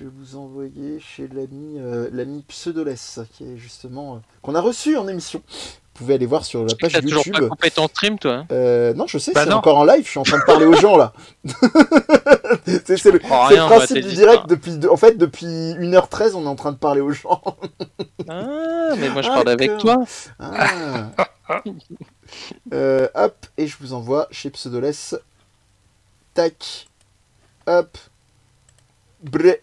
je 0.00 0.06
vais 0.06 0.10
vous 0.18 0.36
envoyer 0.36 0.98
chez 0.98 1.28
l'ami 1.28 1.76
euh, 1.78 2.08
l'ami 2.10 2.42
Pseudoless, 2.48 3.20
qui 3.34 3.44
est 3.44 3.58
justement. 3.58 4.14
euh, 4.14 4.18
qu'on 4.40 4.54
a 4.54 4.60
reçu 4.62 4.96
en 4.96 5.06
émission. 5.08 5.42
Vous 5.50 6.04
pouvez 6.06 6.14
aller 6.14 6.24
voir 6.24 6.46
sur 6.46 6.64
la 6.64 6.74
page 6.74 6.94
toujours 7.02 7.18
YouTube. 7.26 7.34
pas 7.34 7.48
coupé 7.50 7.70
ton 7.70 7.86
stream, 7.86 8.18
toi 8.18 8.32
hein 8.32 8.46
Euh, 8.50 8.94
non, 8.94 9.06
je 9.06 9.18
sais, 9.18 9.32
Bah 9.34 9.44
c'est 9.44 9.52
encore 9.52 9.76
en 9.76 9.84
live. 9.84 10.02
Je 10.06 10.08
suis 10.08 10.18
en 10.18 10.22
train 10.22 10.38
de 10.38 10.44
parler 10.44 10.64
aux 10.64 10.72
gens 10.72 10.96
là. 10.96 11.12
c'est 12.64 13.04
le, 13.12 13.18
principe 13.18 13.98
du 13.98 14.14
direct. 14.14 14.46
Depuis, 14.48 14.78
de- 14.78 14.88
en 14.88 14.96
fait, 14.96 15.18
depuis 15.18 15.44
1h13, 15.44 16.32
on 16.34 16.44
est 16.44 16.48
en 16.48 16.56
train 16.56 16.72
de 16.72 16.78
parler 16.78 17.02
aux 17.02 17.12
gens. 17.12 17.42
Ah, 18.26 18.94
mais 18.96 19.10
moi 19.10 19.20
je 19.20 19.28
Ah, 19.28 19.34
parle 19.34 19.48
avec 19.50 19.76
toi. 19.76 19.98
Ah. 20.38 21.10
Euh, 22.72 23.08
hop, 23.14 23.34
et 23.58 23.66
je 23.66 23.76
vous 23.80 23.92
envoie 23.92 24.28
chez 24.30 24.48
Pseudoless. 24.48 25.14
Tac. 26.32 26.88
Hop. 27.66 27.98
Bré. 29.22 29.60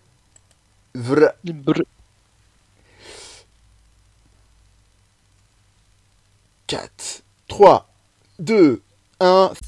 Vra. 0.97 1.35
Brr. 1.43 1.85
4, 6.65 7.23
3, 7.47 7.85
2, 8.39 8.81
1. 9.19 9.66